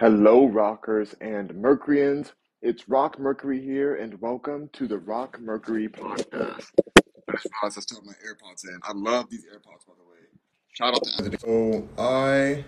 Hello, 0.00 0.46
rockers 0.46 1.14
and 1.20 1.54
Mercuryans. 1.54 2.32
It's 2.62 2.88
Rock 2.88 3.18
Mercury 3.18 3.60
here, 3.60 3.96
and 3.96 4.18
welcome 4.18 4.70
to 4.72 4.88
the 4.88 4.96
Rock 4.96 5.38
Mercury 5.38 5.88
podcast. 5.88 6.70
I 6.72 7.32
just 7.32 7.46
realized 7.52 7.76
I 7.76 7.80
still 7.82 7.98
have 7.98 8.06
my 8.06 8.14
AirPods 8.14 8.64
in. 8.64 8.80
I 8.82 8.92
love 8.94 9.28
these 9.28 9.44
AirPods, 9.44 9.86
by 9.86 9.92
the 9.98 10.08
way. 10.08 10.20
Shout 10.72 10.94
out 10.94 11.02
to 11.04 11.10
Anthony. 11.18 11.36
So 11.36 11.86
I 11.98 12.64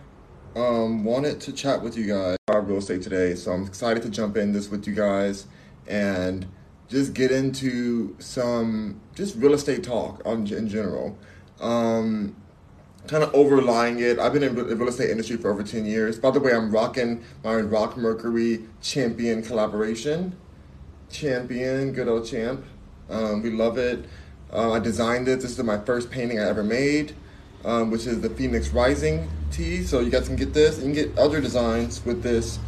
um 0.61 1.05
wanted 1.05 1.41
to 1.41 1.55
chat 1.55 1.83
with 1.83 1.97
you 1.97 2.07
guys 2.07 2.37
about 2.47 2.69
real 2.69 2.77
estate 2.77 3.01
today. 3.01 3.35
So 3.35 3.51
I'm 3.53 3.65
excited 3.65 4.03
to 4.03 4.11
jump 4.11 4.37
in 4.37 4.53
this 4.53 4.69
with 4.69 4.87
you 4.87 4.95
guys 4.95 5.47
and 5.89 6.47
just 6.89 7.15
get 7.15 7.31
into 7.31 8.15
some 8.19 9.01
just 9.15 9.37
real 9.37 9.55
estate 9.55 9.83
talk 9.83 10.21
on 10.27 10.47
in 10.49 10.69
general. 10.69 11.17
Um, 11.63 12.37
kind 13.07 13.23
of 13.23 13.35
overlying 13.35 14.01
it. 14.01 14.19
I've 14.19 14.33
been 14.33 14.43
in 14.43 14.55
the 14.55 14.77
real 14.77 14.89
estate 14.89 15.11
industry 15.11 15.37
for 15.37 15.51
over 15.51 15.63
10 15.63 15.85
years. 15.87 16.19
By 16.19 16.31
the 16.31 16.41
way, 16.41 16.53
I'm 16.53 16.71
rocking 16.71 17.23
my 17.43 17.57
Rock 17.57 17.97
Mercury 17.97 18.65
Champion 18.81 19.43
collaboration. 19.43 20.37
Champion, 21.11 21.93
good 21.93 22.09
old 22.09 22.27
champ. 22.27 22.65
Um, 23.11 23.43
we 23.43 23.51
love 23.51 23.77
it. 23.77 24.05
Uh, 24.53 24.73
I 24.73 24.79
designed 24.79 25.29
it. 25.29 25.41
This 25.41 25.59
is 25.59 25.65
my 25.65 25.79
first 25.79 26.11
painting 26.11 26.39
I 26.39 26.45
ever 26.45 26.63
made, 26.63 27.15
um, 27.65 27.91
which 27.91 28.07
is 28.07 28.21
the 28.21 28.31
Phoenix 28.31 28.71
Rising 28.71 29.29
tee. 29.51 29.83
So 29.83 30.01
you 30.01 30.11
guys 30.11 30.27
can 30.27 30.37
get 30.37 30.55
this. 30.55 30.79
You 30.79 30.85
can 30.85 30.93
get 30.93 31.19
other 31.19 31.41
designs 31.41 32.05
with 32.05 32.23
this 32.23 32.59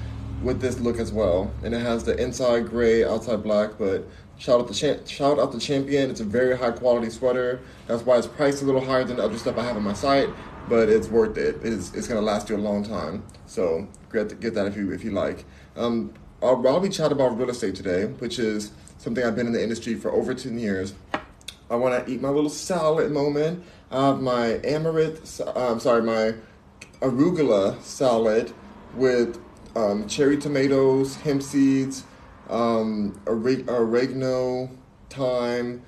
with 0.43 0.61
this 0.61 0.79
look 0.79 0.99
as 0.99 1.11
well. 1.11 1.51
And 1.63 1.75
it 1.75 1.81
has 1.81 2.05
the 2.05 2.21
inside 2.23 2.69
gray, 2.69 3.03
outside 3.03 3.43
black, 3.43 3.79
but 3.79 4.07
shout 4.39 4.61
out 4.61 4.69
the 4.69 4.75
shout 5.07 5.39
out 5.39 5.53
the 5.53 5.61
champion. 5.61 6.11
It's 6.11 6.21
a 6.21 6.25
very 6.25 6.57
high 6.57 6.73
quality 6.73 7.11
sweater. 7.11 7.61
That's 7.87 8.03
why 8.03 8.19
it's 8.19 8.27
priced 8.27 8.63
a 8.63 8.65
little 8.65 8.85
higher 8.85 9.05
than 9.05 9.17
the 9.17 9.25
other 9.25 9.39
stuff 9.39 9.59
I 9.59 9.65
have 9.65 9.77
on 9.77 9.83
my 9.83 9.93
site, 9.93 10.29
but 10.69 10.89
it's 10.89 11.09
worth 11.09 11.37
it. 11.37 11.57
It's, 11.63 11.95
it's 11.95 12.09
gonna 12.09 12.21
last 12.21 12.49
you 12.49 12.57
a 12.57 12.59
long 12.59 12.85
time. 12.85 13.25
So 13.47 13.89
get 14.13 14.41
get 14.41 14.55
that 14.55 14.67
if 14.67 14.77
you 14.77 14.93
if 14.93 15.05
you 15.05 15.11
like. 15.11 15.45
Um, 15.77 16.13
I'll, 16.43 16.89
chatting 16.89 17.13
about 17.13 17.39
real 17.39 17.49
estate 17.49 17.75
today, 17.75 18.05
which 18.05 18.39
is 18.39 18.73
something 18.99 19.25
I've 19.25 19.35
been 19.35 19.47
in 19.47 19.53
the 19.53 19.63
industry 19.63 19.95
for 19.95 20.13
over 20.13 20.35
10 20.35 20.59
years. 20.59 20.93
I 21.71 21.77
want 21.77 22.07
to 22.07 22.13
eat 22.13 22.21
my 22.21 22.29
little 22.29 22.51
salad 22.51 23.11
moment. 23.11 23.65
I 23.91 24.09
have 24.09 24.21
my 24.21 24.61
amaranth, 24.63 25.41
I'm 25.57 25.81
sorry, 25.81 26.03
my 26.03 26.35
arugula 27.01 27.81
salad 27.81 28.53
with 28.95 29.41
um, 29.75 30.07
cherry 30.07 30.37
tomatoes, 30.37 31.17
hemp 31.17 31.43
seeds, 31.43 32.05
um, 32.55 33.21
oregano, 33.27 34.71
thyme, 35.11 35.83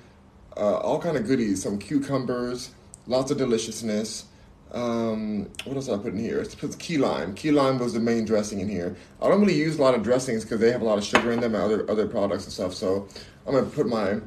uh, 0.57 0.77
all 0.77 0.99
kind 0.99 1.15
of 1.15 1.25
goodies. 1.25 1.63
Some 1.63 1.79
cucumbers, 1.79 2.71
lots 3.07 3.31
of 3.31 3.37
deliciousness. 3.37 4.25
Um, 4.73 5.49
what 5.63 5.77
else 5.77 5.85
did 5.85 5.95
I 5.95 5.97
put 5.99 6.13
in 6.13 6.19
here? 6.19 6.39
It's 6.39 6.75
key 6.75 6.97
lime. 6.97 7.35
Key 7.35 7.51
lime 7.51 7.79
was 7.79 7.93
the 7.93 8.01
main 8.01 8.25
dressing 8.25 8.59
in 8.59 8.67
here. 8.67 8.97
I 9.21 9.29
don't 9.29 9.39
really 9.39 9.55
use 9.55 9.79
a 9.79 9.81
lot 9.81 9.95
of 9.95 10.03
dressings 10.03 10.43
because 10.43 10.59
they 10.59 10.71
have 10.71 10.81
a 10.81 10.85
lot 10.85 10.97
of 10.97 11.05
sugar 11.05 11.31
in 11.31 11.39
them 11.39 11.55
and 11.55 11.63
other 11.63 11.89
other 11.89 12.05
products 12.05 12.43
and 12.43 12.53
stuff. 12.53 12.73
So 12.73 13.07
I'm 13.45 13.53
gonna 13.53 13.65
put 13.67 13.87
my 13.87 14.19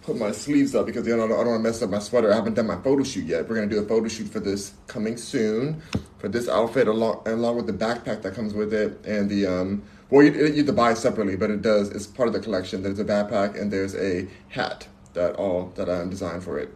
put 0.00 0.16
my 0.16 0.32
sleeves 0.32 0.74
up 0.74 0.86
because 0.86 1.06
you 1.06 1.14
know, 1.14 1.24
I 1.24 1.28
don't, 1.28 1.36
don't 1.36 1.46
want 1.46 1.58
to 1.62 1.68
mess 1.68 1.82
up 1.82 1.90
my 1.90 1.98
sweater. 1.98 2.32
I 2.32 2.36
haven't 2.36 2.54
done 2.54 2.66
my 2.66 2.80
photo 2.80 3.04
shoot 3.04 3.26
yet. 3.26 3.46
We're 3.46 3.56
gonna 3.56 3.66
do 3.66 3.80
a 3.80 3.86
photo 3.86 4.08
shoot 4.08 4.28
for 4.28 4.40
this 4.40 4.72
coming 4.86 5.18
soon 5.18 5.82
for 6.16 6.28
this 6.28 6.48
outfit 6.48 6.88
along 6.88 7.20
along 7.26 7.56
with 7.56 7.66
the 7.66 7.74
backpack 7.74 8.22
that 8.22 8.34
comes 8.34 8.54
with 8.54 8.72
it 8.72 9.04
and 9.04 9.28
the 9.28 9.46
um. 9.46 9.82
Well, 10.12 10.22
you, 10.22 10.32
you 10.32 10.56
have 10.56 10.66
to 10.66 10.74
buy 10.74 10.92
separately, 10.92 11.36
but 11.36 11.50
it 11.50 11.62
does. 11.62 11.88
It's 11.88 12.06
part 12.06 12.26
of 12.26 12.34
the 12.34 12.40
collection. 12.40 12.82
There's 12.82 12.98
a 12.98 13.04
backpack 13.04 13.58
and 13.58 13.72
there's 13.72 13.94
a 13.94 14.28
hat 14.50 14.86
that 15.14 15.36
all 15.36 15.72
that 15.76 15.88
I 15.88 16.04
designed 16.04 16.44
for 16.44 16.58
it. 16.58 16.68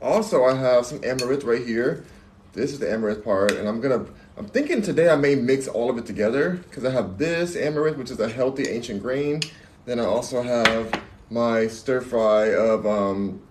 Also, 0.00 0.44
I 0.44 0.54
have 0.54 0.86
some 0.86 1.00
amaranth 1.02 1.42
right 1.42 1.66
here. 1.66 2.04
This 2.52 2.70
is 2.70 2.78
the 2.78 2.88
amaranth 2.88 3.24
part, 3.24 3.50
and 3.50 3.68
I'm 3.68 3.80
gonna. 3.80 4.06
I'm 4.36 4.46
thinking 4.46 4.80
today 4.80 5.08
I 5.08 5.16
may 5.16 5.34
mix 5.34 5.66
all 5.66 5.90
of 5.90 5.98
it 5.98 6.06
together 6.06 6.50
because 6.68 6.84
I 6.84 6.90
have 6.90 7.18
this 7.18 7.56
amaranth, 7.56 7.96
which 7.96 8.12
is 8.12 8.20
a 8.20 8.28
healthy 8.28 8.68
ancient 8.68 9.02
grain. 9.02 9.40
Then 9.84 9.98
I 9.98 10.04
also 10.04 10.40
have 10.40 11.02
my 11.28 11.66
stir 11.66 12.00
fry 12.00 12.54
of 12.54 12.86
um, 12.86 13.42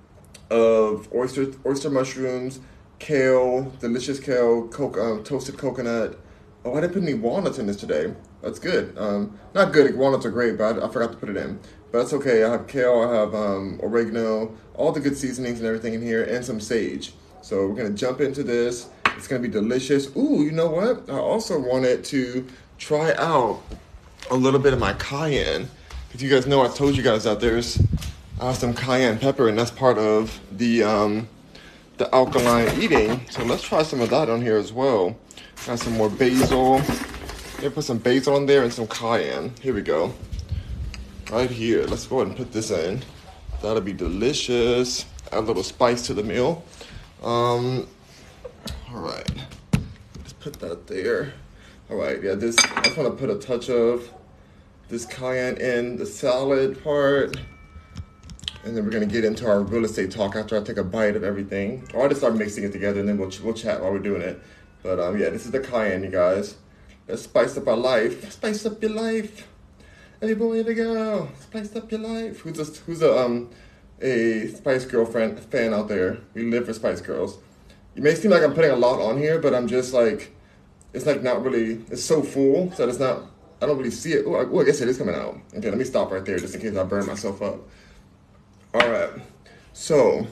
of 0.50 1.14
oyster 1.14 1.48
oyster 1.66 1.90
mushrooms, 1.90 2.62
kale, 3.00 3.74
delicious 3.82 4.22
kale, 4.22 4.70
um, 4.80 5.22
toasted 5.26 5.58
coconut. 5.58 6.18
Oh, 6.66 6.76
I 6.76 6.82
didn't 6.82 6.94
put 6.94 7.04
any 7.04 7.14
walnuts 7.14 7.60
in 7.60 7.68
this 7.68 7.78
today. 7.78 8.12
That's 8.42 8.58
good. 8.58 8.98
Um, 8.98 9.38
not 9.54 9.72
good. 9.72 9.96
Walnuts 9.96 10.26
are 10.26 10.32
great, 10.32 10.58
but 10.58 10.80
I, 10.80 10.88
I, 10.88 10.90
forgot 10.90 11.12
to 11.12 11.18
put 11.18 11.30
it 11.30 11.38
in. 11.38 11.60
But 11.92 12.00
that's 12.00 12.14
okay. 12.14 12.44
I 12.44 12.50
have 12.50 12.66
kale. 12.66 13.04
I 13.04 13.14
have 13.14 13.36
um, 13.36 13.80
oregano, 13.84 14.52
all 14.74 14.92
the 14.92 15.00
good 15.00 15.16
seasonings 15.16 15.60
and 15.60 15.68
everything 15.68 15.94
in 15.94 16.02
here, 16.02 16.24
and 16.24 16.44
some 16.44 16.60
sage. 16.60 17.14
So 17.44 17.68
we're 17.68 17.76
gonna 17.76 17.92
jump 17.92 18.20
into 18.20 18.42
this. 18.42 18.90
It's 19.16 19.28
gonna 19.28 19.44
be 19.44 19.48
delicious. 19.48 20.08
Ooh, 20.18 20.42
you 20.44 20.52
know 20.52 20.68
what? 20.68 21.08
I 21.08 21.20
also 21.20 21.60
wanted 21.60 22.04
to 22.06 22.48
try 22.80 23.14
out 23.14 23.62
a 24.32 24.36
little 24.36 24.60
bit 24.60 24.74
of 24.74 24.80
my 24.80 24.94
cayenne. 24.94 25.70
If 26.16 26.24
you 26.24 26.32
guys 26.32 26.48
know, 26.48 26.64
I 26.64 26.68
told 26.70 26.98
you 26.98 27.04
guys 27.04 27.26
that 27.26 27.40
there's 27.40 27.80
uh, 28.40 28.54
some 28.54 28.74
cayenne 28.74 29.20
pepper, 29.20 29.48
and 29.48 29.60
that's 29.60 29.70
part 29.70 30.00
of 30.00 30.40
the 30.52 30.82
um, 30.82 31.30
the 31.98 32.14
alkaline 32.14 32.82
eating. 32.82 33.22
So 33.30 33.44
let's 33.44 33.62
try 33.62 33.84
some 33.84 34.02
of 34.02 34.10
that 34.10 34.32
on 34.32 34.42
here 34.42 34.58
as 34.58 34.74
well. 34.74 35.16
Got 35.66 35.80
some 35.80 35.94
more 35.94 36.12
basil. 36.12 36.80
Gonna 37.58 37.72
put 37.72 37.86
some 37.86 37.98
basil 37.98 38.36
on 38.36 38.46
there 38.46 38.62
and 38.62 38.72
some 38.72 38.86
cayenne. 38.86 39.52
Here 39.62 39.74
we 39.74 39.82
go. 39.82 40.14
Right 41.32 41.50
here. 41.50 41.86
Let's 41.86 42.06
go 42.06 42.18
ahead 42.18 42.28
and 42.28 42.38
put 42.38 42.52
this 42.52 42.70
in. 42.70 43.02
That'll 43.64 43.82
be 43.82 43.92
delicious. 43.92 45.08
Add 45.32 45.40
a 45.40 45.42
little 45.42 45.64
spice 45.64 46.06
to 46.06 46.14
the 46.14 46.22
meal. 46.22 46.64
Um, 47.24 47.88
all 48.92 49.00
right. 49.00 49.28
Let's 50.18 50.34
put 50.34 50.54
that 50.60 50.86
there. 50.86 51.34
All 51.90 51.98
right. 51.98 52.22
Yeah. 52.22 52.36
This. 52.36 52.56
I 52.60 52.82
just 52.84 52.96
want 52.96 53.10
to 53.10 53.16
put 53.18 53.32
a 53.32 53.40
touch 53.40 53.72
of 53.72 54.08
this 54.88 55.08
cayenne 55.08 55.58
in 55.58 55.98
the 55.98 56.06
salad 56.06 56.84
part. 56.84 57.38
And 58.64 58.78
then 58.78 58.86
we're 58.86 58.92
gonna 58.92 59.08
get 59.08 59.26
into 59.26 59.48
our 59.48 59.62
real 59.62 59.86
estate 59.86 60.12
talk 60.12 60.36
after 60.36 60.60
I 60.60 60.62
take 60.62 60.78
a 60.78 60.84
bite 60.84 61.16
of 61.16 61.24
everything. 61.24 61.90
Or 61.96 62.04
I'll 62.04 62.10
just 62.10 62.22
start 62.22 62.36
mixing 62.36 62.66
it 62.66 62.72
together 62.72 63.00
and 63.00 63.10
then 63.10 63.18
we'll, 63.18 63.32
we'll 63.44 63.56
chat 63.56 63.82
while 63.82 63.92
we're 63.92 63.98
doing 63.98 64.22
it. 64.22 64.40
But 64.86 65.00
um, 65.00 65.20
yeah, 65.20 65.32
this 65.32 65.46
is 65.46 65.52
the 65.52 65.60
cayenne, 65.60 66.04
you 66.04 66.12
guys. 66.12 66.58
Let's 67.08 67.24
spice 67.24 67.58
up 67.58 67.68
our 67.68 67.76
life. 67.76 68.32
Spice 68.32 68.68
up 68.68 68.80
your 68.84 68.92
life. 68.92 69.48
Everybody 70.22 70.64
to 70.64 70.74
go. 70.76 71.30
Spice 71.40 71.76
up 71.76 71.92
your 71.92 72.02
life. 72.02 72.42
Who's 72.42 72.60
a, 72.60 72.66
who's 72.84 73.02
a, 73.02 73.18
um, 73.18 73.50
a 74.00 74.46
Spice 74.50 74.86
Girl 74.86 75.08
friend, 75.08 75.40
fan 75.40 75.74
out 75.74 75.88
there? 75.88 76.20
We 76.36 76.44
live 76.44 76.68
for 76.68 76.74
Spice 76.74 77.02
Girls. 77.02 77.40
You 77.96 78.04
may 78.04 78.14
seem 78.14 78.30
like 78.30 78.44
I'm 78.44 78.54
putting 78.54 78.70
a 78.70 78.76
lot 78.76 79.02
on 79.02 79.18
here, 79.18 79.40
but 79.40 79.56
I'm 79.56 79.68
just 79.68 79.92
like, 79.92 80.32
it's 80.94 81.08
like 81.08 81.24
not 81.24 81.44
really, 81.44 81.84
it's 81.90 82.04
so 82.04 82.22
full 82.22 82.68
that 82.78 82.88
it's 82.88 83.00
not 83.00 83.24
I 83.64 83.66
don't 83.66 83.80
really 83.80 83.90
see 83.90 84.14
it. 84.14 84.26
Oh, 84.28 84.36
I, 84.36 84.62
I 84.62 84.64
guess 84.66 84.82
it 84.82 84.88
is 84.88 85.00
coming 85.00 85.16
out. 85.16 85.40
Okay, 85.56 85.70
let 85.70 85.80
me 85.80 85.86
stop 85.86 86.12
right 86.12 86.24
there 86.24 86.38
just 86.38 86.54
in 86.54 86.62
case 86.62 86.78
I 86.78 86.84
burn 86.84 87.08
myself 87.08 87.42
up. 87.42 87.58
All 88.76 88.88
right. 88.88 89.10
So, 89.74 90.28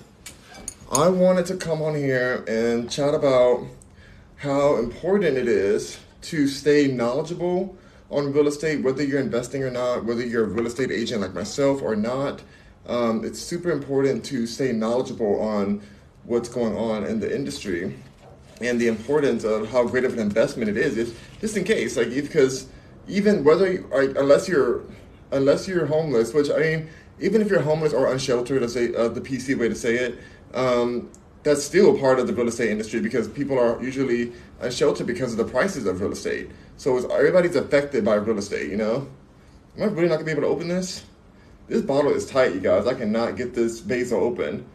I 0.92 1.08
wanted 1.08 1.48
to 1.48 1.56
come 1.56 1.82
on 1.82 1.96
here 1.96 2.44
and 2.48 2.92
chat 2.92 3.16
about 3.16 3.66
how 4.44 4.76
important 4.76 5.38
it 5.38 5.48
is 5.48 5.98
to 6.22 6.50
stay 6.50 6.88
knowledgeable 6.88 7.78
on 8.10 8.34
real 8.34 8.50
estate, 8.50 8.84
whether 8.84 9.02
you're 9.02 9.22
investing 9.22 9.64
or 9.64 9.72
not, 9.72 10.04
whether 10.04 10.22
you're 10.22 10.44
a 10.44 10.48
real 10.48 10.68
estate 10.68 10.92
agent 10.92 11.22
like 11.22 11.34
myself 11.34 11.82
or 11.82 11.96
not. 11.96 12.42
Um, 12.86 13.24
it's 13.24 13.40
super 13.40 13.72
important 13.72 14.26
to 14.26 14.46
stay 14.46 14.74
knowledgeable 14.74 15.40
on 15.40 15.82
what's 16.26 16.50
going 16.50 16.76
on 16.76 17.06
in 17.06 17.22
the 17.22 17.34
industry 17.34 17.98
and 18.60 18.82
the 18.82 18.88
importance 18.88 19.46
of 19.46 19.70
how 19.72 19.88
great 19.88 20.04
of 20.04 20.12
an 20.12 20.20
investment 20.20 20.70
it 20.70 20.76
is, 20.76 21.16
just 21.40 21.56
in 21.56 21.64
case, 21.64 21.96
like 21.96 22.10
because 22.10 22.68
even 23.08 23.46
whether 23.46 23.72
you, 23.72 23.90
like, 23.94 24.10
unless 24.18 24.50
you're 24.50 24.84
unless 25.32 25.70
you're 25.70 25.86
homeless, 25.86 26.34
which 26.34 26.52
I 26.52 26.58
mean, 26.58 26.90
even 27.22 27.42
if 27.42 27.50
you're 27.50 27.62
homeless 27.62 27.94
or 27.94 28.12
unsheltered, 28.12 28.62
let's 28.62 28.74
say 28.74 28.94
uh, 28.94 29.08
the 29.08 29.22
PC 29.22 29.58
way 29.58 29.70
to 29.70 29.76
say 29.76 29.96
it, 29.96 30.20
um, 30.54 31.10
that's 31.44 31.64
still 31.64 31.98
part 31.98 32.20
of 32.20 32.28
the 32.28 32.34
real 32.34 32.48
estate 32.48 32.70
industry 32.70 33.02
because 33.02 33.28
people 33.28 33.60
are 33.60 33.82
usually 33.84 34.32
unsheltered 34.62 35.06
because 35.06 35.34
of 35.34 35.38
the 35.38 35.46
prices 35.46 35.86
of 35.86 36.00
real 36.00 36.14
estate. 36.14 36.50
So 36.78 36.98
everybody's 37.10 37.56
affected 37.56 38.06
by 38.06 38.16
real 38.16 38.38
estate. 38.38 38.70
You 38.70 38.78
know, 38.78 39.08
am 39.78 39.84
I 39.84 39.86
really 39.92 40.08
not 40.08 40.16
gonna 40.16 40.26
be 40.26 40.32
able 40.32 40.44
to 40.44 40.48
open 40.48 40.70
this? 40.70 41.04
This 41.68 41.82
bottle 41.82 42.12
is 42.12 42.26
tight, 42.26 42.54
you 42.54 42.60
guys. 42.60 42.88
I 42.88 42.94
cannot 42.94 43.36
get 43.36 43.54
this 43.54 43.82
basil 43.82 44.22
open. 44.22 44.66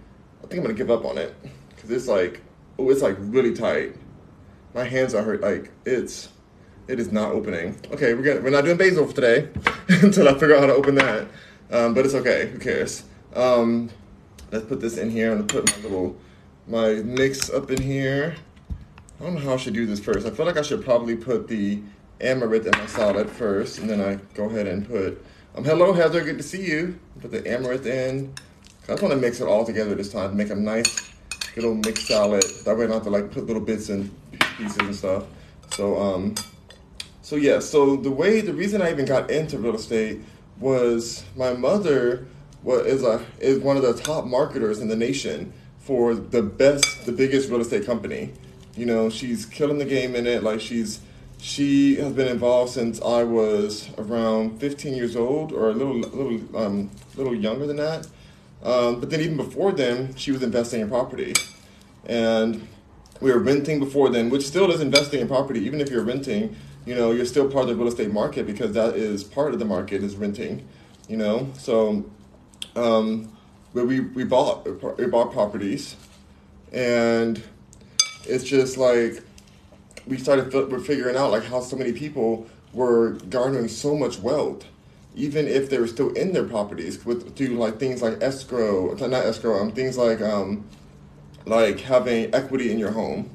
I 0.43 0.47
think 0.47 0.61
I'm 0.61 0.63
gonna 0.63 0.75
give 0.75 0.91
up 0.91 1.05
on 1.05 1.19
it 1.19 1.35
because 1.75 1.91
it's 1.91 2.07
like, 2.07 2.43
oh, 2.79 2.91
it's 2.91 3.03
like 3.03 3.17
really 3.19 3.55
tight. 3.55 3.97
My 4.75 4.85
hands 4.85 5.15
are 5.15 5.23
hurt. 5.23 5.41
Like 5.41 5.71
it's 5.87 6.29
it 6.87 7.01
is 7.01 7.13
not 7.13 7.33
opening. 7.33 7.79
Okay, 7.93 8.15
we're 8.15 8.23
gonna, 8.23 8.41
we're 8.41 8.51
not 8.51 8.65
doing 8.65 8.77
basil 8.77 9.07
for 9.07 9.15
today 9.15 9.49
until 9.89 10.29
I 10.29 10.33
figure 10.33 10.55
out 10.55 10.61
how 10.61 10.67
to 10.67 10.75
open 10.75 10.95
that. 10.97 11.29
Um, 11.71 11.95
but 11.95 12.05
it's 12.05 12.15
okay. 12.15 12.49
Who 12.51 12.59
cares? 12.59 13.05
Um, 13.35 13.91
let's 14.51 14.67
put 14.67 14.81
this 14.81 14.97
in 14.97 15.11
here. 15.11 15.33
I'm 15.33 15.47
put 15.47 15.67
my 15.77 15.83
little 15.83 16.17
my 16.69 16.95
mix 16.97 17.49
up 17.51 17.71
in 17.71 17.81
here. 17.81 18.37
I 19.21 19.25
don't 19.25 19.35
know 19.35 19.41
how 19.41 19.55
I 19.55 19.57
should 19.57 19.75
do 19.75 19.87
this 19.87 20.01
first. 20.01 20.27
I 20.27 20.31
feel 20.31 20.47
like 20.47 20.59
I 20.59 20.63
should 20.63 20.85
probably 20.85 21.17
put 21.17 21.49
the 21.49 21.81
amaranth 22.21 22.67
in 22.67 22.73
my 22.79 22.87
salad 22.87 23.29
first, 23.29 23.79
and 23.79 23.89
then 23.89 24.01
I 24.01 24.17
go 24.35 24.45
ahead 24.45 24.67
and 24.67 24.87
put. 24.87 25.25
Um, 25.55 25.65
hello 25.65 25.93
Heather, 25.93 26.23
good 26.23 26.37
to 26.37 26.43
see 26.43 26.65
you. 26.65 26.99
Put 27.21 27.31
the 27.31 27.51
amaranth 27.51 27.87
in. 27.87 28.35
I 28.85 28.93
just 28.93 29.03
want 29.03 29.15
to 29.15 29.21
mix 29.21 29.41
it 29.41 29.49
all 29.49 29.65
together 29.65 29.95
this 29.95 30.13
time 30.13 30.31
to 30.31 30.37
make 30.37 30.51
a 30.51 30.55
nice 30.55 31.11
little 31.57 31.75
mixed 31.75 32.07
salad. 32.07 32.45
That 32.65 32.77
way 32.77 32.85
I 32.85 32.89
don't 32.89 32.97
have 32.97 33.05
to 33.05 33.11
like 33.11 33.31
put 33.31 33.47
little 33.47 33.63
bits 33.63 33.89
and 33.89 34.15
pieces 34.57 34.77
and 34.77 34.95
stuff. 34.95 35.25
So 35.73 35.99
um, 35.99 36.35
so 37.23 37.37
yeah, 37.37 37.61
so 37.61 37.97
the 37.97 38.11
way 38.11 38.41
the 38.41 38.55
reason 38.55 38.83
I 38.83 38.91
even 38.91 39.07
got 39.07 39.31
into 39.31 39.59
real 39.59 39.75
estate 39.75 40.21
was 40.61 41.25
my 41.35 41.55
mother 41.55 42.27
was 42.63 42.87
is 42.87 43.03
a 43.03 43.25
is 43.41 43.59
one 43.59 43.77
of 43.77 43.83
the 43.83 43.95
top 43.95 44.27
marketers 44.27 44.81
in 44.81 44.89
the 44.89 44.97
nation 44.97 45.53
for 45.89 46.15
the 46.15 46.43
best, 46.43 47.07
the 47.07 47.13
biggest 47.13 47.49
real 47.49 47.63
estate 47.63 47.87
company. 47.87 48.31
You 48.77 48.85
know, 48.85 49.09
she's 49.09 49.47
killing 49.47 49.79
the 49.79 49.87
game 49.87 50.15
in 50.15 50.27
it. 50.27 50.43
Like 50.43 50.61
she's 50.61 51.01
she 51.39 51.97
has 51.97 52.13
been 52.13 52.29
involved 52.29 52.73
since 52.73 53.01
I 53.01 53.23
was 53.23 53.89
around 53.97 54.61
15 54.61 54.95
years 54.95 55.17
old, 55.17 55.51
or 55.51 55.71
a 55.71 55.73
little 55.73 55.97
little 55.97 56.57
um, 56.59 56.91
little 57.17 57.35
younger 57.35 57.67
than 57.67 57.79
that. 57.79 58.07
Um, 58.63 59.01
but 59.01 59.09
then 59.09 59.23
even 59.23 59.39
before 59.39 59.73
then, 59.73 60.15
she 60.15 60.31
was 60.31 60.43
investing 60.43 60.83
in 60.83 60.91
property, 60.91 61.33
and 62.05 62.69
we 63.23 63.33
were 63.33 63.39
renting 63.39 63.81
before 63.81 64.11
then, 64.11 64.29
which 64.29 64.47
still 64.47 64.71
is 64.71 64.83
investing 64.83 65.23
in 65.23 65.27
property. 65.27 65.61
Even 65.61 65.81
if 65.81 65.89
you're 65.89 66.05
renting, 66.05 66.55
you 66.85 66.95
know, 66.95 67.13
you're 67.13 67.25
still 67.25 67.51
part 67.51 67.63
of 67.63 67.71
the 67.71 67.77
real 67.77 67.89
estate 67.89 68.13
market 68.13 68.47
because 68.47 68.73
that 68.73 68.95
is 68.95 69.25
part 69.25 69.55
of 69.55 69.59
the 69.59 69.65
market 69.65 70.03
is 70.03 70.17
renting. 70.17 70.69
You 71.09 71.17
know, 71.17 71.51
so 71.57 72.05
um, 72.77 73.33
we, 73.75 74.01
we 74.01 74.25
bought 74.25 74.67
we 74.99 75.07
bought 75.07 75.33
properties, 75.33 75.97
and 76.73 77.43
it's 78.25 78.45
just 78.45 78.77
like 78.77 79.23
we 80.07 80.17
started 80.19 80.53
we're 80.71 80.81
figuring 80.81 81.17
out 81.17 81.31
like 81.31 81.45
how 81.45 81.61
so 81.61 81.77
many 81.77 81.93
people 81.93 82.47
were 82.73 83.13
garnering 83.31 83.69
so 83.69 83.97
much 83.97 84.19
wealth, 84.21 84.65
even 85.15 85.47
if 85.47 85.71
they 85.71 85.79
were 85.79 85.87
still 85.87 86.13
in 86.15 86.33
their 86.33 86.45
properties 86.45 87.05
with 87.05 87.37
through 87.37 87.49
like 87.49 87.79
things 87.79 88.03
like 88.03 88.23
escrow, 88.23 88.95
not 88.95 89.13
escrow, 89.25 89.61
um, 89.61 89.73
things 89.73 89.99
like 89.99 90.21
um, 90.21 90.65
like 91.45 91.81
having 91.81 92.35
equity 92.35 92.71
in 92.71 92.79
your 92.79 92.93
home. 92.93 93.31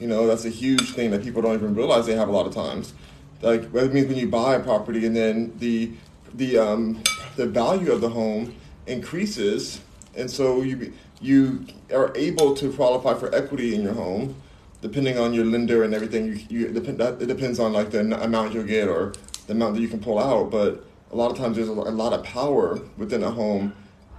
You 0.00 0.06
know, 0.06 0.26
that's 0.26 0.46
a 0.46 0.50
huge 0.50 0.92
thing 0.92 1.10
that 1.10 1.22
people 1.22 1.42
don't 1.42 1.54
even 1.54 1.74
realize 1.74 2.06
they 2.06 2.14
have 2.14 2.28
a 2.28 2.32
lot 2.32 2.46
of 2.46 2.54
times. 2.54 2.94
Like 3.42 3.72
that 3.72 3.92
means 3.92 4.08
when 4.08 4.16
you 4.16 4.28
buy 4.28 4.54
a 4.54 4.60
property 4.60 5.06
and 5.06 5.14
then 5.14 5.56
the 5.58 5.92
the 6.34 6.58
um, 6.58 7.02
the 7.36 7.46
value 7.46 7.92
of 7.92 8.00
the 8.00 8.08
home 8.08 8.54
increases, 8.90 9.80
and 10.16 10.30
so 10.30 10.62
you 10.62 10.92
you 11.20 11.66
are 11.92 12.12
able 12.16 12.54
to 12.56 12.72
qualify 12.72 13.14
for 13.14 13.34
equity 13.34 13.74
in 13.74 13.82
your 13.82 13.92
home, 13.92 14.34
depending 14.80 15.18
on 15.18 15.34
your 15.34 15.44
lender 15.44 15.84
and 15.84 15.94
everything. 15.94 16.26
You, 16.26 16.44
you 16.48 16.68
depend 16.68 17.00
it 17.00 17.26
depends 17.26 17.58
on 17.58 17.72
like 17.72 17.90
the 17.90 18.00
amount 18.22 18.54
you'll 18.54 18.64
get 18.64 18.88
or 18.88 19.12
the 19.46 19.52
amount 19.52 19.74
that 19.74 19.82
you 19.82 19.88
can 19.88 20.00
pull 20.00 20.18
out. 20.18 20.50
But 20.50 20.84
a 21.10 21.16
lot 21.16 21.30
of 21.30 21.36
times 21.36 21.56
there's 21.56 21.68
a, 21.68 21.72
a 21.72 21.74
lot 21.74 22.12
of 22.12 22.24
power 22.24 22.80
within 22.96 23.22
a 23.22 23.30
home, 23.30 23.74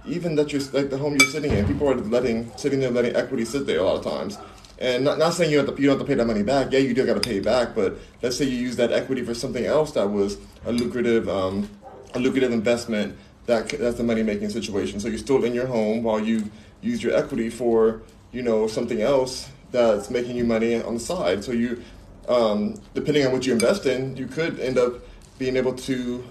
even 0.06 0.34
that 0.36 0.52
you're 0.52 0.62
like 0.72 0.90
the 0.90 0.98
home 0.98 1.16
you're 1.18 1.30
sitting 1.30 1.52
in. 1.52 1.66
People 1.66 1.88
are 1.88 1.94
letting 1.96 2.50
sitting 2.56 2.80
there 2.80 2.90
letting 2.90 3.16
equity 3.16 3.44
sit 3.44 3.66
there 3.66 3.80
a 3.80 3.82
lot 3.82 3.96
of 3.96 4.04
times. 4.04 4.38
And 4.78 5.04
not, 5.04 5.16
not 5.16 5.32
saying 5.32 5.52
you, 5.52 5.58
have 5.58 5.76
to, 5.76 5.80
you 5.80 5.86
don't 5.86 5.96
have 5.98 6.06
to 6.06 6.10
pay 6.10 6.16
that 6.16 6.26
money 6.26 6.42
back. 6.42 6.72
Yeah, 6.72 6.80
you 6.80 6.92
do 6.92 7.06
got 7.06 7.14
to 7.14 7.20
pay 7.20 7.36
it 7.36 7.44
back. 7.44 7.72
But 7.72 7.98
let's 8.20 8.36
say 8.36 8.46
you 8.46 8.56
use 8.56 8.74
that 8.76 8.90
equity 8.90 9.22
for 9.22 9.32
something 9.32 9.64
else 9.64 9.92
that 9.92 10.10
was 10.10 10.38
a 10.64 10.72
lucrative, 10.72 11.28
um, 11.28 11.68
a 12.14 12.18
lucrative 12.18 12.50
investment 12.50 13.16
that 13.46 13.68
that's 13.68 13.96
the 13.96 14.04
money 14.04 14.22
making 14.22 14.50
situation. 14.50 15.00
So 15.00 15.08
you're 15.08 15.18
still 15.18 15.44
in 15.44 15.54
your 15.54 15.66
home 15.66 16.02
while 16.02 16.20
you 16.20 16.50
use 16.80 17.02
your 17.02 17.14
equity 17.14 17.50
for 17.50 18.02
you 18.32 18.42
know 18.42 18.66
something 18.66 19.02
else 19.02 19.48
that's 19.70 20.10
making 20.10 20.36
you 20.36 20.44
money 20.44 20.80
on 20.80 20.94
the 20.94 21.00
side. 21.00 21.42
So 21.42 21.52
you, 21.52 21.82
um, 22.28 22.80
depending 22.94 23.26
on 23.26 23.32
what 23.32 23.46
you 23.46 23.52
invest 23.52 23.86
in, 23.86 24.16
you 24.16 24.26
could 24.26 24.60
end 24.60 24.78
up 24.78 24.94
being 25.38 25.56
able 25.56 25.74
to 25.74 26.24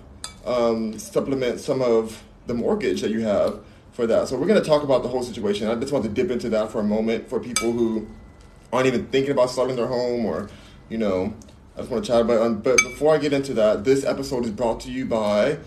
um, 0.46 0.98
supplement 0.98 1.60
some 1.60 1.82
of 1.82 2.24
the 2.48 2.54
mortgage 2.54 3.02
that 3.02 3.12
you 3.12 3.22
have 3.22 3.60
for 3.92 4.08
that. 4.08 4.28
So 4.28 4.38
we're 4.38 4.48
going 4.48 4.62
to 4.62 4.68
talk 4.68 4.84
about 4.84 5.04
the 5.04 5.10
whole 5.10 5.24
situation. 5.24 5.68
I 5.68 5.76
just 5.76 5.92
want 5.92 6.06
to 6.06 6.10
dip 6.10 6.32
into 6.32 6.50
that 6.50 6.72
for 6.72 6.80
a 6.80 6.84
moment 6.84 7.30
for 7.30 7.40
people 7.40 7.72
who 7.72 8.08
aren't 8.72 8.88
even 8.88 9.08
thinking 9.08 9.32
about 9.32 9.50
selling 9.50 9.76
their 9.76 9.88
home 9.88 10.26
or 10.26 10.50
you 10.90 10.98
know. 10.98 11.34
I 11.76 11.80
just 11.80 11.90
want 11.90 12.04
to 12.04 12.12
chat 12.12 12.22
about. 12.22 12.64
But 12.64 12.78
before 12.78 13.16
I 13.16 13.18
get 13.18 13.32
into 13.32 13.54
that, 13.54 13.86
this 13.86 14.04
episode 14.04 14.44
is 14.44 14.52
brought 14.52 14.82
to 14.82 14.92
you 14.92 15.06
by 15.06 15.58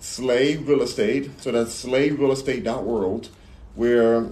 Slay 0.00 0.56
Real 0.56 0.82
Estate. 0.82 1.30
So 1.40 1.52
that's 1.52 1.84
slayrealestate.world, 1.84 3.28
where 3.74 4.28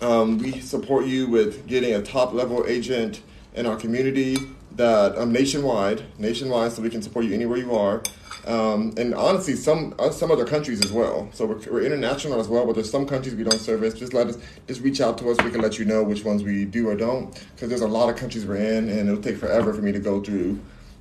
um, 0.00 0.38
we 0.38 0.60
support 0.60 1.06
you 1.06 1.28
with 1.28 1.66
getting 1.66 1.94
a 1.94 2.02
top 2.02 2.32
level 2.32 2.64
agent 2.66 3.22
in 3.54 3.66
our 3.66 3.76
community 3.76 4.36
that 4.72 5.18
um, 5.18 5.32
nationwide, 5.32 6.04
nationwide, 6.18 6.72
so 6.72 6.82
we 6.82 6.90
can 6.90 7.02
support 7.02 7.24
you 7.24 7.34
anywhere 7.34 7.58
you 7.58 7.74
are. 7.74 8.02
Um, 8.46 8.94
and 8.96 9.14
honestly, 9.14 9.56
some 9.56 9.94
uh, 9.98 10.10
some 10.10 10.30
other 10.30 10.46
countries 10.46 10.82
as 10.82 10.92
well. 10.92 11.28
So 11.32 11.44
we're, 11.44 11.58
we're, 11.70 11.82
international 11.82 12.40
as 12.40 12.48
well, 12.48 12.64
but 12.64 12.76
there's 12.76 12.90
some 12.90 13.04
countries 13.04 13.34
we 13.34 13.44
don't 13.44 13.58
service. 13.58 13.92
Just 13.92 14.14
let 14.14 14.28
us, 14.28 14.38
just 14.66 14.80
reach 14.80 15.00
out 15.00 15.18
to 15.18 15.30
us. 15.30 15.36
We 15.44 15.50
can 15.50 15.60
let 15.60 15.78
you 15.78 15.84
know 15.84 16.02
which 16.02 16.24
ones 16.24 16.42
we 16.42 16.64
do 16.64 16.88
or 16.88 16.96
don't, 16.96 17.34
because 17.54 17.68
there's 17.68 17.82
a 17.82 17.88
lot 17.88 18.08
of 18.08 18.16
countries 18.16 18.46
we're 18.46 18.56
in, 18.56 18.88
and 18.88 19.08
it'll 19.08 19.22
take 19.22 19.36
forever 19.36 19.74
for 19.74 19.82
me 19.82 19.92
to 19.92 19.98
go 19.98 20.22
through 20.22 20.58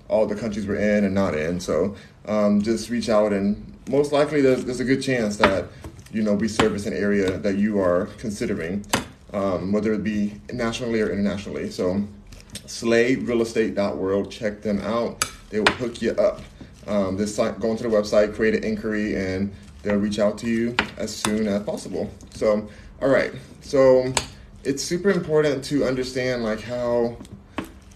all 0.10 0.26
the 0.26 0.36
countries 0.36 0.68
we're 0.68 0.76
in 0.76 1.06
and 1.06 1.14
not 1.14 1.36
in. 1.36 1.60
So 1.60 1.96
um, 2.26 2.62
just 2.62 2.90
reach 2.90 3.08
out 3.08 3.32
and 3.32 3.77
most 3.90 4.12
likely 4.12 4.42
there's, 4.42 4.66
there's 4.66 4.80
a 4.80 4.86
good 4.86 5.02
chance 5.02 5.38
that 5.38 5.66
you 6.12 6.22
know 6.22 6.34
we 6.34 6.48
service 6.48 6.86
an 6.86 6.94
area 6.94 7.38
that 7.38 7.58
you 7.58 7.80
are 7.80 8.08
considering, 8.18 8.86
um, 9.34 9.72
whether 9.72 9.94
it 9.94 10.04
be 10.04 10.40
nationally 10.52 11.02
or 11.02 11.12
internationally. 11.12 11.70
So, 11.70 12.04
slayrealestate.world, 12.66 14.32
check 14.32 14.62
them 14.62 14.80
out. 14.80 15.26
They 15.50 15.60
will 15.60 15.74
hook 15.74 16.02
you 16.02 16.12
up. 16.12 16.42
Um, 16.88 17.18
this 17.18 17.36
site, 17.36 17.60
go 17.60 17.72
into 17.72 17.84
the 17.84 17.90
website, 17.90 18.34
create 18.34 18.56
an 18.56 18.64
inquiry, 18.64 19.16
and 19.16 19.54
they'll 19.84 19.98
reach 19.98 20.20
out 20.20 20.38
to 20.40 20.48
you 20.48 20.76
as 20.98 21.14
soon 21.14 21.48
as 21.48 21.64
possible. 21.64 22.10
So, 22.32 22.70
all 23.02 23.10
right. 23.10 23.34
So, 23.62 24.14
it's 24.64 24.84
super 24.84 25.10
important 25.10 25.64
to 25.66 25.86
understand 25.86 26.44
like 26.44 26.62
how 26.62 27.18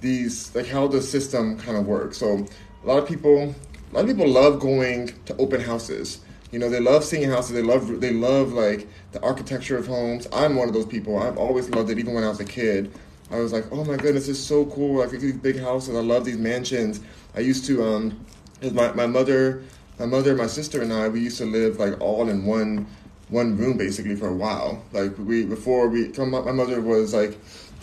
these 0.01 0.53
like 0.55 0.67
how 0.67 0.87
the 0.87 1.01
system 1.01 1.57
kind 1.57 1.77
of 1.77 1.85
works. 1.87 2.17
So, 2.17 2.45
a 2.83 2.87
lot 2.87 2.97
of 2.97 3.07
people 3.07 3.55
a 3.91 3.95
lot 3.95 4.01
of 4.01 4.07
people 4.07 4.27
love 4.27 4.59
going 4.59 5.11
to 5.25 5.35
open 5.35 5.59
houses. 5.59 6.21
You 6.51 6.59
know, 6.59 6.69
they 6.69 6.79
love 6.79 7.03
seeing 7.03 7.29
houses. 7.29 7.53
They 7.53 7.61
love 7.61 7.99
they 7.99 8.13
love 8.13 8.53
like 8.53 8.87
the 9.11 9.21
architecture 9.21 9.77
of 9.77 9.87
homes. 9.87 10.27
I'm 10.31 10.55
one 10.55 10.67
of 10.67 10.73
those 10.73 10.85
people. 10.85 11.17
I've 11.17 11.37
always 11.37 11.69
loved 11.69 11.89
it, 11.89 11.99
even 11.99 12.13
when 12.13 12.23
I 12.23 12.29
was 12.29 12.39
a 12.39 12.45
kid. 12.45 12.91
I 13.31 13.37
was 13.37 13.53
like, 13.53 13.65
oh 13.71 13.83
my 13.85 13.95
goodness, 13.95 14.27
this 14.27 14.37
is 14.37 14.45
so 14.45 14.65
cool. 14.65 14.99
Like 14.99 15.11
these 15.11 15.33
big 15.33 15.59
houses. 15.59 15.95
I 15.95 15.99
love 15.99 16.25
these 16.25 16.37
mansions. 16.37 17.01
I 17.35 17.39
used 17.39 17.65
to 17.65 17.83
um, 17.83 18.25
my 18.73 18.91
my 18.93 19.07
mother, 19.07 19.63
my 19.99 20.05
mother, 20.05 20.35
my 20.35 20.47
sister, 20.47 20.81
and 20.81 20.91
I. 20.91 21.09
We 21.09 21.21
used 21.21 21.37
to 21.39 21.45
live 21.45 21.77
like 21.77 21.99
all 21.99 22.29
in 22.29 22.45
one 22.45 22.87
one 23.27 23.57
room 23.57 23.77
basically 23.77 24.15
for 24.15 24.27
a 24.27 24.35
while. 24.35 24.83
Like 24.93 25.17
we 25.17 25.45
before 25.45 25.87
we, 25.89 26.09
come 26.09 26.31
my, 26.31 26.41
my 26.41 26.51
mother 26.51 26.79
was 26.81 27.13
like, 27.13 27.37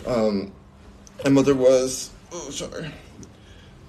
um, 0.07 0.51
my 1.23 1.29
mother 1.29 1.55
was 1.55 2.11
oh 2.31 2.49
sorry 2.51 2.91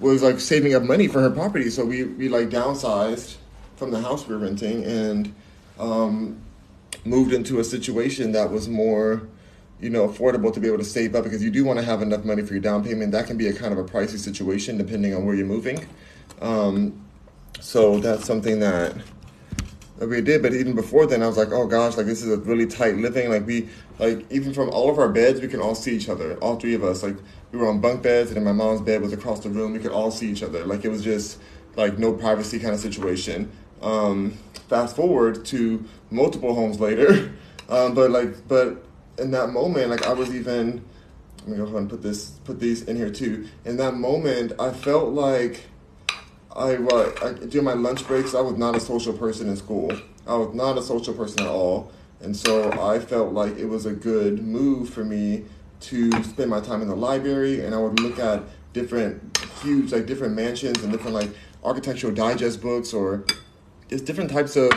was 0.01 0.23
like 0.23 0.41
saving 0.41 0.75
up 0.75 0.83
money 0.83 1.07
for 1.07 1.21
her 1.21 1.31
property. 1.31 1.71
So 1.71 1.85
we, 1.85 2.05
we 2.05 2.29
like 2.29 2.49
downsized 2.49 3.37
from 3.77 3.91
the 3.91 4.01
house 4.01 4.27
we 4.27 4.35
were 4.35 4.41
renting 4.41 4.85
and 4.85 5.35
um, 5.79 6.41
moved 7.05 7.33
into 7.33 7.61
a 7.61 7.65
situation 7.65 8.33
that 8.33 8.51
was 8.51 8.69
more, 8.69 9.23
you 9.81 9.91
know, 9.91 10.09
affordable 10.09 10.53
to 10.53 10.61
be 10.61 10.67
able 10.67 10.79
to 10.79 10.85
save 10.85 11.15
up 11.15 11.25
because 11.25 11.43
you 11.43 11.51
do 11.51 11.65
want 11.65 11.79
to 11.79 11.85
have 11.85 12.03
enough 12.03 12.25
money 12.25 12.43
for 12.43 12.55
your 12.55 12.63
down 12.63 12.85
payment. 12.85 13.13
That 13.13 13.27
can 13.27 13.37
be 13.37 13.49
a 13.49 13.53
kind 13.53 13.73
of 13.73 13.79
a 13.79 13.85
pricey 13.85 14.19
situation 14.19 14.77
depending 14.77 15.15
on 15.15 15.25
where 15.25 15.35
you're 15.35 15.47
moving. 15.47 15.87
Um, 16.41 17.05
so 17.61 17.99
that's 18.01 18.25
something 18.25 18.61
that 18.61 18.95
we 20.09 20.21
did. 20.21 20.43
But 20.43 20.55
even 20.55 20.75
before 20.75 21.07
then, 21.07 21.23
I 21.23 21.27
was 21.27 21.37
like, 21.37 21.53
oh 21.53 21.67
gosh, 21.67 21.97
like 21.97 22.07
this 22.07 22.23
is 22.23 22.33
a 22.33 22.39
really 22.39 22.67
tight 22.67 22.97
living. 22.97 23.31
Like 23.31 23.47
we, 23.47 23.69
like 23.99 24.31
even 24.31 24.55
from 24.55 24.71
all 24.71 24.91
of 24.91 24.99
our 24.99 25.09
beds, 25.09 25.41
we 25.41 25.49
can 25.49 25.61
all 25.61 25.75
see 25.75 25.95
each 25.95 26.09
other, 26.09 26.37
all 26.39 26.57
three 26.57 26.75
of 26.75 26.83
us. 26.85 27.03
Like 27.03 27.17
we 27.53 27.59
were 27.59 27.69
on 27.69 27.81
bunk 27.81 28.03
beds, 28.03 28.31
and 28.31 28.37
then 28.37 28.45
my 28.45 28.53
mom's 28.53 28.81
bed 28.81 29.03
was 29.03 29.13
across 29.13 29.41
the 29.41 29.51
room. 29.51 29.73
We 29.73 29.79
could 29.79 29.93
all 29.93 30.11
see 30.11 30.31
each 30.31 30.43
other. 30.43 30.65
Like 30.65 30.85
it 30.85 30.89
was 30.89 31.05
just 31.05 31.41
like 31.77 31.99
no 31.99 32.13
privacy 32.13 32.59
kind 32.59 32.75
of 32.75 32.81
situation. 32.81 33.51
Um, 33.83 34.39
fast 34.69 34.97
forward 34.97 35.45
to 35.47 35.85
multiple 36.11 36.55
homes 36.55 36.81
later, 36.81 37.33
um, 37.69 37.95
but 37.95 38.11
like, 38.11 38.49
but 38.49 38.85
in 39.19 39.31
that 39.33 39.51
moment, 39.51 39.91
like 39.91 40.07
I 40.07 40.13
was 40.13 40.35
even. 40.35 40.85
Let 41.41 41.49
me 41.49 41.57
go 41.57 41.63
ahead 41.63 41.77
and 41.77 41.89
put 41.89 42.03
this, 42.03 42.33
put 42.45 42.61
these 42.61 42.83
in 42.83 42.97
here 42.97 43.09
too. 43.09 43.49
In 43.65 43.79
that 43.79 43.95
moment, 43.95 44.53
I 44.61 44.73
felt 44.73 45.15
like 45.15 45.70
I, 46.55 46.77
uh, 46.77 47.35
I 47.55 47.61
my 47.61 47.75
lunch 47.75 48.07
breaks, 48.07 48.35
I 48.35 48.41
was 48.41 48.57
not 48.57 48.75
a 48.75 48.81
social 48.81 49.13
person 49.13 49.49
in 49.49 49.57
school. 49.57 49.93
I 50.27 50.35
was 50.37 50.55
not 50.55 50.77
a 50.77 50.83
social 50.83 51.15
person 51.15 51.41
at 51.41 51.49
all, 51.49 51.93
and 52.21 52.37
so 52.37 52.71
I 52.73 52.99
felt 52.99 53.33
like 53.33 53.57
it 53.57 53.67
was 53.67 53.87
a 53.87 53.93
good 53.93 54.43
move 54.45 54.91
for 54.91 55.05
me 55.05 55.45
to 55.83 56.11
spend 56.25 56.51
my 56.51 56.61
time 56.61 56.83
in 56.83 56.89
the 56.89 56.97
library, 56.97 57.65
and 57.65 57.75
I 57.75 57.79
would 57.79 58.01
look 58.01 58.19
at 58.19 58.43
different 58.73 59.39
huge, 59.63 59.93
like 59.93 60.07
different 60.07 60.35
mansions 60.35 60.83
and 60.83 60.93
different 60.93 61.15
like 61.15 61.31
architectural 61.65 62.13
digest 62.13 62.61
books 62.61 62.93
or 62.93 63.25
just 63.89 64.05
different 64.05 64.31
types 64.31 64.57
of 64.57 64.73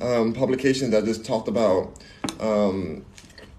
um, 0.00 0.32
publications 0.32 0.90
that 0.90 1.04
just 1.04 1.24
talked 1.24 1.48
about 1.48 1.98
um, 2.40 3.04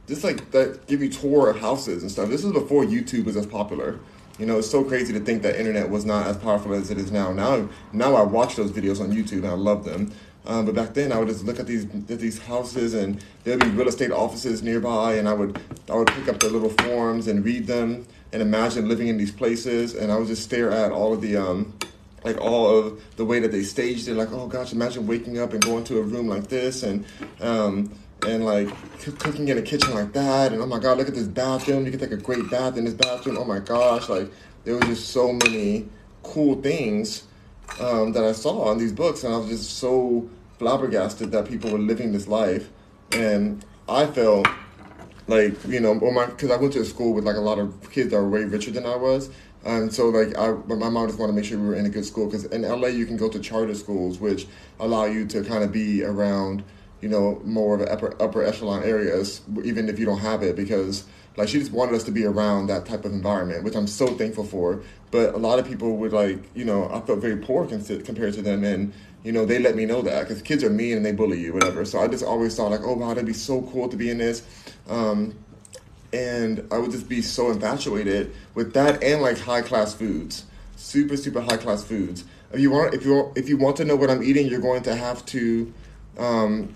just 0.07 0.23
like 0.23 0.51
that 0.51 0.87
give 0.87 1.01
you 1.01 1.09
tour 1.09 1.49
of 1.49 1.59
houses 1.59 2.01
and 2.01 2.11
stuff. 2.11 2.29
This 2.29 2.43
is 2.43 2.51
before 2.51 2.83
YouTube 2.83 3.25
was 3.25 3.37
as 3.37 3.45
popular. 3.45 3.99
You 4.39 4.45
know, 4.45 4.57
it's 4.57 4.71
so 4.71 4.85
crazy 4.85 5.11
to 5.11 5.19
think 5.19 5.43
that 5.43 5.59
internet 5.59 5.89
was 5.89 6.05
not 6.05 6.25
as 6.27 6.37
powerful 6.37 6.73
as 6.73 6.89
it 6.89 6.97
is 6.97 7.11
now. 7.11 7.33
Now, 7.33 7.67
now 7.91 8.15
I 8.15 8.23
watch 8.23 8.55
those 8.55 8.71
videos 8.71 9.01
on 9.01 9.11
YouTube 9.11 9.39
and 9.39 9.47
I 9.47 9.53
love 9.53 9.83
them. 9.83 10.13
Um, 10.45 10.65
but 10.65 10.73
back 10.75 10.93
then, 10.93 11.11
I 11.11 11.19
would 11.19 11.27
just 11.27 11.43
look 11.43 11.59
at 11.59 11.67
these 11.67 11.83
at 12.09 12.19
these 12.19 12.39
houses, 12.39 12.93
and 12.93 13.23
there'd 13.43 13.59
be 13.59 13.67
real 13.67 13.89
estate 13.89 14.11
offices 14.11 14.63
nearby, 14.63 15.15
and 15.15 15.27
I 15.27 15.33
would 15.33 15.61
I 15.89 15.95
would 15.95 16.07
pick 16.07 16.29
up 16.29 16.39
the 16.39 16.49
little 16.49 16.69
forms 16.69 17.27
and 17.27 17.43
read 17.43 17.67
them, 17.67 18.07
and 18.31 18.41
imagine 18.41 18.87
living 18.87 19.09
in 19.09 19.17
these 19.17 19.31
places, 19.31 19.93
and 19.93 20.11
I 20.11 20.17
would 20.17 20.27
just 20.27 20.43
stare 20.43 20.71
at 20.71 20.93
all 20.93 21.13
of 21.13 21.21
the 21.21 21.35
um, 21.35 21.73
like 22.23 22.39
all 22.39 22.75
of 22.75 23.01
the 23.17 23.25
way 23.25 23.39
that 23.41 23.51
they 23.51 23.63
staged 23.63 24.07
it. 24.07 24.15
Like, 24.15 24.31
oh 24.31 24.47
gosh, 24.47 24.71
imagine 24.71 25.05
waking 25.05 25.37
up 25.37 25.51
and 25.51 25.61
going 25.61 25.83
to 25.83 25.99
a 25.99 26.01
room 26.01 26.27
like 26.29 26.47
this, 26.47 26.83
and 26.83 27.05
um, 27.41 27.91
and 28.25 28.45
like 28.45 28.69
cooking 29.19 29.47
in 29.47 29.57
a 29.57 29.61
kitchen 29.61 29.93
like 29.93 30.13
that, 30.13 30.51
and 30.51 30.61
oh 30.61 30.65
my 30.65 30.79
god, 30.79 30.97
look 30.97 31.07
at 31.07 31.15
this 31.15 31.27
bathroom. 31.27 31.85
You 31.85 31.91
can 31.91 31.99
take 31.99 32.11
a 32.11 32.17
great 32.17 32.49
bath 32.49 32.77
in 32.77 32.85
this 32.85 32.93
bathroom. 32.93 33.37
Oh 33.37 33.45
my 33.45 33.59
gosh, 33.59 34.09
like 34.09 34.31
there 34.63 34.75
was 34.75 34.85
just 34.85 35.09
so 35.09 35.33
many 35.33 35.87
cool 36.23 36.61
things 36.61 37.23
um, 37.79 38.11
that 38.13 38.23
I 38.23 38.31
saw 38.33 38.71
in 38.71 38.77
these 38.77 38.93
books, 38.93 39.23
and 39.23 39.33
I 39.33 39.37
was 39.37 39.49
just 39.49 39.77
so 39.77 40.29
flabbergasted 40.57 41.31
that 41.31 41.47
people 41.47 41.71
were 41.71 41.79
living 41.79 42.11
this 42.11 42.27
life, 42.27 42.69
and 43.11 43.63
I 43.87 44.05
felt 44.05 44.47
like 45.27 45.53
you 45.67 45.79
know, 45.79 45.97
or 45.99 46.11
my 46.11 46.25
because 46.25 46.51
I 46.51 46.57
went 46.57 46.73
to 46.73 46.81
a 46.81 46.85
school 46.85 47.13
with 47.13 47.23
like 47.23 47.35
a 47.35 47.41
lot 47.41 47.59
of 47.59 47.91
kids 47.91 48.11
that 48.11 48.17
were 48.17 48.29
way 48.29 48.43
richer 48.43 48.71
than 48.71 48.85
I 48.85 48.95
was, 48.95 49.29
and 49.63 49.93
so 49.93 50.09
like 50.09 50.37
I, 50.37 50.51
my 50.67 50.89
mom 50.89 51.07
just 51.07 51.19
wanted 51.19 51.33
to 51.33 51.35
make 51.35 51.45
sure 51.45 51.59
we 51.59 51.67
were 51.67 51.75
in 51.75 51.85
a 51.85 51.89
good 51.89 52.05
school 52.05 52.25
because 52.25 52.45
in 52.45 52.63
LA 52.63 52.87
you 52.87 53.05
can 53.05 53.17
go 53.17 53.29
to 53.29 53.39
charter 53.39 53.75
schools 53.75 54.19
which 54.19 54.47
allow 54.79 55.05
you 55.05 55.25
to 55.27 55.43
kind 55.43 55.63
of 55.63 55.71
be 55.71 56.03
around 56.03 56.63
you 57.01 57.09
know 57.09 57.41
more 57.45 57.75
of 57.75 57.79
the 57.81 57.91
upper 57.91 58.21
upper 58.21 58.43
echelon 58.43 58.83
areas 58.83 59.41
even 59.63 59.89
if 59.89 59.97
you 59.97 60.05
don't 60.05 60.19
have 60.19 60.43
it 60.43 60.55
because 60.55 61.05
like 61.37 61.47
she 61.47 61.59
just 61.59 61.71
wanted 61.71 61.95
us 61.95 62.03
to 62.03 62.11
be 62.11 62.25
around 62.25 62.67
that 62.67 62.85
type 62.85 63.05
of 63.05 63.13
environment 63.13 63.63
which 63.63 63.75
I'm 63.75 63.87
so 63.87 64.07
thankful 64.07 64.43
for. 64.43 64.81
But 65.11 65.33
a 65.33 65.37
lot 65.37 65.57
of 65.57 65.67
people 65.67 65.97
would 65.97 66.13
like 66.13 66.39
you 66.53 66.65
know 66.65 66.89
I 66.89 66.99
felt 67.01 67.19
very 67.19 67.37
poor 67.37 67.65
compared 67.65 68.33
to 68.33 68.41
them 68.41 68.63
and 68.63 68.93
you 69.23 69.31
know, 69.31 69.45
they 69.45 69.59
let 69.59 69.75
me 69.75 69.85
know 69.85 70.01
that 70.01 70.27
because 70.27 70.41
kids 70.41 70.63
are 70.63 70.69
mean 70.69 70.97
and 70.97 71.05
they 71.05 71.11
bully 71.11 71.39
you, 71.39 71.53
whatever. 71.53 71.83
So 71.83 71.99
I 71.99 72.07
just 72.07 72.23
always 72.23 72.55
thought 72.55 72.71
like, 72.71 72.83
oh 72.83 72.93
wow, 72.93 73.09
that'd 73.09 73.25
be 73.25 73.33
so 73.33 73.61
cool 73.63 73.89
to 73.89 73.97
be 73.97 74.09
in 74.09 74.17
this. 74.17 74.43
Um, 74.87 75.35
and 76.13 76.65
I 76.71 76.77
would 76.77 76.91
just 76.91 77.09
be 77.09 77.21
so 77.21 77.51
infatuated 77.51 78.33
with 78.55 78.73
that 78.73 79.03
and 79.03 79.21
like 79.21 79.37
high 79.37 79.61
class 79.61 79.93
foods, 79.93 80.45
super 80.75 81.17
super 81.17 81.41
high 81.41 81.57
class 81.57 81.83
foods. 81.83 82.23
If 82.51 82.59
you 82.61 82.71
want, 82.71 82.93
if 82.93 83.05
you 83.05 83.31
if 83.35 83.49
you 83.49 83.57
want 83.57 83.75
to 83.77 83.85
know 83.85 83.95
what 83.95 84.09
I'm 84.09 84.23
eating, 84.23 84.47
you're 84.47 84.61
going 84.61 84.83
to 84.83 84.95
have 84.95 85.25
to, 85.27 85.71
um, 86.17 86.73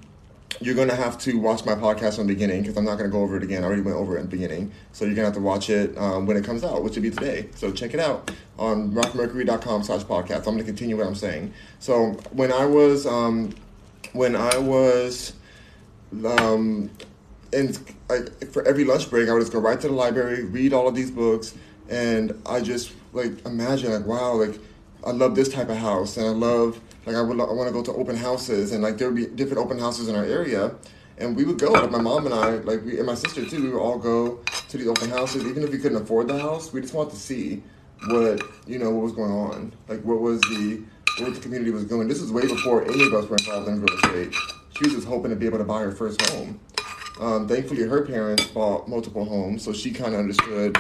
you're 0.62 0.76
to 0.90 0.96
have 0.96 1.18
to 1.20 1.38
watch 1.40 1.66
my 1.66 1.76
podcast 1.76 2.16
from 2.16 2.28
the 2.28 2.34
beginning 2.34 2.62
because 2.62 2.78
I'm 2.78 2.86
not 2.86 2.98
to 3.10 3.14
go 3.14 3.22
over 3.22 3.38
it 3.38 3.44
again. 3.44 3.64
I 3.64 3.68
already 3.68 3.82
went 3.82 3.98
over 3.98 4.16
it 4.18 4.22
in 4.22 4.26
the 4.26 4.32
beginning, 4.32 4.72
so 4.92 5.06
you're 5.06 5.16
to 5.24 5.34
have 5.34 5.34
to 5.36 5.42
watch 5.42 5.70
it 5.70 5.98
um, 5.98 6.26
when 6.26 6.38
it 6.38 6.44
comes 6.44 6.64
out, 6.64 6.84
which 6.84 6.96
will 6.96 7.04
be 7.04 7.10
today. 7.10 7.50
So 7.56 7.72
check 7.72 7.94
it 7.94 8.00
out 8.00 8.32
on 8.58 8.92
rockmercury.com/podcast. 8.92 10.48
I'm 10.48 10.58
to 10.58 10.64
continue 10.64 10.98
what 10.98 11.08
I'm 11.08 11.16
saying. 11.16 11.54
So 11.80 12.12
when 12.32 12.52
I 12.52 12.66
was, 12.66 13.06
um, 13.06 13.54
when 14.14 14.36
I 14.36 14.58
was, 14.58 15.34
um, 16.26 16.90
and 17.52 17.80
I, 18.10 18.22
for 18.52 18.64
every 18.68 18.84
lunch 18.84 19.10
break, 19.10 19.30
I 19.30 19.34
would 19.34 19.42
just 19.42 19.54
go 19.54 19.60
right 19.60 19.80
to 19.80 19.88
the 19.88 19.94
library, 19.94 20.44
read 20.44 20.74
all 20.74 20.88
of 20.88 20.96
these 20.96 21.12
books, 21.12 21.56
and 21.90 22.40
I 22.46 22.62
just 22.62 22.92
like 23.14 23.46
imagine 23.46 23.92
like 23.92 24.06
wow, 24.06 24.34
like 24.34 24.60
I 25.06 25.12
love 25.12 25.36
this 25.36 25.50
type 25.50 25.70
of 25.70 25.78
house, 25.78 26.18
and 26.18 26.26
I 26.26 26.30
love 26.30 26.80
like 27.06 27.16
I 27.16 27.22
would 27.22 27.40
I 27.40 27.52
want 27.52 27.68
to 27.68 27.74
go 27.74 27.84
to 27.84 27.94
open 27.94 28.16
houses, 28.16 28.72
and 28.72 28.84
like 28.84 28.98
there 28.98 29.10
would 29.10 29.16
be 29.16 29.28
different 29.28 29.64
open 29.64 29.80
houses 29.80 30.08
in 30.08 30.16
our 30.16 30.24
area, 30.24 30.76
and 31.18 31.36
we 31.36 31.44
would 31.44 31.60
go. 31.60 31.72
Like 31.72 31.92
my 31.92 32.02
mom 32.02 32.26
and 32.26 32.34
I, 32.34 32.52
like 32.58 32.84
we 32.84 32.98
and 32.98 33.06
my 33.06 33.16
sister 33.16 33.46
too, 33.46 33.64
we 33.64 33.70
would 33.70 33.82
all 33.82 33.98
go 33.98 34.40
to 34.70 34.78
these 34.78 34.88
open 34.88 35.10
houses, 35.10 35.46
even 35.46 35.64
if 35.64 35.72
we 35.72 35.78
couldn't 35.78 36.02
afford 36.02 36.28
the 36.28 36.40
house. 36.40 36.72
We 36.72 36.82
just 36.82 36.94
wanted 36.94 37.12
to 37.12 37.20
see 37.20 37.64
what 38.08 38.42
you 38.68 38.80
know 38.80 38.90
what 38.90 39.04
was 39.04 39.14
going 39.14 39.32
on, 39.32 39.74
like 39.88 40.02
what 40.04 40.20
was 40.22 40.40
the 40.42 40.84
where 41.20 41.30
the 41.30 41.40
community 41.40 41.72
was 41.72 41.84
going. 41.84 42.08
This 42.08 42.22
was 42.22 42.32
way 42.32 42.48
before 42.48 42.84
any 42.84 43.06
of 43.06 43.14
us 43.14 43.30
were 43.30 43.38
involved 43.38 43.68
in 43.68 43.82
real 43.82 43.96
estate. 43.98 44.34
She 44.76 44.86
was 44.86 44.94
just 44.94 45.08
hoping 45.08 45.30
to 45.30 45.36
be 45.36 45.46
able 45.46 45.60
to 45.60 45.64
buy 45.64 45.82
her 45.82 45.92
first 45.92 46.22
home. 46.32 46.60
Um, 47.20 47.48
thankfully, 47.48 47.84
her 47.84 48.04
parents 48.06 48.48
bought 48.48 48.88
multiple 48.88 49.24
homes, 49.26 49.64
so 49.64 49.72
she 49.72 49.92
kind 49.92 50.16
of 50.16 50.20
understood, 50.20 50.76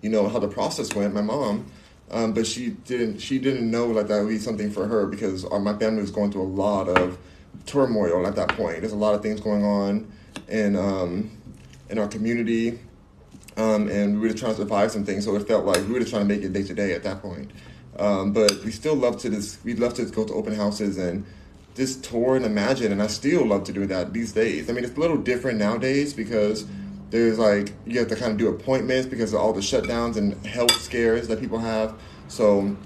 you 0.00 0.08
know, 0.08 0.28
how 0.28 0.38
the 0.38 0.46
process 0.46 0.94
went. 0.94 1.12
My 1.12 1.22
mom, 1.22 1.66
um, 2.10 2.32
but 2.32 2.46
she 2.46 2.70
didn't. 2.70 3.18
She 3.18 3.38
didn't 3.38 3.70
know 3.70 3.86
like 3.86 4.08
that 4.08 4.20
would 4.20 4.28
be 4.28 4.38
something 4.38 4.70
for 4.70 4.86
her 4.86 5.06
because 5.06 5.44
our, 5.44 5.60
my 5.60 5.76
family 5.78 6.00
was 6.00 6.10
going 6.10 6.32
through 6.32 6.42
a 6.42 6.44
lot 6.44 6.88
of 6.88 7.18
turmoil 7.66 8.26
at 8.26 8.36
that 8.36 8.48
point. 8.50 8.80
There's 8.80 8.92
a 8.92 8.96
lot 8.96 9.14
of 9.14 9.22
things 9.22 9.40
going 9.40 9.64
on 9.64 10.10
in 10.48 10.76
um, 10.76 11.30
in 11.88 11.98
our 11.98 12.08
community, 12.08 12.80
um, 13.56 13.88
and 13.88 14.16
we 14.16 14.22
were 14.22 14.28
just 14.28 14.38
trying 14.38 14.54
to 14.54 14.62
survive 14.62 14.90
some 14.90 15.04
things. 15.04 15.24
So 15.24 15.36
it 15.36 15.46
felt 15.46 15.64
like 15.64 15.78
we 15.86 15.92
were 15.92 16.00
just 16.00 16.10
trying 16.10 16.26
to 16.26 16.34
make 16.34 16.44
it 16.44 16.52
day 16.52 16.64
to 16.64 16.74
day 16.74 16.94
at 16.94 17.04
that 17.04 17.22
point. 17.22 17.50
Um, 17.96 18.32
but 18.32 18.64
we 18.64 18.72
still 18.72 18.94
love 18.94 19.18
to 19.18 19.30
this. 19.30 19.58
We 19.64 19.74
love 19.74 19.94
to 19.94 20.04
go 20.06 20.24
to 20.24 20.32
open 20.32 20.54
houses 20.54 20.98
and 20.98 21.24
just 21.76 22.02
tour 22.02 22.34
and 22.34 22.44
imagine, 22.44 22.90
and 22.90 23.00
I 23.00 23.06
still 23.06 23.46
love 23.46 23.64
to 23.64 23.72
do 23.72 23.86
that 23.86 24.12
these 24.12 24.32
days. 24.32 24.68
I 24.68 24.72
mean, 24.72 24.84
it's 24.84 24.96
a 24.96 25.00
little 25.00 25.16
different 25.16 25.58
nowadays 25.58 26.12
because 26.12 26.66
there's 27.10 27.38
like 27.38 27.72
you 27.86 27.98
have 27.98 28.08
to 28.08 28.16
kind 28.16 28.32
of 28.32 28.38
do 28.38 28.48
appointments 28.48 29.06
because 29.06 29.32
of 29.32 29.40
all 29.40 29.52
the 29.52 29.60
shutdowns 29.60 30.16
and 30.16 30.34
health 30.46 30.72
scares 30.72 31.28
that 31.28 31.40
people 31.40 31.58
have. 31.58 31.94
So 32.28 32.76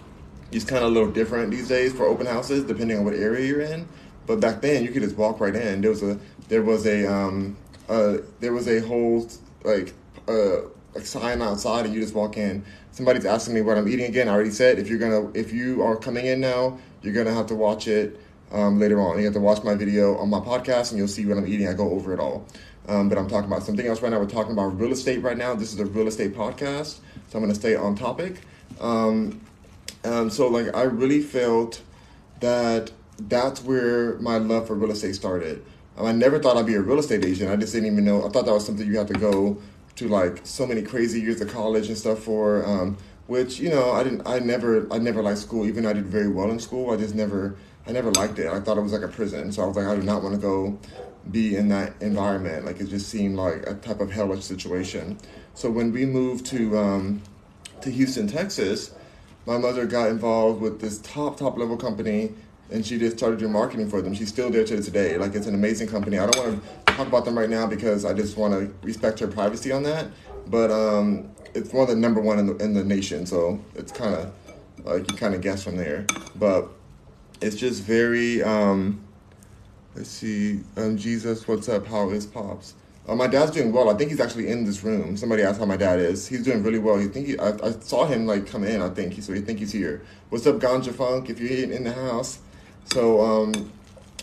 it's 0.51 0.65
kind 0.65 0.83
of 0.83 0.91
a 0.91 0.95
little 0.95 1.11
different 1.11 1.51
these 1.51 1.69
days 1.69 1.93
for 1.93 2.07
open 2.07 2.27
houses, 2.27 2.65
depending 2.65 2.99
on 2.99 3.05
what 3.05 3.15
area 3.15 3.47
you're 3.47 3.61
in. 3.61 3.89
But 4.27 4.41
back 4.41 4.63
then, 4.63 4.85
you 4.85 4.91
could 4.91 5.03
just 5.03 5.17
walk 5.17 5.41
right 5.41 5.55
in. 5.55 5.83
There 5.83 5.91
was 5.91 6.03
a 6.03 6.19
there 6.49 6.63
was 6.63 6.87
a 6.87 7.07
um, 7.07 7.57
uh, 7.89 8.19
there 8.41 8.53
was 8.53 8.69
a 8.69 8.81
whole 8.81 9.29
like 9.63 9.93
uh, 10.29 10.63
like 10.95 11.05
sign 11.05 11.43
outside, 11.43 11.85
and 11.85 11.95
you 11.95 12.01
just 12.01 12.15
walk 12.15 12.37
in. 12.37 12.65
Somebody's 12.93 13.27
asking 13.27 13.55
me 13.55 13.61
what 13.61 13.77
I'm 13.77 13.89
eating 13.89 14.07
again. 14.07 14.29
I 14.29 14.33
already 14.33 14.51
said 14.51 14.79
if 14.79 14.89
you're 14.89 14.99
gonna 14.99 15.31
if 15.35 15.53
you 15.53 15.83
are 15.83 15.97
coming 15.97 16.27
in 16.27 16.41
now, 16.41 16.79
you're 17.03 17.13
gonna 17.13 17.35
have 17.35 17.47
to 17.49 17.55
watch 17.55 17.89
it 17.89 18.19
um, 18.53 18.79
later 18.79 19.01
on. 19.01 19.19
You 19.19 19.25
have 19.25 19.35
to 19.35 19.41
watch 19.41 19.63
my 19.65 19.75
video 19.75 20.17
on 20.17 20.31
my 20.31 20.41
podcast 20.41 20.91
and 20.91 20.99
you'll 20.99 21.09
see 21.09 21.27
what 21.27 21.37
I'm 21.37 21.47
eating. 21.47 21.69
I 21.69 21.75
go 21.75 21.91
over 21.91 22.15
it 22.15 22.21
all. 22.21 22.47
Um, 22.89 23.09
but 23.09 23.17
I'm 23.17 23.29
talking 23.29 23.51
about 23.51 23.63
something 23.63 23.87
else 23.87 24.03
right 24.03 24.11
now. 24.11 24.19
We're 24.19 24.27
talking 24.27 24.53
about 24.53 24.79
real 24.79 24.93
estate 24.93 25.23
right 25.23 25.37
now. 25.37 25.55
This 25.55 25.73
is 25.73 25.81
a 25.81 25.87
real 25.87 26.07
estate 26.07 26.35
podcast, 26.35 26.99
so 27.29 27.39
I'm 27.39 27.41
going 27.41 27.49
to 27.49 27.55
stay 27.55 27.75
on 27.75 27.95
topic. 27.95 28.41
Um, 28.81 29.41
um, 30.05 30.29
so, 30.29 30.49
like, 30.49 30.75
I 30.77 30.83
really 30.83 31.23
felt 31.23 31.81
that 32.41 32.93
that's 33.19 33.63
where 33.63 34.19
my 34.19 34.37
love 34.37 34.67
for 34.67 34.75
real 34.75 34.91
estate 34.91 35.15
started. 35.15 35.65
Um, 35.97 36.07
I 36.07 36.13
never 36.13 36.39
thought 36.39 36.57
I'd 36.57 36.67
be 36.67 36.75
a 36.75 36.81
real 36.83 36.99
estate 36.99 37.25
agent. 37.25 37.51
I 37.51 37.57
just 37.57 37.73
didn't 37.73 37.91
even 37.93 38.05
know. 38.05 38.27
I 38.27 38.29
thought 38.29 38.45
that 38.45 38.53
was 38.53 38.67
something 38.67 38.87
you 38.87 38.99
had 38.99 39.09
to 39.09 39.15
go 39.15 39.57
to 39.97 40.09
like 40.09 40.41
so 40.45 40.67
many 40.67 40.83
crazy 40.83 41.21
years 41.21 41.41
of 41.41 41.51
college 41.51 41.89
and 41.89 41.97
stuff 41.97 42.19
for. 42.21 42.67
Um, 42.67 42.99
which 43.27 43.59
you 43.59 43.71
know, 43.71 43.93
I 43.93 44.05
didn't. 44.05 44.27
I 44.27 44.39
never. 44.41 44.93
I 44.93 44.99
never 44.99 45.23
liked 45.23 45.39
school. 45.39 45.67
Even 45.67 45.87
I 45.87 45.95
did 45.95 46.07
very 46.07 46.29
well 46.29 46.51
in 46.51 46.59
school, 46.59 46.91
I 46.91 46.97
just 46.97 47.15
never 47.15 47.57
I 47.87 47.93
never 47.93 48.11
liked 48.13 48.39
it. 48.39 48.47
I 48.47 48.61
thought 48.61 48.79
it 48.79 48.83
was 48.83 48.93
like 48.93 49.03
a 49.03 49.09
prison. 49.09 49.53
So 49.53 49.63
I 49.63 49.67
was 49.67 49.77
like, 49.77 49.87
I 49.87 49.97
do 49.97 50.03
not 50.03 50.23
want 50.23 50.35
to 50.35 50.41
go 50.41 50.79
be 51.31 51.57
in 51.57 51.69
that 51.69 51.95
environment. 52.01 52.65
Like 52.65 52.81
it 52.81 52.89
just 52.89 53.09
seemed 53.09 53.37
like 53.37 53.67
a 53.67 53.75
type 53.75 54.01
of 54.01 54.11
hellish 54.11 54.45
situation. 54.45 55.19
So 55.55 55.71
when 55.71 55.93
we 55.93 56.07
moved 56.07 56.47
to 56.47 56.79
um, 56.79 57.23
to 57.83 57.91
Houston, 57.91 58.27
Texas, 58.27 58.95
my 59.47 59.59
mother 59.59 59.87
got 59.87 60.09
involved 60.09 60.61
with 60.61 60.81
this 60.81 60.99
top 60.99 61.39
top 61.39 61.59
level 61.59 61.77
company, 61.77 62.33
and 62.71 62.85
she 62.85 62.99
just 62.99 63.19
started 63.19 63.39
doing 63.39 63.53
marketing 63.53 63.89
for 63.89 64.01
them. 64.01 64.15
She's 64.15 64.29
still 64.29 64.51
there 64.51 64.65
to 64.65 64.83
today. 64.83 65.17
Like 65.19 65.35
it's 65.35 65.47
an 65.47 65.55
amazing 65.55 65.89
company. 65.89 66.19
I 66.19 66.27
don't 66.27 66.45
want 66.45 66.63
to 66.87 66.93
talk 66.95 67.07
about 67.07 67.25
them 67.25 67.39
right 67.39 67.51
now 67.51 67.67
because 67.67 68.05
I 68.05 68.15
just 68.15 68.37
want 68.37 68.55
to 68.55 68.75
respect 68.87 69.21
her 69.21 69.29
privacy 69.29 69.73
on 69.73 69.83
that. 69.85 70.07
But 70.47 70.71
um, 70.71 71.31
it's 71.55 71.73
one 71.73 71.83
of 71.85 71.89
the 71.89 71.97
number 71.97 72.21
one 72.21 72.39
in 72.39 72.47
the 72.47 72.57
in 72.57 72.73
the 72.75 72.85
nation. 72.85 73.27
So 73.27 73.63
it's 73.75 73.93
kind 73.93 74.15
of 74.15 74.33
like 74.85 75.11
you 75.11 75.17
kind 75.17 75.35
of 75.35 75.41
guess 75.41 75.63
from 75.63 75.77
there. 75.77 76.07
But 76.37 76.69
it's 77.45 77.57
just 77.57 77.83
very 77.83 78.43
um, 78.43 79.05
let's 79.95 80.09
see 80.09 80.61
um, 80.77 80.97
jesus 80.97 81.47
what's 81.47 81.69
up? 81.69 81.87
How 81.87 82.09
is 82.11 82.25
pops? 82.27 82.75
Uh, 83.07 83.15
my 83.15 83.27
dad's 83.27 83.51
doing 83.51 83.71
well. 83.71 83.91
I 83.91 83.95
think 83.95 84.11
he's 84.11 84.21
actually 84.21 84.49
in 84.49 84.65
this 84.65 84.83
room. 84.83 85.15
Somebody 85.19 85.43
asked 85.43 85.59
how 85.61 85.67
my 85.67 85.77
dad 85.77 86.01
is. 86.01 86.27
He's 86.27 86.43
doing 86.43 86.63
really 86.63 86.79
well. 86.79 86.97
He 86.97 87.07
think 87.07 87.27
he, 87.27 87.39
I, 87.39 87.51
I 87.51 87.73
saw 87.73 88.07
him 88.07 88.27
like 88.27 88.47
come 88.47 88.65
in 88.65 88.81
i 88.81 88.89
think. 88.89 89.23
So 89.23 89.35
he 89.35 89.43
think 89.43 89.59
he's 89.59 89.73
here. 89.73 90.03
What's 90.31 90.47
up 90.47 90.57
ganja 90.57 90.95
funk? 90.95 91.29
If 91.29 91.39
you're 91.39 91.71
in 91.71 91.85
the 91.85 91.93
house. 91.93 92.39
So 92.87 93.21
um 93.21 93.71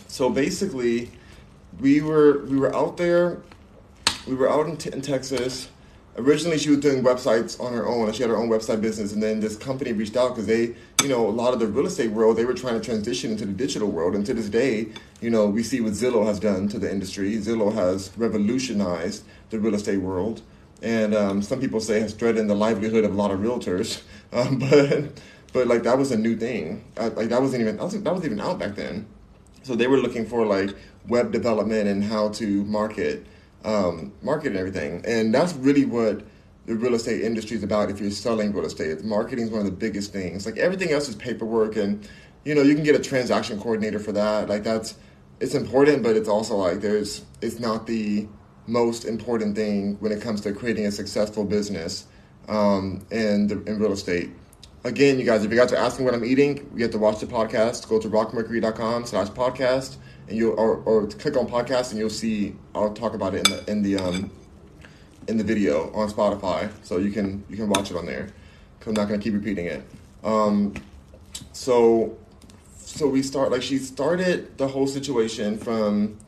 so 0.08 0.28
basically 0.28 1.10
we 1.80 2.00
were 2.00 2.44
we 2.46 2.56
were 2.56 2.74
out 2.74 2.96
there. 2.96 3.40
We 4.26 4.34
were 4.34 4.50
out 4.50 4.66
in, 4.66 4.76
t- 4.76 4.90
in 4.92 5.00
texas 5.00 5.68
originally 6.16 6.58
she 6.58 6.70
was 6.70 6.80
doing 6.80 7.02
websites 7.02 7.60
on 7.60 7.72
her 7.72 7.86
own. 7.86 8.12
She 8.12 8.22
had 8.22 8.30
her 8.30 8.36
own 8.36 8.48
website 8.48 8.80
business, 8.80 9.12
and 9.12 9.22
then 9.22 9.40
this 9.40 9.56
company 9.56 9.92
reached 9.92 10.16
out 10.16 10.30
because 10.30 10.46
they, 10.46 10.74
you 11.02 11.08
know, 11.08 11.26
a 11.26 11.30
lot 11.30 11.54
of 11.54 11.60
the 11.60 11.66
real 11.66 11.86
estate 11.86 12.10
world 12.10 12.36
they 12.36 12.44
were 12.44 12.54
trying 12.54 12.74
to 12.74 12.84
transition 12.84 13.32
into 13.32 13.46
the 13.46 13.52
digital 13.52 13.90
world. 13.90 14.14
And 14.14 14.24
to 14.26 14.34
this 14.34 14.48
day, 14.48 14.88
you 15.20 15.30
know, 15.30 15.46
we 15.46 15.62
see 15.62 15.80
what 15.80 15.92
Zillow 15.92 16.24
has 16.26 16.38
done 16.38 16.68
to 16.68 16.78
the 16.78 16.90
industry. 16.90 17.36
Zillow 17.36 17.72
has 17.72 18.10
revolutionized 18.16 19.24
the 19.50 19.58
real 19.58 19.74
estate 19.74 19.98
world, 19.98 20.42
and 20.82 21.14
um, 21.14 21.42
some 21.42 21.60
people 21.60 21.80
say 21.80 22.00
has 22.00 22.12
threatened 22.12 22.50
the 22.50 22.54
livelihood 22.54 23.04
of 23.04 23.12
a 23.12 23.16
lot 23.16 23.30
of 23.30 23.40
realtors. 23.40 24.02
Um, 24.34 24.58
but 24.60 25.20
but 25.52 25.66
like 25.66 25.82
that 25.82 25.98
was 25.98 26.10
a 26.10 26.16
new 26.16 26.34
thing. 26.34 26.82
I, 26.96 27.08
like 27.08 27.28
that 27.28 27.42
wasn't 27.42 27.60
even 27.60 27.76
was, 27.76 28.02
that 28.02 28.14
was 28.14 28.24
even 28.24 28.40
out 28.40 28.58
back 28.58 28.76
then. 28.76 29.06
So 29.62 29.76
they 29.76 29.86
were 29.86 29.98
looking 29.98 30.24
for 30.24 30.46
like 30.46 30.74
web 31.06 31.32
development 31.32 31.86
and 31.86 32.02
how 32.02 32.30
to 32.30 32.64
market 32.64 33.26
um, 33.64 34.12
market 34.22 34.48
and 34.48 34.56
everything. 34.56 35.04
And 35.06 35.34
that's 35.34 35.54
really 35.54 35.84
what 35.84 36.22
the 36.66 36.74
real 36.74 36.94
estate 36.94 37.22
industry 37.22 37.56
is 37.56 37.62
about 37.62 37.90
if 37.90 38.00
you're 38.00 38.10
selling 38.10 38.52
real 38.52 38.64
estate. 38.64 39.02
Marketing 39.04 39.46
is 39.46 39.50
one 39.50 39.60
of 39.60 39.66
the 39.66 39.72
biggest 39.72 40.12
things. 40.12 40.46
Like 40.46 40.58
everything 40.58 40.90
else 40.92 41.08
is 41.08 41.16
paperwork 41.16 41.76
and 41.76 42.08
you 42.44 42.54
know, 42.56 42.62
you 42.62 42.74
can 42.74 42.82
get 42.82 42.96
a 42.96 42.98
transaction 42.98 43.60
coordinator 43.60 43.98
for 43.98 44.12
that. 44.12 44.48
Like 44.48 44.64
that's 44.64 44.96
it's 45.40 45.54
important, 45.54 46.02
but 46.02 46.16
it's 46.16 46.28
also 46.28 46.56
like 46.56 46.80
there's 46.80 47.24
it's 47.40 47.58
not 47.58 47.86
the 47.86 48.28
most 48.66 49.04
important 49.04 49.56
thing 49.56 49.96
when 50.00 50.12
it 50.12 50.20
comes 50.20 50.40
to 50.42 50.52
creating 50.52 50.86
a 50.86 50.92
successful 50.92 51.44
business 51.44 52.06
um, 52.48 53.04
in 53.10 53.48
the, 53.48 53.62
in 53.64 53.78
real 53.78 53.92
estate. 53.92 54.30
again, 54.84 55.18
you 55.18 55.24
guys, 55.24 55.44
if 55.44 55.50
you 55.50 55.56
guys 55.56 55.72
are 55.72 55.76
asking 55.76 56.04
what 56.04 56.14
I'm 56.14 56.24
eating, 56.24 56.70
you 56.74 56.82
have 56.82 56.92
to 56.92 56.98
watch 56.98 57.20
the 57.20 57.26
podcast. 57.26 57.88
Go 57.88 57.98
to 57.98 58.08
rockmercury.com 58.08 59.06
slash 59.06 59.28
podcast 59.28 59.96
and 60.28 60.36
you'll 60.36 60.58
or, 60.58 60.76
or 60.84 61.06
click 61.06 61.36
on 61.36 61.46
podcast 61.46 61.90
and 61.90 61.98
you'll 61.98 62.10
see 62.10 62.54
I'll 62.74 62.92
talk 62.94 63.14
about 63.14 63.34
it 63.34 63.46
in 63.48 63.54
the 63.54 63.70
in 63.70 63.82
the 63.82 63.96
um 63.96 64.30
in 65.28 65.36
the 65.36 65.44
video 65.44 65.92
on 65.92 66.10
Spotify. 66.10 66.70
So 66.82 66.98
you 66.98 67.10
can 67.10 67.44
you 67.48 67.56
can 67.56 67.68
watch 67.68 67.90
it 67.90 67.96
on 67.96 68.06
there. 68.06 68.28
Cause 68.80 68.88
I'm 68.88 68.94
not 68.94 69.08
gonna 69.08 69.22
keep 69.22 69.34
repeating 69.34 69.66
it. 69.66 69.82
Um 70.24 70.74
so 71.52 72.16
so 72.76 73.08
we 73.08 73.22
start 73.22 73.50
like 73.50 73.62
she 73.62 73.78
started 73.78 74.56
the 74.58 74.68
whole 74.68 74.86
situation 74.86 75.58
from 75.58 76.18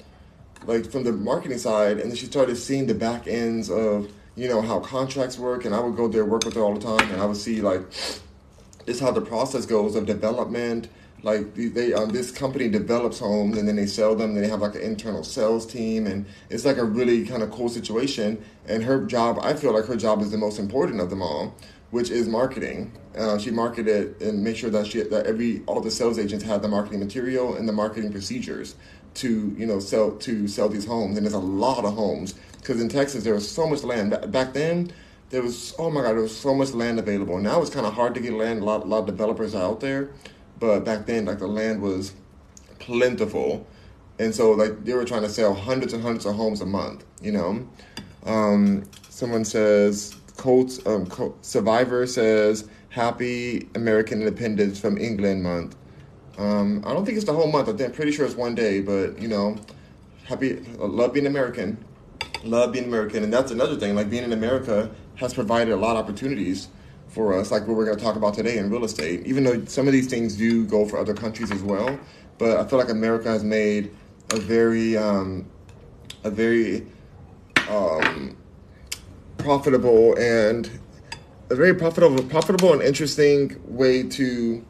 like 0.67 0.91
from 0.91 1.05
the 1.05 1.13
marketing 1.13 1.59
side 1.59 1.99
and 1.99 2.11
then 2.11 2.17
she 2.17 2.27
started 2.27 2.57
seeing 2.57 2.87
the 2.87 2.95
back 2.95 3.27
ends 3.27 3.71
of 3.71 4.11
you 4.35 4.49
know 4.49 4.63
how 4.63 4.81
contracts 4.81 5.39
work 5.39 5.65
and 5.65 5.75
i 5.75 5.81
would 5.81 5.97
go 5.97 6.09
there 6.09 6.25
work 6.25 6.45
with 6.45 6.55
her 6.55 6.63
all 6.63 6.75
the 6.75 6.81
time 6.81 7.11
and 7.13 7.21
i 7.21 7.27
would 7.27 7.37
see 7.37 7.61
like 7.61 7.83
this 8.87 9.01
how 9.01 9.11
the 9.11 9.21
process 9.21 9.67
goes 9.67 9.95
of 9.95 10.07
development 10.07 10.89
like 11.25 11.55
they 11.55 11.93
um, 11.93 12.11
this 12.11 12.31
company 12.31 12.69
develops 12.69 13.19
homes 13.19 13.59
and 13.59 13.67
then 13.67 13.77
they 13.77 13.87
sell 13.87 14.15
them 14.15 14.37
and 14.37 14.45
they 14.45 14.49
have 14.49 14.61
like 14.61 14.77
an 14.77 14.83
internal 14.83 15.25
sales 15.25 15.67
team 15.67 16.07
and 16.07 16.27
it's 16.51 16.65
like 16.65 16.77
a 16.77 16.85
really 16.85 17.27
kind 17.27 17.43
of 17.43 17.51
cool 17.51 17.69
situation 17.69 18.43
and 18.67 18.85
her 18.85 19.05
job 19.07 19.39
i 19.43 19.55
feel 19.55 19.73
like 19.73 19.87
her 19.87 19.97
job 19.97 20.21
is 20.21 20.31
the 20.31 20.39
most 20.39 20.59
important 20.59 21.01
of 21.01 21.11
them 21.11 21.23
all 21.23 21.55
which 21.95 22.11
is 22.11 22.27
marketing. 22.27 22.91
Uh, 23.17 23.39
she 23.39 23.53
marketed 23.53 24.21
and 24.21 24.43
make 24.43 24.57
sure 24.57 24.69
that 24.69 24.85
she 24.85 25.01
that 25.01 25.27
every 25.27 25.63
all 25.67 25.81
the 25.81 25.93
sales 25.93 26.19
agents 26.19 26.45
had 26.45 26.61
the 26.61 26.67
marketing 26.67 26.99
material 26.99 27.55
and 27.55 27.69
the 27.69 27.73
marketing 27.73 28.11
procedures 28.11 28.75
to 29.15 29.55
you 29.57 29.65
know 29.65 29.79
sell 29.79 30.11
to 30.11 30.49
sell 30.49 30.69
these 30.69 30.85
homes. 30.85 31.17
And 31.17 31.25
there's 31.25 31.35
a 31.35 31.39
lot 31.39 31.85
of 31.85 31.95
homes 31.95 32.35
because 32.57 32.81
in 32.81 32.89
Texas 32.89 33.23
there 33.23 33.35
was 33.35 33.49
so 33.49 33.69
much 33.69 33.85
land 33.85 34.11
back 34.33 34.55
then. 34.55 34.91
There 35.31 35.41
was 35.41 35.73
oh 35.79 35.89
my 35.89 36.03
god, 36.03 36.15
there 36.15 36.23
was 36.23 36.37
so 36.37 36.53
much 36.53 36.73
land 36.73 36.99
available. 36.99 37.39
Now 37.39 37.63
it's 37.63 37.71
kind 37.71 37.87
of 37.87 37.95
hard 37.95 38.13
to 38.17 38.21
get 38.21 38.33
land. 38.33 38.63
A 38.63 38.65
lot, 38.65 38.83
a 38.83 38.87
lot 38.87 38.99
of 38.99 39.07
developers 39.07 39.55
out 39.55 39.79
there, 39.79 40.11
but 40.65 40.83
back 40.83 41.05
then 41.05 41.27
like 41.27 41.39
the 41.39 41.47
land 41.47 41.83
was 41.83 42.15
plentiful, 42.79 43.67
and 44.19 44.35
so 44.35 44.53
like 44.53 44.83
they 44.83 44.95
were 44.95 45.05
trying 45.05 45.21
to 45.21 45.29
sell 45.29 45.53
hundreds 45.53 45.93
and 45.93 46.03
hundreds 46.03 46.25
of 46.25 46.35
homes 46.35 46.63
a 46.63 46.67
month. 46.67 47.05
You 47.21 47.33
know, 47.33 47.69
um, 48.25 48.85
someone 49.11 49.45
says 49.45 50.17
Colts 50.39 50.81
um, 50.87 51.07
Survivor 51.43 52.07
says 52.07 52.67
Happy 52.89 53.69
American 53.75 54.21
Independence 54.21 54.81
from 54.81 54.97
England 54.97 55.43
month. 55.43 55.77
Um, 56.39 56.83
I 56.87 56.95
don't 56.95 57.05
think 57.05 57.17
it's 57.19 57.27
the 57.27 57.35
whole 57.35 57.53
month. 57.53 57.69
I'm 57.69 57.93
pretty 57.93 58.13
sure 58.13 58.25
it's 58.25 58.35
one 58.35 58.55
day, 58.55 58.81
but 58.81 59.21
you 59.21 59.29
know, 59.29 59.59
happy 60.25 60.61
love 60.79 61.13
being 61.13 61.27
American, 61.27 61.77
love 62.43 62.73
being 62.73 62.87
American, 62.87 63.23
and 63.23 63.31
that's 63.31 63.51
another 63.51 63.77
thing. 63.77 63.95
Like 63.95 64.09
being 64.09 64.25
in 64.25 64.33
America 64.33 64.91
has 65.17 65.35
provided 65.35 65.75
a 65.75 65.77
lot 65.77 65.97
of 65.97 66.05
opportunities 66.05 66.69
for 67.15 67.39
us, 67.39 67.51
like 67.51 67.67
what 67.67 67.77
we're 67.77 67.85
going 67.85 67.97
to 67.97 68.03
talk 68.03 68.17
about 68.17 68.35
today 68.35 68.59
in 68.59 68.71
real 68.71 68.85
estate. 68.85 69.25
Even 69.27 69.45
though 69.45 69.65
some 69.67 69.87
of 69.87 69.93
these 69.93 70.09
things 70.09 70.37
do 70.37 70.67
go 70.67 70.85
for 70.85 70.99
other 70.99 71.15
countries 71.15 71.51
as 71.53 71.63
well, 71.63 71.99
but 72.39 72.59
I 72.59 72.67
feel 72.67 72.79
like 72.79 72.89
America 72.89 73.29
has 73.29 73.45
made 73.45 73.95
a 74.33 74.37
very, 74.37 74.97
um, 74.97 75.47
a 76.25 76.31
very 76.31 76.87
um, 77.71 78.37
profitable 79.39 80.19
and 80.19 80.69
a 81.51 81.55
very 81.55 81.75
profitable, 81.75 82.23
profitable 82.25 82.73
and 82.73 82.83
interesting 82.83 83.61
way 83.65 84.03
to 84.03 84.65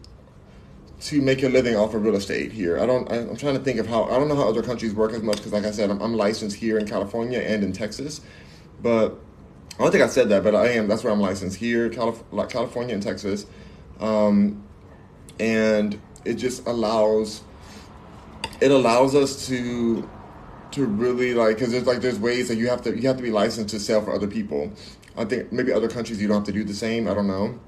to 1.01 1.21
make 1.21 1.43
a 1.43 1.49
living 1.49 1.77
off 1.77 1.93
of 1.93 2.03
real 2.03 2.17
estate 2.17 2.51
here. 2.51 2.79
I 2.79 2.87
don't. 2.87 3.11
I'm 3.13 3.37
trying 3.37 3.55
to 3.55 3.61
think 3.63 3.79
of 3.79 3.87
how. 3.87 4.05
I 4.05 4.19
don't 4.19 4.29
know 4.29 4.37
how 4.37 4.49
other 4.49 4.63
countries 4.63 4.95
work 4.95 5.13
as 5.13 5.23
much 5.23 5.37
because, 5.37 5.53
like 5.53 5.65
I 5.65 5.71
said, 5.71 5.91
I'm, 5.91 6.01
I'm, 6.01 6.15
licensed 6.15 6.57
here 6.57 6.79
in 6.79 6.87
California 6.87 7.41
and 7.41 7.63
in 7.63 7.73
Texas, 7.73 8.23
but 8.81 9.19
I 9.79 9.83
don't 9.83 9.91
think 9.91 10.05
I 10.05 10.09
said 10.09 10.29
that, 10.29 10.45
but 10.45 10.55
I 10.55 10.69
am. 10.69 10.87
That's 10.87 11.03
where 11.03 11.13
I'm 11.13 11.21
licensed 11.21 11.57
here, 11.57 11.89
Calif- 11.89 12.23
California 12.49 12.95
and 12.95 13.03
Texas, 13.03 13.45
um, 13.99 14.63
and 15.41 16.01
it 16.25 16.35
just 16.35 16.67
allows 16.67 17.43
it 18.61 18.71
allows 18.71 19.15
us 19.15 19.47
to 19.49 20.09
to 20.71 20.87
really 20.87 21.35
like 21.35 21.57
because 21.57 21.73
there's 21.73 21.87
like 21.87 22.01
there's 22.01 22.19
ways 22.19 22.49
that 22.49 22.57
you 22.57 22.69
have 22.69 22.83
to 22.83 22.97
you 22.97 23.09
have 23.09 23.17
to 23.17 23.23
be 23.23 23.31
licensed 23.31 23.75
to 23.75 23.81
sell 23.81 24.01
for 24.01 24.15
other 24.15 24.29
people. 24.29 24.73
I 25.17 25.25
think 25.25 25.53
maybe 25.53 25.73
other 25.73 25.89
countries 25.89 26.21
you 26.21 26.29
don't 26.29 26.39
have 26.39 26.47
to 26.47 26.53
do 26.53 26.65
the 26.65 26.75
same. 26.75 27.09
I 27.09 27.15
don't 27.15 27.27
know. 27.29 27.59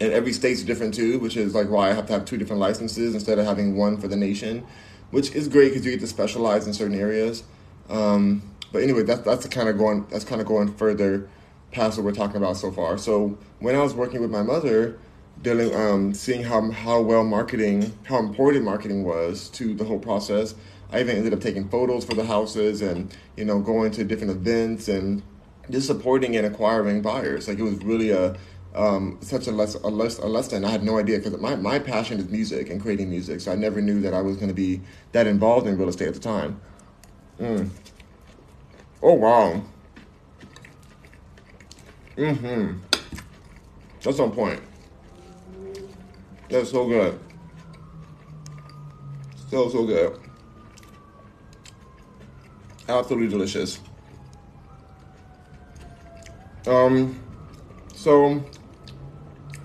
And 0.00 0.12
every 0.12 0.32
state's 0.32 0.62
different 0.62 0.94
too, 0.94 1.18
which 1.18 1.36
is 1.36 1.54
like 1.54 1.68
why 1.68 1.90
I 1.90 1.92
have 1.92 2.06
to 2.06 2.12
have 2.12 2.24
two 2.24 2.38
different 2.38 2.60
licenses 2.60 3.14
instead 3.14 3.38
of 3.38 3.44
having 3.44 3.76
one 3.76 3.98
for 3.98 4.08
the 4.08 4.16
nation, 4.16 4.66
which 5.10 5.34
is 5.34 5.48
great 5.48 5.70
because 5.70 5.84
you 5.84 5.92
get 5.92 6.00
to 6.00 6.06
specialize 6.06 6.66
in 6.66 6.72
certain 6.72 6.98
areas. 6.98 7.44
Um, 7.88 8.49
but 8.72 8.82
anyway, 8.82 9.02
that's 9.02 9.22
that's 9.22 9.46
kind 9.48 9.68
of 9.68 9.78
going 9.78 10.06
that's 10.10 10.24
kind 10.24 10.40
of 10.40 10.46
going 10.46 10.72
further 10.74 11.28
past 11.72 11.98
what 11.98 12.04
we're 12.04 12.12
talking 12.12 12.36
about 12.36 12.56
so 12.56 12.70
far. 12.70 12.98
So 12.98 13.38
when 13.60 13.74
I 13.74 13.82
was 13.82 13.94
working 13.94 14.20
with 14.20 14.30
my 14.30 14.42
mother, 14.42 14.98
dealing 15.42 15.74
um, 15.74 16.14
seeing 16.14 16.42
how 16.42 16.70
how 16.70 17.00
well 17.00 17.24
marketing, 17.24 17.92
how 18.04 18.18
important 18.18 18.64
marketing 18.64 19.04
was 19.04 19.48
to 19.50 19.74
the 19.74 19.84
whole 19.84 19.98
process, 19.98 20.54
I 20.92 21.00
even 21.00 21.16
ended 21.16 21.32
up 21.32 21.40
taking 21.40 21.68
photos 21.68 22.04
for 22.04 22.14
the 22.14 22.24
houses 22.24 22.82
and 22.82 23.14
you 23.36 23.44
know 23.44 23.60
going 23.60 23.90
to 23.92 24.04
different 24.04 24.32
events 24.32 24.88
and 24.88 25.22
just 25.70 25.86
supporting 25.86 26.36
and 26.36 26.46
acquiring 26.46 27.02
buyers. 27.02 27.48
Like 27.48 27.58
it 27.58 27.62
was 27.62 27.82
really 27.82 28.10
a 28.10 28.36
um, 28.74 29.18
such 29.20 29.46
a, 29.46 29.50
less, 29.50 29.74
a, 29.74 29.88
less, 29.88 30.18
a 30.18 30.26
lesson. 30.26 30.64
I 30.64 30.70
had 30.70 30.84
no 30.84 30.98
idea 30.98 31.18
because 31.18 31.38
my, 31.40 31.56
my 31.56 31.78
passion 31.78 32.20
is 32.20 32.28
music 32.28 32.70
and 32.70 32.80
creating 32.80 33.10
music. 33.10 33.40
So 33.40 33.52
I 33.52 33.56
never 33.56 33.80
knew 33.80 34.00
that 34.02 34.14
I 34.14 34.20
was 34.20 34.36
going 34.36 34.48
to 34.48 34.54
be 34.54 34.80
that 35.12 35.26
involved 35.26 35.66
in 35.66 35.76
real 35.76 35.88
estate 35.88 36.08
at 36.08 36.14
the 36.14 36.20
time. 36.20 36.60
Mm. 37.40 37.70
Oh, 39.02 39.14
wow. 39.14 39.62
Mm-hmm. 42.16 42.78
That's 44.02 44.18
on 44.18 44.32
point. 44.32 44.62
That's 46.48 46.70
so 46.70 46.86
good. 46.86 47.18
Still 49.46 49.70
so 49.70 49.86
good. 49.86 50.18
Absolutely 52.88 53.28
delicious. 53.28 53.80
Um, 56.66 57.18
so 57.94 58.42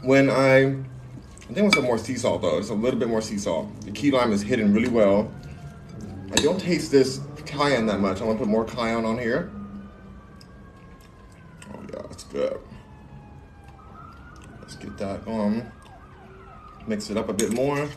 when 0.04 0.30
I, 0.30 0.68
I 0.68 1.54
think 1.54 1.66
with 1.66 1.76
some 1.76 1.86
more 1.86 1.98
sea 1.98 2.16
salt 2.16 2.42
though, 2.42 2.58
it's 2.58 2.70
a 2.70 2.74
little 2.74 3.00
bit 3.00 3.10
more 3.10 3.22
sea 3.22 3.38
salt. 3.38 3.82
The 3.82 3.92
key 3.92 4.12
lime 4.12 4.32
is 4.32 4.42
hidden 4.42 4.74
really 4.74 4.90
well. 4.90 5.32
I 6.32 6.36
don't 6.36 6.60
taste 6.60 6.92
this 6.92 7.20
cayenne 7.46 7.86
that 7.88 8.00
much. 8.00 8.22
I 8.22 8.26
want 8.26 8.40
to 8.40 8.46
put 8.46 8.52
more 8.52 8.66
cayenne 8.66 9.06
on 9.06 9.18
here. 9.18 9.52
Oh 11.74 11.80
yeah, 11.82 12.02
that's 12.10 12.24
good. 12.26 12.60
Let's 14.62 14.76
get 14.76 14.98
that 14.98 15.28
on. 15.28 15.72
Mix 16.88 17.10
it 17.10 17.18
up 17.18 17.30
a 17.30 17.34
bit 17.34 17.54
more. 17.54 17.90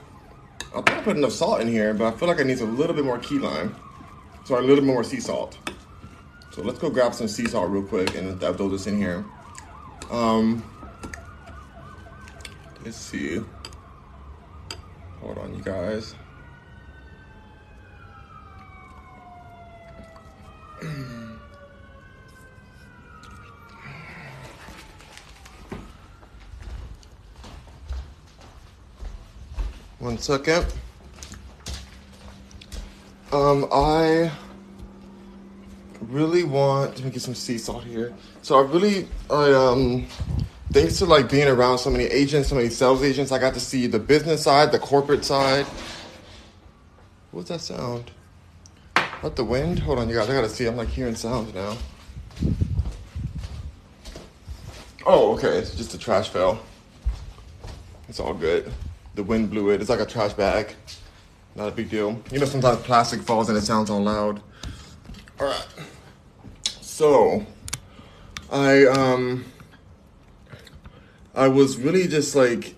I 0.75 0.83
think 0.83 0.91
I 0.91 1.03
put 1.03 1.17
enough 1.17 1.33
salt 1.33 1.61
in 1.61 1.69
here, 1.69 1.95
but 1.95 2.13
I 2.13 2.17
feel 2.17 2.29
like 2.29 2.41
I 2.41 2.45
need 2.45 2.61
a 2.61 2.65
little 2.65 2.95
bit 2.95 3.05
more 3.05 3.19
key 3.19 3.39
lime. 3.39 3.75
So 4.45 4.59
a 4.59 4.61
little 4.61 4.77
bit 4.77 4.85
more 4.85 5.05
sea 5.05 5.21
salt. 5.21 5.59
So 6.53 6.63
let's 6.63 6.79
go 6.79 6.91
grab 6.91 7.15
some 7.15 7.29
sea 7.29 7.47
salt 7.47 7.71
real 7.71 7.83
quick 7.83 8.15
and 8.17 8.43
I'll 8.43 8.55
throw 8.55 8.69
this 8.69 8.87
in 8.87 8.97
here. 8.97 9.25
Um, 10.11 10.65
let's 12.85 12.97
see. 12.97 13.41
Hold 15.21 15.39
on, 15.39 15.55
you 15.55 15.63
guys. 15.63 16.15
One 29.99 30.19
second. 30.19 30.67
Um, 33.33 33.67
I 33.73 34.31
really 36.03 36.45
want 36.45 36.95
let 36.97 37.05
me 37.05 37.11
get 37.11 37.23
some 37.23 37.35
sea 37.35 37.59
salt 37.59 37.85
here. 37.85 38.15
So 38.43 38.59
I 38.59 38.63
really 38.63 39.09
I 39.31 39.53
um 39.53 40.07
thanks 40.73 40.99
to 40.99 41.07
like 41.07 41.31
being 41.31 41.49
around 41.49 41.79
so 41.79 41.91
many 41.91 42.05
agents, 42.05 42.49
so 42.49 42.55
many 42.55 42.71
sales 42.71 43.03
agents, 43.03 43.33
I 43.33 43.39
got 43.39 43.55
to 43.55 43.61
see 43.61 43.87
the 43.87 43.99
business 43.99 44.43
side, 44.45 44.73
the 44.73 44.79
corporate 44.79 45.25
side. 45.25 45.67
What's 47.31 47.49
that 47.51 47.61
sound? 47.61 48.11
What 49.21 49.35
the 49.35 49.45
wind? 49.45 49.81
Hold 49.81 49.99
on, 49.99 50.09
you 50.09 50.15
guys. 50.15 50.31
I 50.31 50.33
gotta 50.33 50.49
see. 50.49 50.67
I'm 50.67 50.77
like 50.77 50.89
hearing 50.89 51.17
sounds 51.17 51.53
now. 51.53 51.77
Oh, 55.05 55.35
okay. 55.35 55.59
It's 55.59 55.75
just 55.75 55.93
a 55.95 55.99
trash 55.99 56.29
fell. 56.29 56.61
It's 58.09 58.21
all 58.21 58.33
good. 58.33 58.71
The 59.17 59.25
wind 59.25 59.51
blew 59.51 59.71
it. 59.71 59.81
It's 59.81 59.91
like 59.91 59.99
a 59.99 60.07
trash 60.07 60.35
bag. 60.35 60.73
Not 61.57 61.67
a 61.67 61.73
big 61.73 61.91
deal. 61.91 62.23
You 62.31 62.39
know, 62.39 62.47
sometimes 62.47 62.79
plastic 62.83 63.21
falls 63.21 63.49
and 63.49 63.59
it 63.59 63.63
sounds 63.63 63.91
all 63.91 64.03
loud. 64.03 64.41
All 65.41 65.49
right. 65.49 65.67
So, 66.81 67.45
I 68.53 68.87
um, 68.87 69.45
I 71.35 71.49
was 71.49 71.77
really 71.77 72.07
just 72.07 72.37
like 72.37 72.77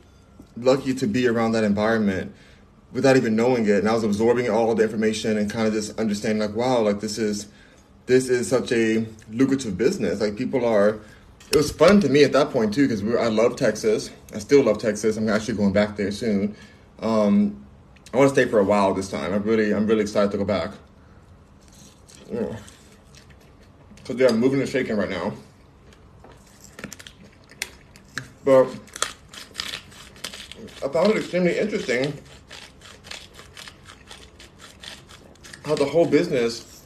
lucky 0.57 0.95
to 0.95 1.07
be 1.07 1.29
around 1.29 1.53
that 1.53 1.65
environment 1.65 2.35
without 2.93 3.17
even 3.17 3.37
knowing 3.37 3.67
it, 3.67 3.79
and 3.79 3.89
I 3.89 3.95
was 3.95 4.05
absorbing 4.05 4.51
all 4.51 4.75
the 4.75 4.83
information 4.83 5.39
and 5.39 5.51
kind 5.51 5.67
of 5.67 5.73
just 5.73 5.99
understanding 5.99 6.41
like, 6.41 6.57
wow, 6.57 6.81
like 6.81 7.01
this 7.01 7.19
is 7.19 7.49
this 8.07 8.29
is 8.29 8.49
such 8.49 8.73
a 8.73 9.07
lucrative 9.31 9.79
business. 9.79 10.21
Like 10.21 10.37
people 10.37 10.65
are 10.65 11.01
it 11.51 11.57
was 11.57 11.71
fun 11.71 12.01
to 12.01 12.09
me 12.09 12.25
at 12.25 12.33
that 12.33 12.51
point 12.51 12.75
too 12.75 12.87
because 12.87 13.03
we 13.03 13.17
I 13.17 13.29
love 13.29 13.57
Texas. 13.57 14.11
I 14.35 14.39
still 14.39 14.65
love 14.65 14.79
Texas. 14.79 15.17
I'm 15.17 15.29
actually 15.29 15.55
going 15.55 15.73
back 15.73 15.97
there 15.97 16.11
soon. 16.11 16.57
Um, 17.01 17.65
I 18.13 18.17
want 18.17 18.29
to 18.29 18.35
stay 18.35 18.51
for 18.51 18.59
a 18.59 18.65
while 18.65 18.93
this 18.95 19.11
time. 19.11 19.33
I'm 19.33 19.43
really 19.43 19.73
I'm 19.73 19.87
really 19.87 20.03
excited 20.03 20.31
to 20.33 20.39
go 20.39 20.45
back. 20.45 20.73
Because 22.29 22.57
yeah. 24.09 24.15
they're 24.15 24.33
moving 24.33 24.61
and 24.61 24.69
shaking 24.69 24.97
right 24.97 25.11
now. 25.11 25.33
But 28.45 28.67
I 30.83 30.89
found 30.89 31.11
it 31.11 31.17
extremely 31.19 31.59
interesting 31.59 32.15
how 35.65 35.75
the 35.75 35.85
whole 35.85 36.07
business 36.07 36.83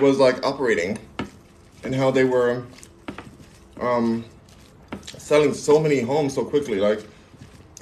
was 0.00 0.18
like 0.18 0.44
operating 0.44 0.98
and 1.84 1.94
how 1.94 2.10
they 2.10 2.24
were 2.24 2.64
um, 3.80 4.24
selling 5.18 5.54
so 5.54 5.78
many 5.78 6.00
homes 6.00 6.34
so 6.34 6.44
quickly. 6.44 6.78
Like 6.78 7.04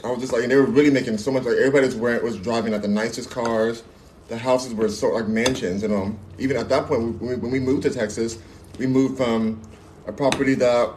I 0.05 0.11
was 0.11 0.21
just 0.21 0.33
like, 0.33 0.47
they 0.49 0.57
were 0.57 0.65
really 0.67 0.91
making 0.91 1.19
so 1.19 1.31
much. 1.31 1.45
Like 1.45 1.57
everybody 1.57 1.87
was 1.87 1.97
wearing 1.97 2.23
was 2.23 2.37
driving 2.37 2.73
like 2.73 2.83
the 2.83 2.89
nicest 2.89 3.31
cars. 3.31 3.83
The 4.29 4.39
houses 4.39 4.75
were 4.75 4.89
so 4.89 5.09
like 5.09 5.27
mansions, 5.27 5.83
and 5.83 5.93
um, 5.93 6.19
even 6.39 6.57
at 6.57 6.69
that 6.69 6.87
point, 6.87 7.21
when 7.21 7.31
we, 7.31 7.35
when 7.35 7.51
we 7.51 7.59
moved 7.59 7.83
to 7.83 7.91
Texas, 7.91 8.39
we 8.79 8.87
moved 8.87 9.17
from 9.17 9.61
a 10.07 10.13
property 10.13 10.55
that 10.55 10.95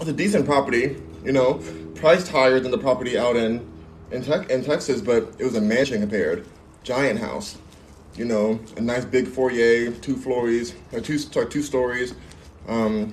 was 0.00 0.08
a 0.08 0.12
decent 0.12 0.44
property, 0.44 1.00
you 1.24 1.30
know, 1.30 1.62
priced 1.94 2.28
higher 2.28 2.58
than 2.58 2.72
the 2.72 2.78
property 2.78 3.16
out 3.16 3.36
in 3.36 3.70
in, 4.10 4.22
te- 4.22 4.52
in 4.52 4.64
Texas, 4.64 5.00
but 5.00 5.32
it 5.38 5.44
was 5.44 5.54
a 5.54 5.60
mansion 5.60 6.00
compared, 6.00 6.46
giant 6.82 7.20
house, 7.20 7.58
you 8.16 8.24
know, 8.24 8.60
a 8.76 8.80
nice 8.80 9.04
big 9.04 9.26
foyer, 9.26 9.90
two 9.90 10.16
floors, 10.16 10.74
or 10.92 11.00
two 11.00 11.18
two 11.18 11.62
stories, 11.62 12.14
um, 12.68 13.12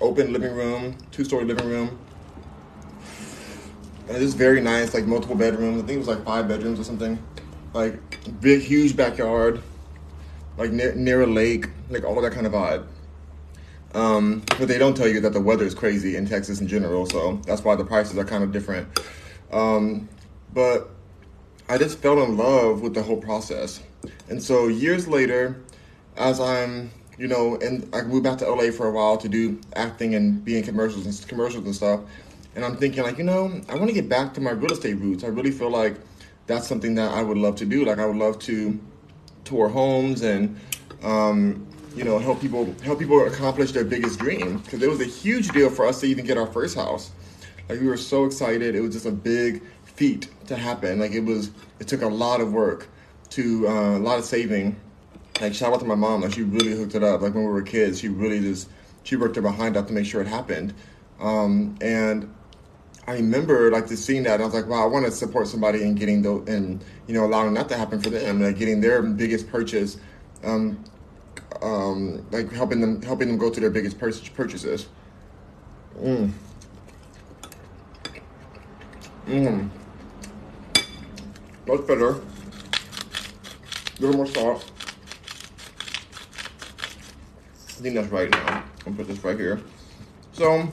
open 0.00 0.32
living 0.32 0.54
room, 0.54 0.96
two 1.10 1.24
story 1.24 1.44
living 1.44 1.68
room. 1.68 1.98
And 4.08 4.16
it 4.16 4.20
was 4.20 4.34
very 4.34 4.60
nice, 4.60 4.94
like 4.94 5.06
multiple 5.06 5.36
bedrooms. 5.36 5.82
I 5.82 5.86
think 5.86 5.96
it 5.96 5.98
was 5.98 6.08
like 6.08 6.24
five 6.24 6.48
bedrooms 6.48 6.78
or 6.78 6.84
something. 6.84 7.22
Like 7.72 8.40
big, 8.40 8.60
huge 8.60 8.96
backyard, 8.96 9.62
like 10.58 10.70
near, 10.70 10.94
near 10.94 11.22
a 11.22 11.26
lake, 11.26 11.68
like 11.88 12.04
all 12.04 12.20
that 12.20 12.32
kind 12.32 12.46
of 12.46 12.52
vibe. 12.52 12.86
Um, 13.94 14.42
but 14.58 14.68
they 14.68 14.78
don't 14.78 14.96
tell 14.96 15.08
you 15.08 15.20
that 15.20 15.32
the 15.32 15.40
weather 15.40 15.64
is 15.64 15.74
crazy 15.74 16.16
in 16.16 16.26
Texas 16.26 16.60
in 16.60 16.66
general, 16.66 17.06
so 17.06 17.40
that's 17.46 17.62
why 17.62 17.76
the 17.76 17.84
prices 17.84 18.18
are 18.18 18.24
kind 18.24 18.42
of 18.42 18.52
different. 18.52 18.88
Um, 19.50 20.08
but 20.52 20.90
I 21.68 21.78
just 21.78 21.98
fell 21.98 22.22
in 22.22 22.36
love 22.36 22.80
with 22.80 22.94
the 22.94 23.02
whole 23.02 23.18
process. 23.18 23.80
And 24.28 24.42
so 24.42 24.68
years 24.68 25.08
later, 25.08 25.56
as 26.16 26.40
I'm, 26.40 26.90
you 27.18 27.28
know, 27.28 27.56
and 27.56 27.88
I 27.94 28.02
moved 28.02 28.24
back 28.24 28.38
to 28.38 28.50
LA 28.50 28.70
for 28.70 28.88
a 28.88 28.92
while 28.92 29.16
to 29.18 29.28
do 29.28 29.60
acting 29.76 30.14
and 30.14 30.44
be 30.44 30.56
in 30.56 30.64
commercials 30.64 31.06
and 31.06 31.28
commercials 31.28 31.64
and 31.64 31.74
stuff. 31.74 32.00
And 32.54 32.64
I'm 32.64 32.76
thinking 32.76 33.02
like, 33.02 33.18
you 33.18 33.24
know, 33.24 33.60
I 33.68 33.74
want 33.76 33.88
to 33.88 33.94
get 33.94 34.08
back 34.08 34.34
to 34.34 34.40
my 34.40 34.50
real 34.50 34.72
estate 34.72 34.94
roots. 34.94 35.24
I 35.24 35.28
really 35.28 35.50
feel 35.50 35.70
like 35.70 35.96
that's 36.46 36.66
something 36.66 36.94
that 36.96 37.12
I 37.12 37.22
would 37.22 37.38
love 37.38 37.56
to 37.56 37.64
do. 37.64 37.84
Like 37.84 37.98
I 37.98 38.06
would 38.06 38.16
love 38.16 38.38
to 38.40 38.78
tour 39.44 39.68
homes 39.68 40.22
and 40.22 40.58
um, 41.02 41.66
you 41.96 42.04
know 42.04 42.18
help 42.18 42.40
people 42.40 42.74
help 42.82 42.98
people 42.98 43.26
accomplish 43.26 43.72
their 43.72 43.84
biggest 43.84 44.18
dream 44.18 44.58
because 44.58 44.82
it 44.82 44.88
was 44.88 45.00
a 45.00 45.04
huge 45.04 45.48
deal 45.48 45.68
for 45.68 45.86
us 45.86 46.00
to 46.00 46.06
even 46.06 46.24
get 46.24 46.38
our 46.38 46.46
first 46.46 46.76
house. 46.76 47.10
Like 47.68 47.80
we 47.80 47.86
were 47.86 47.96
so 47.96 48.24
excited. 48.24 48.74
It 48.74 48.80
was 48.80 48.94
just 48.94 49.06
a 49.06 49.12
big 49.12 49.62
feat 49.84 50.28
to 50.46 50.56
happen. 50.56 50.98
Like 50.98 51.12
it 51.12 51.24
was 51.24 51.50
it 51.80 51.88
took 51.88 52.02
a 52.02 52.08
lot 52.08 52.40
of 52.40 52.52
work 52.52 52.88
to 53.32 53.68
uh, 53.68 53.96
a 53.96 53.98
lot 53.98 54.18
of 54.18 54.24
saving. 54.24 54.76
Like 55.40 55.54
shout 55.54 55.72
out 55.72 55.80
to 55.80 55.86
my 55.86 55.94
mom. 55.94 56.22
Like 56.22 56.32
she 56.32 56.42
really 56.42 56.76
hooked 56.76 56.94
it 56.94 57.02
up. 57.02 57.22
Like 57.22 57.34
when 57.34 57.44
we 57.44 57.50
were 57.50 57.62
kids, 57.62 58.00
she 58.00 58.08
really 58.08 58.40
just 58.40 58.68
she 59.02 59.16
worked 59.16 59.36
her 59.36 59.42
behind 59.42 59.76
up 59.76 59.86
to 59.88 59.92
make 59.92 60.06
sure 60.06 60.20
it 60.20 60.26
happened. 60.26 60.74
Um, 61.20 61.76
and 61.80 62.32
I 63.06 63.14
remember 63.14 63.70
like 63.70 63.88
just 63.88 64.04
seeing 64.04 64.22
that, 64.24 64.40
I 64.40 64.44
was 64.44 64.54
like, 64.54 64.66
wow, 64.66 64.82
I 64.84 64.86
want 64.86 65.06
to 65.06 65.10
support 65.10 65.48
somebody 65.48 65.82
in 65.82 65.94
getting 65.94 66.22
the 66.22 66.36
and 66.42 66.84
you 67.06 67.14
know 67.14 67.24
allowing 67.24 67.54
that 67.54 67.68
to 67.70 67.76
happen 67.76 68.00
for 68.00 68.10
them, 68.10 68.40
like 68.40 68.58
getting 68.58 68.80
their 68.80 69.02
biggest 69.02 69.48
purchase, 69.48 69.98
um, 70.44 70.82
um, 71.62 72.26
like 72.30 72.52
helping 72.52 72.80
them 72.80 73.00
helping 73.02 73.28
them 73.28 73.38
go 73.38 73.50
to 73.50 73.60
their 73.60 73.70
biggest 73.70 73.98
pur- 73.98 74.12
purchases. 74.34 74.88
Mm. 75.98 76.32
Mm. 79.26 79.70
Much 81.66 81.86
better. 81.86 82.20
A 84.02 84.06
little 84.06 84.16
more 84.16 84.26
salt. 84.26 84.68
I 87.54 87.82
think 87.82 87.94
that's 87.94 88.08
right 88.08 88.28
now. 88.28 88.64
I'll 88.84 88.92
put 88.92 89.06
this 89.06 89.22
right 89.22 89.38
here. 89.38 89.60
So 90.32 90.68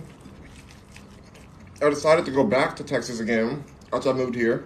I 1.79 1.89
decided 1.91 2.25
to 2.25 2.31
go 2.31 2.43
back 2.43 2.75
to 2.77 2.83
Texas 2.83 3.19
again 3.19 3.63
after 3.93 4.09
I 4.09 4.13
moved 4.13 4.33
here. 4.33 4.65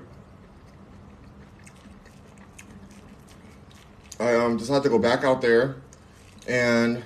I 4.18 4.34
um, 4.36 4.56
decided 4.56 4.84
to 4.84 4.90
go 4.90 4.98
back 4.98 5.26
out 5.26 5.42
there 5.42 5.76
and 6.48 7.04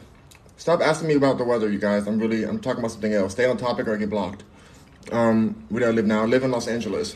stop 0.58 0.80
asking 0.82 1.08
me 1.08 1.16
about 1.16 1.40
the 1.40 1.44
weather, 1.44 1.72
you 1.72 1.80
guys. 1.80 2.06
I'm 2.06 2.20
really 2.20 2.44
I'm 2.44 2.60
talking 2.60 2.82
about 2.82 2.92
something 2.92 3.14
else. 3.14 3.32
Stay 3.32 3.46
on 3.46 3.58
topic 3.58 3.88
or 3.88 3.96
I 3.96 3.98
get 3.98 4.12
blocked. 4.12 4.44
Um, 5.12 5.66
where 5.70 5.80
do 5.80 5.88
I 5.88 5.92
live 5.92 6.06
now? 6.06 6.22
I 6.22 6.26
live 6.28 6.44
in 6.44 6.52
Los 6.52 6.68
Angeles. 6.68 7.16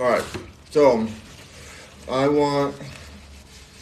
All 0.00 0.10
right, 0.10 0.24
so 0.70 1.06
I 2.08 2.28
want 2.28 2.76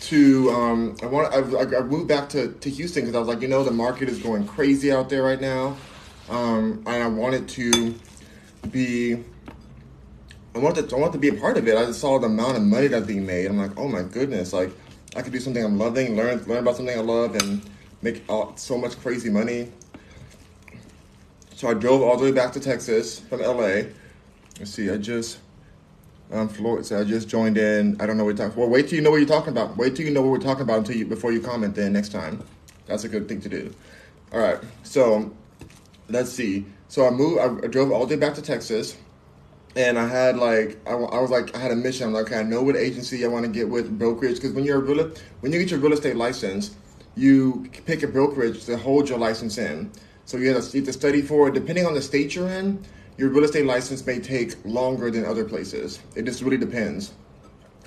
to 0.02 0.50
um, 0.50 0.96
I 1.02 1.06
want 1.06 1.34
I, 1.34 1.78
I 1.78 1.82
moved 1.82 2.08
back 2.08 2.28
to, 2.30 2.52
to 2.52 2.70
Houston 2.70 3.02
because 3.02 3.14
I 3.14 3.18
was 3.18 3.28
like, 3.28 3.40
you 3.40 3.48
know, 3.48 3.62
the 3.64 3.70
market 3.70 4.08
is 4.08 4.18
going 4.18 4.46
crazy 4.46 4.90
out 4.90 5.08
there 5.08 5.22
right 5.22 5.40
now. 5.40 5.76
Um, 6.28 6.82
and 6.86 7.02
I 7.02 7.06
wanted 7.06 7.48
to 7.50 7.94
be, 8.70 9.14
I 10.54 10.58
wanted 10.58 10.88
to, 10.88 10.96
I 10.96 10.98
wanted 10.98 11.12
to 11.12 11.18
be 11.18 11.28
a 11.28 11.34
part 11.34 11.56
of 11.56 11.66
it. 11.66 11.76
I 11.76 11.86
just 11.86 12.00
saw 12.00 12.18
the 12.18 12.26
amount 12.26 12.56
of 12.56 12.62
money 12.62 12.88
that's 12.88 13.06
being 13.06 13.24
made. 13.24 13.46
I'm 13.46 13.58
like, 13.58 13.72
oh 13.78 13.88
my 13.88 14.02
goodness, 14.02 14.52
like 14.52 14.70
I 15.16 15.22
could 15.22 15.32
do 15.32 15.40
something 15.40 15.64
I'm 15.64 15.78
loving, 15.78 16.16
learn 16.16 16.42
learn 16.44 16.58
about 16.58 16.76
something 16.76 16.96
I 16.96 17.02
love, 17.02 17.34
and 17.34 17.62
make 18.02 18.22
so 18.56 18.76
much 18.78 18.98
crazy 19.00 19.30
money. 19.30 19.72
So 21.54 21.68
I 21.68 21.74
drove 21.74 22.02
all 22.02 22.16
the 22.16 22.24
way 22.24 22.32
back 22.32 22.52
to 22.52 22.60
Texas 22.60 23.18
from 23.18 23.40
LA. 23.40 23.88
Let's 24.58 24.70
see, 24.70 24.90
I 24.90 24.96
just 24.96 25.38
um, 26.32 26.48
Florida. 26.48 26.84
So 26.84 27.00
I 27.00 27.04
just 27.04 27.28
joined 27.28 27.58
in. 27.58 28.00
I 28.00 28.06
don't 28.06 28.16
know 28.16 28.24
what 28.24 28.36
you're 28.36 28.48
talking. 28.48 28.60
Well, 28.60 28.70
wait 28.70 28.88
till 28.88 28.96
you 28.96 29.02
know 29.02 29.10
what 29.10 29.18
you're 29.18 29.28
talking 29.28 29.50
about. 29.50 29.76
Wait 29.76 29.96
till 29.96 30.06
you 30.06 30.12
know 30.12 30.22
what 30.22 30.30
we're 30.30 30.38
talking 30.38 30.62
about 30.62 30.78
until 30.78 30.96
you 30.96 31.06
before 31.06 31.32
you 31.32 31.40
comment. 31.40 31.74
Then 31.74 31.92
next 31.92 32.10
time, 32.10 32.42
that's 32.86 33.04
a 33.04 33.08
good 33.08 33.28
thing 33.28 33.40
to 33.40 33.48
do. 33.48 33.74
All 34.32 34.40
right. 34.40 34.58
So 34.82 35.34
let's 36.08 36.30
see. 36.30 36.66
So 36.88 37.06
I 37.06 37.10
moved. 37.10 37.64
I, 37.64 37.66
drove 37.68 37.90
all 37.92 38.06
the 38.06 38.14
way 38.14 38.20
back 38.20 38.34
to 38.34 38.42
Texas, 38.42 38.96
and 39.76 39.98
I 39.98 40.06
had 40.06 40.36
like 40.36 40.78
I, 40.86 40.92
I 40.92 41.20
was 41.20 41.30
like 41.30 41.54
I 41.56 41.58
had 41.58 41.70
a 41.70 41.76
mission. 41.76 42.06
I'm 42.06 42.12
like, 42.12 42.26
okay, 42.26 42.40
I 42.40 42.42
know 42.42 42.62
what 42.62 42.76
agency 42.76 43.24
I 43.24 43.28
want 43.28 43.46
to 43.46 43.50
get 43.50 43.68
with 43.68 43.98
brokerage 43.98 44.36
because 44.36 44.52
when 44.52 44.64
you're 44.64 44.78
a 44.78 44.80
real 44.80 45.10
when 45.40 45.52
you 45.52 45.58
get 45.58 45.70
your 45.70 45.80
real 45.80 45.92
estate 45.92 46.16
license, 46.16 46.74
you 47.16 47.70
pick 47.86 48.02
a 48.02 48.08
brokerage 48.08 48.64
to 48.66 48.76
hold 48.76 49.08
your 49.08 49.18
license 49.18 49.58
in. 49.58 49.90
So 50.24 50.36
you 50.36 50.52
have 50.52 50.62
to, 50.62 50.76
you 50.76 50.82
have 50.82 50.86
to 50.86 50.92
study 50.92 51.22
for 51.22 51.48
it. 51.48 51.54
Depending 51.54 51.86
on 51.86 51.94
the 51.94 52.02
state 52.02 52.34
you're 52.34 52.48
in, 52.48 52.84
your 53.18 53.28
real 53.28 53.44
estate 53.44 53.66
license 53.66 54.06
may 54.06 54.18
take 54.18 54.54
longer 54.64 55.10
than 55.10 55.26
other 55.26 55.44
places. 55.44 56.00
It 56.16 56.24
just 56.24 56.40
really 56.40 56.56
depends. 56.56 57.12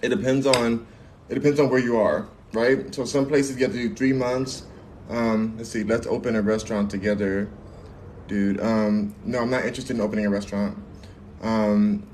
It 0.04 0.10
depends 0.10 0.46
on 0.46 0.86
it 1.30 1.34
depends 1.34 1.60
on 1.60 1.70
where 1.70 1.80
you 1.80 1.98
are, 1.98 2.28
right? 2.54 2.94
So 2.94 3.06
some 3.06 3.26
places 3.26 3.58
you 3.58 3.64
have 3.64 3.74
to 3.74 3.90
do 3.90 3.96
three 3.96 4.14
months. 4.14 4.66
Um, 5.10 5.56
let's 5.58 5.70
see. 5.70 5.84
Let's 5.84 6.06
open 6.06 6.36
a 6.36 6.42
restaurant 6.42 6.92
together 6.92 7.50
dude. 8.32 8.62
Um, 8.62 9.14
no, 9.26 9.40
I'm 9.40 9.50
not 9.50 9.66
interested 9.66 9.96
in 9.96 10.02
opening 10.02 10.26
a 10.26 10.30
restaurant. 10.30 10.78
Um, 11.42 12.08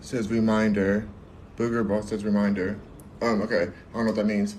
says 0.00 0.28
reminder. 0.28 1.08
Booger 1.56 1.86
boss 1.86 2.08
says 2.08 2.24
reminder. 2.24 2.78
Um, 3.22 3.42
okay, 3.42 3.62
I 3.62 3.94
don't 3.94 4.04
know 4.04 4.04
what 4.06 4.16
that 4.16 4.26
means. 4.26 4.56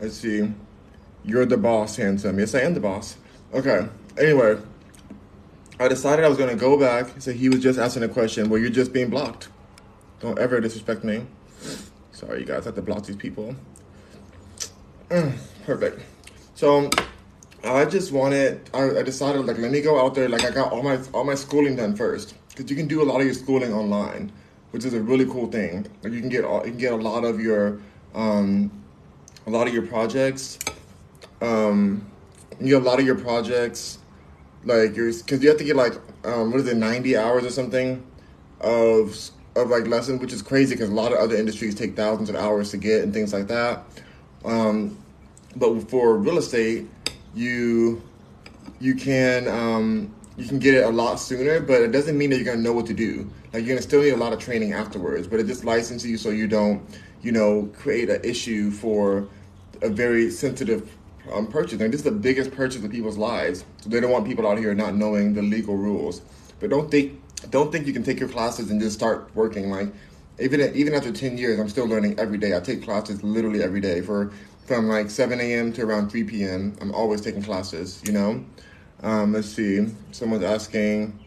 Let's 0.00 0.16
see. 0.16 0.52
You're 1.24 1.46
the 1.46 1.56
boss, 1.56 1.96
handsome. 1.96 2.38
Yes, 2.38 2.54
I 2.54 2.60
am 2.60 2.74
the 2.74 2.80
boss. 2.80 3.16
Okay. 3.54 3.88
Anyway, 4.18 4.58
I 5.80 5.86
decided 5.86 6.24
I 6.24 6.28
was 6.28 6.38
gonna 6.38 6.56
go 6.56 6.78
back. 6.78 7.20
So 7.20 7.32
he 7.32 7.48
was 7.48 7.60
just 7.60 7.78
asking 7.78 8.02
a 8.02 8.08
question. 8.08 8.48
Well, 8.48 8.60
you're 8.60 8.70
just 8.70 8.92
being 8.92 9.10
blocked. 9.10 9.48
Don't 10.20 10.38
ever 10.38 10.60
disrespect 10.60 11.04
me. 11.04 11.24
Sorry, 12.12 12.40
you 12.40 12.46
guys. 12.46 12.62
I 12.62 12.64
have 12.66 12.74
to 12.74 12.82
block 12.82 13.06
these 13.06 13.16
people. 13.16 13.54
Mm, 15.08 15.38
perfect. 15.64 16.02
So 16.54 16.90
I 17.62 17.84
just 17.84 18.10
wanted. 18.10 18.68
I, 18.74 18.98
I 18.98 19.02
decided 19.02 19.46
like 19.46 19.58
let 19.58 19.70
me 19.70 19.80
go 19.80 20.04
out 20.04 20.14
there. 20.14 20.28
Like 20.28 20.44
I 20.44 20.50
got 20.50 20.72
all 20.72 20.82
my 20.82 20.98
all 21.12 21.24
my 21.24 21.36
schooling 21.36 21.76
done 21.76 21.94
first 21.94 22.34
because 22.48 22.68
you 22.70 22.76
can 22.76 22.88
do 22.88 23.00
a 23.02 23.06
lot 23.06 23.20
of 23.20 23.26
your 23.26 23.34
schooling 23.34 23.72
online, 23.72 24.32
which 24.72 24.84
is 24.84 24.94
a 24.94 25.00
really 25.00 25.26
cool 25.26 25.46
thing. 25.46 25.86
Like 26.02 26.12
you 26.12 26.20
can 26.20 26.28
get 26.28 26.44
all, 26.44 26.64
you 26.64 26.72
can 26.72 26.80
get 26.80 26.92
a 26.92 26.96
lot 26.96 27.24
of 27.24 27.40
your 27.40 27.80
um, 28.14 28.72
a 29.46 29.50
lot 29.50 29.68
of 29.68 29.74
your 29.74 29.86
projects. 29.86 30.58
Um, 31.40 32.04
you 32.60 32.70
get 32.70 32.82
a 32.82 32.84
lot 32.84 32.98
of 32.98 33.06
your 33.06 33.14
projects 33.14 33.98
like 34.64 34.96
you're 34.96 35.12
because 35.12 35.42
you 35.42 35.48
have 35.48 35.58
to 35.58 35.64
get 35.64 35.76
like 35.76 35.94
um, 36.24 36.50
what 36.50 36.60
is 36.60 36.68
it 36.68 36.76
ninety 36.76 37.16
hours 37.16 37.44
or 37.44 37.50
something 37.50 38.04
of 38.60 39.16
of 39.56 39.70
like 39.70 39.86
lessons, 39.86 40.20
which 40.20 40.32
is 40.32 40.42
crazy 40.42 40.74
because 40.74 40.90
a 40.90 40.94
lot 40.94 41.12
of 41.12 41.18
other 41.18 41.36
industries 41.36 41.74
take 41.74 41.96
thousands 41.96 42.28
of 42.30 42.36
hours 42.36 42.70
to 42.70 42.76
get 42.76 43.02
and 43.02 43.12
things 43.12 43.32
like 43.32 43.48
that. 43.48 43.84
Um, 44.44 44.98
but 45.56 45.90
for 45.90 46.16
real 46.16 46.38
estate 46.38 46.86
you 47.34 48.02
you 48.80 48.94
can 48.94 49.48
um, 49.48 50.14
you 50.36 50.46
can 50.46 50.58
get 50.58 50.74
it 50.74 50.84
a 50.84 50.88
lot 50.88 51.16
sooner, 51.16 51.60
but 51.60 51.82
it 51.82 51.92
doesn't 51.92 52.16
mean 52.16 52.30
that 52.30 52.36
you're 52.36 52.44
gonna 52.44 52.62
know 52.62 52.72
what 52.72 52.86
to 52.86 52.94
do. 52.94 53.30
Like 53.52 53.64
you're 53.64 53.74
gonna 53.74 53.82
still 53.82 54.02
need 54.02 54.10
a 54.10 54.16
lot 54.16 54.32
of 54.32 54.38
training 54.38 54.72
afterwards, 54.72 55.26
but 55.26 55.40
it 55.40 55.46
just 55.46 55.64
licenses 55.64 56.08
you 56.08 56.16
so 56.16 56.30
you 56.30 56.46
don't, 56.46 56.82
you 57.22 57.32
know, 57.32 57.70
create 57.76 58.08
an 58.08 58.20
issue 58.24 58.70
for 58.70 59.28
a 59.82 59.88
very 59.88 60.30
sensitive 60.30 60.96
um, 61.32 61.46
purchase. 61.46 61.80
And 61.80 61.92
this 61.92 62.00
is 62.00 62.04
the 62.04 62.10
biggest 62.10 62.50
purchase 62.52 62.82
of 62.84 62.90
people's 62.90 63.18
lives, 63.18 63.64
so 63.80 63.88
they 63.90 64.00
don't 64.00 64.10
want 64.10 64.26
people 64.26 64.46
out 64.46 64.58
here 64.58 64.74
not 64.74 64.94
knowing 64.94 65.34
the 65.34 65.42
legal 65.42 65.76
rules. 65.76 66.20
But 66.60 66.70
don't 66.70 66.90
think 66.90 67.20
don't 67.50 67.70
think 67.70 67.86
you 67.86 67.92
can 67.92 68.02
take 68.02 68.20
your 68.20 68.28
classes 68.28 68.70
and 68.70 68.80
just 68.80 68.96
start 68.96 69.30
working. 69.34 69.70
Like 69.70 69.88
even 70.40 70.60
even 70.74 70.94
after 70.94 71.12
ten 71.12 71.38
years, 71.38 71.58
I'm 71.58 71.68
still 71.68 71.86
learning 71.86 72.18
every 72.18 72.38
day. 72.38 72.56
I 72.56 72.60
take 72.60 72.82
classes 72.82 73.22
literally 73.22 73.62
every 73.62 73.80
day 73.80 74.00
for 74.00 74.32
from 74.66 74.86
like 74.86 75.08
7 75.08 75.40
a.m. 75.40 75.72
to 75.72 75.82
around 75.82 76.10
3 76.10 76.24
p.m. 76.24 76.76
I'm 76.82 76.94
always 76.94 77.22
taking 77.22 77.42
classes. 77.42 78.02
You 78.04 78.12
know. 78.12 78.44
Um, 79.02 79.32
let's 79.32 79.48
see. 79.48 79.86
Someone's 80.10 80.42
asking 80.44 81.18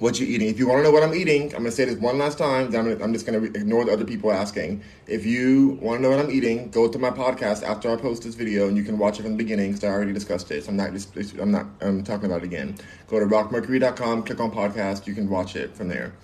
what 0.00 0.18
you 0.18 0.26
eating. 0.26 0.48
If 0.48 0.58
you 0.58 0.66
want 0.66 0.78
to 0.78 0.82
know 0.82 0.90
what 0.90 1.02
I'm 1.02 1.14
eating, 1.14 1.44
I'm 1.54 1.58
gonna 1.58 1.70
say 1.70 1.84
this 1.84 1.96
one 1.96 2.16
last 2.18 2.38
time. 2.38 2.70
Then 2.70 2.80
I'm, 2.80 2.92
gonna, 2.92 3.04
I'm 3.04 3.12
just 3.12 3.26
gonna 3.26 3.42
ignore 3.42 3.84
the 3.84 3.92
other 3.92 4.06
people 4.06 4.32
asking. 4.32 4.82
If 5.06 5.26
you 5.26 5.78
want 5.82 5.98
to 5.98 6.02
know 6.02 6.10
what 6.10 6.18
I'm 6.18 6.30
eating, 6.30 6.70
go 6.70 6.88
to 6.88 6.98
my 6.98 7.10
podcast 7.10 7.62
after 7.62 7.92
I 7.92 7.96
post 7.96 8.22
this 8.22 8.34
video, 8.34 8.66
and 8.66 8.78
you 8.78 8.82
can 8.82 8.98
watch 8.98 9.20
it 9.20 9.22
from 9.22 9.32
the 9.32 9.36
beginning 9.36 9.72
because 9.72 9.84
I 9.84 9.88
already 9.88 10.14
discussed 10.14 10.50
it. 10.50 10.64
So 10.64 10.70
I'm 10.70 10.76
not 10.76 10.92
just 10.92 11.14
I'm 11.38 11.52
not 11.52 11.66
I'm 11.82 12.02
talking 12.02 12.26
about 12.26 12.38
it 12.38 12.44
again. 12.44 12.76
Go 13.08 13.20
to 13.20 13.26
rockmercury.com, 13.26 14.22
click 14.22 14.40
on 14.40 14.50
podcast. 14.50 15.06
You 15.06 15.14
can 15.14 15.28
watch 15.28 15.54
it 15.54 15.76
from 15.76 15.88
there. 15.88 16.14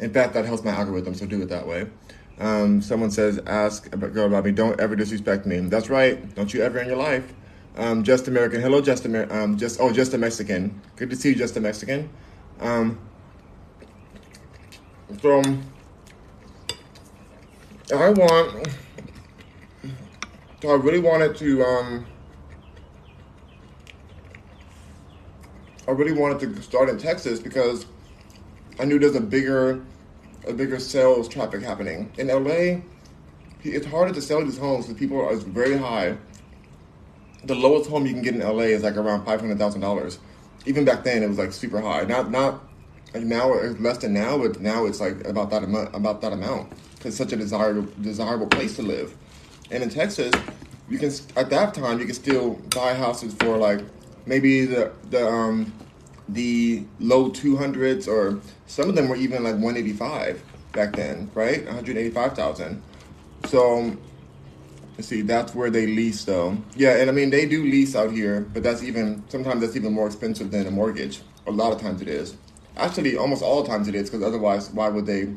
In 0.00 0.12
fact, 0.12 0.34
that 0.34 0.44
helps 0.44 0.64
my 0.64 0.72
algorithm, 0.72 1.14
so 1.14 1.24
do 1.24 1.40
it 1.40 1.48
that 1.50 1.66
way. 1.66 1.86
Um, 2.40 2.82
someone 2.82 3.10
says, 3.12 3.38
ask 3.46 3.94
about 3.94 4.12
girl 4.12 4.26
about 4.26 4.44
me. 4.44 4.50
Don't 4.50 4.80
ever 4.80 4.96
disrespect 4.96 5.46
me. 5.46 5.60
That's 5.60 5.88
right. 5.88 6.34
Don't 6.34 6.52
you 6.52 6.62
ever 6.62 6.80
in 6.80 6.88
your 6.88 6.96
life. 6.96 7.32
Um, 7.76 8.02
just 8.02 8.26
American. 8.26 8.60
Hello, 8.60 8.80
just 8.80 9.04
Amer- 9.06 9.32
um, 9.32 9.56
just 9.56 9.78
oh, 9.78 9.92
just 9.92 10.14
a 10.14 10.18
Mexican. 10.18 10.80
Good 10.96 11.10
to 11.10 11.16
see 11.16 11.28
you, 11.28 11.34
just 11.36 11.56
a 11.56 11.60
Mexican. 11.60 12.08
Um, 12.58 12.98
so 15.20 15.42
I 17.92 18.10
want. 18.10 18.68
I 20.62 20.72
really 20.72 21.00
wanted 21.00 21.36
to. 21.36 21.64
Um, 21.64 22.06
I 25.88 25.92
really 25.92 26.12
wanted 26.12 26.54
to 26.54 26.62
start 26.62 26.88
in 26.88 26.98
Texas 26.98 27.40
because 27.40 27.86
I 28.78 28.84
knew 28.84 28.98
there's 28.98 29.16
a 29.16 29.20
bigger, 29.20 29.82
a 30.46 30.52
bigger 30.52 30.78
sales 30.78 31.28
traffic 31.28 31.62
happening 31.62 32.12
in 32.18 32.28
LA. 32.28 32.82
It's 33.62 33.86
harder 33.86 34.14
to 34.14 34.22
sell 34.22 34.44
these 34.44 34.58
homes 34.58 34.86
because 34.86 34.98
people 34.98 35.20
are 35.20 35.34
very 35.36 35.76
high 35.76 36.16
the 37.44 37.54
lowest 37.54 37.88
home 37.88 38.06
you 38.06 38.12
can 38.12 38.22
get 38.22 38.34
in 38.34 38.40
LA 38.40 38.64
is 38.64 38.82
like 38.82 38.96
around 38.96 39.24
five 39.24 39.40
hundred 39.40 39.58
thousand 39.58 39.80
dollars. 39.80 40.18
Even 40.66 40.84
back 40.84 41.04
then, 41.04 41.22
it 41.22 41.28
was 41.28 41.38
like 41.38 41.52
super 41.52 41.80
high. 41.80 42.04
Not 42.04 42.30
not 42.30 42.62
like 43.14 43.24
now 43.24 43.52
it's 43.54 43.80
less 43.80 43.98
than 43.98 44.12
now, 44.12 44.38
but 44.38 44.60
now 44.60 44.86
it's 44.86 45.00
like 45.00 45.26
about 45.26 45.50
that 45.50 45.64
amount. 45.64 45.94
About 45.94 46.20
that 46.20 46.32
amount. 46.32 46.72
It's 47.04 47.16
such 47.16 47.32
a 47.32 47.36
desirable 47.36 47.90
desirable 48.00 48.46
place 48.46 48.76
to 48.76 48.82
live. 48.82 49.16
And 49.70 49.82
in 49.82 49.88
Texas, 49.90 50.32
you 50.88 50.98
can 50.98 51.12
at 51.36 51.50
that 51.50 51.74
time 51.74 51.98
you 51.98 52.06
can 52.06 52.14
still 52.14 52.54
buy 52.74 52.94
houses 52.94 53.34
for 53.34 53.56
like 53.56 53.80
maybe 54.26 54.66
the 54.66 54.92
the 55.10 55.26
um 55.26 55.72
the 56.28 56.84
low 57.00 57.30
two 57.30 57.56
hundreds 57.56 58.06
or 58.06 58.40
some 58.66 58.88
of 58.88 58.94
them 58.94 59.08
were 59.08 59.16
even 59.16 59.42
like 59.42 59.56
one 59.56 59.76
eighty 59.76 59.92
five 59.92 60.42
back 60.72 60.94
then, 60.94 61.30
right? 61.34 61.64
One 61.64 61.74
hundred 61.74 61.96
eighty 61.96 62.10
five 62.10 62.34
thousand. 62.34 62.82
So 63.46 63.96
see, 65.00 65.22
that's 65.22 65.54
where 65.54 65.70
they 65.70 65.86
lease 65.86 66.24
though. 66.24 66.58
Yeah, 66.76 66.96
and 66.96 67.08
I 67.08 67.12
mean 67.12 67.30
they 67.30 67.46
do 67.46 67.64
lease 67.64 67.96
out 67.96 68.12
here, 68.12 68.42
but 68.52 68.62
that's 68.62 68.82
even 68.82 69.24
sometimes 69.28 69.62
that's 69.62 69.76
even 69.76 69.92
more 69.92 70.06
expensive 70.06 70.50
than 70.50 70.66
a 70.66 70.70
mortgage. 70.70 71.22
A 71.46 71.50
lot 71.50 71.72
of 71.72 71.80
times 71.80 72.02
it 72.02 72.08
is. 72.08 72.36
Actually, 72.76 73.16
almost 73.16 73.42
all 73.42 73.64
times 73.64 73.88
it 73.88 73.94
is 73.94 74.10
because 74.10 74.24
otherwise, 74.24 74.70
why 74.70 74.88
would 74.88 75.06
they? 75.06 75.34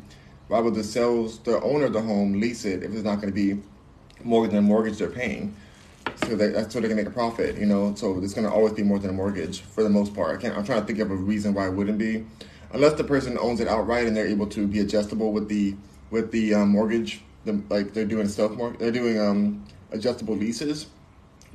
Why 0.47 0.59
would 0.59 0.75
the 0.75 0.83
sales, 0.83 1.39
the 1.39 1.61
owner 1.61 1.85
of 1.85 1.93
the 1.93 2.01
home, 2.01 2.39
lease 2.39 2.65
it 2.65 2.83
if 2.83 2.93
it's 2.93 3.03
not 3.03 3.21
going 3.21 3.33
to 3.33 3.33
be 3.33 3.61
more 4.23 4.45
than 4.47 4.57
a 4.57 4.61
mortgage 4.61 4.97
they're 4.97 5.09
paying? 5.09 5.55
So 6.27 6.35
they, 6.35 6.49
that's 6.49 6.73
so 6.73 6.79
they 6.79 6.87
can 6.87 6.97
make 6.97 7.07
a 7.07 7.11
profit, 7.11 7.57
you 7.57 7.65
know. 7.65 7.95
So 7.95 8.19
it's 8.21 8.33
going 8.33 8.45
to 8.45 8.53
always 8.53 8.73
be 8.73 8.83
more 8.83 8.99
than 8.99 9.09
a 9.09 9.13
mortgage 9.13 9.61
for 9.61 9.83
the 9.83 9.89
most 9.89 10.13
part. 10.13 10.37
I 10.37 10.41
can't. 10.41 10.55
I'm 10.55 10.63
trying 10.65 10.81
to 10.81 10.85
think 10.85 10.99
of 10.99 11.11
a 11.11 11.15
reason 11.15 11.53
why 11.53 11.67
it 11.67 11.73
wouldn't 11.73 11.97
be, 11.97 12.25
unless 12.71 12.93
the 12.93 13.03
person 13.03 13.37
owns 13.37 13.59
it 13.59 13.67
outright 13.67 14.05
and 14.05 14.15
they're 14.15 14.27
able 14.27 14.47
to 14.47 14.67
be 14.67 14.79
adjustable 14.79 15.31
with 15.31 15.49
the 15.49 15.75
with 16.11 16.31
the 16.31 16.53
um, 16.53 16.69
mortgage 16.69 17.21
the, 17.45 17.61
like 17.69 17.93
they're 17.93 18.05
doing 18.05 18.27
stuff 18.27 18.51
more. 18.51 18.75
They're 18.77 18.91
doing 18.91 19.19
um, 19.19 19.65
adjustable 19.91 20.35
leases 20.35 20.87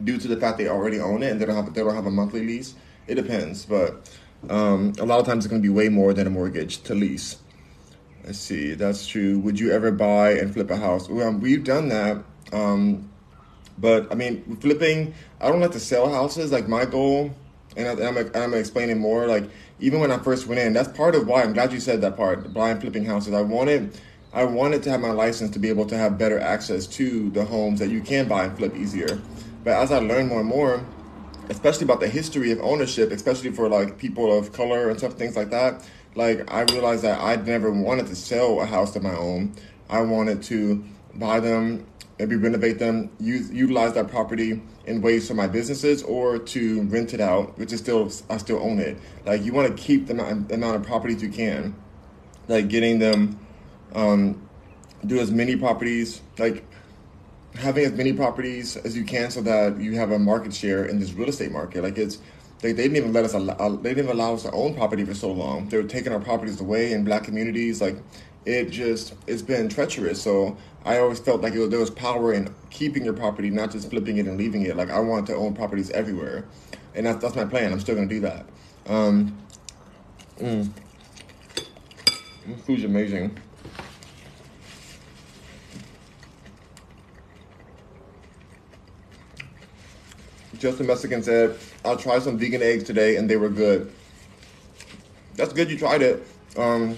due 0.04 0.18
to 0.18 0.28
the 0.28 0.36
fact 0.36 0.58
they 0.58 0.68
already 0.68 1.00
own 1.00 1.22
it 1.22 1.30
and 1.30 1.40
they 1.40 1.46
don't 1.46 1.56
have 1.56 1.74
they 1.74 1.82
don't 1.82 1.94
have 1.94 2.06
a 2.06 2.10
monthly 2.10 2.44
lease. 2.44 2.74
It 3.06 3.14
depends, 3.14 3.64
but 3.64 4.10
um, 4.48 4.92
a 4.98 5.04
lot 5.04 5.20
of 5.20 5.26
times 5.26 5.44
it's 5.44 5.50
going 5.50 5.62
to 5.62 5.66
be 5.66 5.72
way 5.72 5.88
more 5.88 6.14
than 6.14 6.26
a 6.26 6.30
mortgage 6.30 6.82
to 6.84 6.94
lease. 6.94 7.36
Let's 8.24 8.38
see, 8.38 8.74
that's 8.74 9.06
true. 9.06 9.38
Would 9.40 9.58
you 9.58 9.70
ever 9.70 9.90
buy 9.90 10.32
and 10.32 10.52
flip 10.52 10.70
a 10.70 10.76
house? 10.76 11.08
Well, 11.08 11.32
we've 11.32 11.64
done 11.64 11.88
that, 11.88 12.22
um, 12.52 13.10
but 13.78 14.10
I 14.12 14.14
mean, 14.14 14.56
flipping. 14.56 15.14
I 15.40 15.48
don't 15.48 15.60
like 15.60 15.72
to 15.72 15.80
sell 15.80 16.12
houses. 16.12 16.52
Like 16.52 16.68
my 16.68 16.84
goal, 16.84 17.34
and, 17.76 17.88
I, 17.88 18.06
am 18.06 18.18
I'm, 18.18 18.30
I'm 18.34 18.54
explaining 18.54 18.98
more. 18.98 19.26
Like 19.26 19.48
even 19.80 20.00
when 20.00 20.10
I 20.10 20.18
first 20.18 20.46
went 20.46 20.60
in, 20.60 20.72
that's 20.72 20.94
part 20.96 21.14
of 21.14 21.26
why 21.26 21.42
I'm 21.42 21.52
glad 21.54 21.72
you 21.72 21.80
said 21.80 22.00
that 22.02 22.16
part. 22.16 22.52
Buying 22.52 22.80
flipping 22.80 23.04
houses. 23.04 23.32
I 23.32 23.40
wanted 23.40 23.98
I 24.32 24.44
wanted 24.44 24.82
to 24.82 24.90
have 24.90 25.00
my 25.00 25.10
license 25.10 25.52
to 25.52 25.58
be 25.58 25.70
able 25.70 25.86
to 25.86 25.96
have 25.96 26.18
better 26.18 26.38
access 26.38 26.86
to 26.88 27.30
the 27.30 27.44
homes 27.44 27.78
that 27.78 27.88
you 27.88 28.02
can 28.02 28.28
buy 28.28 28.44
and 28.44 28.56
flip 28.56 28.76
easier. 28.76 29.20
But 29.64 29.72
as 29.72 29.90
I 29.90 30.00
learned 30.00 30.28
more 30.28 30.40
and 30.40 30.48
more, 30.48 30.84
especially 31.48 31.84
about 31.84 32.00
the 32.00 32.08
history 32.08 32.52
of 32.52 32.60
ownership, 32.60 33.10
especially 33.10 33.50
for 33.50 33.68
like 33.68 33.98
people 33.98 34.36
of 34.36 34.52
color 34.52 34.90
and 34.90 34.98
stuff, 34.98 35.14
things 35.14 35.36
like 35.36 35.50
that, 35.50 35.88
like 36.14 36.50
I 36.52 36.62
realized 36.62 37.02
that 37.02 37.20
I 37.20 37.36
never 37.36 37.70
wanted 37.70 38.06
to 38.08 38.16
sell 38.16 38.60
a 38.60 38.66
house 38.66 38.96
of 38.96 39.02
my 39.02 39.16
own. 39.16 39.54
I 39.88 40.02
wanted 40.02 40.42
to 40.44 40.84
buy 41.14 41.40
them, 41.40 41.86
maybe 42.18 42.36
renovate 42.36 42.78
them, 42.78 43.10
use 43.18 43.50
utilize 43.50 43.94
that 43.94 44.08
property 44.08 44.62
in 44.86 45.00
ways 45.00 45.28
for 45.28 45.34
my 45.34 45.46
businesses 45.46 46.02
or 46.02 46.38
to 46.38 46.82
rent 46.84 47.14
it 47.14 47.20
out, 47.20 47.58
which 47.58 47.72
is 47.72 47.80
still 47.80 48.10
I 48.28 48.38
still 48.38 48.58
own 48.62 48.78
it. 48.78 48.98
Like 49.24 49.44
you 49.44 49.52
want 49.52 49.68
to 49.68 49.82
keep 49.82 50.06
the 50.06 50.12
amount, 50.14 50.52
of 50.52 50.82
properties 50.82 51.22
you 51.22 51.30
can, 51.30 51.74
like 52.48 52.68
getting 52.68 52.98
them 52.98 53.38
um, 53.94 54.48
do 55.06 55.18
as 55.20 55.30
many 55.30 55.56
properties, 55.56 56.20
like 56.38 56.64
having 57.58 57.84
as 57.84 57.92
many 57.92 58.12
properties 58.12 58.76
as 58.76 58.96
you 58.96 59.04
can, 59.04 59.30
so 59.30 59.40
that 59.42 59.80
you 59.80 59.96
have 59.96 60.12
a 60.12 60.18
market 60.18 60.54
share 60.54 60.84
in 60.84 60.98
this 61.00 61.12
real 61.12 61.28
estate 61.28 61.50
market. 61.50 61.82
Like 61.82 61.98
it's, 61.98 62.18
they, 62.60 62.72
they 62.72 62.84
didn't 62.84 62.96
even 62.96 63.12
let 63.12 63.24
us, 63.24 63.34
allow, 63.34 63.54
they 63.76 63.90
didn't 63.90 64.04
even 64.04 64.16
allow 64.16 64.34
us 64.34 64.44
to 64.44 64.52
own 64.52 64.74
property 64.74 65.04
for 65.04 65.14
so 65.14 65.30
long. 65.30 65.68
They 65.68 65.76
were 65.76 65.88
taking 65.88 66.12
our 66.12 66.20
properties 66.20 66.60
away 66.60 66.92
in 66.92 67.04
black 67.04 67.24
communities. 67.24 67.80
Like 67.80 67.96
it 68.46 68.70
just, 68.70 69.14
it's 69.26 69.42
been 69.42 69.68
treacherous. 69.68 70.22
So 70.22 70.56
I 70.84 70.98
always 70.98 71.18
felt 71.18 71.42
like 71.42 71.54
was, 71.54 71.68
there 71.68 71.80
was 71.80 71.90
power 71.90 72.32
in 72.32 72.54
keeping 72.70 73.04
your 73.04 73.12
property, 73.12 73.50
not 73.50 73.72
just 73.72 73.90
flipping 73.90 74.18
it 74.18 74.26
and 74.26 74.38
leaving 74.38 74.62
it. 74.62 74.76
Like 74.76 74.90
I 74.90 75.00
want 75.00 75.26
to 75.26 75.34
own 75.34 75.54
properties 75.54 75.90
everywhere, 75.90 76.46
and 76.94 77.04
that's 77.04 77.20
that's 77.20 77.36
my 77.36 77.44
plan. 77.44 77.72
I'm 77.72 77.80
still 77.80 77.94
gonna 77.94 78.06
do 78.06 78.20
that. 78.20 78.46
Um, 78.86 79.36
mm, 80.38 80.70
food's 82.64 82.84
amazing. 82.84 83.38
Justin 90.58 90.86
Mexican 90.86 91.22
said, 91.22 91.56
I'll 91.84 91.96
try 91.96 92.18
some 92.18 92.38
vegan 92.38 92.62
eggs 92.62 92.84
today 92.84 93.16
and 93.16 93.28
they 93.30 93.36
were 93.36 93.48
good. 93.48 93.92
That's 95.34 95.52
good 95.52 95.70
you 95.70 95.78
tried 95.78 96.02
it. 96.02 96.26
Um, 96.56 96.96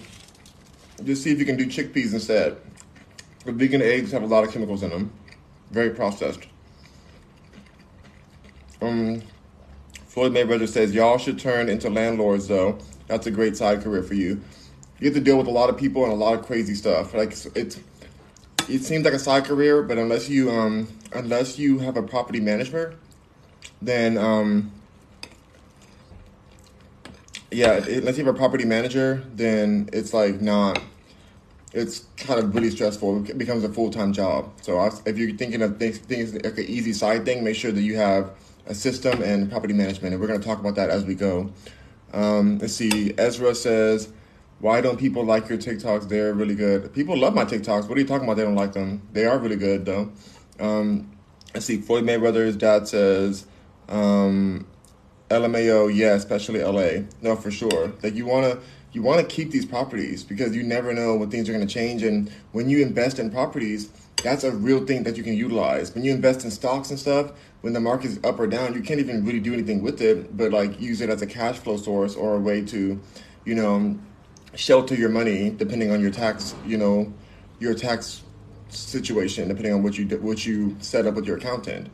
just 1.05 1.23
see 1.23 1.31
if 1.31 1.39
you 1.39 1.45
can 1.45 1.57
do 1.57 1.67
chickpeas 1.67 2.15
instead. 2.15 2.57
The 3.45 3.53
vegan 3.53 3.83
eggs 3.83 4.13
have 4.13 4.23
a 4.23 4.27
lot 4.27 4.45
of 4.45 4.53
chemicals 4.53 4.83
in 4.83 4.91
them, 4.91 5.13
very 5.71 5.91
processed. 5.91 6.47
Um, 8.81 9.23
Floyd 10.07 10.33
Mayweather 10.33 10.69
says, 10.69 10.95
Y'all 10.95 11.19
should 11.19 11.39
turn 11.39 11.69
into 11.69 11.91
landlords 11.91 12.49
though. 12.49 12.79
That's 13.09 13.27
a 13.27 13.31
great 13.31 13.57
side 13.57 13.83
career 13.83 14.03
for 14.03 14.15
you. 14.15 14.41
You 14.99 15.07
have 15.07 15.15
to 15.15 15.21
deal 15.21 15.37
with 15.37 15.47
a 15.47 15.53
lot 15.53 15.69
of 15.71 15.77
people 15.77 16.05
and 16.05 16.13
a 16.13 16.17
lot 16.17 16.35
of 16.35 16.47
crazy 16.47 16.75
stuff. 16.75 17.13
Like 17.15 17.33
it's, 17.55 17.81
it 18.69 18.83
seems 18.83 19.05
like 19.05 19.15
a 19.15 19.19
side 19.19 19.45
career, 19.45 19.83
but 19.83 19.99
unless 19.99 20.29
you 20.29 20.51
um, 20.51 20.89
unless 21.13 21.59
you 21.59 21.79
have 21.81 21.97
a 21.97 22.03
property 22.03 22.41
manager 22.41 22.95
then 23.83 24.19
um, 24.19 24.73
yeah, 27.51 27.77
unless 27.77 28.17
you 28.19 28.25
have 28.25 28.35
a 28.35 28.39
property 28.39 28.65
manager, 28.65 29.25
then 29.35 29.89
it's 29.93 30.15
like 30.15 30.41
not. 30.41 30.81
It's 31.73 32.07
kind 32.17 32.41
of 32.41 32.55
really 32.55 32.71
stressful. 32.71 33.31
It 33.31 33.39
becomes 33.39 33.63
a 33.63 33.73
full 33.73 33.91
time 33.91 34.13
job. 34.13 34.53
So 34.63 34.91
if 35.07 35.19
you're 35.19 35.37
thinking 35.37 35.63
of 35.63 35.79
things, 35.79 35.99
things 35.99 36.35
like 36.35 36.59
an 36.59 36.65
easy 36.65 36.93
side 36.93 37.25
thing, 37.25 37.45
make 37.45 37.57
sure 37.57 37.71
that 37.71 37.83
you 37.83 37.97
have 37.97 38.33
a 38.67 38.75
system 38.75 39.23
and 39.23 39.51
property 39.51 39.73
management. 39.73 40.13
And 40.13 40.21
we're 40.21 40.27
going 40.27 40.41
to 40.41 40.47
talk 40.47 40.59
about 40.59 40.75
that 40.77 40.91
as 40.91 41.05
we 41.05 41.15
go. 41.15 41.53
Um, 42.13 42.59
let's 42.59 42.75
see. 42.75 43.15
Ezra 43.17 43.55
says, 43.55 44.13
"Why 44.59 44.81
don't 44.81 44.99
people 44.99 45.25
like 45.25 45.49
your 45.49 45.59
TikToks? 45.59 46.09
They're 46.09 46.35
really 46.35 46.57
good. 46.57 46.93
People 46.93 47.17
love 47.17 47.35
my 47.35 47.45
TikToks. 47.45 47.89
What 47.89 47.97
are 47.97 48.01
you 48.01 48.07
talking 48.07 48.25
about? 48.25 48.37
They 48.37 48.45
don't 48.45 48.57
like 48.57 48.73
them. 48.73 49.03
They 49.13 49.27
are 49.27 49.39
really 49.39 49.57
good 49.57 49.85
though." 49.85 50.11
Um, 50.59 51.11
let's 51.55 51.67
see. 51.67 51.79
Floyd 51.79 52.05
Mayweather's 52.05 52.57
dad 52.57 52.89
says, 52.89 53.47
um, 53.91 54.67
LMAO, 55.31 55.95
yeah, 55.95 56.15
especially 56.15 56.63
LA. 56.63 57.05
No, 57.23 57.37
for 57.37 57.51
sure. 57.51 57.93
Like 58.03 58.15
you 58.15 58.27
wanna 58.27 58.59
you 58.93 59.03
wanna 59.03 59.25
keep 59.25 59.51
these 59.51 59.65
properties 59.65 60.25
because 60.25 60.55
you 60.57 60.63
never 60.63 60.93
know 60.93 61.17
when 61.17 61.31
things 61.31 61.49
are 61.49 61.53
gonna 61.53 61.67
change. 61.67 62.03
And 62.03 62.31
when 62.53 62.69
you 62.69 62.83
invest 62.83 63.19
in 63.19 63.31
properties, 63.31 63.91
that's 64.23 64.45
a 64.45 64.51
real 64.51 64.85
thing 64.85 65.05
that 65.05 65.17
you 65.17 65.23
can 65.23 65.35
utilize. 65.35 65.95
When 65.95 66.05
you 66.05 66.13
invest 66.13 66.45
in 66.45 66.51
stocks 66.51 66.91
and 66.91 66.99
stuff, 66.99 67.33
when 67.61 67.73
the 67.73 67.81
market 67.81 68.11
is 68.11 68.21
up 68.25 68.41
or 68.41 68.47
down, 68.47 68.75
you 68.75 68.81
can't 68.81 69.01
even 69.01 69.25
really 69.25 69.41
do 69.41 69.53
anything 69.53 69.83
with 69.83 70.01
it, 70.01 70.37
but 70.37 70.53
like 70.53 70.81
use 70.81 71.01
it 71.01 71.11
as 71.11 71.23
a 71.23 71.27
cash 71.27 71.59
flow 71.59 71.77
source 71.77 72.17
or 72.17 72.37
a 72.37 72.41
way 72.41 72.63
to, 72.67 73.01
you 73.45 73.55
know, 73.55 73.99
shelter 74.55 74.95
your 74.95 75.11
money 75.11 75.51
depending 75.51 75.91
on 75.91 76.01
your 76.01 76.11
tax, 76.11 76.55
you 76.67 76.77
know, 76.77 77.13
your 77.61 77.75
tax 77.75 78.23
situation, 78.69 79.49
depending 79.49 79.75
on 79.75 79.83
what 79.83 79.97
you 79.99 80.07
what 80.19 80.45
you 80.45 80.77
set 80.81 81.07
up 81.07 81.15
with 81.15 81.27
your 81.27 81.37
accountant. 81.37 81.89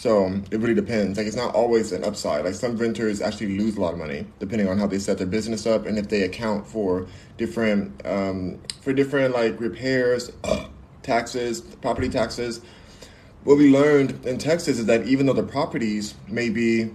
So 0.00 0.32
it 0.50 0.60
really 0.60 0.72
depends. 0.72 1.18
Like 1.18 1.26
it's 1.26 1.36
not 1.36 1.54
always 1.54 1.92
an 1.92 2.04
upside. 2.04 2.46
Like 2.46 2.54
some 2.54 2.74
renters 2.78 3.20
actually 3.20 3.58
lose 3.58 3.76
a 3.76 3.82
lot 3.82 3.92
of 3.92 3.98
money 3.98 4.24
depending 4.38 4.66
on 4.66 4.78
how 4.78 4.86
they 4.86 4.98
set 4.98 5.18
their 5.18 5.26
business 5.26 5.66
up 5.66 5.84
and 5.84 5.98
if 5.98 6.08
they 6.08 6.22
account 6.22 6.66
for 6.66 7.06
different 7.36 8.00
um, 8.06 8.58
for 8.80 8.94
different 8.94 9.34
like 9.34 9.60
repairs, 9.60 10.32
taxes, 11.02 11.60
property 11.60 12.08
taxes. 12.08 12.62
What 13.44 13.58
we 13.58 13.70
learned 13.70 14.24
in 14.24 14.38
Texas 14.38 14.78
is 14.78 14.86
that 14.86 15.06
even 15.06 15.26
though 15.26 15.34
the 15.34 15.42
properties 15.42 16.14
may 16.28 16.48
be 16.48 16.92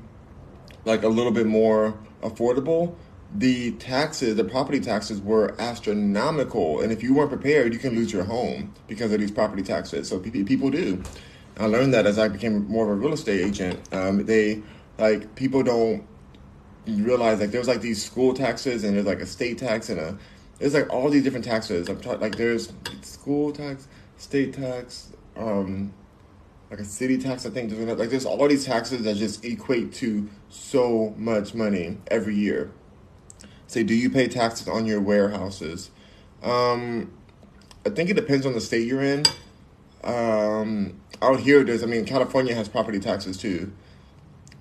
like 0.84 1.04
a 1.04 1.08
little 1.08 1.32
bit 1.32 1.46
more 1.46 1.94
affordable, 2.24 2.96
the 3.36 3.74
taxes, 3.74 4.36
the 4.36 4.44
property 4.44 4.80
taxes 4.80 5.22
were 5.22 5.54
astronomical. 5.62 6.82
And 6.82 6.92
if 6.92 7.04
you 7.04 7.14
weren't 7.14 7.30
prepared, 7.30 7.72
you 7.72 7.78
can 7.78 7.94
lose 7.94 8.12
your 8.12 8.24
home 8.24 8.74
because 8.88 9.12
of 9.12 9.20
these 9.20 9.30
property 9.30 9.62
taxes. 9.62 10.10
So 10.10 10.18
people 10.20 10.72
do. 10.72 11.04
I 11.58 11.66
learned 11.68 11.94
that 11.94 12.06
as 12.06 12.20
I 12.20 12.28
became 12.28 12.68
more 12.68 12.86
of 12.86 12.90
a 12.92 12.94
real 12.96 13.14
estate 13.14 13.42
agent. 13.42 13.94
Um, 13.94 14.26
they 14.26 14.62
like 14.98 15.36
people 15.36 15.64
don't 15.64 16.06
realize 16.88 17.40
like 17.40 17.52
there's 17.52 17.68
like 17.68 17.82
these 17.82 18.04
school 18.04 18.34
taxes 18.34 18.84
and 18.84 18.96
there's 18.96 19.06
like 19.06 19.22
a 19.22 19.26
state 19.26 19.58
tax 19.58 19.90
and 19.90 20.00
a 20.00 20.18
there's 20.60 20.74
like 20.74 20.92
all 20.92 21.10
these 21.10 21.24
different 21.24 21.46
taxes. 21.46 21.90
I'm 21.90 22.00
talking 22.00 22.22
like 22.22 22.36
there's 22.36 22.72
school 23.02 23.52
tax, 23.52 23.88
state 24.18 24.54
tax, 24.54 25.12
um, 25.36 25.94
like 26.70 26.80
a 26.80 26.86
city 26.86 27.18
tax. 27.18 27.46
I 27.46 27.50
think 27.50 27.72
like 27.98 28.10
there's 28.10 28.26
all 28.26 28.48
these 28.48 28.66
taxes 28.66 29.04
that 29.04 29.16
just 29.18 29.44
equate 29.44 29.94
to 29.96 30.30
so 30.50 31.14
much 31.18 31.54
money 31.54 31.98
every 32.10 32.36
year 32.36 32.72
say, 33.68 33.84
do 33.84 33.94
you 33.94 34.10
pay 34.10 34.28
taxes 34.28 34.68
on 34.68 34.86
your 34.86 35.02
warehouses? 35.02 35.92
Um, 36.44 37.12
I 37.86 37.90
think 37.90 38.10
it 38.10 38.14
depends 38.14 38.46
on 38.46 38.54
the 38.54 38.62
state 38.62 38.88
you're 38.88 39.02
in. 39.02 39.24
Um, 40.04 41.02
out 41.22 41.40
here, 41.40 41.64
there's, 41.64 41.84
I 41.84 41.86
mean, 41.86 42.06
California 42.06 42.54
has 42.54 42.68
property 42.68 43.00
taxes 43.00 43.38
too, 43.38 43.72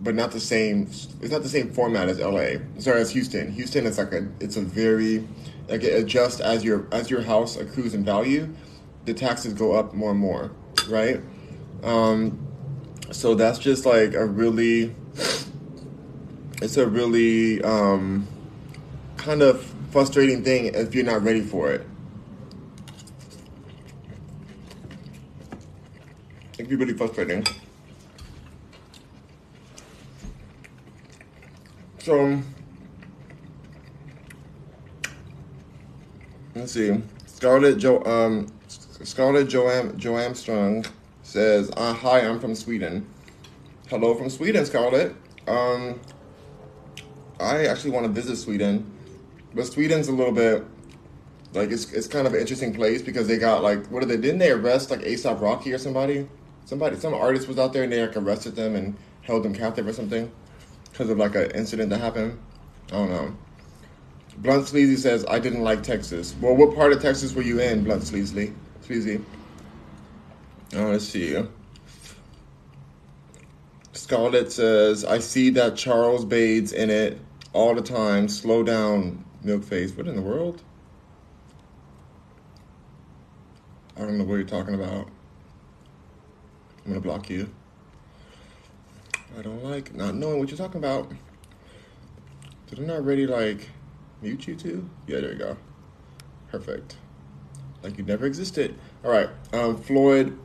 but 0.01 0.15
not 0.15 0.33
the 0.33 0.41
same. 0.41 0.83
It's 0.83 1.31
not 1.31 1.43
the 1.43 1.49
same 1.49 1.71
format 1.71 2.09
as 2.09 2.19
LA. 2.19 2.61
Sorry, 2.79 3.01
as 3.01 3.11
Houston. 3.11 3.53
Houston 3.53 3.87
is 3.87 3.99
like 3.99 4.13
a, 4.13 4.29
it's 4.41 4.57
a 4.57 4.61
very, 4.63 5.27
like 5.69 5.83
it 5.83 6.03
adjusts 6.03 6.41
as 6.41 6.65
your 6.65 6.87
as 6.93 7.11
your 7.11 7.23
house 7.23 7.57
accrues 7.57 7.95
in 7.95 8.05
value, 8.05 8.55
the 9.05 9.15
taxes 9.15 9.55
go 9.55 9.73
up 9.73 9.95
more 9.95 10.11
and 10.11 10.21
more, 10.21 10.51
right? 10.89 11.21
Um, 11.83 12.39
so 13.11 13.35
that's 13.35 13.59
just 13.59 13.87
like 13.87 14.15
a 14.15 14.27
really, 14.27 14.95
it's 16.63 16.77
a 16.77 16.87
really 16.87 17.63
um, 17.63 18.27
kind 19.17 19.43
of 19.43 19.65
frustrating 19.91 20.43
thing 20.43 20.67
if 20.75 20.95
you're 20.95 21.05
not 21.05 21.23
ready 21.23 21.43
for 21.43 21.71
it. 21.71 21.87
It 26.65 26.69
can 26.69 26.79
be 26.79 26.83
really 26.83 26.97
frustrating. 26.97 27.47
So, 31.99 32.41
let's 36.55 36.73
see. 36.73 37.03
Scarlett 37.27 37.77
Jo 37.77 38.03
um 38.05 38.47
Scarlett 38.69 39.51
Joam 39.51 39.99
Joe 39.99 40.17
Armstrong 40.17 40.87
says, 41.23 41.71
uh, 41.77 41.93
"Hi, 41.93 42.21
I'm 42.21 42.41
from 42.41 42.55
Sweden. 42.55 43.05
Hello 43.91 44.15
from 44.15 44.31
Sweden, 44.31 44.65
Scarlett. 44.65 45.15
Um, 45.47 46.01
I 47.39 47.67
actually 47.67 47.91
want 47.91 48.07
to 48.07 48.13
visit 48.13 48.37
Sweden. 48.37 48.91
But 49.55 49.67
Sweden's 49.67 50.09
a 50.09 50.13
little 50.13 50.33
bit 50.33 50.65
like 51.53 51.71
it's 51.71 51.93
it's 51.93 52.07
kind 52.07 52.27
of 52.27 52.33
an 52.33 52.41
interesting 52.41 52.73
place 52.73 53.03
because 53.03 53.29
they 53.29 53.37
got 53.37 53.63
like 53.63 53.85
what 53.89 54.01
did 54.01 54.09
they 54.09 54.17
didn't 54.17 54.39
they 54.39 54.51
arrest 54.51 54.91
like 54.91 55.03
A$AP 55.03 55.43
Rocky 55.43 55.71
or 55.71 55.79
somebody? 55.79 56.27
Somebody 56.65 56.97
some 56.97 57.15
artist 57.15 57.47
was 57.47 57.59
out 57.59 57.73
there 57.73 57.83
and 57.83 57.93
they 57.93 58.01
like 58.01 58.17
arrested 58.17 58.57
them 58.57 58.75
and 58.75 58.97
held 59.23 59.43
them 59.43 59.55
captive 59.55 59.87
or 59.87 59.93
something 59.93 60.31
because 60.91 61.11
of 61.11 61.19
like 61.19 61.35
an 61.35 61.51
incident 61.51 61.91
that 61.91 62.01
happened. 62.01 62.39
I 62.89 62.97
don't 62.97 63.11
know. 63.11 63.37
Blunt 64.39 64.67
Sleazy 64.67 64.97
says 64.97 65.25
I 65.29 65.39
didn't 65.39 65.63
like 65.63 65.83
Texas. 65.83 66.35
Well, 66.41 66.57
what 66.57 66.75
part 66.75 66.93
of 66.93 67.01
Texas 67.01 67.35
were 67.35 67.43
you 67.43 67.61
in, 67.61 67.85
Blunt 67.85 68.03
Sleazy? 68.03 68.53
Sleazy. 68.81 69.21
Oh, 70.75 70.91
let's 70.91 71.05
see. 71.05 71.41
Scarlett 73.93 74.51
says 74.51 75.05
I 75.05 75.19
see 75.19 75.51
that 75.51 75.77
Charles 75.77 76.25
Bade's 76.25 76.73
in 76.73 76.91
it 76.91 77.21
all 77.53 77.75
the 77.75 77.83
time. 77.83 78.29
Slow 78.29 78.63
down, 78.63 79.25
Milk 79.43 79.65
face. 79.65 79.93
What 79.93 80.09
in 80.09 80.17
the 80.17 80.23
world? 80.23 80.63
I 83.97 84.01
don't 84.01 84.19
know 84.19 84.25
what 84.25 84.35
you're 84.35 84.45
talking 84.45 84.75
about. 84.75 85.09
I'm 86.85 86.93
gonna 86.93 87.01
block 87.01 87.31
you. 87.31 87.51
I 89.39 89.43
don't 89.43 89.65
like 89.65 89.95
not 89.95 90.15
knowing 90.15 90.39
what 90.39 90.51
you're 90.51 90.59
talking 90.59 90.79
about. 90.79 91.11
Didn't 92.69 92.85
I 92.85 92.95
not 92.95 92.97
already 92.97 93.27
like 93.27 93.69
mute 94.21 94.47
you 94.47 94.55
too? 94.55 94.89
Yeah, 95.07 95.21
there 95.21 95.33
you 95.33 95.39
go. 95.39 95.57
Perfect. 96.51 96.97
Like 97.83 97.99
you 97.99 98.05
never 98.05 98.27
existed. 98.27 98.77
All 99.05 99.11
right. 99.11 99.29
Um, 99.53 99.77
Floyd 99.77 100.39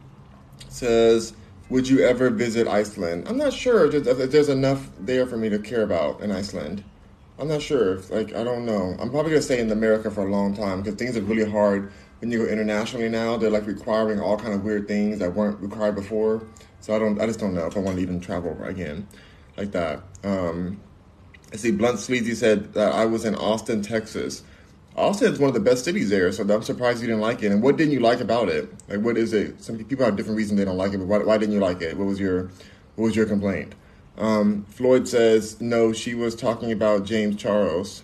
says, 0.70 1.34
"Would 1.70 1.88
you 1.88 2.06
ever 2.06 2.30
visit 2.30 2.68
Iceland?" 2.68 3.28
I'm 3.28 3.38
not 3.38 3.54
sure 3.54 3.86
if 3.94 4.32
there's 4.32 4.50
enough 4.50 4.90
there 5.00 5.26
for 5.26 5.38
me 5.38 5.50
to 5.50 5.60
care 5.60 5.84
about 5.84 6.22
in 6.22 6.32
Iceland. 6.32 6.84
I'm 7.38 7.48
not 7.48 7.62
sure. 7.62 8.00
Like, 8.10 8.34
I 8.34 8.44
don't 8.44 8.66
know. 8.66 8.96
I'm 9.00 9.10
probably 9.10 9.32
gonna 9.32 9.42
stay 9.42 9.60
in 9.60 9.72
America 9.72 10.12
for 10.12 10.28
a 10.28 10.32
long 10.32 10.54
time 10.54 10.82
because 10.82 10.96
things 10.96 11.16
are 11.16 11.22
really 11.22 11.50
hard 11.50 11.92
when 12.20 12.32
you 12.32 12.46
go 12.46 12.52
internationally 12.52 13.10
now. 13.10 13.38
They're 13.38 13.50
like 13.50 13.66
requiring 13.66 14.20
all 14.20 14.38
kind 14.38 14.54
of 14.54 14.64
weird 14.64 14.88
things 14.88 15.20
that 15.20 15.34
weren't 15.34 15.60
required 15.60 15.96
before. 15.96 16.44
So 16.82 16.96
I 16.96 17.00
don't. 17.00 17.20
I 17.20 17.26
just 17.26 17.40
don't 17.40 17.54
know 17.54 17.66
if 17.66 17.76
I 17.76 17.80
want 17.80 17.98
to 17.98 18.02
even 18.02 18.20
travel 18.20 18.58
again 18.64 19.08
like 19.58 19.72
that. 19.72 20.02
Um, 20.24 20.80
I 21.52 21.58
see. 21.58 21.72
Blunt 21.72 22.00
Sleazy 22.00 22.36
said 22.36 22.74
that 22.74 22.94
I 22.94 23.06
was 23.06 23.26
in 23.26 23.36
Austin, 23.36 23.82
Texas. 23.82 24.44
Austin 24.96 25.32
is 25.32 25.40
one 25.40 25.48
of 25.48 25.54
the 25.54 25.62
best 25.62 25.86
cities 25.86 26.10
there, 26.10 26.32
so 26.32 26.44
I'm 26.44 26.64
surprised 26.64 27.02
you 27.02 27.08
didn't 27.08 27.22
like 27.22 27.42
it. 27.44 27.52
And 27.52 27.62
what 27.62 27.78
didn't 27.78 27.94
you 27.94 28.02
like 28.02 28.20
about 28.20 28.50
it? 28.50 28.70
Like, 28.90 29.00
what 29.00 29.18
is 29.18 29.34
it? 29.34 29.64
Some 29.64 29.78
people 29.78 30.04
have 30.04 30.16
different 30.16 30.38
reasons 30.38 30.58
they 30.58 30.66
don't 30.66 30.78
like 30.78 30.94
it, 30.94 30.98
but 30.98 31.08
why, 31.08 31.20
why 31.20 31.38
didn't 31.38 31.54
you 31.54 31.62
like 31.62 31.82
it? 31.82 31.96
What 31.96 32.06
was 32.06 32.20
your 32.20 32.50
What 32.96 33.06
was 33.06 33.16
your 33.16 33.26
complaint? 33.26 33.76
Um, 34.18 34.66
Floyd 34.66 35.08
says, 35.08 35.62
no, 35.62 35.94
she 35.94 36.14
was 36.14 36.36
talking 36.36 36.74
about 36.74 37.06
James 37.06 37.38
Charles. 37.38 38.04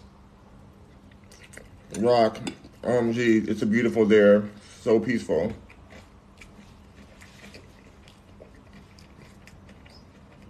Rock, 2.00 2.40
um, 2.86 3.14
gee, 3.14 3.40
it's 3.40 3.62
a 3.62 3.66
beautiful 3.66 4.06
there, 4.06 4.44
so 4.82 5.00
peaceful. 5.00 5.52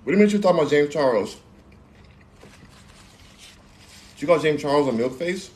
What 0.03 0.11
do 0.11 0.11
you 0.11 0.17
mean 0.17 0.29
you're 0.29 0.41
talking 0.41 0.59
about 0.59 0.69
James 0.69 0.93
Charles? 0.93 1.37
Did 4.13 4.21
you 4.21 4.27
call 4.27 4.39
James 4.39 4.61
Charles 4.61 4.87
a 4.87 4.91
milk 4.91 5.17
face? 5.17 5.49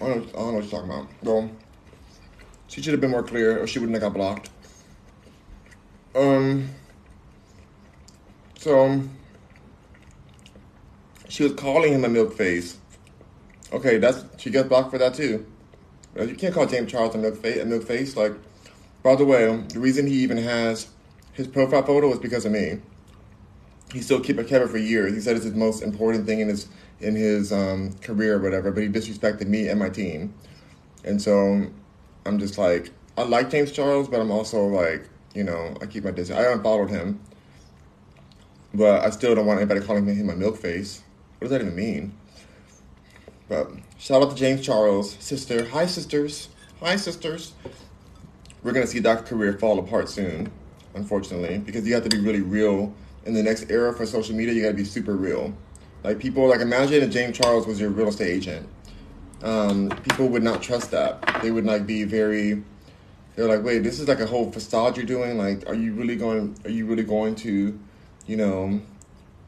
I 0.00 0.08
don't, 0.08 0.28
I 0.28 0.32
don't 0.32 0.34
know 0.34 0.52
what 0.54 0.64
you're 0.64 0.70
talking 0.70 0.90
about. 0.90 1.08
Well, 1.22 1.50
she 2.66 2.82
should 2.82 2.92
have 2.92 3.00
been 3.00 3.10
more 3.10 3.22
clear 3.22 3.62
or 3.62 3.66
she 3.66 3.78
wouldn't 3.78 3.94
have 3.94 4.12
got 4.12 4.14
blocked. 4.14 4.50
Um... 6.14 6.68
So 8.62 9.02
she 11.28 11.42
was 11.42 11.54
calling 11.54 11.94
him 11.94 12.04
a 12.04 12.08
milk 12.08 12.36
face. 12.36 12.78
Okay, 13.72 13.98
that's 13.98 14.24
she 14.38 14.50
gets 14.50 14.68
blocked 14.68 14.90
for 14.90 14.98
that 14.98 15.14
too. 15.14 15.46
You 16.14 16.34
can't 16.34 16.54
call 16.54 16.66
James 16.66 16.90
Charles 16.90 17.14
a 17.14 17.18
milk 17.18 17.36
face. 17.84 18.14
A. 18.16 18.20
Like, 18.20 18.32
by 19.02 19.16
the 19.16 19.24
way, 19.24 19.56
the 19.68 19.80
reason 19.80 20.06
he 20.06 20.16
even 20.16 20.36
has 20.36 20.88
his 21.32 21.48
profile 21.48 21.82
photo 21.82 22.12
is 22.12 22.18
because 22.18 22.44
of 22.44 22.52
me. 22.52 22.80
He 23.92 24.00
still 24.00 24.20
kept 24.20 24.38
it 24.38 24.68
for 24.68 24.78
years. 24.78 25.14
He 25.14 25.20
said 25.20 25.36
it's 25.36 25.44
his 25.44 25.54
most 25.54 25.82
important 25.82 26.26
thing 26.26 26.40
in 26.40 26.48
his 26.48 26.68
in 27.00 27.16
his 27.16 27.52
um, 27.52 27.94
career 27.94 28.36
or 28.36 28.40
whatever. 28.40 28.70
But 28.70 28.82
he 28.82 28.88
disrespected 28.88 29.46
me 29.46 29.68
and 29.68 29.78
my 29.78 29.88
team, 29.88 30.34
and 31.04 31.20
so 31.20 31.66
I'm 32.26 32.38
just 32.38 32.58
like 32.58 32.90
I 33.16 33.22
like 33.22 33.50
James 33.50 33.72
Charles, 33.72 34.08
but 34.08 34.20
I'm 34.20 34.30
also 34.30 34.66
like 34.66 35.08
you 35.34 35.44
know 35.44 35.74
I 35.80 35.86
keep 35.86 36.04
my 36.04 36.10
distance. 36.10 36.38
I 36.38 36.52
unfollowed 36.52 36.90
him 36.90 37.20
but 38.74 39.04
I 39.04 39.10
still 39.10 39.34
don't 39.34 39.46
want 39.46 39.60
anybody 39.60 39.80
calling 39.80 40.06
him 40.06 40.30
a 40.30 40.36
milk 40.36 40.56
face. 40.56 41.02
What 41.38 41.48
does 41.48 41.50
that 41.50 41.60
even 41.60 41.76
mean? 41.76 42.14
But 43.52 43.70
shout 43.98 44.22
out 44.22 44.30
to 44.30 44.34
James 44.34 44.62
Charles, 44.62 45.14
sister. 45.20 45.66
Hi, 45.68 45.84
sisters. 45.84 46.48
Hi, 46.80 46.96
sisters. 46.96 47.52
We're 48.62 48.72
gonna 48.72 48.86
see 48.86 48.98
Doc's 48.98 49.28
career 49.28 49.58
fall 49.58 49.78
apart 49.78 50.08
soon, 50.08 50.50
unfortunately, 50.94 51.58
because 51.58 51.86
you 51.86 51.92
have 51.92 52.02
to 52.04 52.08
be 52.08 52.18
really 52.18 52.40
real 52.40 52.94
in 53.26 53.34
the 53.34 53.42
next 53.42 53.70
era 53.70 53.92
for 53.92 54.06
social 54.06 54.34
media, 54.34 54.54
you 54.54 54.62
gotta 54.62 54.72
be 54.72 54.86
super 54.86 55.16
real. 55.16 55.54
Like 56.02 56.18
people, 56.18 56.48
like 56.48 56.60
imagine 56.60 57.02
if 57.02 57.10
James 57.10 57.36
Charles 57.36 57.66
was 57.66 57.78
your 57.78 57.90
real 57.90 58.08
estate 58.08 58.30
agent. 58.30 58.66
Um, 59.42 59.90
people 60.02 60.28
would 60.28 60.42
not 60.42 60.62
trust 60.62 60.90
that. 60.92 61.40
They 61.42 61.50
would 61.50 61.66
like 61.66 61.86
be 61.86 62.04
very. 62.04 62.62
They're 63.36 63.48
like, 63.48 63.62
wait, 63.62 63.82
this 63.82 64.00
is 64.00 64.08
like 64.08 64.20
a 64.20 64.26
whole 64.26 64.50
facade 64.50 64.96
you're 64.96 65.04
doing. 65.04 65.36
Like, 65.36 65.68
are 65.68 65.74
you 65.74 65.92
really 65.92 66.16
going? 66.16 66.56
Are 66.64 66.70
you 66.70 66.86
really 66.86 67.04
going 67.04 67.34
to, 67.34 67.78
you 68.26 68.36
know, 68.38 68.80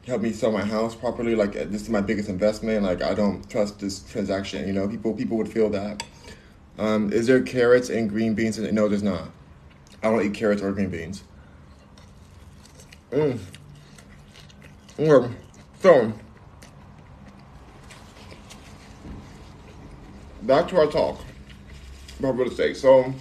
help 0.05 0.21
me 0.21 0.31
sell 0.31 0.51
my 0.51 0.63
house 0.63 0.95
properly? 0.95 1.35
Like, 1.35 1.53
this 1.53 1.81
is 1.81 1.89
my 1.89 2.01
biggest 2.01 2.29
investment. 2.29 2.83
Like, 2.83 3.01
I 3.01 3.13
don't 3.13 3.47
trust 3.49 3.79
this 3.79 4.03
transaction. 4.03 4.67
You 4.67 4.73
know, 4.73 4.87
people 4.87 5.13
people 5.13 5.37
would 5.37 5.49
feel 5.49 5.69
that. 5.71 6.03
Um, 6.77 7.11
is 7.11 7.27
there 7.27 7.41
carrots 7.41 7.89
and 7.89 8.09
green 8.09 8.33
beans? 8.33 8.57
In 8.57 8.65
it? 8.65 8.73
No, 8.73 8.87
there's 8.87 9.03
not. 9.03 9.29
I 10.03 10.11
don't 10.11 10.23
eat 10.23 10.33
carrots 10.33 10.61
or 10.61 10.71
green 10.71 10.89
beans. 10.89 11.23
Mm. 13.11 13.39
Okay. 14.99 15.33
So, 15.81 16.13
back 20.43 20.67
to 20.69 20.77
our 20.77 20.87
talk 20.87 21.19
about 22.19 22.37
real 22.37 22.49
estate. 22.49 22.77
So, 22.77 23.13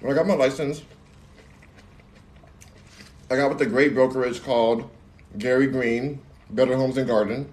when 0.00 0.12
I 0.12 0.16
got 0.16 0.26
my 0.26 0.34
license, 0.34 0.82
I 3.30 3.36
got 3.36 3.50
with 3.50 3.60
a 3.60 3.66
great 3.66 3.94
brokerage 3.94 4.42
called 4.42 4.90
Gary 5.38 5.66
Greene, 5.66 6.20
Better 6.50 6.76
Homes 6.76 6.96
and 6.96 7.06
Garden. 7.06 7.48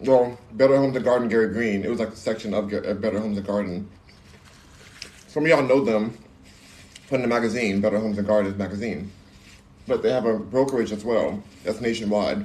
Well, 0.00 0.38
Better 0.52 0.76
Homes 0.76 0.96
and 0.96 1.04
Garden, 1.04 1.28
Gary 1.28 1.48
Greene. 1.48 1.84
It 1.84 1.90
was 1.90 1.98
like 1.98 2.10
a 2.10 2.16
section 2.16 2.54
of 2.54 2.70
Better 2.70 3.20
Homes 3.20 3.38
and 3.38 3.46
Garden. 3.46 3.90
Some 5.26 5.44
of 5.44 5.48
y'all 5.48 5.62
know 5.62 5.84
them 5.84 6.16
from 7.06 7.22
the 7.22 7.28
magazine, 7.28 7.80
Better 7.80 7.98
Homes 7.98 8.18
and 8.18 8.26
Gardens 8.26 8.56
magazine 8.56 9.10
but 9.88 10.02
they 10.02 10.10
have 10.10 10.26
a 10.26 10.38
brokerage 10.38 10.92
as 10.92 11.04
well 11.04 11.42
that's 11.64 11.80
nationwide. 11.80 12.44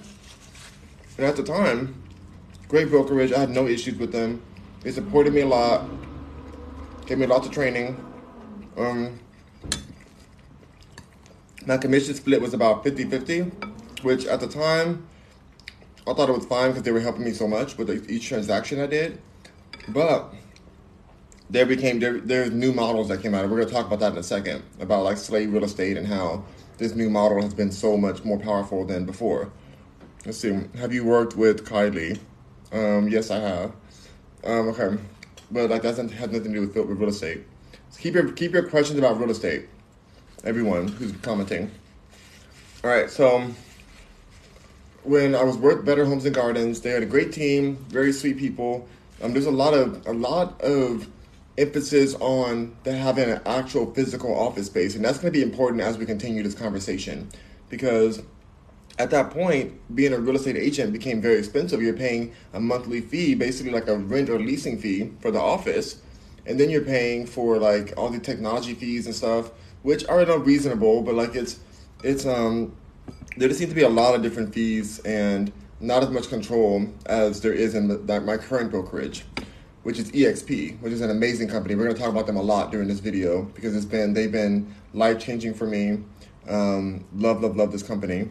And 1.17 1.28
at 1.28 1.36
the 1.36 1.43
time, 1.43 2.01
great 2.69 2.89
brokerage. 2.89 3.34
I 3.34 3.39
had 3.39 3.49
no 3.49 3.67
issues 3.67 3.99
with 3.99 4.11
them. 4.11 4.41
They 4.82 4.91
supported 4.91 5.34
me 5.34 5.41
a 5.41 5.45
lot, 5.45 5.88
gave 7.05 7.19
me 7.19 7.28
lots 7.28 7.45
of 7.45 7.53
training. 7.53 8.03
Um, 8.78 9.19
my 11.66 11.78
commission 11.78 12.14
split 12.14 12.41
was 12.41 12.53
about 12.53 12.84
50 12.84 13.05
50, 13.05 13.41
which 14.01 14.26
at 14.26 14.39
the 14.39 14.47
time, 14.47 15.07
I 16.07 16.14
thought 16.14 16.30
it 16.30 16.36
was 16.36 16.45
fine 16.45 16.72
because 16.72 16.84
they 16.84 16.91
were 16.91 16.99
helping 16.99 17.24
me 17.24 17.32
so 17.32 17.47
much 17.47 17.78
with 17.78 18.09
each 18.09 18.28
transaction 18.28 18.80
I 18.80 18.88
did. 18.88 19.22
But 19.88 20.34
there 21.49 21.66
became 21.66 21.99
there, 21.99 22.20
there's 22.20 22.51
new 22.51 22.74
models 22.74 23.09
that 23.09 23.22
came 23.22 23.34
out. 23.34 23.49
We're 23.49 23.59
gonna 23.59 23.72
talk 23.72 23.88
about 23.88 23.99
that 23.99 24.14
in 24.14 24.18
a 24.18 24.24
second 24.24 24.64
about 24.80 25.03
like 25.03 25.18
slave 25.18 25.53
real 25.53 25.64
estate 25.64 25.97
and 25.97 26.07
how 26.07 26.43
this 26.78 26.95
new 26.95 27.09
model 27.09 27.41
has 27.41 27.53
been 27.53 27.72
so 27.72 27.95
much 27.97 28.24
more 28.24 28.39
powerful 28.39 28.86
than 28.86 29.05
before. 29.05 29.51
Let's 30.26 30.39
see. 30.39 30.57
Have 30.78 30.93
you 30.93 31.03
worked 31.05 31.36
with 31.36 31.66
Kylie? 31.66 32.20
Um, 32.72 33.07
yes, 33.07 33.30
I 33.30 33.39
have. 33.39 33.74
Um, 34.43 34.70
okay, 34.70 34.97
but 35.51 35.70
like 35.70 35.84
that 35.84 35.95
has 35.95 35.97
nothing 36.32 36.32
to 36.32 36.49
do 36.49 36.61
with, 36.61 36.76
with 36.76 36.97
real 36.97 37.09
estate. 37.09 37.43
So 37.89 37.99
keep 37.99 38.16
your 38.16 38.32
keep 38.32 38.53
your 38.53 38.68
questions 38.68 38.97
about 38.97 39.20
real 39.20 39.30
estate. 39.30 39.68
Everyone 40.44 40.88
who's 40.88 41.12
commenting. 41.22 41.72
All 42.84 42.89
right, 42.89 43.10
so 43.10 43.50
when 45.04 45.36
I 45.36 45.44
was 45.44 45.58
with 45.58 45.86
Better 45.86 46.06
Homes 46.06 46.26
and 46.26 46.36
Gardens, 46.36 46.82
they 46.82 46.89
had 46.89 47.04
a 47.04 47.06
great 47.06 47.32
team, 47.32 47.78
very 47.89 48.12
sweet 48.12 48.38
people. 48.38 48.88
Um, 49.22 49.34
there's 49.34 49.46
a 49.46 49.52
lot 49.52 49.74
of 49.74 50.06
a 50.06 50.14
lot 50.14 50.60
of 50.62 51.08
emphasis 51.58 52.16
on 52.16 52.76
having 52.86 53.30
an 53.30 53.41
actual 53.46 53.94
physical 53.94 54.34
office 54.36 54.68
space. 54.68 54.96
And 54.96 55.06
that's 55.06 55.20
going 55.20 55.32
to 55.32 55.39
be 55.39 55.44
important 55.44 55.82
as 55.82 55.98
we 55.98 56.06
continue 56.06 56.41
this 56.41 56.56
conversation 56.56 57.30
because 57.70 58.24
at 59.00 59.10
that 59.10 59.32
point, 59.32 59.74
being 59.96 60.14
a 60.14 60.20
real 60.20 60.36
estate 60.36 60.56
agent 60.56 60.94
became 60.94 61.22
very 61.22 61.38
expensive. 61.38 61.82
You're 61.82 61.94
paying 61.94 62.34
a 62.54 62.60
monthly 62.60 63.02
fee, 63.02 63.34
basically 63.34 63.72
like 63.72 63.88
a 63.88 63.98
rent 63.98 64.30
or 64.30 64.39
leasing 64.39 64.78
fee 64.80 65.12
for 65.20 65.32
the 65.32 65.39
office. 65.39 66.02
And 66.46 66.60
then 66.60 66.70
you're 66.70 66.82
paying 66.84 67.26
for 67.26 67.58
like 67.58 67.94
all 67.98 68.10
the 68.10 68.20
technology 68.20 68.74
fees 68.74 69.06
and 69.06 69.16
stuff, 69.16 69.52
which 69.84 70.06
are 70.08 70.26
not 70.26 70.46
reasonable, 70.46 71.02
but 71.02 71.14
like 71.16 71.36
it's, 71.36 71.60
it's, 72.04 72.26
um, 72.26 72.76
there 73.38 73.48
just 73.48 73.60
seems 73.60 73.70
to 73.70 73.76
be 73.76 73.84
a 73.84 73.90
lot 73.90 74.16
of 74.16 74.22
different 74.22 74.54
fees 74.54 75.00
and 75.00 75.52
not 75.80 76.02
as 76.02 76.10
much 76.10 76.30
control 76.30 76.88
as 77.06 77.42
there 77.42 77.54
is 77.54 77.76
in 77.76 77.88
the, 77.88 78.22
my 78.22 78.38
current 78.38 78.72
brokerage 78.72 79.24
which 79.84 80.00
is 80.00 80.12
EXP, 80.12 80.80
which 80.80 80.94
is 80.94 81.02
an 81.02 81.10
amazing 81.10 81.50
company. 81.50 81.76
We're 81.76 81.84
going 81.84 81.96
to 81.96 82.02
talk 82.02 82.10
about 82.10 82.26
them 82.26 82.38
a 82.38 82.42
lot 82.42 82.72
during 82.72 82.88
this 82.88 83.00
video 83.00 83.44
because 83.54 83.76
it's 83.76 83.86
been 83.86 84.14
they've 84.14 84.32
been 84.32 84.74
life 84.94 85.20
changing 85.20 85.54
for 85.54 85.68
me. 85.68 86.00
Um, 86.48 87.06
love, 87.14 87.42
love, 87.42 87.56
love 87.56 87.72
this 87.72 87.84
company. 87.84 88.30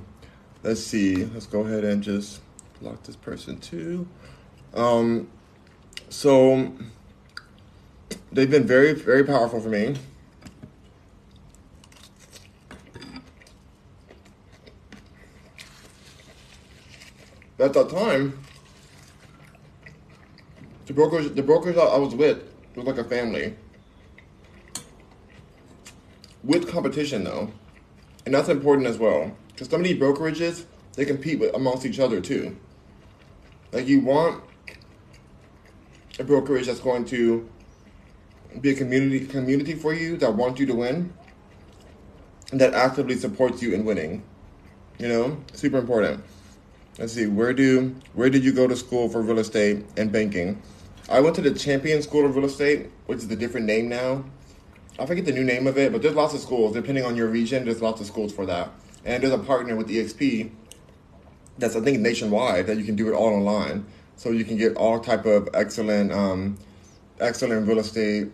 Let's 0.62 0.82
see. 0.82 1.24
Let's 1.26 1.46
go 1.46 1.60
ahead 1.60 1.84
and 1.84 2.02
just 2.02 2.40
block 2.80 3.02
this 3.04 3.16
person 3.16 3.58
too. 3.60 4.08
Um, 4.74 5.28
so 6.08 6.72
they've 8.32 8.50
been 8.50 8.66
very, 8.66 8.94
very 8.94 9.24
powerful 9.24 9.60
for 9.60 9.68
me. 9.68 9.96
At 17.58 17.72
that 17.74 17.90
time, 17.90 18.38
the 20.86 20.92
brokers, 20.92 21.30
the 21.32 21.42
brokers 21.42 21.76
I 21.76 21.96
was 21.96 22.14
with 22.14 22.42
was 22.74 22.86
like 22.86 22.98
a 22.98 23.04
family. 23.04 23.56
With 26.42 26.68
competition 26.68 27.22
though, 27.24 27.52
and 28.26 28.34
that's 28.34 28.48
important 28.48 28.88
as 28.88 28.98
well, 28.98 29.36
because 29.48 29.68
some 29.68 29.80
of 29.80 29.86
these 29.86 29.96
brokerages 29.96 30.64
they 30.94 31.04
compete 31.04 31.38
with 31.38 31.54
amongst 31.54 31.86
each 31.86 32.00
other 32.00 32.20
too. 32.20 32.56
Like 33.72 33.86
you 33.86 34.00
want 34.00 34.42
a 36.18 36.24
brokerage 36.24 36.66
that's 36.66 36.80
going 36.80 37.04
to 37.06 37.48
be 38.60 38.70
a 38.70 38.74
community 38.74 39.26
community 39.26 39.74
for 39.74 39.94
you 39.94 40.16
that 40.18 40.34
wants 40.34 40.60
you 40.60 40.66
to 40.66 40.74
win, 40.74 41.12
and 42.50 42.60
that 42.60 42.74
actively 42.74 43.16
supports 43.16 43.62
you 43.62 43.72
in 43.72 43.84
winning. 43.84 44.24
You 44.98 45.08
know, 45.08 45.36
super 45.54 45.78
important. 45.78 46.22
Let's 46.98 47.14
see, 47.14 47.26
where 47.26 47.54
do 47.54 47.94
where 48.12 48.28
did 48.28 48.44
you 48.44 48.52
go 48.52 48.66
to 48.66 48.76
school 48.76 49.08
for 49.08 49.22
real 49.22 49.38
estate 49.38 49.84
and 49.96 50.12
banking? 50.12 50.60
I 51.08 51.20
went 51.20 51.34
to 51.36 51.42
the 51.42 51.52
Champion 51.52 52.02
School 52.02 52.26
of 52.26 52.36
Real 52.36 52.44
Estate, 52.44 52.90
which 53.06 53.18
is 53.18 53.30
a 53.30 53.36
different 53.36 53.66
name 53.66 53.88
now. 53.88 54.24
I 54.98 55.06
forget 55.06 55.24
the 55.24 55.32
new 55.32 55.42
name 55.42 55.66
of 55.66 55.76
it, 55.78 55.90
but 55.90 56.02
there's 56.02 56.14
lots 56.14 56.34
of 56.34 56.40
schools. 56.40 56.74
Depending 56.74 57.04
on 57.04 57.16
your 57.16 57.28
region, 57.28 57.64
there's 57.64 57.82
lots 57.82 58.00
of 58.00 58.06
schools 58.06 58.32
for 58.32 58.46
that. 58.46 58.70
And 59.04 59.22
there's 59.22 59.32
a 59.32 59.38
partner 59.38 59.74
with 59.74 59.88
EXP 59.88 60.50
that's 61.58 61.76
I 61.76 61.80
think 61.80 62.00
nationwide 62.00 62.66
that 62.66 62.76
you 62.76 62.84
can 62.84 62.94
do 62.94 63.08
it 63.08 63.14
all 63.14 63.32
online. 63.34 63.86
So 64.16 64.30
you 64.30 64.44
can 64.44 64.56
get 64.56 64.76
all 64.76 65.00
type 65.00 65.24
of 65.24 65.48
excellent, 65.54 66.12
um, 66.12 66.58
excellent 67.20 67.66
real 67.66 67.78
estate 67.78 68.30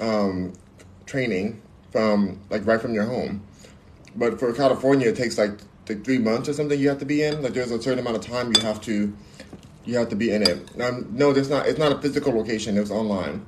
um, 0.00 0.54
training 1.06 1.60
from 1.90 2.40
like 2.50 2.66
right 2.66 2.80
from 2.80 2.94
your 2.94 3.04
home. 3.04 3.46
But 4.16 4.38
for 4.38 4.52
California, 4.52 5.08
it 5.08 5.16
takes 5.16 5.38
like, 5.38 5.60
like 5.88 6.04
three 6.04 6.18
months 6.18 6.48
or 6.48 6.52
something. 6.52 6.78
You 6.78 6.88
have 6.88 6.98
to 6.98 7.04
be 7.04 7.22
in. 7.22 7.42
Like 7.42 7.54
there's 7.54 7.70
a 7.70 7.80
certain 7.80 7.98
amount 7.98 8.16
of 8.16 8.22
time 8.22 8.52
you 8.54 8.62
have 8.62 8.80
to 8.82 9.12
you 9.84 9.96
have 9.96 10.08
to 10.10 10.16
be 10.16 10.30
in 10.30 10.42
it. 10.42 10.76
No, 10.76 11.32
there's 11.32 11.50
not. 11.50 11.66
It's 11.66 11.78
not 11.78 11.92
a 11.92 11.98
physical 11.98 12.32
location. 12.32 12.78
It's 12.78 12.90
online. 12.90 13.44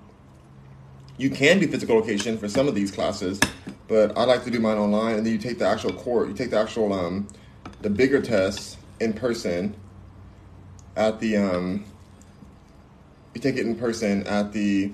You 1.17 1.31
can 1.31 1.61
do 1.61 1.69
physical 1.69 1.97
location 1.97 2.39
for 2.39 2.49
some 2.49 2.67
of 2.67 2.75
these 2.75 2.91
classes, 2.91 3.39
but 3.87 4.17
I 4.19 4.25
like 4.25 4.43
to 4.45 4.51
do 4.51 4.59
mine 4.59 4.79
online. 4.79 5.15
And 5.17 5.25
then 5.25 5.33
you 5.33 5.39
take 5.39 5.61
the 5.61 5.67
actual 5.67 5.93
court. 5.93 6.29
You 6.29 6.35
take 6.35 6.51
the 6.51 6.59
actual 6.59 6.93
um, 6.93 7.29
the 7.83 7.91
bigger 7.91 8.21
tests 8.21 8.77
in 8.99 9.13
person 9.13 9.77
at 10.97 11.21
the 11.21 11.37
um, 11.37 11.85
you 13.35 13.41
take 13.41 13.57
it 13.57 13.67
in 13.67 13.77
person 13.77 14.27
at 14.27 14.53
the 14.53 14.93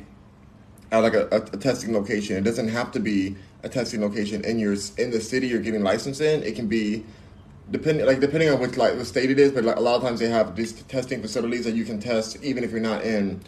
at 0.92 0.98
like 0.98 1.14
a, 1.14 1.26
a, 1.28 1.36
a 1.36 1.56
testing 1.56 1.94
location. 1.94 2.36
It 2.36 2.44
doesn't 2.44 2.68
have 2.68 2.92
to 2.92 3.00
be 3.00 3.36
a 3.62 3.68
testing 3.68 4.02
location 4.02 4.44
in 4.44 4.58
your 4.58 4.74
in 4.98 5.10
the 5.10 5.20
city 5.20 5.46
you're 5.46 5.60
getting 5.60 5.82
licensed 5.82 6.20
in. 6.20 6.42
It 6.42 6.54
can 6.54 6.66
be 6.66 7.04
depending 7.70 8.06
like 8.06 8.20
depending 8.20 8.50
on 8.50 8.60
which 8.60 8.76
like 8.76 8.96
the 8.96 9.04
state 9.04 9.30
it 9.30 9.38
is, 9.38 9.52
but 9.52 9.64
like 9.64 9.76
a 9.76 9.80
lot 9.80 9.96
of 9.96 10.02
times 10.02 10.20
they 10.20 10.28
have 10.28 10.56
these 10.56 10.72
testing 10.84 11.22
facilities 11.22 11.64
that 11.64 11.74
you 11.74 11.84
can 11.84 12.00
test 12.00 12.42
even 12.42 12.64
if 12.64 12.70
you're 12.70 12.80
not 12.80 13.02
in. 13.04 13.42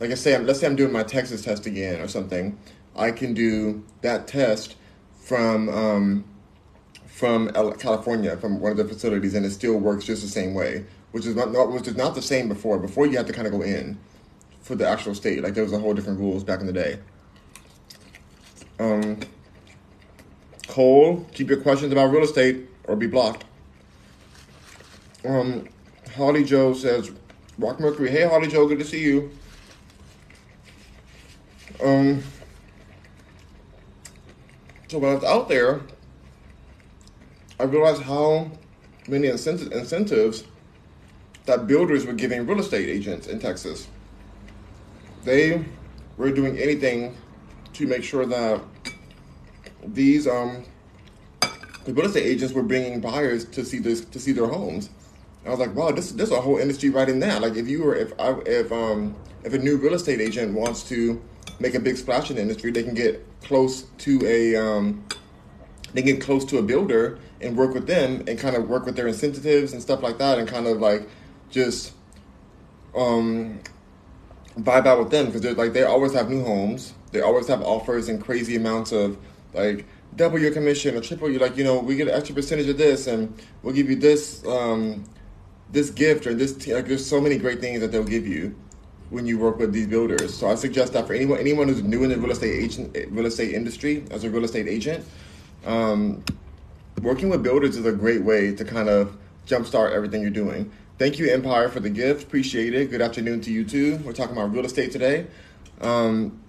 Like 0.00 0.10
I 0.10 0.14
say, 0.14 0.34
I'm, 0.34 0.46
let's 0.46 0.60
say 0.60 0.66
I'm 0.66 0.76
doing 0.76 0.92
my 0.92 1.02
Texas 1.02 1.42
test 1.42 1.66
again 1.66 2.00
or 2.00 2.08
something. 2.08 2.58
I 2.94 3.10
can 3.10 3.34
do 3.34 3.84
that 4.02 4.26
test 4.26 4.76
from 5.20 5.68
um, 5.68 6.24
from 7.06 7.50
California 7.78 8.36
from 8.36 8.60
one 8.60 8.72
of 8.72 8.78
the 8.78 8.84
facilities, 8.84 9.34
and 9.34 9.44
it 9.44 9.50
still 9.50 9.78
works 9.78 10.04
just 10.04 10.22
the 10.22 10.28
same 10.28 10.54
way, 10.54 10.84
which 11.12 11.26
is 11.26 11.34
not, 11.34 11.52
not 11.52 11.72
which 11.72 11.88
is 11.88 11.96
not 11.96 12.14
the 12.14 12.22
same 12.22 12.48
before. 12.48 12.78
Before 12.78 13.06
you 13.06 13.16
had 13.16 13.26
to 13.26 13.32
kind 13.32 13.46
of 13.46 13.52
go 13.52 13.62
in 13.62 13.98
for 14.66 14.74
the 14.74 14.86
actual 14.86 15.14
state. 15.14 15.42
Like 15.42 15.54
there 15.54 15.62
was 15.62 15.72
a 15.72 15.78
whole 15.78 15.94
different 15.94 16.18
rules 16.18 16.44
back 16.44 16.60
in 16.60 16.66
the 16.66 16.72
day. 16.72 16.98
Um, 18.78 19.20
Cole, 20.66 21.24
keep 21.32 21.48
your 21.48 21.60
questions 21.60 21.92
about 21.92 22.06
real 22.06 22.24
estate 22.24 22.68
or 22.84 22.96
be 22.96 23.06
blocked. 23.06 23.44
Um, 25.26 25.68
Holly 26.14 26.44
Joe 26.44 26.72
says, 26.74 27.10
Rock 27.58 27.80
Mercury. 27.80 28.10
Hey, 28.10 28.26
Holly 28.26 28.48
Joe, 28.48 28.66
good 28.68 28.78
to 28.78 28.84
see 28.84 29.02
you. 29.02 29.30
Um, 31.82 32.22
so 34.88 34.98
when 34.98 35.10
I 35.10 35.14
was 35.14 35.24
out 35.24 35.48
there, 35.48 35.80
I 37.58 37.64
realized 37.64 38.02
how 38.02 38.50
many 39.08 39.28
incentives, 39.28 39.70
incentives 39.74 40.44
that 41.46 41.66
builders 41.66 42.04
were 42.04 42.12
giving 42.12 42.46
real 42.46 42.60
estate 42.60 42.88
agents 42.88 43.26
in 43.26 43.38
Texas. 43.38 43.88
They 45.24 45.64
were 46.16 46.30
doing 46.30 46.58
anything 46.58 47.16
to 47.74 47.86
make 47.86 48.04
sure 48.04 48.26
that 48.26 48.60
these 49.84 50.26
um, 50.26 50.64
the 51.84 51.92
real 51.92 52.06
estate 52.06 52.24
agents 52.24 52.52
were 52.54 52.62
bringing 52.62 53.00
buyers 53.00 53.44
to 53.46 53.64
see 53.64 53.78
this 53.78 54.04
to 54.04 54.18
see 54.18 54.32
their 54.32 54.46
homes. 54.46 54.90
I 55.46 55.50
was 55.50 55.60
like, 55.60 55.74
wow, 55.74 55.92
this 55.92 56.12
is 56.12 56.30
a 56.30 56.40
whole 56.40 56.58
industry 56.58 56.90
right 56.90 57.08
in 57.08 57.20
there. 57.20 57.38
Like 57.38 57.56
if 57.56 57.68
you 57.68 57.82
were 57.82 57.94
if 57.94 58.12
I 58.18 58.32
if 58.46 58.72
um 58.72 59.14
if 59.44 59.52
a 59.52 59.58
new 59.58 59.76
real 59.76 59.94
estate 59.94 60.20
agent 60.20 60.54
wants 60.54 60.82
to 60.88 61.22
make 61.60 61.74
a 61.74 61.80
big 61.80 61.96
splash 61.96 62.30
in 62.30 62.36
the 62.36 62.42
industry, 62.42 62.70
they 62.70 62.82
can 62.82 62.94
get 62.94 63.24
close 63.42 63.82
to 63.98 64.20
a 64.26 64.56
um, 64.56 65.04
they 65.94 66.02
get 66.02 66.20
close 66.20 66.44
to 66.46 66.58
a 66.58 66.62
builder 66.62 67.18
and 67.40 67.56
work 67.56 67.74
with 67.74 67.86
them 67.86 68.24
and 68.26 68.38
kind 68.38 68.56
of 68.56 68.68
work 68.68 68.86
with 68.86 68.96
their 68.96 69.06
incentives 69.06 69.72
and 69.72 69.80
stuff 69.80 70.02
like 70.02 70.18
that 70.18 70.38
and 70.38 70.48
kind 70.48 70.66
of 70.66 70.78
like 70.78 71.08
just 71.50 71.92
um 72.96 73.60
vibe 74.58 74.86
out 74.86 74.98
with 74.98 75.10
them 75.10 75.26
because 75.26 75.42
they're 75.42 75.54
like 75.54 75.72
they 75.72 75.84
always 75.84 76.12
have 76.14 76.30
new 76.30 76.42
homes 76.42 76.94
they 77.12 77.20
always 77.20 77.46
have 77.46 77.62
offers 77.62 78.08
and 78.08 78.22
crazy 78.22 78.56
amounts 78.56 78.90
of 78.90 79.18
like 79.52 79.86
double 80.16 80.38
your 80.38 80.50
commission 80.50 80.96
or 80.96 81.00
triple 81.00 81.30
you 81.30 81.38
like 81.38 81.56
you 81.56 81.64
know 81.64 81.78
we 81.78 81.94
get 81.94 82.08
an 82.08 82.14
extra 82.14 82.34
percentage 82.34 82.68
of 82.68 82.78
this 82.78 83.06
and 83.06 83.42
we'll 83.62 83.74
give 83.74 83.88
you 83.88 83.96
this 83.96 84.44
um 84.46 85.04
this 85.70 85.90
gift 85.90 86.26
or 86.26 86.34
this 86.34 86.66
like 86.68 86.86
there's 86.86 87.04
so 87.04 87.20
many 87.20 87.36
great 87.36 87.60
things 87.60 87.80
that 87.80 87.92
they'll 87.92 88.04
give 88.04 88.26
you 88.26 88.54
when 89.10 89.26
you 89.26 89.38
work 89.38 89.58
with 89.58 89.72
these 89.72 89.86
builders. 89.86 90.34
So 90.34 90.48
i 90.48 90.54
suggest 90.54 90.92
that 90.92 91.06
for 91.06 91.14
anyone 91.14 91.38
anyone 91.38 91.68
who's 91.68 91.82
new 91.82 92.02
in 92.04 92.10
the 92.10 92.18
real 92.18 92.32
estate 92.32 92.62
agent 92.62 92.96
real 93.10 93.26
estate 93.26 93.54
industry 93.54 94.04
as 94.10 94.24
a 94.24 94.30
real 94.30 94.44
estate 94.44 94.68
agent 94.68 95.04
um, 95.64 96.24
working 97.02 97.28
with 97.28 97.42
builders 97.42 97.76
is 97.76 97.84
a 97.84 97.92
great 97.92 98.22
way 98.22 98.54
to 98.54 98.64
kind 98.64 98.88
of 98.88 99.16
jumpstart 99.46 99.92
everything 99.92 100.22
you're 100.22 100.30
doing. 100.30 100.70
Thank 100.98 101.18
you 101.18 101.30
empire 101.30 101.68
for 101.68 101.80
the 101.80 101.90
gift. 101.90 102.24
Appreciate 102.24 102.74
it. 102.74 102.90
Good 102.90 103.02
afternoon 103.02 103.40
to 103.42 103.52
you 103.52 103.64
too. 103.64 103.96
We're 103.98 104.12
talking 104.12 104.36
about 104.36 104.52
real 104.52 104.64
estate 104.64 104.92
today. 104.92 105.26
Um, 105.80 106.40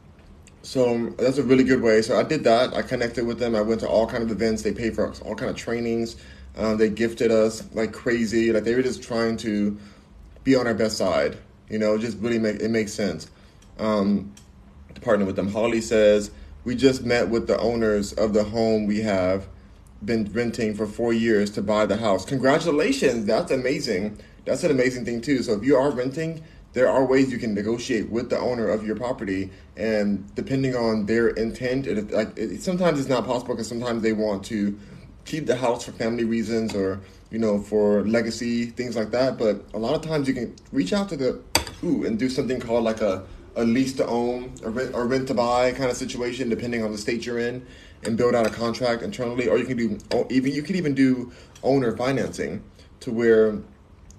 so 0.62 1.10
that's 1.18 1.38
a 1.38 1.44
really 1.44 1.64
good 1.64 1.82
way. 1.82 2.02
So 2.02 2.18
i 2.18 2.24
did 2.24 2.44
that. 2.46 2.74
I 2.74 2.82
connected 2.82 3.26
with 3.26 3.40
them. 3.40 3.56
I 3.56 3.62
went 3.62 3.82
to 3.82 3.90
all 3.90 4.08
kind 4.08 4.24
of 4.24 4.32
events. 4.32 4.62
They 4.62 4.74
paid 4.74 4.96
for 4.96 5.12
all 5.24 5.36
kind 5.36 5.50
of 5.50 5.58
trainings 5.58 6.18
um, 6.58 6.78
they 6.78 6.90
gifted 6.90 7.32
us 7.32 7.64
like 7.74 7.94
crazy. 7.94 8.52
Like 8.52 8.64
they 8.64 8.76
were 8.76 8.82
just 8.82 9.04
trying 9.04 9.38
to 9.38 9.78
be 10.44 10.56
on 10.56 10.68
our 10.68 10.74
best 10.74 10.98
side. 10.98 11.38
You 11.70 11.78
know, 11.78 11.98
just 11.98 12.18
really 12.20 12.40
make 12.40 12.62
it 12.62 12.70
makes 12.70 12.94
sense. 12.94 13.30
Um, 13.78 14.34
to 14.96 15.02
partner 15.02 15.26
with 15.26 15.36
them. 15.36 15.52
Holly 15.52 15.82
says 15.82 16.32
we 16.64 16.76
just 16.76 17.04
met 17.04 17.30
with 17.30 17.48
the 17.48 17.58
owners 17.60 18.14
of 18.14 18.34
the 18.34 18.44
home 18.44 18.88
we 18.88 19.02
have 19.02 19.48
been 20.04 20.26
renting 20.34 20.74
for 20.74 20.88
four 20.88 21.14
years 21.14 21.52
to 21.52 21.62
buy 21.62 21.86
the 21.86 21.98
house. 21.98 22.26
Congratulations! 22.26 23.26
That's 23.26 23.52
amazing. 23.52 24.18
That's 24.46 24.64
an 24.64 24.72
amazing 24.72 25.06
thing 25.06 25.22
too. 25.22 25.44
So 25.44 25.54
if 25.54 25.64
you 25.64 25.76
are 25.76 25.92
renting, 25.92 26.44
there 26.74 26.90
are 26.90 27.06
ways 27.06 27.32
you 27.32 27.38
can 27.38 27.54
negotiate 27.54 28.10
with 28.10 28.30
the 28.30 28.40
owner 28.40 28.68
of 28.68 28.86
your 28.86 28.96
property, 28.96 29.52
and 29.76 30.34
depending 30.36 30.76
on 30.76 31.06
their 31.06 31.30
intent, 31.30 31.86
it, 31.88 32.12
like 32.12 32.38
it, 32.38 32.62
sometimes 32.62 33.00
it's 33.00 33.10
not 33.10 33.26
possible 33.26 33.54
because 33.54 33.68
sometimes 33.68 34.02
they 34.02 34.14
want 34.14 34.46
to 34.46 34.78
keep 35.28 35.46
the 35.46 35.56
house 35.56 35.84
for 35.84 35.92
family 35.92 36.24
reasons 36.24 36.74
or 36.74 37.00
you 37.30 37.38
know 37.38 37.60
for 37.60 38.08
legacy 38.08 38.66
things 38.66 38.96
like 38.96 39.12
that. 39.12 39.38
But 39.38 39.64
a 39.74 39.78
lot 39.78 39.94
of 39.94 40.02
times 40.02 40.28
you 40.28 40.34
can 40.34 40.56
reach 40.72 40.94
out 40.94 41.10
to 41.10 41.18
the 41.18 41.42
ooh 41.84 42.06
and 42.06 42.18
do 42.18 42.30
something 42.30 42.60
called 42.60 42.84
like 42.84 43.02
a 43.02 43.24
a 43.56 43.64
lease 43.64 43.94
to 43.94 44.06
own 44.06 44.54
or 44.64 44.70
rent, 44.70 45.28
to 45.28 45.34
buy 45.34 45.72
kind 45.72 45.90
of 45.90 45.98
situation, 45.98 46.48
depending 46.48 46.84
on 46.84 46.92
the 46.92 46.98
state 46.98 47.26
you're 47.26 47.40
in, 47.40 47.66
and 48.04 48.16
build 48.16 48.36
out 48.36 48.46
a 48.46 48.52
contract 48.52 49.02
internally. 49.02 49.48
Or 49.48 49.58
you 49.58 49.66
can 49.66 49.78
do 49.78 49.98
even 50.30 50.54
you 50.54 50.64
can 50.64 50.76
even 50.76 50.94
do 50.94 51.32
owner 51.64 51.96
financing 51.98 52.64
to 53.02 53.12
where 53.12 53.58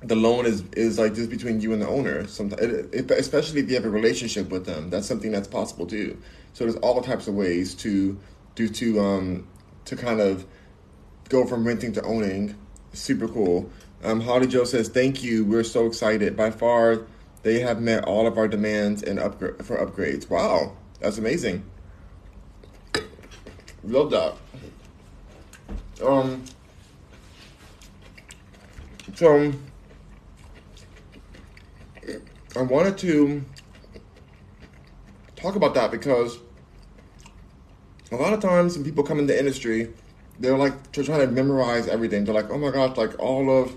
the 0.02 0.14
loan 0.14 0.44
is 0.44 0.62
is 0.72 0.98
like 0.98 1.14
just 1.14 1.30
between 1.30 1.60
you 1.60 1.72
and 1.72 1.80
the 1.80 1.88
owner. 1.88 2.26
Sometimes, 2.26 2.62
especially 3.10 3.60
if 3.60 3.68
you 3.68 3.76
have 3.76 3.84
a 3.84 3.90
relationship 3.90 4.50
with 4.50 4.66
them, 4.66 4.90
that's 4.90 5.06
something 5.06 5.32
that's 5.32 5.48
possible 5.48 5.86
too. 5.86 6.20
So 6.52 6.64
there's 6.64 6.76
all 6.76 7.00
types 7.00 7.28
of 7.28 7.34
ways 7.34 7.74
to 7.76 8.18
do 8.56 8.68
to 8.68 9.00
um 9.00 9.46
to 9.86 9.96
kind 9.96 10.20
of 10.20 10.44
go 11.28 11.46
from 11.46 11.66
renting 11.66 11.92
to 11.92 12.02
owning. 12.02 12.54
Super 12.92 13.28
cool. 13.28 13.70
Um, 14.02 14.20
Holly 14.20 14.46
Joe 14.46 14.64
says, 14.64 14.88
"Thank 14.88 15.22
you. 15.22 15.44
We're 15.44 15.64
so 15.64 15.86
excited. 15.86 16.36
By 16.36 16.50
far, 16.50 17.02
they 17.42 17.60
have 17.60 17.80
met 17.80 18.04
all 18.04 18.26
of 18.26 18.38
our 18.38 18.48
demands 18.48 19.02
and 19.02 19.18
upgrade 19.18 19.64
for 19.64 19.76
upgrades. 19.76 20.28
Wow, 20.30 20.76
that's 21.00 21.18
amazing. 21.18 21.64
Love 23.84 24.10
that. 24.10 24.34
Um, 26.04 26.44
so 29.14 29.52
I 32.56 32.62
wanted 32.62 32.98
to 32.98 33.44
talk 35.36 35.56
about 35.56 35.74
that 35.74 35.90
because 35.90 36.38
a 38.10 38.16
lot 38.16 38.32
of 38.32 38.40
times 38.40 38.76
when 38.76 38.84
people 38.84 39.04
come 39.04 39.18
in 39.18 39.26
the 39.26 39.38
industry." 39.38 39.92
They're 40.40 40.56
like 40.56 40.92
they're 40.92 41.04
trying 41.04 41.26
to 41.26 41.32
memorize 41.32 41.88
everything. 41.88 42.24
They're 42.24 42.34
like, 42.34 42.50
oh 42.50 42.58
my 42.58 42.70
gosh, 42.70 42.96
like 42.96 43.18
all 43.18 43.50
of 43.50 43.74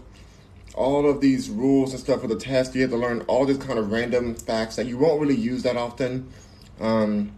all 0.74 1.10
of 1.10 1.22
these 1.22 1.50
rules 1.50 1.92
and 1.92 2.00
stuff 2.00 2.22
for 2.22 2.28
the 2.28 2.36
test. 2.36 2.76
You 2.76 2.82
have 2.82 2.92
to 2.92 2.98
learn 2.98 3.22
all 3.22 3.46
these 3.46 3.58
kind 3.58 3.78
of 3.78 3.92
random 3.92 4.36
facts 4.36 4.76
that 4.76 4.86
you 4.86 4.98
won't 4.98 5.20
really 5.20 5.36
use 5.36 5.64
that 5.64 5.78
often. 5.78 6.30
Um, 6.80 7.32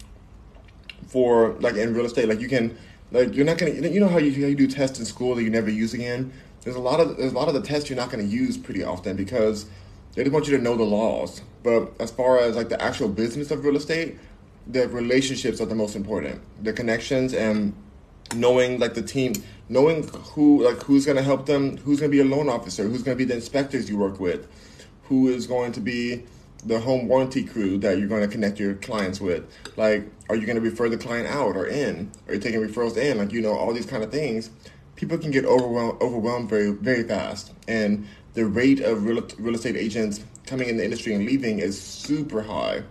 for 1.07 1.53
like 1.59 1.75
in 1.75 1.93
real 1.93 2.05
estate, 2.05 2.27
like 2.27 2.39
you 2.39 2.47
can 2.47 2.77
like 3.11 3.35
you're 3.35 3.45
not 3.45 3.57
gonna 3.57 3.71
you 3.71 3.99
know 3.99 4.07
how 4.07 4.17
you, 4.17 4.31
how 4.41 4.47
you 4.47 4.55
do 4.55 4.67
tests 4.67 4.99
in 4.99 5.05
school 5.05 5.35
that 5.35 5.43
you 5.43 5.49
never 5.49 5.69
use 5.69 5.93
again. 5.93 6.33
There's 6.61 6.75
a 6.75 6.81
lot 6.81 6.99
of 6.99 7.17
there's 7.17 7.33
a 7.33 7.35
lot 7.35 7.47
of 7.47 7.53
the 7.53 7.61
tests 7.61 7.89
you're 7.89 7.97
not 7.97 8.09
gonna 8.09 8.23
use 8.23 8.57
pretty 8.57 8.83
often 8.83 9.15
because 9.15 9.67
they 10.15 10.23
just 10.23 10.33
want 10.33 10.47
you 10.47 10.57
to 10.57 10.63
know 10.63 10.75
the 10.75 10.83
laws. 10.83 11.41
But 11.61 11.93
as 11.99 12.11
far 12.11 12.39
as 12.39 12.55
like 12.55 12.69
the 12.69 12.81
actual 12.81 13.09
business 13.09 13.51
of 13.51 13.63
real 13.63 13.75
estate, 13.75 14.17
the 14.67 14.87
relationships 14.87 15.61
are 15.61 15.65
the 15.65 15.75
most 15.75 15.95
important. 15.95 16.41
The 16.63 16.73
connections 16.73 17.33
and 17.33 17.75
knowing 18.35 18.79
like 18.79 18.93
the 18.93 19.01
team, 19.01 19.33
knowing 19.69 20.07
who 20.07 20.63
like 20.63 20.81
who's 20.83 21.05
going 21.05 21.17
to 21.17 21.23
help 21.23 21.45
them, 21.45 21.77
who's 21.77 21.99
going 21.99 22.11
to 22.11 22.15
be 22.15 22.21
a 22.21 22.25
loan 22.25 22.49
officer, 22.49 22.83
who's 22.83 23.03
going 23.03 23.17
to 23.17 23.23
be 23.23 23.25
the 23.25 23.35
inspectors 23.35 23.89
you 23.89 23.97
work 23.97 24.19
with, 24.19 24.47
who 25.03 25.27
is 25.27 25.47
going 25.47 25.71
to 25.73 25.79
be 25.79 26.23
the 26.65 26.79
home 26.79 27.07
warranty 27.07 27.43
crew 27.43 27.77
that 27.77 27.97
you're 27.97 28.07
going 28.07 28.21
to 28.21 28.27
connect 28.27 28.59
your 28.59 28.75
clients 28.75 29.19
with. 29.19 29.45
Like, 29.75 30.09
are 30.29 30.35
you 30.35 30.45
going 30.45 30.55
to 30.55 30.61
refer 30.61 30.89
the 30.89 30.97
client 30.97 31.27
out 31.27 31.55
or 31.57 31.67
in? 31.67 32.11
Are 32.27 32.35
you 32.35 32.39
taking 32.39 32.61
referrals 32.61 32.97
in? 32.97 33.17
Like, 33.17 33.31
you 33.31 33.41
know, 33.41 33.53
all 33.53 33.73
these 33.73 33.85
kind 33.85 34.03
of 34.03 34.11
things. 34.11 34.49
People 34.95 35.17
can 35.17 35.31
get 35.31 35.43
overwhelmed, 35.43 36.01
overwhelmed 36.01 36.49
very, 36.49 36.71
very 36.71 37.03
fast, 37.03 37.51
and 37.67 38.07
the 38.35 38.45
rate 38.45 38.79
of 38.79 39.05
real, 39.05 39.27
real 39.37 39.55
estate 39.55 39.75
agents 39.75 40.23
coming 40.45 40.69
in 40.69 40.77
the 40.77 40.83
industry 40.83 41.13
and 41.13 41.25
leaving 41.25 41.59
is 41.59 41.79
super 41.81 42.41
high 42.41 42.83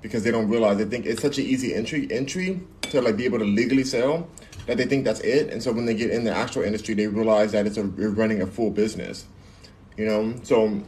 because 0.00 0.22
they 0.22 0.30
don't 0.30 0.48
realize 0.48 0.76
they 0.76 0.84
think 0.84 1.06
it's 1.06 1.22
such 1.22 1.38
an 1.38 1.44
easy 1.44 1.74
entry 1.74 2.06
entry 2.10 2.60
to 2.82 3.00
like 3.00 3.16
be 3.16 3.24
able 3.24 3.38
to 3.38 3.44
legally 3.44 3.84
sell 3.84 4.28
that 4.66 4.76
they 4.76 4.84
think 4.84 5.04
that's 5.04 5.20
it, 5.20 5.50
and 5.50 5.62
so 5.62 5.72
when 5.72 5.86
they 5.86 5.94
get 5.94 6.10
in 6.10 6.24
the 6.24 6.34
actual 6.34 6.62
industry, 6.62 6.94
they 6.94 7.06
realize 7.06 7.52
that 7.52 7.66
it's 7.66 7.76
a 7.76 7.90
you're 7.98 8.10
running 8.10 8.42
a 8.42 8.46
full 8.46 8.70
business. 8.70 9.26
You 9.96 10.06
know, 10.06 10.34
so 10.42 10.82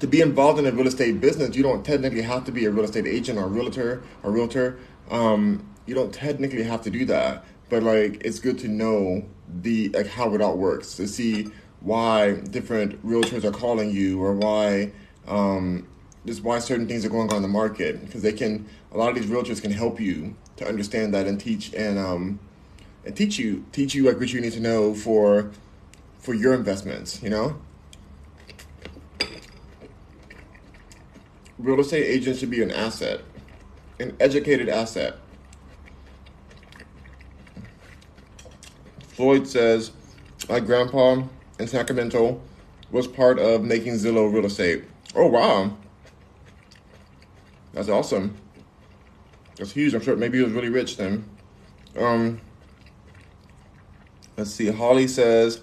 to 0.00 0.06
be 0.06 0.20
involved 0.20 0.58
in 0.58 0.66
a 0.66 0.72
real 0.72 0.86
estate 0.86 1.20
business, 1.20 1.56
you 1.56 1.62
don't 1.62 1.84
technically 1.84 2.22
have 2.22 2.44
to 2.44 2.52
be 2.52 2.64
a 2.64 2.70
real 2.70 2.84
estate 2.84 3.06
agent 3.06 3.38
or 3.38 3.44
a 3.44 3.48
realtor 3.48 4.02
or 4.22 4.32
realtor. 4.32 4.78
Um, 5.10 5.68
you 5.86 5.94
don't 5.94 6.12
technically 6.12 6.64
have 6.64 6.82
to 6.82 6.90
do 6.90 7.04
that, 7.06 7.44
but 7.68 7.82
like 7.82 8.22
it's 8.24 8.38
good 8.38 8.58
to 8.60 8.68
know 8.68 9.24
the 9.62 9.88
like 9.90 10.06
how 10.06 10.34
it 10.34 10.40
all 10.40 10.56
works 10.56 10.96
to 10.96 11.06
see 11.06 11.48
why 11.80 12.32
different 12.32 13.04
realtors 13.06 13.44
are 13.44 13.52
calling 13.52 13.90
you 13.90 14.20
or 14.22 14.32
why 14.34 14.92
um, 15.28 15.86
just 16.24 16.42
why 16.42 16.58
certain 16.58 16.88
things 16.88 17.04
are 17.04 17.08
going 17.08 17.30
on 17.30 17.36
in 17.36 17.42
the 17.42 17.48
market 17.48 18.04
because 18.04 18.22
they 18.22 18.32
can 18.32 18.66
a 18.92 18.98
lot 18.98 19.08
of 19.08 19.14
these 19.14 19.26
realtors 19.26 19.62
can 19.62 19.70
help 19.70 20.00
you 20.00 20.34
to 20.56 20.66
understand 20.66 21.14
that 21.14 21.26
and 21.26 21.40
teach 21.40 21.72
and 21.74 21.98
um, 21.98 22.40
and 23.06 23.16
teach 23.16 23.38
you 23.38 23.64
teach 23.72 23.94
you 23.94 24.04
like 24.04 24.18
what 24.18 24.32
you 24.32 24.40
need 24.40 24.52
to 24.52 24.60
know 24.60 24.92
for 24.92 25.50
for 26.18 26.34
your 26.34 26.52
investments 26.52 27.22
you 27.22 27.30
know? 27.30 27.58
Real 31.58 31.80
estate 31.80 32.04
agents 32.04 32.40
should 32.40 32.50
be 32.50 32.62
an 32.62 32.70
asset 32.70 33.22
an 33.98 34.14
educated 34.20 34.68
asset. 34.68 35.16
Floyd 39.08 39.48
says 39.48 39.92
my 40.48 40.60
grandpa 40.60 41.22
in 41.58 41.66
sacramento 41.66 42.40
was 42.90 43.06
part 43.06 43.38
of 43.38 43.62
making 43.64 43.94
zillow 43.94 44.30
real 44.32 44.44
estate. 44.44 44.84
Oh 45.14 45.28
wow. 45.28 45.74
That's 47.72 47.88
awesome. 47.88 48.36
That's 49.56 49.72
huge. 49.72 49.94
I'm 49.94 50.02
sure 50.02 50.16
maybe 50.16 50.38
he 50.38 50.44
was 50.44 50.52
really 50.52 50.68
rich 50.68 50.96
then. 50.96 51.24
Um, 51.96 52.40
Let's 54.36 54.50
see. 54.50 54.66
Holly 54.66 55.08
says, 55.08 55.62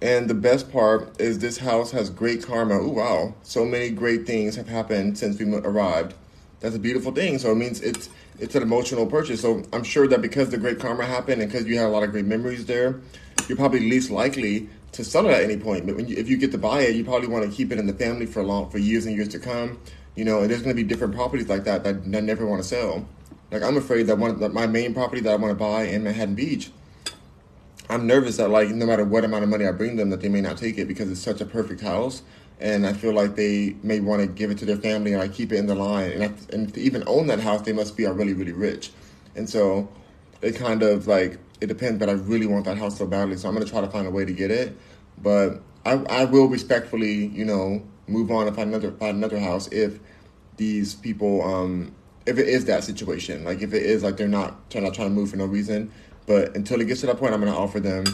and 0.00 0.28
the 0.30 0.34
best 0.34 0.70
part 0.70 1.20
is 1.20 1.40
this 1.40 1.58
house 1.58 1.90
has 1.90 2.10
great 2.10 2.44
karma. 2.44 2.74
Oh 2.74 2.90
wow. 2.90 3.34
So 3.42 3.64
many 3.64 3.90
great 3.90 4.26
things 4.26 4.54
have 4.54 4.68
happened 4.68 5.18
since 5.18 5.38
we 5.38 5.52
arrived. 5.52 6.14
that's 6.60 6.76
a 6.76 6.78
beautiful 6.78 7.10
thing. 7.10 7.38
So 7.38 7.50
it 7.50 7.56
means 7.56 7.80
it's 7.80 8.08
it's 8.38 8.54
an 8.54 8.62
emotional 8.62 9.06
purchase. 9.06 9.40
So 9.40 9.62
I'm 9.72 9.82
sure 9.82 10.06
that 10.08 10.22
because 10.22 10.50
the 10.50 10.58
great 10.58 10.78
karma 10.78 11.06
happened 11.06 11.42
and 11.42 11.50
because 11.50 11.66
you 11.66 11.76
had 11.76 11.86
a 11.86 11.88
lot 11.88 12.02
of 12.04 12.12
great 12.12 12.24
memories 12.24 12.66
there, 12.66 13.00
you're 13.48 13.56
probably 13.56 13.80
least 13.80 14.10
likely 14.10 14.68
to 14.92 15.02
sell 15.02 15.26
it 15.26 15.32
at 15.32 15.42
any 15.42 15.56
point. 15.56 15.86
But 15.86 15.96
when 15.96 16.06
you, 16.06 16.16
if 16.16 16.28
you 16.28 16.36
get 16.36 16.52
to 16.52 16.58
buy 16.58 16.82
it, 16.82 16.94
you 16.94 17.02
probably 17.02 17.28
want 17.28 17.50
to 17.50 17.56
keep 17.56 17.72
it 17.72 17.78
in 17.78 17.86
the 17.86 17.94
family 17.94 18.26
for 18.26 18.44
long 18.44 18.70
for 18.70 18.78
years 18.78 19.06
and 19.06 19.16
years 19.16 19.28
to 19.28 19.40
come. 19.40 19.80
You 20.14 20.24
know, 20.24 20.42
and 20.42 20.50
there's 20.50 20.62
going 20.62 20.76
to 20.76 20.80
be 20.80 20.86
different 20.86 21.14
properties 21.16 21.48
like 21.48 21.64
that 21.64 21.82
that 21.82 21.96
I 21.96 22.20
never 22.20 22.46
want 22.46 22.62
to 22.62 22.68
sell. 22.68 23.08
Like 23.50 23.62
I'm 23.62 23.76
afraid 23.76 24.06
that 24.08 24.18
one 24.18 24.38
that 24.38 24.52
my 24.52 24.68
main 24.68 24.94
property 24.94 25.20
that 25.22 25.32
I 25.32 25.36
want 25.36 25.50
to 25.50 25.56
buy 25.56 25.84
in 25.84 26.04
Manhattan 26.04 26.34
Beach, 26.34 26.70
I'm 27.88 28.06
nervous 28.06 28.38
that 28.38 28.48
like 28.50 28.70
no 28.70 28.86
matter 28.86 29.04
what 29.04 29.24
amount 29.24 29.44
of 29.44 29.50
money 29.50 29.66
I 29.66 29.72
bring 29.72 29.96
them, 29.96 30.10
that 30.10 30.20
they 30.20 30.28
may 30.28 30.40
not 30.40 30.56
take 30.56 30.78
it 30.78 30.88
because 30.88 31.10
it's 31.10 31.20
such 31.20 31.40
a 31.40 31.44
perfect 31.44 31.80
house, 31.80 32.22
and 32.60 32.86
I 32.86 32.92
feel 32.92 33.12
like 33.12 33.36
they 33.36 33.76
may 33.82 34.00
want 34.00 34.22
to 34.22 34.26
give 34.26 34.50
it 34.50 34.58
to 34.58 34.64
their 34.64 34.76
family 34.76 35.12
and 35.12 35.20
I 35.20 35.28
keep 35.28 35.52
it 35.52 35.56
in 35.56 35.66
the 35.66 35.74
line. 35.74 36.12
And 36.12 36.24
I, 36.24 36.32
and 36.52 36.72
to 36.72 36.80
even 36.80 37.04
own 37.06 37.26
that 37.26 37.40
house, 37.40 37.62
they 37.62 37.72
must 37.72 37.96
be 37.96 38.06
are 38.06 38.12
really 38.12 38.32
really 38.32 38.52
rich, 38.52 38.90
and 39.36 39.48
so 39.48 39.88
it 40.40 40.56
kind 40.56 40.82
of 40.82 41.06
like 41.06 41.38
it 41.60 41.66
depends. 41.66 41.98
But 41.98 42.08
I 42.08 42.12
really 42.12 42.46
want 42.46 42.64
that 42.64 42.78
house 42.78 42.98
so 42.98 43.06
badly, 43.06 43.36
so 43.36 43.48
I'm 43.48 43.54
gonna 43.54 43.66
try 43.66 43.80
to 43.80 43.90
find 43.90 44.06
a 44.06 44.10
way 44.10 44.24
to 44.24 44.32
get 44.32 44.50
it. 44.50 44.76
But 45.22 45.60
I 45.84 45.92
I 46.08 46.24
will 46.24 46.46
respectfully, 46.46 47.26
you 47.26 47.44
know, 47.44 47.82
move 48.06 48.30
on 48.30 48.46
and 48.46 48.56
find 48.56 48.70
another 48.70 48.92
find 48.92 49.16
another 49.16 49.38
house 49.38 49.68
if 49.72 49.98
these 50.56 50.94
people 50.94 51.42
um 51.42 51.92
if 52.26 52.38
it 52.38 52.48
is 52.48 52.64
that 52.66 52.84
situation 52.84 53.44
like 53.44 53.60
if 53.60 53.74
it 53.74 53.82
is 53.82 54.02
like 54.02 54.16
they're 54.16 54.28
not 54.28 54.70
trying 54.70 54.84
not 54.84 54.94
trying 54.94 55.08
to 55.08 55.14
move 55.14 55.30
for 55.30 55.36
no 55.36 55.44
reason 55.44 55.90
but 56.26 56.54
until 56.56 56.80
it 56.80 56.86
gets 56.86 57.00
to 57.00 57.06
that 57.06 57.18
point 57.18 57.34
i'm 57.34 57.40
going 57.40 57.52
to 57.52 57.58
offer 57.58 57.80
them 57.80 58.04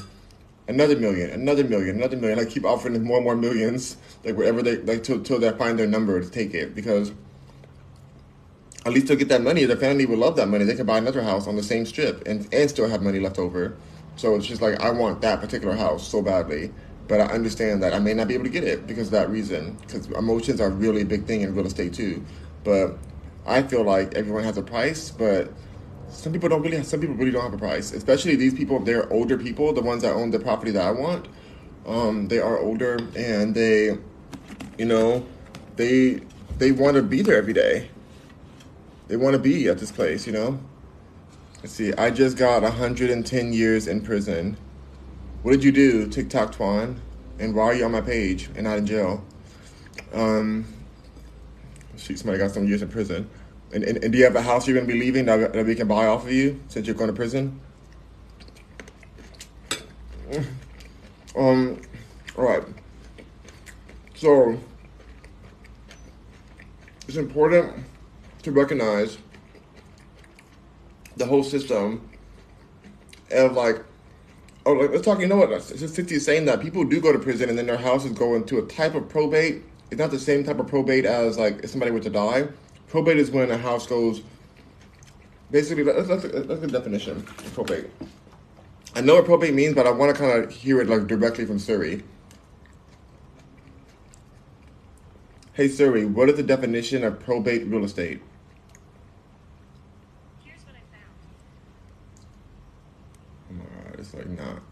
another 0.69 0.97
million 0.97 1.31
another 1.31 1.65
million 1.65 1.97
another 1.97 2.17
million 2.17 2.39
i 2.39 2.45
keep 2.45 2.65
offering 2.65 2.95
them 2.95 3.05
more 3.05 3.17
and 3.17 3.25
more 3.25 3.37
millions 3.37 3.97
like 4.25 4.37
wherever 4.37 4.63
they 4.63 4.77
like 4.79 5.03
till, 5.03 5.23
till 5.23 5.39
they 5.39 5.51
find 5.53 5.79
their 5.79 5.87
number 5.87 6.21
to 6.21 6.31
take 6.31 6.55
it 6.55 6.75
because 6.75 7.13
at 8.87 8.93
least 8.93 9.09
they'll 9.09 9.17
get 9.17 9.29
that 9.29 9.43
money 9.43 9.65
their 9.65 9.77
family 9.77 10.07
will 10.07 10.19
love 10.19 10.37
that 10.37 10.49
money 10.49 10.65
they 10.65 10.75
can 10.75 10.87
buy 10.87 10.99
another 10.99 11.23
house 11.23 11.47
on 11.47 11.57
the 11.57 11.63
same 11.63 11.85
strip 11.85 12.27
and, 12.27 12.53
and 12.53 12.71
still 12.71 12.89
have 12.89 13.03
money 13.03 13.21
left 13.21 13.39
over 13.39 13.77
so 14.17 14.35
it's 14.37 14.47
just 14.47 14.63
like 14.63 14.79
i 14.81 14.91
want 14.91 15.21
that 15.21 15.41
particular 15.41 15.75
house 15.75 16.07
so 16.07 16.23
badly 16.23 16.71
but 17.11 17.21
I 17.21 17.25
understand 17.25 17.83
that 17.83 17.93
I 17.93 17.99
may 17.99 18.15
not 18.15 18.29
be 18.29 18.35
able 18.35 18.45
to 18.45 18.51
get 18.51 18.63
it 18.63 18.87
because 18.87 19.09
of 19.09 19.13
that 19.15 19.29
reason. 19.31 19.77
Because 19.81 20.07
emotions 20.13 20.61
are 20.61 20.71
really 20.71 21.03
a 21.03 21.05
big 21.05 21.25
thing 21.25 21.41
in 21.41 21.57
real 21.57 21.67
estate 21.67 21.93
too. 21.93 22.25
But 22.63 22.97
I 23.45 23.65
feel 23.65 23.83
like 23.83 24.15
everyone 24.15 24.45
has 24.45 24.57
a 24.57 24.63
price, 24.63 25.11
but 25.11 25.53
some 26.11 26.33
people 26.33 26.49
don't 26.49 26.63
really. 26.63 26.77
Have, 26.77 26.87
some 26.87 27.01
people 27.01 27.17
really 27.17 27.31
don't 27.31 27.43
have 27.43 27.55
a 27.55 27.59
price. 27.59 27.93
Especially 27.93 28.37
these 28.37 28.55
people. 28.55 28.79
They're 28.81 29.11
older 29.13 29.39
people. 29.39 29.73
The 29.73 29.83
ones 29.83 30.03
that 30.03 30.13
own 30.13 30.31
the 30.31 30.39
property 30.39 30.71
that 30.73 30.83
I 30.87 30.91
want. 30.91 31.29
Um, 31.87 32.29
they 32.29 32.39
are 32.39 32.59
older 32.59 32.99
and 33.17 33.55
they, 33.55 33.97
you 34.79 34.85
know, 34.85 35.27
they 35.77 36.21
they 36.59 36.73
want 36.73 36.97
to 36.97 37.03
be 37.03 37.23
there 37.23 37.37
every 37.37 37.55
day. 37.55 37.91
They 39.09 39.17
want 39.17 39.33
to 39.33 39.39
be 39.39 39.69
at 39.69 39.79
this 39.79 39.91
place. 39.91 40.27
You 40.27 40.33
know. 40.33 40.61
Let's 41.63 41.75
see. 41.75 41.93
I 41.93 42.11
just 42.11 42.39
got 42.39 42.63
110 42.63 43.53
years 43.53 43.87
in 43.87 44.01
prison. 44.01 44.57
What 45.43 45.53
did 45.53 45.63
you 45.63 45.73
do, 45.73 46.07
TikTok 46.07 46.55
Twan? 46.55 46.97
And 47.39 47.55
why 47.55 47.65
are 47.65 47.75
you 47.75 47.85
on 47.85 47.93
my 47.93 48.01
page 48.01 48.49
and 48.55 48.65
not 48.65 48.79
in 48.79 48.87
jail? 48.87 49.23
Um, 50.15 50.67
shoot, 51.97 52.19
somebody 52.19 52.39
got 52.39 52.53
some 52.53 52.67
years 52.67 52.81
in 52.81 52.89
prison. 52.89 53.29
And, 53.73 53.85
and, 53.85 54.03
and 54.03 54.12
do 54.12 54.18
you 54.18 54.25
have 54.25 54.37
a 54.37 54.43
house 54.43 54.66
you're 54.66 54.75
going 54.75 54.87
to 54.87 54.93
be 54.93 54.99
leaving 54.99 55.27
that, 55.27 55.53
that 55.53 55.66
we 55.66 55.75
can 55.75 55.87
buy 55.87 56.07
off 56.07 56.25
of 56.25 56.33
you 56.33 56.61
since 56.68 56.87
you're 56.87 56.97
going 56.97 57.11
to 57.11 57.14
prison? 57.14 57.61
Um, 61.37 61.81
all 62.37 62.45
right. 62.45 62.62
So, 64.14 64.59
it's 67.07 67.16
important 67.16 67.85
to 68.43 68.53
recognize 68.53 69.18
the 71.16 71.27
whole 71.27 71.43
system 71.43 72.09
of 73.31 73.53
like 73.53 73.85
oh, 74.66 74.73
let's 74.73 75.05
talk. 75.05 75.21
You 75.21 75.27
know 75.27 75.37
what? 75.37 75.62
Cynthia 75.62 76.16
is 76.16 76.25
saying 76.25 76.45
that 76.47 76.61
people 76.61 76.85
do 76.85 77.01
go 77.01 77.12
to 77.12 77.18
prison 77.18 77.49
and 77.49 77.59
then 77.59 77.66
their 77.66 77.77
houses 77.77 78.12
go 78.12 78.35
into 78.35 78.59
a 78.59 78.62
type 78.66 78.95
of 78.95 79.09
probate. 79.09 79.62
It's 79.91 79.99
not 79.99 80.11
the 80.11 80.18
same 80.18 80.45
type 80.45 80.59
of 80.61 80.68
probate 80.68 81.05
as 81.05 81.39
like 81.39 81.61
if 81.64 81.71
somebody 81.71 81.91
were 81.91 82.01
to 82.01 82.11
die. 82.11 82.49
Probate 82.91 83.18
is 83.18 83.30
when 83.30 83.51
a 83.53 83.57
house 83.57 83.86
goes. 83.86 84.20
Basically, 85.53 85.84
let's 85.84 86.09
look 86.09 86.24
at 86.24 86.61
the 86.61 86.66
definition 86.66 87.18
of 87.18 87.55
probate. 87.55 87.88
I 88.97 89.01
know 89.01 89.14
what 89.14 89.26
probate 89.26 89.55
means, 89.55 89.76
but 89.76 89.86
I 89.86 89.91
want 89.91 90.14
to 90.14 90.20
kind 90.20 90.43
of 90.43 90.51
hear 90.51 90.80
it 90.80 90.88
like 90.88 91.07
directly 91.07 91.47
from 91.47 91.61
Siri. 91.61 92.03
Hey 95.53 95.68
Siri, 95.68 96.05
what 96.05 96.28
is 96.28 96.36
the 96.36 96.43
definition 96.43 97.05
of 97.05 97.20
probate 97.20 97.66
real 97.66 97.84
estate? 97.84 98.22
Oh 103.49 103.55
my 103.55 103.64
god, 103.64 104.01
it's 104.01 104.14
like 104.14 104.28
not. 104.30 104.62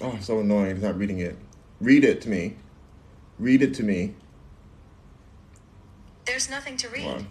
Oh, 0.00 0.16
so 0.20 0.38
annoying. 0.38 0.72
It's 0.72 0.82
not 0.82 0.96
reading 0.96 1.18
it. 1.18 1.36
Read 1.80 2.04
it 2.04 2.20
to 2.22 2.28
me. 2.28 2.56
Read 3.40 3.62
it 3.62 3.74
to 3.74 3.82
me. 3.82 4.14
There's 6.26 6.50
nothing 6.50 6.76
to 6.78 6.88
read. 6.88 7.26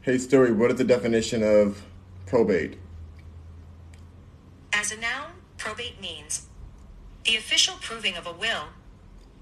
Hey, 0.00 0.18
Siri, 0.18 0.52
what 0.52 0.70
is 0.70 0.78
the 0.78 0.84
definition 0.84 1.42
of 1.42 1.82
probate? 2.26 2.78
As 4.72 4.92
a 4.92 4.96
noun, 4.96 5.32
probate 5.56 6.00
means 6.00 6.46
the 7.24 7.36
official 7.36 7.76
proving 7.80 8.16
of 8.16 8.26
a 8.26 8.32
will. 8.32 8.68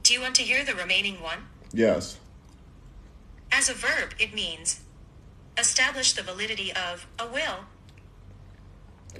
Do 0.02 0.12
you 0.12 0.20
want 0.20 0.34
to 0.36 0.42
hear 0.42 0.64
the 0.64 0.74
remaining 0.74 1.22
one? 1.22 1.46
Yes. 1.72 2.18
As 3.52 3.68
a 3.68 3.74
verb, 3.74 4.14
it 4.18 4.34
means 4.34 4.80
establish 5.58 6.12
the 6.12 6.22
validity 6.22 6.72
of 6.72 7.06
a 7.18 7.26
will 7.26 7.66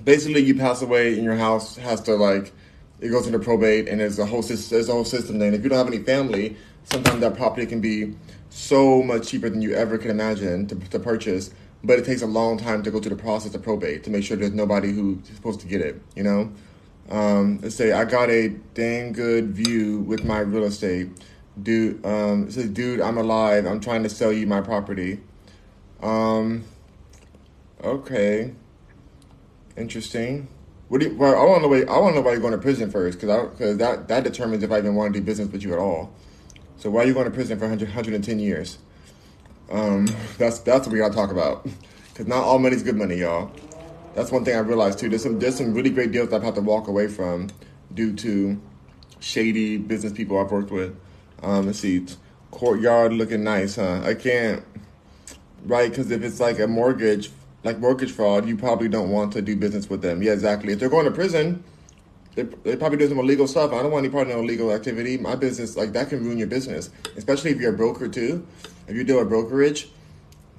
basically 0.05 0.43
you 0.43 0.55
pass 0.55 0.83
away 0.83 1.15
and 1.15 1.25
your 1.25 1.37
house 1.37 1.77
has 1.77 2.01
to 2.03 2.15
like 2.15 2.53
it 3.01 3.09
goes 3.09 3.27
into 3.27 3.39
probate 3.39 3.89
and 3.89 4.01
there's 4.01 4.19
a 4.19 4.27
whole 4.27 4.43
system, 4.43 4.77
there's 4.77 4.89
a 4.89 4.93
whole 4.93 5.05
system 5.05 5.39
there. 5.39 5.49
And 5.49 5.57
if 5.57 5.63
you 5.63 5.69
don't 5.69 5.79
have 5.79 5.87
any 5.87 6.03
family, 6.03 6.57
sometimes 6.85 7.21
that 7.21 7.37
property 7.37 7.67
can 7.67 7.81
be 7.81 8.15
so 8.57 9.03
much 9.03 9.29
cheaper 9.29 9.51
than 9.51 9.61
you 9.61 9.75
ever 9.75 9.99
could 9.99 10.11
imagine 10.11 10.67
to, 10.67 10.75
to 10.75 10.99
purchase. 10.99 11.51
But 11.85 11.99
it 11.99 12.05
takes 12.05 12.23
a 12.23 12.27
long 12.27 12.57
time 12.59 12.83
to 12.83 12.91
go 12.91 12.99
through 13.01 13.15
the 13.15 13.23
process 13.23 13.55
of 13.55 13.63
probate 13.63 14.03
to 14.05 14.11
make 14.11 14.25
sure 14.25 14.37
there's 14.37 14.53
nobody 14.53 14.93
who's 14.93 15.19
supposed 15.35 15.61
to 15.61 15.67
get 15.67 15.83
it. 15.83 16.01
You 16.17 16.25
know, 16.25 16.53
um, 17.11 17.61
let's 17.63 17.75
say 17.77 17.93
I 17.93 18.05
got 18.05 18.31
a 18.31 18.49
dang 18.75 19.13
good 19.13 19.51
view 19.51 20.01
with 20.01 20.25
my 20.25 20.41
real 20.41 20.65
estate. 20.65 21.09
Dude, 21.63 22.05
um, 22.05 22.51
says, 22.51 22.71
dude, 22.71 23.01
I'm 23.01 23.19
alive. 23.19 23.67
I'm 23.67 23.81
trying 23.81 24.03
to 24.03 24.09
sell 24.09 24.33
you 24.33 24.47
my 24.47 24.63
property. 24.63 25.21
Um, 26.03 26.65
okay. 27.85 28.53
Interesting. 29.77 30.49
What 30.89 31.01
do 31.01 31.09
you, 31.09 31.17
well, 31.17 31.35
I 31.35 31.45
want 31.45 31.63
to 31.63 31.69
know 31.69 31.95
I 31.95 31.99
want 31.99 32.15
to 32.15 32.21
know 32.21 32.25
why 32.25 32.33
you're 32.33 32.41
going 32.41 32.53
to 32.53 32.59
prison 32.59 32.91
first 32.91 33.21
because 33.21 33.51
because 33.51 33.77
that 33.79 34.09
that 34.09 34.25
determines 34.25 34.63
if 34.63 34.73
I 34.73 34.79
even 34.79 34.95
want 34.95 35.13
to 35.13 35.21
do 35.21 35.25
business 35.25 35.51
with 35.51 35.63
you 35.63 35.73
at 35.73 35.79
all. 35.79 36.13
So 36.79 36.91
why 36.91 37.03
are 37.03 37.07
you 37.07 37.15
going 37.15 37.25
to 37.25 37.31
prison 37.31 37.59
for 37.59 37.65
100, 37.65 37.89
110 37.89 38.39
years? 38.39 38.79
Um, 39.71 40.07
that's 40.39 40.61
that's 40.61 40.87
what 40.87 40.93
we 40.93 40.99
got 40.99 41.09
to 41.09 41.15
talk 41.15 41.31
about 41.31 41.65
because 42.13 42.27
not 42.27 42.45
all 42.45 42.59
money's 42.59 42.83
good 42.83 42.97
money, 42.97 43.17
y'all. 43.17 43.51
That's 44.15 44.31
one 44.31 44.45
thing 44.45 44.57
I 44.57 44.61
realized 44.61 44.99
too. 44.99 45.09
There's 45.09 45.23
some 45.23 45.39
there's 45.39 45.57
some 45.57 45.75
really 45.75 45.91
great 45.91 46.13
deals 46.13 46.33
I've 46.33 46.43
had 46.43 46.55
to 46.55 46.61
walk 46.61 46.89
away 46.89 47.09
from 47.09 47.49
due 47.93 48.15
to 48.17 48.61
shady 49.21 49.77
business 49.77 50.13
people 50.13 50.39
I've 50.39 50.51
worked 50.51 50.71
with. 50.71 50.97
Um, 51.43 51.67
let's 51.67 51.81
see, 51.81 52.07
courtyard 52.51 53.13
looking 53.13 53.43
nice, 53.45 53.77
huh? 53.77 54.03
I 54.05 54.15
can't, 54.15 54.63
right? 55.65 55.91
Because 55.91 56.11
if 56.11 56.23
it's 56.23 56.41
like 56.41 56.59
a 56.61 56.67
mortgage 56.67 57.31
like 57.65 57.79
mortgage 57.81 58.13
fraud, 58.13 58.47
you 58.47 58.57
probably 58.57 58.89
don't 58.89 59.11
want 59.11 59.33
to 59.33 59.43
do 59.43 59.57
business 59.57 59.91
with 59.91 60.01
them. 60.01 60.23
Yeah, 60.23 60.33
exactly. 60.33 60.73
If 60.73 60.79
they're 60.79 60.89
going 60.89 61.07
to 61.07 61.11
prison, 61.11 61.65
they, 62.37 62.43
they 62.43 62.77
probably 62.77 62.99
do 62.99 63.09
some 63.09 63.19
illegal 63.19 63.49
stuff. 63.49 63.73
I 63.73 63.83
don't 63.83 63.91
want 63.91 64.05
any 64.05 64.13
part 64.13 64.29
of 64.29 64.35
in 64.35 64.45
illegal 64.45 64.71
activity. 64.71 65.17
My 65.17 65.35
business, 65.35 65.77
like 65.77 65.93
that 65.95 66.11
can 66.11 66.23
ruin 66.23 66.39
your 66.39 66.47
business, 66.47 66.91
especially 67.17 67.51
if 67.51 67.59
you're 67.59 67.75
a 67.75 67.77
broker 67.77 68.09
too. 68.09 68.47
If 68.87 68.95
you 68.95 69.03
do 69.03 69.19
a 69.19 69.25
brokerage, 69.25 69.89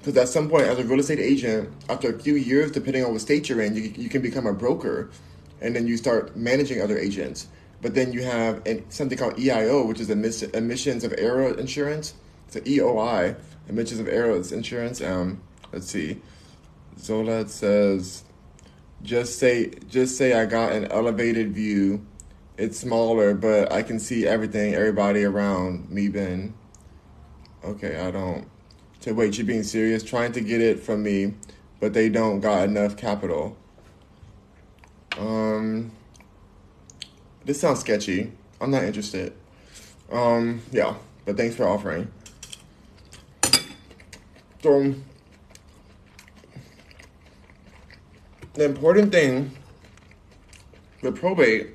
because 0.00 0.16
at 0.16 0.28
some 0.28 0.48
point, 0.50 0.64
as 0.64 0.78
a 0.78 0.84
real 0.84 1.00
estate 1.00 1.20
agent, 1.20 1.70
after 1.88 2.10
a 2.10 2.18
few 2.18 2.34
years, 2.34 2.72
depending 2.72 3.04
on 3.04 3.12
what 3.12 3.20
state 3.20 3.48
you're 3.48 3.60
in, 3.62 3.74
you, 3.74 3.92
you 3.96 4.08
can 4.08 4.20
become 4.20 4.46
a 4.46 4.52
broker, 4.52 5.10
and 5.60 5.74
then 5.74 5.86
you 5.86 5.96
start 5.96 6.36
managing 6.36 6.82
other 6.82 6.98
agents. 6.98 7.46
But 7.80 7.94
then 7.94 8.12
you 8.12 8.22
have 8.24 8.66
an, 8.66 8.84
something 8.90 9.16
called 9.16 9.36
EIO, 9.36 9.86
which 9.86 10.00
is 10.00 10.10
emissions 10.10 11.04
of 11.04 11.14
error 11.16 11.56
insurance. 11.56 12.14
It's 12.48 12.56
an 12.56 12.64
EOI, 12.64 13.36
emissions 13.68 14.00
of 14.00 14.08
error 14.08 14.36
insurance. 14.36 15.00
Um, 15.00 15.40
let's 15.72 15.86
see. 15.88 16.20
Zola 16.98 17.46
says, 17.48 18.24
just 19.02 19.38
say 19.38 19.70
just 19.88 20.16
say 20.16 20.34
I 20.34 20.46
got 20.46 20.72
an 20.72 20.86
elevated 20.86 21.52
view. 21.52 22.04
It's 22.56 22.78
smaller, 22.78 23.34
but 23.34 23.70
I 23.72 23.82
can 23.82 24.00
see 24.00 24.26
everything, 24.26 24.74
everybody 24.74 25.24
around 25.24 25.90
me. 25.90 26.08
Ben. 26.08 26.54
Okay, 27.64 27.98
I 27.98 28.10
don't. 28.10 28.48
So 29.00 29.12
wait, 29.12 29.38
you're 29.38 29.46
being 29.46 29.62
serious? 29.62 30.02
Trying 30.02 30.32
to 30.32 30.40
get 30.40 30.60
it 30.60 30.80
from 30.80 31.02
me, 31.02 31.34
but 31.80 31.92
they 31.92 32.08
don't 32.08 32.40
got 32.40 32.68
enough 32.68 32.96
capital. 32.96 33.56
Um, 35.18 35.92
this 37.44 37.60
sounds 37.60 37.80
sketchy. 37.80 38.32
I'm 38.60 38.70
not 38.70 38.84
interested. 38.84 39.32
Um, 40.10 40.62
yeah, 40.72 40.94
but 41.24 41.36
thanks 41.36 41.54
for 41.54 41.68
offering. 41.68 42.10
So 44.62 44.94
the 48.58 48.64
important 48.64 49.12
thing 49.12 49.52
with 51.00 51.16
probate 51.16 51.68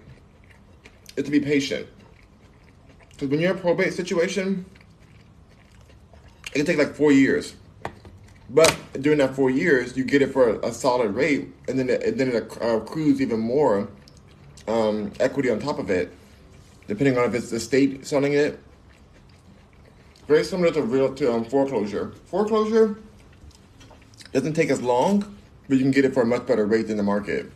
is 1.16 1.24
to 1.24 1.32
be 1.32 1.40
patient. 1.40 1.88
Because 3.12 3.30
when 3.30 3.40
you're 3.40 3.52
in 3.52 3.58
a 3.58 3.62
probate 3.62 3.94
situation, 3.94 4.66
it 6.48 6.58
can 6.58 6.66
take 6.66 6.78
like 6.78 6.94
four 6.94 7.14
years. 7.14 7.56
But 8.50 8.76
during 9.00 9.20
that 9.20 9.34
four 9.34 9.50
years, 9.50 9.96
you 9.96 10.04
get 10.04 10.22
it 10.22 10.34
for 10.34 10.60
a, 10.60 10.74
solid 10.74 11.16
rate, 11.16 11.48
and 11.70 11.80
then 11.80 11.90
it, 11.90 12.18
then 12.18 12.28
it 12.28 12.58
accrues 12.60 13.22
even 13.22 13.40
more 13.40 13.88
um, 14.68 15.14
equity 15.22 15.50
on 15.50 15.60
top 15.60 15.80
of 15.80 15.90
it, 15.90 16.12
depending 16.88 17.18
on 17.18 17.24
if 17.30 17.34
it's 17.34 17.50
the 17.50 17.62
state 17.62 18.06
selling 18.06 18.34
it. 18.34 18.60
Very 20.28 20.44
similar 20.44 20.72
to 20.74 20.82
real 20.82 21.16
to 21.16 21.34
um, 21.34 21.46
foreclosure. 21.46 22.12
Foreclosure 22.26 23.00
doesn't 24.34 24.54
take 24.54 24.70
as 24.70 24.82
long, 24.82 25.34
but 25.68 25.78
you 25.78 25.84
can 25.84 25.92
get 25.92 26.06
it 26.06 26.14
for 26.14 26.22
a 26.22 26.26
much 26.26 26.46
better 26.46 26.66
rate 26.66 26.88
than 26.88 26.98
the 26.98 27.04
market, 27.04 27.52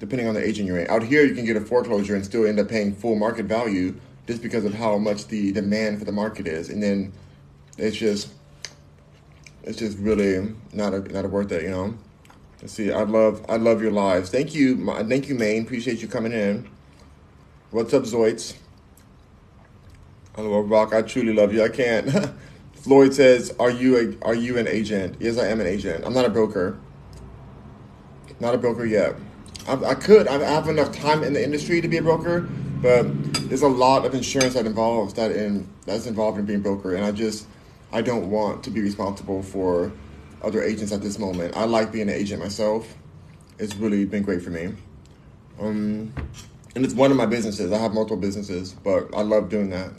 depending 0.00 0.28
on 0.28 0.34
the 0.34 0.44
agent 0.44 0.66
you're 0.66 0.78
in. 0.78 0.88
Out 0.90 1.02
here, 1.02 1.24
you 1.24 1.34
can 1.34 1.44
get 1.44 1.56
a 1.56 1.60
foreclosure 1.60 2.14
and 2.14 2.24
still 2.24 2.46
end 2.46 2.58
up 2.58 2.68
paying 2.68 2.94
full 2.94 3.16
market 3.16 3.46
value 3.46 3.94
just 4.26 4.42
because 4.42 4.64
of 4.64 4.74
how 4.74 4.98
much 4.98 5.26
the 5.28 5.52
demand 5.52 5.98
for 5.98 6.04
the 6.04 6.12
market 6.12 6.46
is, 6.46 6.68
and 6.68 6.82
then 6.82 7.12
it's 7.78 7.96
just 7.96 8.28
it's 9.62 9.78
just 9.78 9.98
really 9.98 10.54
not 10.72 10.94
a, 10.94 11.00
not 11.12 11.24
a 11.24 11.28
worth 11.28 11.52
it, 11.52 11.62
you 11.62 11.70
know. 11.70 11.94
Let's 12.60 12.72
see. 12.72 12.90
I 12.90 13.02
love 13.02 13.44
I 13.48 13.56
love 13.56 13.80
your 13.82 13.92
lives. 13.92 14.30
Thank 14.30 14.54
you, 14.54 14.84
thank 15.04 15.28
you, 15.28 15.34
Maine. 15.34 15.62
Appreciate 15.62 16.02
you 16.02 16.08
coming 16.08 16.32
in. 16.32 16.68
What's 17.70 17.92
up, 17.94 18.02
Zoids? 18.04 18.54
Hello, 20.34 20.60
Rock. 20.60 20.94
I 20.94 21.02
truly 21.02 21.32
love 21.32 21.52
you. 21.52 21.62
I 21.62 21.68
can't. 21.68 22.30
Floyd 22.74 23.12
says, 23.12 23.54
"Are 23.60 23.70
you 23.70 24.16
a 24.22 24.26
are 24.26 24.34
you 24.34 24.56
an 24.58 24.66
agent?" 24.66 25.16
Yes, 25.20 25.38
I 25.38 25.48
am 25.48 25.60
an 25.60 25.66
agent. 25.66 26.04
I'm 26.04 26.14
not 26.14 26.24
a 26.24 26.30
broker. 26.30 26.78
Not 28.40 28.54
a 28.54 28.58
broker 28.58 28.84
yet. 28.84 29.16
I, 29.66 29.74
I 29.84 29.94
could. 29.94 30.28
I 30.28 30.38
have 30.38 30.68
enough 30.68 30.92
time 30.92 31.22
in 31.22 31.32
the 31.32 31.42
industry 31.42 31.80
to 31.80 31.88
be 31.88 31.96
a 31.96 32.02
broker, 32.02 32.40
but 32.80 33.04
there's 33.48 33.62
a 33.62 33.68
lot 33.68 34.04
of 34.04 34.14
insurance 34.14 34.54
that 34.54 34.66
involves 34.66 35.14
that 35.14 35.32
in 35.32 35.68
that's 35.86 36.06
involved 36.06 36.38
in 36.38 36.44
being 36.44 36.60
a 36.60 36.62
broker, 36.62 36.94
and 36.94 37.04
I 37.04 37.12
just 37.12 37.46
I 37.92 38.02
don't 38.02 38.30
want 38.30 38.62
to 38.64 38.70
be 38.70 38.80
responsible 38.80 39.42
for 39.42 39.92
other 40.42 40.62
agents 40.62 40.92
at 40.92 41.02
this 41.02 41.18
moment. 41.18 41.56
I 41.56 41.64
like 41.64 41.90
being 41.90 42.08
an 42.08 42.14
agent 42.14 42.40
myself. 42.40 42.94
It's 43.58 43.74
really 43.74 44.04
been 44.04 44.22
great 44.22 44.42
for 44.42 44.50
me. 44.50 44.74
Um, 45.60 46.12
and 46.74 46.84
it's 46.84 46.94
one 46.94 47.10
of 47.10 47.16
my 47.16 47.26
businesses. 47.26 47.72
I 47.72 47.78
have 47.78 47.92
multiple 47.92 48.16
businesses, 48.16 48.72
but 48.72 49.12
I 49.14 49.22
love 49.22 49.48
doing 49.48 49.70
that. 49.70 49.90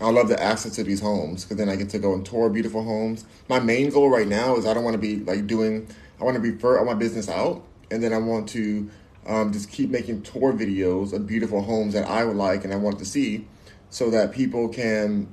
I 0.00 0.10
love 0.10 0.28
the 0.28 0.42
access 0.42 0.74
to 0.74 0.82
these 0.82 1.00
homes 1.00 1.44
because 1.44 1.56
then 1.56 1.68
I 1.68 1.76
get 1.76 1.90
to 1.90 2.00
go 2.00 2.14
and 2.14 2.26
tour 2.26 2.50
beautiful 2.50 2.82
homes. 2.82 3.24
My 3.48 3.60
main 3.60 3.90
goal 3.90 4.10
right 4.10 4.26
now 4.26 4.56
is 4.56 4.66
I 4.66 4.74
don't 4.74 4.82
want 4.82 4.94
to 4.94 4.98
be 4.98 5.18
like 5.18 5.46
doing. 5.46 5.86
I 6.20 6.24
want 6.24 6.36
to 6.36 6.40
refer 6.40 6.78
all 6.78 6.84
my 6.84 6.94
business 6.94 7.28
out, 7.28 7.64
and 7.90 8.02
then 8.02 8.12
I 8.12 8.18
want 8.18 8.48
to 8.50 8.90
um, 9.26 9.52
just 9.52 9.70
keep 9.70 9.90
making 9.90 10.22
tour 10.22 10.52
videos 10.52 11.12
of 11.12 11.26
beautiful 11.26 11.62
homes 11.62 11.94
that 11.94 12.06
I 12.08 12.24
would 12.24 12.36
like 12.36 12.64
and 12.64 12.72
I 12.72 12.76
want 12.76 12.98
to 12.98 13.04
see, 13.04 13.46
so 13.90 14.10
that 14.10 14.32
people 14.32 14.68
can 14.68 15.28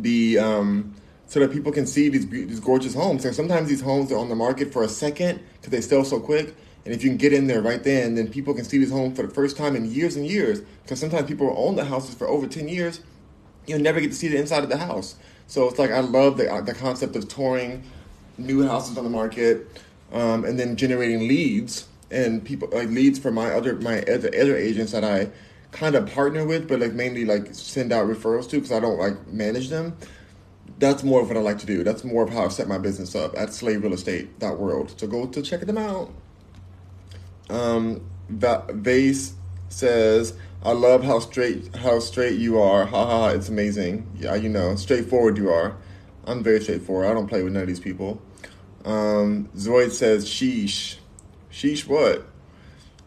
be 0.00 0.38
um, 0.38 0.94
so 1.26 1.40
that 1.40 1.50
people 1.50 1.72
can 1.72 1.86
see 1.86 2.08
these 2.08 2.28
these 2.28 2.60
gorgeous 2.60 2.94
homes. 2.94 3.22
So 3.22 3.32
sometimes 3.32 3.68
these 3.68 3.80
homes 3.80 4.12
are 4.12 4.18
on 4.18 4.28
the 4.28 4.36
market 4.36 4.72
for 4.72 4.82
a 4.82 4.88
second 4.88 5.40
because 5.54 5.70
they 5.70 5.80
sell 5.80 6.04
so 6.04 6.20
quick. 6.20 6.54
And 6.84 6.94
if 6.94 7.02
you 7.02 7.10
can 7.10 7.16
get 7.16 7.32
in 7.32 7.48
there 7.48 7.62
right 7.62 7.82
then, 7.82 8.14
then 8.14 8.28
people 8.28 8.54
can 8.54 8.64
see 8.64 8.78
these 8.78 8.92
homes 8.92 9.16
for 9.16 9.26
the 9.26 9.34
first 9.34 9.56
time 9.56 9.74
in 9.74 9.90
years 9.90 10.14
and 10.14 10.24
years. 10.24 10.60
Because 10.84 11.00
sometimes 11.00 11.26
people 11.26 11.52
own 11.56 11.74
the 11.74 11.84
houses 11.84 12.14
for 12.14 12.28
over 12.28 12.46
ten 12.46 12.68
years, 12.68 13.00
you'll 13.66 13.80
never 13.80 14.00
get 14.00 14.10
to 14.10 14.14
see 14.14 14.28
the 14.28 14.38
inside 14.38 14.62
of 14.62 14.70
the 14.70 14.76
house. 14.76 15.16
So 15.48 15.68
it's 15.68 15.80
like 15.80 15.90
I 15.90 16.00
love 16.00 16.36
the 16.36 16.62
the 16.64 16.74
concept 16.74 17.16
of 17.16 17.26
touring 17.26 17.82
new 18.38 18.64
houses 18.64 18.96
on 18.98 19.02
the 19.02 19.10
market, 19.10 19.66
um, 20.16 20.46
and 20.46 20.58
then 20.58 20.76
generating 20.76 21.28
leads 21.28 21.86
and 22.10 22.42
people 22.42 22.68
like 22.72 22.88
leads 22.88 23.18
for 23.18 23.30
my 23.30 23.52
other 23.52 23.76
my 23.76 24.00
other, 24.02 24.28
other 24.28 24.56
agents 24.56 24.92
that 24.92 25.04
I 25.04 25.28
kind 25.72 25.94
of 25.94 26.10
partner 26.10 26.46
with, 26.46 26.68
but 26.68 26.80
like 26.80 26.94
mainly 26.94 27.26
like 27.26 27.54
send 27.54 27.92
out 27.92 28.08
referrals 28.08 28.48
to 28.50 28.56
because 28.56 28.72
I 28.72 28.80
don't 28.80 28.98
like 28.98 29.26
manage 29.28 29.68
them. 29.68 29.96
That's 30.78 31.02
more 31.02 31.20
of 31.20 31.28
what 31.28 31.36
I 31.36 31.40
like 31.40 31.58
to 31.58 31.66
do. 31.66 31.84
That's 31.84 32.02
more 32.02 32.22
of 32.22 32.30
how 32.30 32.46
I 32.46 32.48
set 32.48 32.66
my 32.66 32.78
business 32.78 33.14
up 33.14 33.36
at 33.36 33.52
Slave 33.52 33.82
Real 33.82 33.92
Estate 33.92 34.28
world. 34.40 34.98
So 34.98 35.06
go 35.06 35.26
to 35.26 35.42
check 35.42 35.60
them 35.60 35.78
out. 35.78 36.10
Um, 37.50 38.00
Vase 38.30 39.34
says, 39.68 40.32
"I 40.62 40.72
love 40.72 41.04
how 41.04 41.18
straight 41.18 41.76
how 41.76 41.98
straight 41.98 42.38
you 42.38 42.58
are. 42.58 42.86
Ha 42.86 43.06
ha! 43.06 43.28
It's 43.28 43.50
amazing. 43.50 44.06
Yeah, 44.18 44.34
you 44.34 44.48
know, 44.48 44.76
straightforward 44.76 45.36
you 45.36 45.50
are. 45.50 45.76
I'm 46.24 46.42
very 46.42 46.60
straightforward. 46.62 47.06
I 47.06 47.12
don't 47.12 47.26
play 47.26 47.42
with 47.42 47.52
none 47.52 47.62
of 47.62 47.68
these 47.68 47.80
people." 47.80 48.22
Um, 48.86 49.50
Zoid 49.56 49.90
says, 49.90 50.26
"Sheesh, 50.26 50.96
sheesh, 51.52 51.86
what?" 51.86 52.26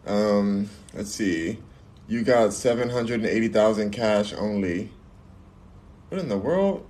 Um, 0.06 0.70
let's 0.94 1.10
see. 1.10 1.58
You 2.06 2.22
got 2.22 2.52
780,000 2.52 3.90
cash 3.90 4.32
only. 4.34 4.92
What 6.08 6.20
in 6.20 6.28
the 6.28 6.38
world? 6.38 6.86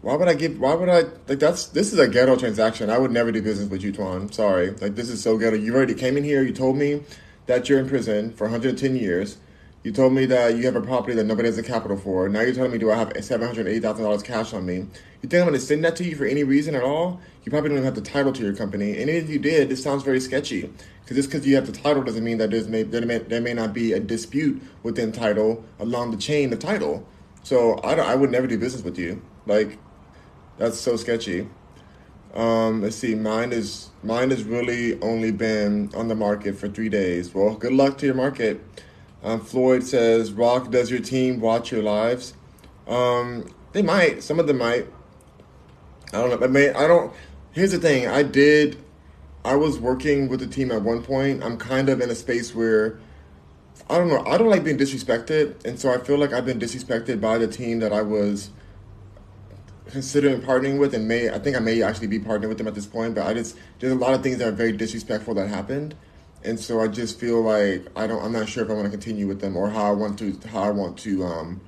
Why 0.00 0.14
would 0.14 0.28
I 0.28 0.34
give, 0.34 0.60
why 0.60 0.74
would 0.74 0.88
I, 0.88 1.02
like 1.26 1.40
that's, 1.40 1.66
this 1.66 1.92
is 1.92 1.98
a 1.98 2.06
ghetto 2.06 2.36
transaction. 2.36 2.88
I 2.88 2.98
would 2.98 3.10
never 3.10 3.32
do 3.32 3.42
business 3.42 3.68
with 3.68 3.82
you, 3.82 3.92
Twan. 3.92 4.32
Sorry. 4.32 4.70
Like 4.70 4.94
this 4.94 5.10
is 5.10 5.20
so 5.20 5.36
ghetto. 5.36 5.56
You 5.56 5.74
already 5.74 5.94
came 5.94 6.16
in 6.16 6.22
here, 6.22 6.42
you 6.42 6.52
told 6.52 6.76
me 6.76 7.02
that 7.46 7.68
you're 7.68 7.80
in 7.80 7.88
prison 7.88 8.32
for 8.32 8.44
110 8.44 8.94
years. 8.94 9.38
You 9.88 9.94
told 9.94 10.12
me 10.12 10.26
that 10.26 10.54
you 10.54 10.66
have 10.66 10.76
a 10.76 10.82
property 10.82 11.14
that 11.14 11.24
nobody 11.24 11.48
has 11.48 11.56
a 11.56 11.62
capital 11.62 11.96
for. 11.96 12.28
Now 12.28 12.42
you're 12.42 12.52
telling 12.52 12.72
me, 12.72 12.76
do 12.76 12.90
I 12.90 12.96
have 12.96 13.08
$780,000 13.08 14.22
cash 14.22 14.52
on 14.52 14.66
me? 14.66 14.74
You 14.74 14.86
think 15.22 15.32
I'm 15.32 15.48
going 15.48 15.54
to 15.54 15.60
send 15.60 15.82
that 15.86 15.96
to 15.96 16.04
you 16.04 16.14
for 16.14 16.26
any 16.26 16.44
reason 16.44 16.74
at 16.74 16.82
all? 16.82 17.22
You 17.42 17.50
probably 17.50 17.70
don't 17.70 17.78
even 17.78 17.86
have 17.86 17.94
the 17.94 18.02
title 18.02 18.30
to 18.34 18.42
your 18.42 18.54
company. 18.54 19.00
And 19.00 19.08
if 19.08 19.30
you 19.30 19.38
did, 19.38 19.70
this 19.70 19.82
sounds 19.82 20.02
very 20.02 20.20
sketchy. 20.20 20.70
Because 21.00 21.16
just 21.16 21.30
because 21.30 21.46
you 21.46 21.54
have 21.54 21.64
the 21.64 21.72
title 21.72 22.02
doesn't 22.02 22.22
mean 22.22 22.36
that 22.36 22.50
there's 22.50 22.68
may, 22.68 22.82
there, 22.82 23.06
may, 23.06 23.16
there 23.16 23.40
may 23.40 23.54
not 23.54 23.72
be 23.72 23.94
a 23.94 23.98
dispute 23.98 24.60
within 24.82 25.10
title 25.10 25.64
along 25.78 26.10
the 26.10 26.18
chain 26.18 26.52
of 26.52 26.58
title. 26.58 27.08
So 27.42 27.76
I, 27.76 27.94
I 27.94 28.14
would 28.14 28.30
never 28.30 28.46
do 28.46 28.58
business 28.58 28.84
with 28.84 28.98
you. 28.98 29.22
Like, 29.46 29.78
that's 30.58 30.78
so 30.78 30.96
sketchy. 30.96 31.48
Um, 32.34 32.82
let's 32.82 32.96
see, 32.96 33.14
mine 33.14 33.52
is 33.52 33.88
mine 34.02 34.28
has 34.28 34.44
really 34.44 35.00
only 35.00 35.30
been 35.30 35.90
on 35.96 36.08
the 36.08 36.14
market 36.14 36.58
for 36.58 36.68
three 36.68 36.90
days. 36.90 37.32
Well, 37.32 37.54
good 37.54 37.72
luck 37.72 37.96
to 37.98 38.06
your 38.06 38.14
market. 38.14 38.62
Um, 39.22 39.40
Floyd 39.40 39.82
says, 39.82 40.32
"Rock, 40.32 40.70
does 40.70 40.90
your 40.90 41.00
team 41.00 41.40
watch 41.40 41.72
your 41.72 41.82
lives?" 41.82 42.34
Um, 42.86 43.52
they 43.72 43.82
might. 43.82 44.22
Some 44.22 44.38
of 44.38 44.46
them 44.46 44.58
might. 44.58 44.86
I 46.12 46.18
don't 46.18 46.30
know. 46.30 46.46
I 46.46 46.48
mean, 46.48 46.70
I 46.74 46.86
don't. 46.86 47.12
Here's 47.52 47.72
the 47.72 47.78
thing. 47.78 48.06
I 48.06 48.22
did. 48.22 48.76
I 49.44 49.56
was 49.56 49.78
working 49.78 50.28
with 50.28 50.40
the 50.40 50.46
team 50.46 50.70
at 50.70 50.82
one 50.82 51.02
point. 51.02 51.42
I'm 51.42 51.56
kind 51.56 51.88
of 51.88 52.00
in 52.00 52.10
a 52.10 52.14
space 52.14 52.54
where 52.54 52.98
I 53.90 53.96
don't 53.96 54.08
know. 54.08 54.24
I 54.26 54.36
don't 54.36 54.50
like 54.50 54.64
being 54.64 54.78
disrespected, 54.78 55.64
and 55.64 55.78
so 55.78 55.92
I 55.92 55.98
feel 55.98 56.18
like 56.18 56.32
I've 56.32 56.44
been 56.44 56.58
disrespected 56.58 57.20
by 57.20 57.38
the 57.38 57.46
team 57.46 57.78
that 57.80 57.92
I 57.92 58.02
was 58.02 58.50
considering 59.90 60.42
partnering 60.42 60.78
with, 60.78 60.94
and 60.94 61.08
may 61.08 61.30
I 61.30 61.38
think 61.38 61.56
I 61.56 61.60
may 61.60 61.82
actually 61.82 62.08
be 62.08 62.18
partnering 62.18 62.48
with 62.48 62.58
them 62.58 62.68
at 62.68 62.74
this 62.74 62.86
point. 62.86 63.14
But 63.14 63.26
I 63.26 63.34
just 63.34 63.56
there's 63.78 63.92
a 63.92 63.96
lot 63.96 64.12
of 64.12 64.22
things 64.22 64.38
that 64.38 64.48
are 64.48 64.52
very 64.52 64.72
disrespectful 64.72 65.34
that 65.34 65.48
happened, 65.48 65.94
and 66.44 66.58
so 66.58 66.80
I 66.80 66.88
just 66.88 67.18
feel 67.18 67.42
like 67.42 67.86
I 67.96 68.06
don't. 68.06 68.22
I'm 68.22 68.32
not 68.32 68.48
sure 68.48 68.64
if 68.64 68.70
I 68.70 68.74
want 68.74 68.84
to 68.84 68.90
continue 68.90 69.26
with 69.26 69.40
them 69.40 69.56
or 69.56 69.70
how 69.70 69.84
I 69.84 69.92
want 69.92 70.18
to 70.20 70.38
how 70.48 70.62
I 70.62 70.70
want 70.70 70.98
to 71.00 71.24
um, 71.24 71.60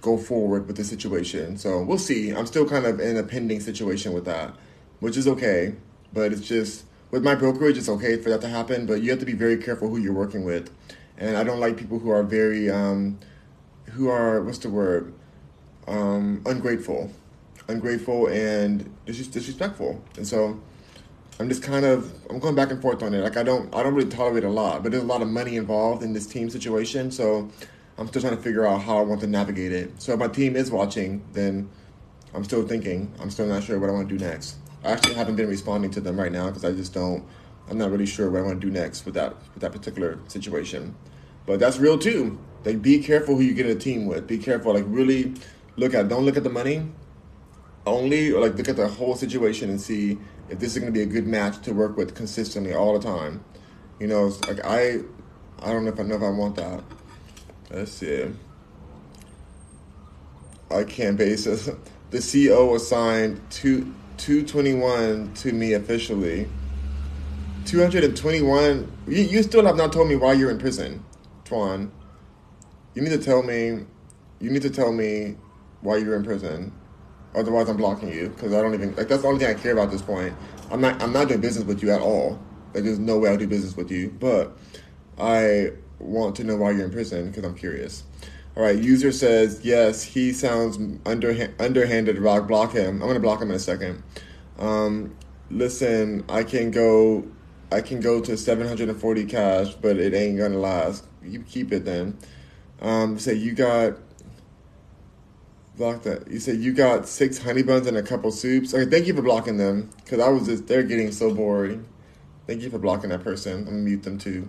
go 0.00 0.16
forward 0.16 0.66
with 0.66 0.76
the 0.76 0.84
situation. 0.84 1.56
So 1.56 1.82
we'll 1.82 1.98
see. 1.98 2.30
I'm 2.30 2.46
still 2.46 2.68
kind 2.68 2.86
of 2.86 3.00
in 3.00 3.16
a 3.16 3.22
pending 3.22 3.60
situation 3.60 4.12
with 4.12 4.24
that, 4.24 4.54
which 5.00 5.16
is 5.16 5.28
okay. 5.28 5.74
But 6.12 6.32
it's 6.32 6.46
just 6.46 6.84
with 7.10 7.22
my 7.22 7.34
brokerage, 7.34 7.76
it's 7.76 7.88
okay 7.88 8.16
for 8.20 8.30
that 8.30 8.40
to 8.40 8.48
happen. 8.48 8.86
But 8.86 9.02
you 9.02 9.10
have 9.10 9.20
to 9.20 9.26
be 9.26 9.34
very 9.34 9.56
careful 9.56 9.88
who 9.88 9.98
you're 9.98 10.12
working 10.12 10.44
with, 10.44 10.70
and 11.18 11.36
I 11.36 11.44
don't 11.44 11.60
like 11.60 11.76
people 11.76 11.98
who 11.98 12.10
are 12.10 12.22
very 12.22 12.70
um, 12.70 13.18
who 13.90 14.08
are 14.08 14.42
what's 14.42 14.58
the 14.58 14.70
word 14.70 15.12
um, 15.86 16.42
ungrateful 16.46 17.10
ungrateful 17.70 18.26
and 18.26 18.92
dis- 19.06 19.28
disrespectful. 19.28 20.02
And 20.16 20.26
so 20.26 20.60
I'm 21.40 21.48
just 21.48 21.62
kind 21.62 21.86
of 21.86 22.12
I'm 22.28 22.38
going 22.38 22.54
back 22.54 22.70
and 22.70 22.82
forth 22.82 23.02
on 23.02 23.14
it. 23.14 23.22
Like 23.22 23.38
I 23.38 23.42
don't 23.42 23.74
I 23.74 23.82
don't 23.82 23.94
really 23.94 24.10
tolerate 24.10 24.44
a 24.44 24.50
lot, 24.50 24.82
but 24.82 24.92
there's 24.92 25.02
a 25.02 25.06
lot 25.06 25.22
of 25.22 25.28
money 25.28 25.56
involved 25.56 26.02
in 26.02 26.12
this 26.12 26.26
team 26.26 26.50
situation. 26.50 27.10
So 27.10 27.48
I'm 27.96 28.06
still 28.08 28.20
trying 28.20 28.36
to 28.36 28.42
figure 28.42 28.66
out 28.66 28.82
how 28.82 28.98
I 28.98 29.00
want 29.00 29.22
to 29.22 29.26
navigate 29.26 29.72
it. 29.72 30.02
So 30.02 30.12
if 30.12 30.18
my 30.18 30.28
team 30.28 30.54
is 30.54 30.70
watching, 30.70 31.24
then 31.32 31.70
I'm 32.34 32.44
still 32.44 32.68
thinking. 32.68 33.10
I'm 33.18 33.30
still 33.30 33.46
not 33.46 33.62
sure 33.62 33.78
what 33.78 33.88
I 33.88 33.92
want 33.94 34.10
to 34.10 34.18
do 34.18 34.22
next. 34.22 34.56
I 34.84 34.92
actually 34.92 35.14
haven't 35.14 35.36
been 35.36 35.48
responding 35.48 35.90
to 35.92 36.00
them 36.02 36.20
right 36.20 36.30
now 36.30 36.48
because 36.48 36.62
I 36.62 36.72
just 36.72 36.92
don't. 36.92 37.24
I'm 37.70 37.78
not 37.78 37.90
really 37.90 38.06
sure 38.06 38.30
what 38.30 38.40
I 38.40 38.42
want 38.42 38.60
to 38.60 38.66
do 38.66 38.70
next 38.70 39.06
with 39.06 39.14
that 39.14 39.34
with 39.54 39.62
that 39.62 39.72
particular 39.72 40.18
situation. 40.28 40.94
But 41.46 41.58
that's 41.58 41.78
real 41.78 41.96
too. 41.96 42.38
Like 42.66 42.82
be 42.82 43.02
careful 43.02 43.36
who 43.36 43.42
you 43.42 43.54
get 43.54 43.64
a 43.64 43.74
team 43.74 44.04
with. 44.04 44.26
Be 44.26 44.36
careful. 44.36 44.74
Like 44.74 44.84
really 44.86 45.32
look 45.76 45.94
at. 45.94 46.10
Don't 46.10 46.26
look 46.26 46.36
at 46.36 46.44
the 46.44 46.50
money 46.50 46.86
only, 47.86 48.30
or 48.30 48.42
like 48.42 48.56
look 48.56 48.68
at 48.68 48.76
the 48.76 48.88
whole 48.88 49.16
situation 49.16 49.70
and 49.70 49.80
see 49.80 50.18
if 50.50 50.58
this 50.58 50.72
is 50.72 50.78
going 50.80 50.92
to 50.92 50.96
be 50.96 51.02
a 51.02 51.06
good 51.06 51.26
match 51.26 51.62
to 51.62 51.72
work 51.72 51.96
with 51.96 52.14
consistently 52.14 52.74
all 52.74 52.98
the 52.98 53.04
time. 53.04 53.42
You 54.00 54.08
know, 54.08 54.26
like 54.48 54.64
I, 54.64 55.00
I 55.60 55.72
don't 55.72 55.84
know 55.84 55.92
if 55.92 56.00
I 56.00 56.02
know 56.02 56.16
if 56.16 56.22
I 56.22 56.30
want 56.30 56.56
that. 56.56 56.82
Let's 57.70 57.92
see. 57.92 58.26
I 60.70 60.84
can't 60.84 61.16
base 61.16 61.44
this. 61.44 61.66
the 62.10 62.18
CEO 62.18 62.74
assigned 62.74 63.40
two 63.50 63.94
two 64.16 64.44
twenty 64.44 64.74
one 64.74 65.32
to 65.34 65.52
me 65.52 65.74
officially. 65.74 66.48
Two 67.64 67.80
hundred 67.80 68.04
and 68.04 68.16
twenty 68.16 68.42
one. 68.42 68.90
You, 69.06 69.22
you 69.22 69.42
still 69.42 69.64
have 69.64 69.76
not 69.76 69.92
told 69.92 70.08
me 70.08 70.16
why 70.16 70.32
you're 70.32 70.50
in 70.50 70.58
prison, 70.58 71.04
Twan. 71.44 71.90
You 72.94 73.02
need 73.02 73.10
to 73.10 73.18
tell 73.18 73.42
me. 73.42 73.84
You 74.40 74.50
need 74.50 74.62
to 74.62 74.70
tell 74.70 74.92
me 74.92 75.36
why 75.80 75.98
you're 75.98 76.16
in 76.16 76.24
prison. 76.24 76.72
Otherwise, 77.34 77.68
I'm 77.68 77.76
blocking 77.76 78.12
you 78.12 78.28
because 78.30 78.52
I 78.52 78.60
don't 78.60 78.74
even 78.74 78.94
like. 78.96 79.08
That's 79.08 79.22
the 79.22 79.28
only 79.28 79.40
thing 79.40 79.54
I 79.54 79.58
care 79.58 79.72
about 79.72 79.84
at 79.84 79.90
this 79.92 80.02
point. 80.02 80.34
I'm 80.70 80.80
not. 80.80 81.00
I'm 81.00 81.12
not 81.12 81.28
doing 81.28 81.40
business 81.40 81.64
with 81.64 81.82
you 81.82 81.90
at 81.90 82.00
all. 82.00 82.40
Like, 82.74 82.84
there's 82.84 82.98
no 82.98 83.18
way 83.18 83.30
I'll 83.30 83.36
do 83.36 83.46
business 83.46 83.76
with 83.76 83.90
you. 83.90 84.10
But 84.18 84.56
I 85.18 85.70
want 85.98 86.36
to 86.36 86.44
know 86.44 86.56
why 86.56 86.72
you're 86.72 86.86
in 86.86 86.90
prison 86.90 87.28
because 87.28 87.44
I'm 87.44 87.54
curious. 87.54 88.02
All 88.56 88.64
right. 88.64 88.76
User 88.76 89.12
says 89.12 89.60
yes. 89.62 90.02
He 90.02 90.32
sounds 90.32 90.78
under 91.06 91.54
underhanded. 91.60 92.18
Rock 92.18 92.48
block 92.48 92.72
him. 92.72 93.00
I'm 93.00 93.08
gonna 93.08 93.20
block 93.20 93.40
him 93.40 93.50
in 93.50 93.56
a 93.56 93.60
second. 93.60 94.02
Um, 94.58 95.14
listen, 95.50 96.24
I 96.28 96.42
can 96.42 96.70
go. 96.72 97.26
I 97.72 97.80
can 97.80 98.00
go 98.00 98.20
to 98.20 98.36
740 98.36 99.26
cash, 99.26 99.74
but 99.74 99.96
it 99.98 100.12
ain't 100.14 100.38
gonna 100.38 100.58
last. 100.58 101.04
You 101.22 101.42
keep 101.42 101.72
it 101.72 101.84
then. 101.84 102.18
Um, 102.80 103.18
say 103.20 103.34
you 103.34 103.52
got 103.52 103.98
block 105.80 106.02
that. 106.02 106.30
You 106.30 106.38
said 106.38 106.58
you 106.58 106.72
got 106.72 107.08
six 107.08 107.38
honey 107.38 107.62
buns 107.62 107.86
and 107.86 107.96
a 107.96 108.02
couple 108.02 108.30
soups. 108.30 108.72
Okay, 108.72 108.88
thank 108.88 109.06
you 109.06 109.14
for 109.14 109.22
blocking 109.22 109.56
them 109.56 109.90
because 110.04 110.20
I 110.20 110.28
was 110.28 110.46
just 110.46 110.68
they're 110.68 110.84
getting 110.84 111.10
so 111.10 111.34
boring. 111.34 111.86
Thank 112.46 112.62
you 112.62 112.70
for 112.70 112.78
blocking 112.78 113.10
that 113.10 113.24
person. 113.24 113.60
I'm 113.60 113.64
gonna 113.64 113.76
mute 113.78 114.02
them 114.02 114.18
too. 114.18 114.48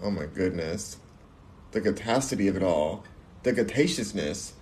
Oh 0.00 0.10
my 0.10 0.26
goodness, 0.26 0.98
the 1.72 1.80
catastrophe 1.80 2.48
of 2.48 2.56
it 2.56 2.62
all, 2.62 3.04
the 3.42 3.52
gataciousness, 3.52 4.52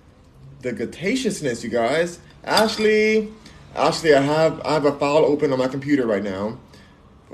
the 0.62 0.72
gataciousness, 0.72 1.62
you 1.62 1.70
guys. 1.70 2.18
Ashley, 2.42 3.30
Ashley, 3.74 4.14
I 4.14 4.22
have 4.22 4.61
I 4.62 4.72
have 4.72 4.86
a 4.86 4.98
file 4.98 5.26
open 5.26 5.52
on 5.52 5.58
my 5.58 5.68
computer 5.68 6.06
right 6.06 6.24
now 6.24 6.58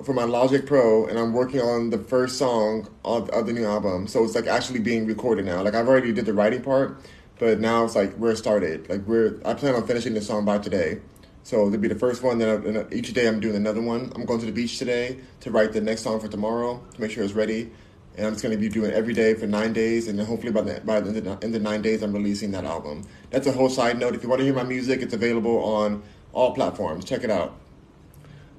for 0.04 0.12
my 0.12 0.24
Logic 0.24 0.66
Pro, 0.66 1.06
and 1.06 1.18
I'm 1.18 1.32
working 1.32 1.60
on 1.60 1.90
the 1.90 1.98
first 1.98 2.38
song 2.38 2.88
of, 3.04 3.30
of 3.30 3.46
the 3.46 3.52
new 3.52 3.64
album. 3.64 4.08
So 4.08 4.24
it's 4.24 4.34
like 4.34 4.46
actually 4.46 4.80
being 4.80 5.06
recorded 5.06 5.46
now. 5.46 5.62
Like 5.62 5.74
I've 5.74 5.88
already 5.88 6.12
did 6.12 6.26
the 6.26 6.34
writing 6.34 6.62
part, 6.62 7.00
but 7.38 7.60
now 7.60 7.84
it's 7.84 7.94
like 7.94 8.16
we're 8.16 8.34
started. 8.34 8.88
Like 8.88 9.06
we're 9.06 9.40
I 9.44 9.54
plan 9.54 9.74
on 9.74 9.86
finishing 9.86 10.14
the 10.14 10.20
song 10.20 10.44
by 10.44 10.58
today. 10.58 11.00
So 11.42 11.66
it'll 11.66 11.78
be 11.78 11.88
the 11.88 11.94
first 11.94 12.22
one. 12.22 12.38
Then 12.38 12.76
I, 12.76 12.94
each 12.94 13.12
day 13.12 13.28
I'm 13.28 13.38
doing 13.38 13.54
another 13.54 13.80
one. 13.80 14.10
I'm 14.16 14.24
going 14.24 14.40
to 14.40 14.46
the 14.46 14.52
beach 14.52 14.78
today 14.78 15.18
to 15.40 15.50
write 15.50 15.72
the 15.72 15.80
next 15.80 16.02
song 16.02 16.18
for 16.18 16.28
tomorrow 16.28 16.82
to 16.94 17.00
make 17.00 17.12
sure 17.12 17.22
it's 17.22 17.34
ready. 17.34 17.70
And 18.16 18.26
I'm 18.26 18.32
just 18.32 18.42
going 18.42 18.54
to 18.54 18.60
be 18.60 18.68
doing 18.68 18.90
every 18.92 19.12
day 19.12 19.34
for 19.34 19.46
nine 19.46 19.74
days, 19.74 20.08
and 20.08 20.18
then 20.18 20.24
hopefully 20.24 20.50
by 20.50 20.62
the 20.62 20.80
by 20.80 21.00
the 21.00 21.38
end 21.42 21.54
of 21.54 21.62
nine 21.62 21.82
days, 21.82 22.02
I'm 22.02 22.12
releasing 22.12 22.50
that 22.52 22.64
album. 22.64 23.06
That's 23.30 23.46
a 23.46 23.52
whole 23.52 23.68
side 23.68 23.98
note. 23.98 24.14
If 24.14 24.22
you 24.22 24.28
want 24.28 24.40
to 24.40 24.44
hear 24.44 24.54
my 24.54 24.62
music, 24.62 25.02
it's 25.02 25.12
available 25.12 25.62
on 25.62 26.02
all 26.32 26.54
platforms. 26.54 27.04
Check 27.04 27.24
it 27.24 27.30
out. 27.30 27.54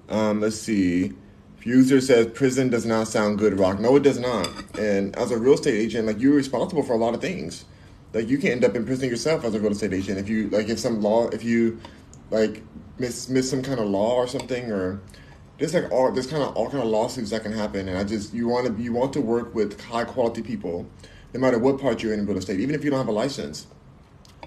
Um, 0.09 0.39
let's 0.41 0.55
see. 0.57 1.13
User 1.63 1.99
says 1.99 2.27
prison 2.27 2.69
does 2.69 2.85
not 2.85 3.09
sound 3.09 3.39
good, 3.39 3.59
Rock. 3.59 3.79
No, 3.79 3.95
it 3.97 4.03
does 4.03 4.19
not. 4.19 4.47
And 4.79 5.13
as 5.17 5.31
a 5.31 5.37
real 5.37 5.55
estate 5.55 5.75
agent, 5.75 6.07
like 6.07 6.21
you're 6.21 6.35
responsible 6.35 6.83
for 6.83 6.93
a 6.93 6.97
lot 6.97 7.13
of 7.13 7.19
things. 7.19 7.65
Like 8.13 8.29
you 8.29 8.37
can 8.37 8.51
end 8.51 8.65
up 8.65 8.75
in 8.75 8.85
prison 8.85 9.09
yourself 9.09 9.43
as 9.43 9.53
a 9.53 9.59
real 9.59 9.71
estate 9.71 9.93
agent 9.93 10.17
if 10.17 10.29
you 10.29 10.49
like 10.49 10.69
if 10.69 10.79
some 10.79 11.01
law 11.01 11.27
if 11.29 11.43
you 11.43 11.79
like 12.31 12.63
miss 12.97 13.29
miss 13.29 13.49
some 13.49 13.61
kind 13.61 13.79
of 13.79 13.87
law 13.87 14.15
or 14.15 14.27
something 14.27 14.71
or 14.71 15.01
there's 15.57 15.73
like 15.73 15.91
all 15.91 16.11
there's 16.11 16.27
kind 16.27 16.43
of 16.43 16.55
all 16.55 16.69
kind 16.69 16.83
of 16.83 16.89
lawsuits 16.89 17.31
that 17.31 17.43
can 17.43 17.51
happen. 17.51 17.87
And 17.87 17.97
I 17.97 18.03
just 18.03 18.33
you 18.33 18.47
want 18.47 18.67
to 18.67 18.81
you 18.81 18.93
want 18.93 19.13
to 19.13 19.21
work 19.21 19.53
with 19.55 19.81
high 19.81 20.03
quality 20.03 20.41
people, 20.41 20.85
no 21.33 21.39
matter 21.39 21.57
what 21.57 21.79
part 21.79 22.03
you're 22.03 22.13
in 22.13 22.25
real 22.25 22.37
estate, 22.37 22.59
even 22.59 22.75
if 22.75 22.83
you 22.83 22.89
don't 22.89 22.99
have 22.99 23.07
a 23.07 23.11
license. 23.11 23.67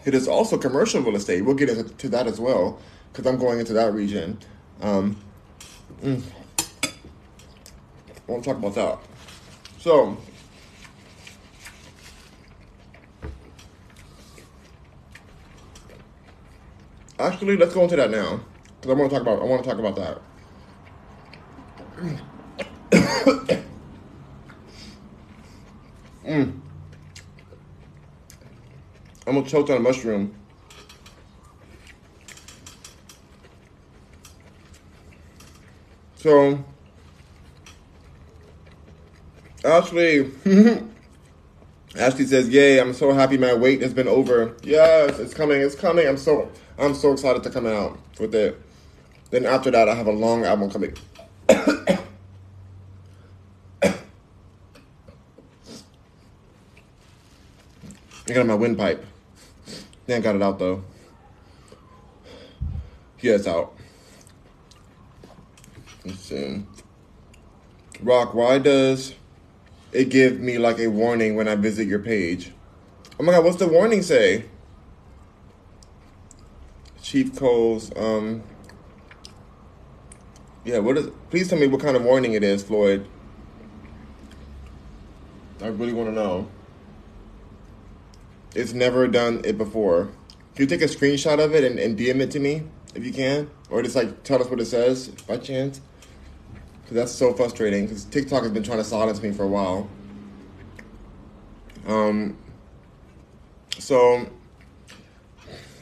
It 0.05 0.15
is 0.15 0.29
also 0.29 0.57
commercial 0.57 1.03
real 1.03 1.17
estate. 1.17 1.43
We'll 1.43 1.57
get 1.57 1.69
into 1.69 2.09
that 2.09 2.27
as 2.27 2.41
well 2.41 2.81
because 3.13 3.27
I'm 3.27 3.39
going 3.39 3.61
into 3.61 3.75
that 3.75 3.93
region. 3.93 4.39
Um, 4.81 5.17
mm. 6.03 6.23
I 6.83 8.33
want 8.33 8.45
to 8.45 8.51
talk 8.51 8.59
about 8.59 8.75
that. 8.77 8.99
So, 9.79 10.17
actually, 17.21 17.57
let's 17.57 17.75
go 17.75 17.83
into 17.83 17.97
that 17.97 18.11
now 18.11 18.41
because 18.81 18.97
I 18.97 18.99
want 18.99 19.11
to 19.11 19.17
talk 19.17 19.23
about. 19.23 19.41
I 19.41 19.45
want 19.45 19.63
to 19.63 19.69
talk 19.69 19.79
about 19.79 19.97
that. 19.97 20.21
mm. 26.25 26.61
I'm 29.27 29.35
gonna 29.35 29.47
choke 29.47 29.71
on 29.71 29.77
a 29.77 29.81
mushroom. 29.81 30.35
So. 36.17 36.65
Ashley. 39.65 40.31
Ashley 41.97 42.25
says, 42.25 42.49
"Yay! 42.49 42.79
I'm 42.79 42.95
so 42.95 43.13
happy 43.13 43.37
my 43.37 43.53
wait 43.53 43.83
has 43.83 43.93
been 43.93 44.09
over. 44.09 44.57
Yes, 44.63 45.19
it's 45.19 45.35
coming. 45.35 45.61
It's 45.61 45.75
coming. 45.75 46.07
I'm 46.07 46.17
so 46.17 46.51
I'm 46.81 46.95
so 46.95 47.13
excited 47.13 47.43
to 47.43 47.51
come 47.51 47.67
out 47.67 47.99
with 48.19 48.35
it. 48.35 48.61
Then 49.31 49.47
after 49.47 49.71
that, 49.71 49.89
I 49.89 49.95
have 49.95 50.07
a 50.07 50.13
long 50.13 50.45
album 50.45 50.71
coming. 50.71 50.97
I 51.49 51.99
got 58.33 58.47
my 58.47 58.55
windpipe. 58.55 59.05
Then 60.07 60.23
got 60.23 60.37
it 60.37 60.43
out 60.43 60.59
though. 60.59 60.83
Yeah, 63.21 63.35
it's 63.35 63.47
out. 63.47 63.75
Let's 66.05 66.21
see. 66.21 66.65
Rock, 68.03 68.33
why 68.35 68.59
does 68.59 69.15
it 69.93 70.09
give 70.09 70.41
me 70.41 70.59
like 70.59 70.79
a 70.79 70.87
warning 70.89 71.35
when 71.35 71.49
I 71.49 71.57
visit 71.57 71.87
your 71.87 71.99
page. 71.99 72.53
Oh 73.19 73.25
my 73.25 73.33
god, 73.33 73.45
what's 73.45 73.57
the 73.57 73.69
warning 73.69 74.03
say? 74.03 74.45
Chief 77.11 77.35
Coles, 77.35 77.91
um 77.97 78.45
Yeah, 80.65 80.79
what 80.79 80.97
is 80.97 81.09
please 81.29 81.49
tell 81.49 81.59
me 81.59 81.67
what 81.67 81.81
kind 81.81 81.97
of 81.97 82.05
warning 82.05 82.35
it 82.35 82.45
is, 82.45 82.63
Floyd. 82.63 83.05
I 85.61 85.67
really 85.67 85.93
want 85.93 86.09
to 86.09 86.15
know. 86.15 86.49
It's 88.55 88.73
never 88.73 89.09
done 89.09 89.41
it 89.45 89.59
before. 89.59 90.11
Can 90.55 90.63
you 90.63 90.67
take 90.67 90.83
a 90.83 90.85
screenshot 90.85 91.45
of 91.45 91.53
it 91.53 91.65
and, 91.65 91.81
and 91.81 91.99
DM 91.99 92.21
it 92.21 92.31
to 92.31 92.39
me 92.39 92.63
if 92.95 93.05
you 93.05 93.13
can? 93.13 93.51
Or 93.71 93.83
just 93.83 93.97
like 93.97 94.23
tell 94.23 94.41
us 94.41 94.49
what 94.49 94.61
it 94.61 94.67
says 94.67 95.09
by 95.27 95.39
chance? 95.39 95.81
Because 96.83 96.95
that's 96.95 97.13
so 97.13 97.33
frustrating. 97.33 97.87
Because 97.87 98.05
TikTok 98.05 98.45
has 98.45 98.53
been 98.53 98.63
trying 98.63 98.79
to 98.79 98.85
silence 98.85 99.21
me 99.21 99.33
for 99.33 99.43
a 99.43 99.49
while. 99.49 99.91
Um, 101.89 102.37
so 103.81 104.29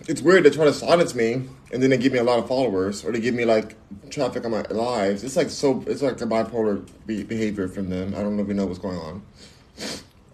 it's 0.08 0.22
weird 0.22 0.44
to 0.44 0.50
try 0.50 0.64
to 0.64 0.72
silence 0.72 1.14
me 1.14 1.44
and 1.72 1.82
then 1.82 1.90
they 1.90 1.98
give 1.98 2.12
me 2.12 2.18
a 2.18 2.24
lot 2.24 2.38
of 2.38 2.48
followers 2.48 3.04
or 3.04 3.12
they 3.12 3.20
give 3.20 3.34
me 3.34 3.44
like 3.44 3.76
traffic 4.10 4.44
on 4.44 4.50
my 4.50 4.62
lives. 4.62 5.22
It's 5.22 5.36
like 5.36 5.50
so. 5.50 5.84
It's 5.86 6.02
like 6.02 6.20
a 6.20 6.26
bipolar 6.26 6.88
be- 7.06 7.22
behavior 7.22 7.68
from 7.68 7.90
them. 7.90 8.14
I 8.14 8.22
don't 8.22 8.36
really 8.36 8.54
know 8.54 8.66
what's 8.66 8.78
going 8.78 8.98
on. 8.98 9.22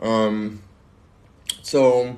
Um, 0.00 0.62
so 1.62 2.16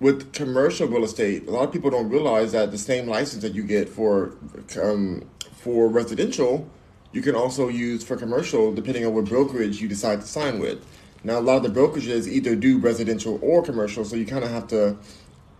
with 0.00 0.32
commercial 0.32 0.88
real 0.88 1.04
estate, 1.04 1.46
a 1.46 1.50
lot 1.50 1.64
of 1.64 1.72
people 1.72 1.90
don't 1.90 2.08
realize 2.08 2.52
that 2.52 2.72
the 2.72 2.78
same 2.78 3.06
license 3.06 3.42
that 3.42 3.54
you 3.54 3.62
get 3.62 3.88
for 3.88 4.36
um, 4.82 5.28
for 5.52 5.88
residential 5.88 6.68
you 7.12 7.22
can 7.22 7.34
also 7.34 7.68
use 7.68 8.04
for 8.04 8.16
commercial 8.16 8.72
depending 8.72 9.06
on 9.06 9.14
what 9.14 9.24
brokerage 9.26 9.80
you 9.80 9.88
decide 9.88 10.20
to 10.20 10.26
sign 10.26 10.58
with. 10.58 10.84
Now, 11.24 11.38
a 11.38 11.40
lot 11.40 11.64
of 11.64 11.74
the 11.74 11.80
brokerages 11.80 12.28
either 12.28 12.54
do 12.54 12.78
residential 12.78 13.38
or 13.42 13.62
commercial, 13.62 14.04
so 14.04 14.14
you 14.14 14.24
kind 14.24 14.44
of 14.44 14.50
have 14.50 14.68
to 14.68 14.96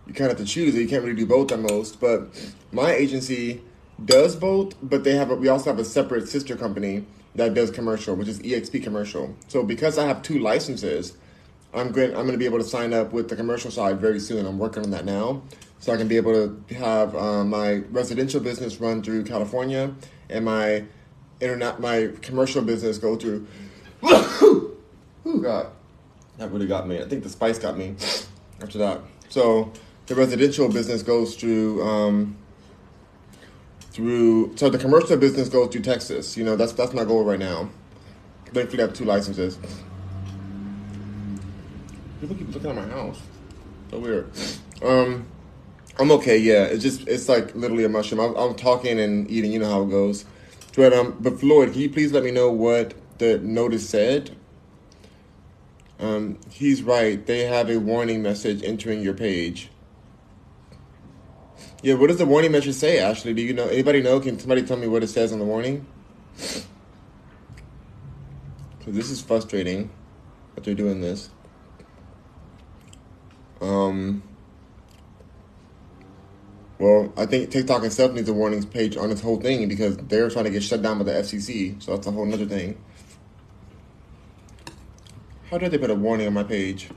you 0.09 0.15
kind 0.15 0.31
of 0.31 0.37
have 0.37 0.45
to 0.45 0.51
choose. 0.51 0.75
You 0.75 0.87
can't 0.87 1.03
really 1.03 1.15
do 1.15 1.27
both 1.27 1.51
at 1.51 1.59
most. 1.59 1.99
But 1.99 2.29
my 2.71 2.91
agency 2.91 3.61
does 4.03 4.35
both, 4.35 4.73
but 4.81 5.03
they 5.03 5.15
have 5.15 5.29
a, 5.29 5.35
we 5.35 5.47
also 5.47 5.69
have 5.69 5.79
a 5.79 5.85
separate 5.85 6.27
sister 6.27 6.55
company 6.55 7.05
that 7.35 7.53
does 7.53 7.69
commercial, 7.69 8.15
which 8.15 8.27
is 8.27 8.39
EXP 8.39 8.83
Commercial. 8.83 9.35
So 9.47 9.63
because 9.63 9.99
I 9.99 10.07
have 10.07 10.23
two 10.23 10.39
licenses, 10.39 11.15
I'm 11.73 11.91
going 11.91 12.09
I'm 12.09 12.23
going 12.23 12.31
to 12.31 12.37
be 12.37 12.45
able 12.45 12.57
to 12.57 12.63
sign 12.63 12.91
up 12.91 13.13
with 13.13 13.29
the 13.29 13.35
commercial 13.35 13.69
side 13.69 13.99
very 14.01 14.19
soon. 14.19 14.47
I'm 14.47 14.57
working 14.57 14.83
on 14.83 14.89
that 14.91 15.05
now, 15.05 15.43
so 15.77 15.93
I 15.93 15.97
can 15.97 16.07
be 16.07 16.17
able 16.17 16.33
to 16.33 16.73
have 16.73 17.15
um, 17.15 17.51
my 17.51 17.75
residential 17.91 18.41
business 18.41 18.79
run 18.81 19.03
through 19.03 19.25
California 19.25 19.93
and 20.29 20.43
my 20.43 20.85
internet 21.39 21.79
my 21.79 22.09
commercial 22.23 22.63
business 22.63 22.97
go 22.97 23.15
through. 23.15 23.45
oh 24.01 24.75
God, 25.39 25.67
that 26.37 26.51
really 26.51 26.65
got 26.65 26.87
me. 26.87 26.99
I 26.99 27.07
think 27.07 27.21
the 27.21 27.29
spice 27.29 27.59
got 27.59 27.77
me 27.77 27.95
after 28.59 28.79
that. 28.79 29.01
So 29.29 29.71
the 30.09 30.15
residential 30.15 30.67
business 30.67 31.03
goes 31.03 31.35
through. 31.35 31.81
Um, 31.87 32.35
through 33.91 34.55
so 34.57 34.69
the 34.69 34.77
commercial 34.77 35.17
business 35.17 35.49
goes 35.49 35.71
through 35.71 35.81
Texas. 35.81 36.35
You 36.35 36.43
know 36.43 36.55
that's 36.55 36.73
that's 36.73 36.93
my 36.93 37.05
goal 37.05 37.23
right 37.23 37.39
now. 37.39 37.69
Thankfully, 38.45 38.83
I 38.83 38.87
have 38.87 38.95
two 38.95 39.05
licenses. 39.05 39.59
People 42.19 42.35
keep 42.35 42.53
looking 42.53 42.71
at 42.71 42.75
my 42.75 42.87
house. 42.87 43.21
So 43.91 43.99
weird. 43.99 44.31
Um, 44.81 45.27
I'm 45.99 46.11
okay. 46.11 46.37
Yeah, 46.37 46.63
it's 46.63 46.83
just 46.83 47.07
it's 47.07 47.29
like 47.29 47.55
literally 47.55 47.83
a 47.83 47.89
mushroom. 47.89 48.19
I'm, 48.19 48.35
I'm 48.35 48.55
talking 48.55 48.99
and 48.99 49.29
eating. 49.29 49.51
You 49.51 49.59
know 49.59 49.69
how 49.69 49.83
it 49.83 49.89
goes. 49.89 50.25
But 50.75 50.91
um, 50.91 51.17
but 51.19 51.39
Floyd, 51.39 51.73
can 51.73 51.81
you 51.81 51.89
please 51.89 52.11
let 52.11 52.23
me 52.23 52.31
know 52.31 52.51
what 52.51 52.95
the 53.19 53.37
notice 53.39 53.87
said? 53.87 54.35
Um, 55.99 56.39
he's 56.49 56.81
right. 56.81 57.23
They 57.23 57.41
have 57.41 57.69
a 57.69 57.77
warning 57.77 58.23
message 58.23 58.63
entering 58.63 59.01
your 59.01 59.13
page. 59.13 59.69
Yeah, 61.81 61.93
what 61.93 62.07
does 62.07 62.17
the 62.17 62.25
warning 62.25 62.51
message 62.51 62.75
say? 62.75 62.99
Ashley, 62.99 63.33
do 63.33 63.41
you 63.41 63.53
know? 63.53 63.67
Anybody 63.67 64.01
know? 64.01 64.19
Can 64.19 64.37
somebody 64.37 64.63
tell 64.63 64.75
me 64.75 64.87
what 64.87 65.01
it 65.01 65.07
says 65.07 65.31
on 65.31 65.39
the 65.39 65.45
warning? 65.45 65.85
Because 68.77 68.95
this 68.95 69.09
is 69.09 69.21
frustrating 69.21 69.89
that 70.55 70.65
they're 70.65 70.73
doing 70.73 70.99
this. 70.99 71.29
Um. 73.61 74.23
Well, 76.79 77.13
I 77.17 77.25
think 77.25 77.49
TikTok 77.51 77.83
itself 77.83 78.13
needs 78.13 78.29
a 78.29 78.33
warnings 78.33 78.65
page 78.65 78.95
on 78.95 79.09
this 79.09 79.21
whole 79.21 79.39
thing 79.39 79.67
because 79.67 79.97
they're 79.97 80.29
trying 80.29 80.45
to 80.45 80.51
get 80.51 80.63
shut 80.63 80.81
down 80.81 80.97
by 80.97 81.03
the 81.03 81.11
FCC. 81.11 81.81
So 81.81 81.95
that's 81.95 82.07
a 82.07 82.11
whole 82.11 82.25
nother 82.25 82.45
thing. 82.45 82.81
How 85.49 85.57
did 85.57 85.71
they 85.71 85.77
put 85.77 85.89
a 85.89 85.95
warning 85.95 86.27
on 86.27 86.33
my 86.33 86.43
page? 86.43 86.89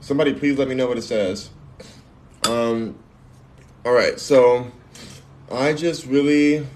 Somebody 0.00 0.34
please 0.34 0.58
let 0.58 0.68
me 0.68 0.74
know 0.74 0.86
what 0.86 0.98
it 0.98 1.02
says. 1.02 1.50
Um, 2.48 2.96
all 3.84 3.92
right, 3.92 4.20
so 4.20 4.70
I 5.50 5.72
just 5.72 6.06
really, 6.06 6.56
and, 6.56 6.66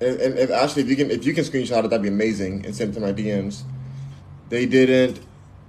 and 0.00 0.38
if 0.38 0.50
Ashley, 0.50 0.82
if 0.82 0.88
you 0.88 0.96
can, 0.96 1.10
if 1.10 1.26
you 1.26 1.34
can 1.34 1.44
screenshot 1.44 1.84
it, 1.84 1.90
that'd 1.90 2.02
be 2.02 2.08
amazing 2.08 2.64
and 2.64 2.74
send 2.74 2.92
it 2.92 2.94
to 2.94 3.00
my 3.00 3.12
DMs. 3.12 3.62
They 4.48 4.66
didn't. 4.66 5.20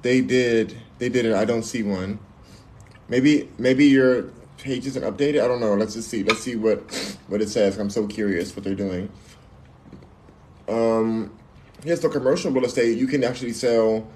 They 0.03 0.21
did. 0.21 0.77
They 0.99 1.09
did 1.09 1.25
it. 1.25 1.33
I 1.33 1.45
don't 1.45 1.63
see 1.63 1.81
one. 1.81 2.19
Maybe 3.09 3.49
maybe 3.57 3.85
your 3.85 4.23
page 4.59 4.85
isn't 4.85 5.03
updated. 5.03 5.43
I 5.43 5.47
don't 5.47 5.59
know. 5.59 5.73
Let's 5.73 5.95
just 5.95 6.09
see. 6.09 6.23
Let's 6.23 6.41
see 6.41 6.55
what 6.55 6.79
what 7.27 7.41
it 7.41 7.49
says. 7.49 7.77
I'm 7.79 7.89
so 7.89 8.05
curious 8.05 8.55
what 8.55 8.63
they're 8.63 8.75
doing. 8.75 9.09
Um, 10.67 11.35
here's 11.83 11.99
the 11.99 12.09
commercial 12.09 12.51
real 12.51 12.65
estate. 12.65 12.97
You 12.97 13.07
can 13.07 13.23
actually 13.23 13.53
sell 13.53 14.07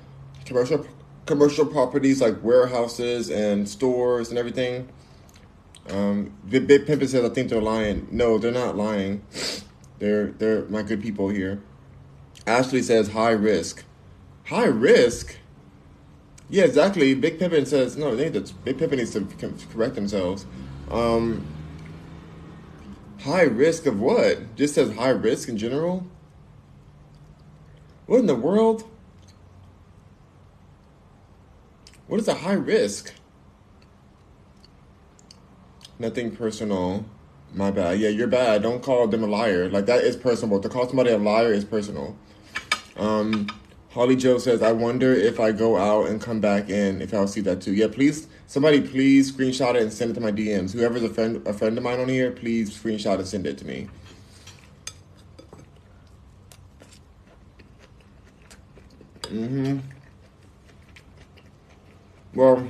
commercial 0.45 0.85
commercial 1.25 1.65
properties 1.65 2.21
like 2.21 2.43
warehouses 2.43 3.29
and 3.29 3.67
stores 3.67 4.29
and 4.29 4.37
everything. 4.37 4.87
Um, 5.89 6.33
Big 6.47 6.67
Big 6.67 6.85
Pimpin 6.85 7.07
says 7.07 7.25
I 7.25 7.29
think 7.29 7.49
they're 7.49 7.61
lying. 7.61 8.07
No, 8.11 8.37
they're 8.37 8.51
not 8.51 8.75
lying. 8.75 9.23
They're 9.99 10.27
they're 10.27 10.65
my 10.65 10.83
good 10.83 11.01
people 11.01 11.29
here. 11.29 11.61
Ashley 12.45 12.81
says 12.81 13.09
high 13.09 13.31
risk. 13.31 13.83
High 14.45 14.65
risk. 14.65 15.37
Yeah, 16.49 16.63
exactly. 16.63 17.13
Big 17.13 17.39
Pimpin 17.39 17.67
says 17.67 17.97
no. 17.97 18.15
They 18.15 18.29
need 18.29 18.45
to, 18.45 18.53
Big 18.65 18.77
Pimpin 18.77 18.97
needs 18.97 19.11
to 19.13 19.27
correct 19.71 19.95
themselves. 19.95 20.45
Um, 20.89 21.45
high 23.21 23.43
risk 23.43 23.85
of 23.85 23.99
what? 23.99 24.55
Just 24.55 24.75
says 24.75 24.91
high 24.93 25.09
risk 25.09 25.49
in 25.49 25.57
general. 25.57 26.07
What 28.07 28.19
in 28.19 28.25
the 28.25 28.35
world? 28.35 28.89
What 32.07 32.19
is 32.19 32.27
a 32.27 32.33
high 32.33 32.53
risk? 32.53 33.13
Nothing 35.99 36.35
personal. 36.35 37.05
My 37.53 37.71
bad. 37.71 37.99
Yeah, 37.99 38.09
you're 38.09 38.27
bad. 38.27 38.63
Don't 38.63 38.81
call 38.81 39.07
them 39.07 39.23
a 39.23 39.27
liar. 39.27 39.69
Like 39.69 39.85
that 39.87 40.03
is 40.03 40.15
personal. 40.15 40.61
To 40.61 40.69
call 40.69 40.87
somebody 40.87 41.11
a 41.11 41.17
liar 41.17 41.51
is 41.51 41.65
personal. 41.65 42.15
Um, 42.95 43.47
Holly 43.91 44.15
Joe 44.15 44.37
says, 44.37 44.61
I 44.61 44.71
wonder 44.71 45.13
if 45.13 45.39
I 45.39 45.51
go 45.51 45.75
out 45.75 46.07
and 46.07 46.21
come 46.21 46.39
back 46.39 46.69
in, 46.69 47.01
if 47.01 47.13
I'll 47.13 47.27
see 47.27 47.41
that 47.41 47.61
too. 47.61 47.73
Yeah, 47.73 47.87
please, 47.87 48.27
somebody 48.45 48.81
please 48.81 49.31
screenshot 49.31 49.75
it 49.75 49.81
and 49.81 49.91
send 49.91 50.11
it 50.11 50.13
to 50.13 50.21
my 50.21 50.31
DMs. 50.31 50.73
Whoever's 50.73 51.03
a 51.03 51.09
friend, 51.09 51.45
a 51.47 51.53
friend 51.53 51.77
of 51.77 51.83
mine 51.83 51.99
on 51.99 52.07
here, 52.07 52.31
please 52.31 52.69
screenshot 52.77 53.15
and 53.15 53.27
send 53.27 53.47
it 53.47 53.57
to 53.57 53.65
me. 53.65 53.89
Mm-hmm. 59.23 59.79
Well, 62.35 62.69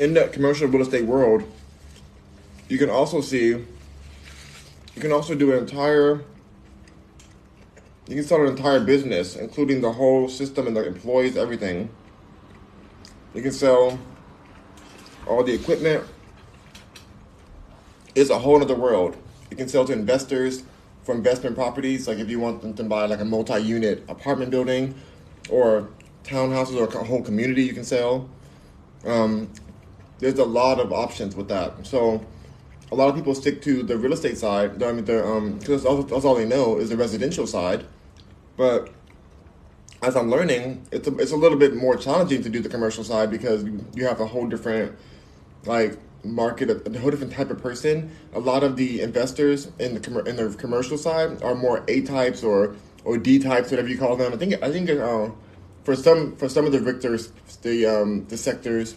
in 0.00 0.14
the 0.14 0.26
commercial 0.28 0.66
real 0.66 0.80
estate 0.80 1.04
world, 1.04 1.44
you 2.68 2.78
can 2.78 2.88
also 2.88 3.20
see, 3.20 3.48
you 3.48 3.66
can 4.98 5.12
also 5.12 5.34
do 5.34 5.52
an 5.52 5.58
entire, 5.58 6.24
you 8.08 8.14
can 8.14 8.24
start 8.24 8.40
an 8.40 8.48
entire 8.48 8.80
business, 8.80 9.36
including 9.36 9.82
the 9.82 9.92
whole 9.92 10.26
system 10.26 10.66
and 10.66 10.74
the 10.74 10.86
employees, 10.86 11.36
everything. 11.36 11.90
You 13.34 13.42
can 13.42 13.52
sell 13.52 13.98
all 15.26 15.44
the 15.44 15.52
equipment. 15.52 16.02
It's 18.14 18.30
a 18.30 18.38
whole 18.38 18.62
other 18.62 18.74
world. 18.74 19.16
You 19.50 19.56
can 19.56 19.68
sell 19.68 19.84
to 19.84 19.92
investors 19.92 20.62
for 21.02 21.14
investment 21.14 21.56
properties, 21.56 22.08
like 22.08 22.18
if 22.18 22.30
you 22.30 22.40
want 22.40 22.62
them 22.62 22.72
to 22.74 22.84
buy 22.84 23.04
like 23.04 23.20
a 23.20 23.24
multi-unit 23.24 24.04
apartment 24.08 24.50
building 24.50 24.94
or 25.50 25.88
townhouses 26.24 26.76
or 26.76 26.84
a 26.98 27.04
whole 27.04 27.22
community 27.22 27.64
you 27.64 27.74
can 27.74 27.84
sell. 27.84 28.28
Um, 29.04 29.50
there's 30.20 30.38
a 30.38 30.44
lot 30.44 30.78
of 30.78 30.92
options 30.92 31.34
with 31.34 31.48
that. 31.48 31.86
So 31.86 32.24
a 32.92 32.94
lot 32.94 33.08
of 33.08 33.14
people 33.14 33.34
stick 33.34 33.62
to 33.62 33.82
the 33.82 33.96
real 33.96 34.12
estate 34.12 34.38
side. 34.38 34.82
I 34.82 34.92
mean, 34.92 35.08
um, 35.10 35.58
because 35.58 35.82
that's, 35.82 36.04
that's 36.10 36.24
all 36.24 36.34
they 36.34 36.46
know 36.46 36.78
is 36.78 36.90
the 36.90 36.96
residential 36.96 37.46
side. 37.46 37.84
But 38.56 38.90
as 40.02 40.16
I'm 40.16 40.30
learning, 40.30 40.86
it's 40.90 41.06
a, 41.08 41.16
it's 41.18 41.32
a 41.32 41.36
little 41.36 41.58
bit 41.58 41.74
more 41.74 41.96
challenging 41.96 42.42
to 42.42 42.48
do 42.48 42.60
the 42.60 42.68
commercial 42.68 43.04
side 43.04 43.30
because 43.30 43.64
you 43.94 44.06
have 44.06 44.20
a 44.20 44.26
whole 44.26 44.46
different 44.46 44.96
like 45.64 45.98
market, 46.24 46.70
a 46.70 46.98
whole 46.98 47.10
different 47.10 47.32
type 47.32 47.50
of 47.50 47.62
person. 47.62 48.10
A 48.34 48.40
lot 48.40 48.62
of 48.62 48.76
the 48.76 49.00
investors 49.00 49.70
in 49.78 49.94
the 49.94 50.00
commer- 50.00 50.26
in 50.26 50.36
the 50.36 50.54
commercial 50.56 50.98
side 50.98 51.42
are 51.42 51.54
more 51.54 51.84
A 51.88 52.02
types 52.02 52.42
or 52.42 52.76
or 53.04 53.16
D 53.18 53.38
types, 53.38 53.70
whatever 53.70 53.88
you 53.88 53.98
call 53.98 54.16
them. 54.16 54.32
I 54.32 54.36
think 54.36 54.62
I 54.62 54.70
think 54.70 54.90
uh, 54.90 55.30
for 55.84 55.96
some 55.96 56.36
for 56.36 56.48
some 56.48 56.66
of 56.66 56.72
the 56.72 56.80
victors, 56.80 57.32
the 57.62 57.86
um, 57.86 58.26
the 58.28 58.36
sectors. 58.36 58.96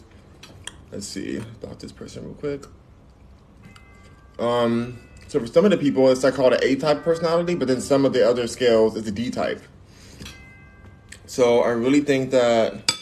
Let's 0.94 1.08
see 1.08 1.38
about 1.38 1.80
this 1.80 1.92
person 1.92 2.24
real 2.24 2.36
quick. 2.36 2.66
Um, 4.38 5.00
so 5.28 5.40
for 5.40 5.48
some 5.48 5.66
of 5.66 5.72
the 5.72 5.78
people, 5.78 6.08
it's 6.12 6.24
like 6.24 6.36
called 6.36 6.54
an 6.54 6.60
A 6.62 6.76
type 6.76 7.04
personality, 7.04 7.56
but 7.56 7.68
then 7.68 7.82
some 7.82 8.06
of 8.06 8.14
the 8.14 8.30
other 8.30 8.46
scales 8.46 8.96
is 8.96 9.08
a 9.08 9.12
D 9.12 9.32
type. 9.32 9.60
So 11.26 11.62
I 11.62 11.70
really 11.70 12.02
think 12.02 12.30
that 12.30 12.94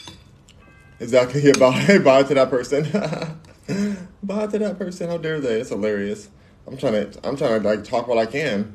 exactly 1.00 1.42
yeah, 1.44 1.52
bye 1.58 1.98
bye 1.98 2.22
to 2.22 2.32
that 2.32 2.48
person. 2.48 2.84
bye 4.22 4.46
to 4.46 4.58
that 4.58 4.78
person. 4.78 5.10
How 5.10 5.18
dare 5.18 5.38
they? 5.38 5.60
It's 5.60 5.68
hilarious. 5.68 6.30
I'm 6.66 6.78
trying 6.78 7.10
to 7.10 7.28
I'm 7.28 7.36
trying 7.36 7.60
to 7.60 7.68
like 7.68 7.84
talk 7.84 8.08
while 8.08 8.18
I 8.18 8.26
can. 8.26 8.74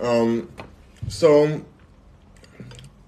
Um, 0.00 0.50
so 1.06 1.64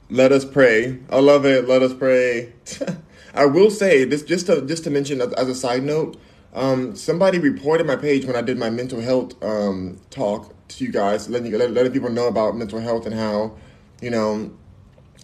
let 0.08 0.30
us 0.30 0.44
pray. 0.44 1.00
I 1.10 1.18
love 1.18 1.44
it. 1.46 1.66
Let 1.66 1.82
us 1.82 1.92
pray. 1.92 2.52
I 3.34 3.46
will 3.46 3.70
say 3.70 4.04
this 4.04 4.22
just 4.22 4.46
to 4.46 4.62
just 4.62 4.84
to 4.84 4.90
mention 4.90 5.20
as 5.20 5.48
a 5.48 5.54
side 5.54 5.82
note. 5.82 6.18
Um, 6.54 6.94
somebody 6.94 7.38
reported 7.38 7.86
my 7.86 7.96
page 7.96 8.26
when 8.26 8.36
I 8.36 8.42
did 8.42 8.58
my 8.58 8.68
mental 8.68 9.00
health 9.00 9.42
um, 9.42 9.98
talk 10.10 10.52
to 10.68 10.84
you 10.84 10.92
guys, 10.92 11.28
letting 11.30 11.50
letting 11.52 11.92
people 11.92 12.10
know 12.10 12.28
about 12.28 12.56
mental 12.56 12.78
health 12.78 13.06
and 13.06 13.14
how 13.14 13.56
you 14.02 14.10
know 14.10 14.50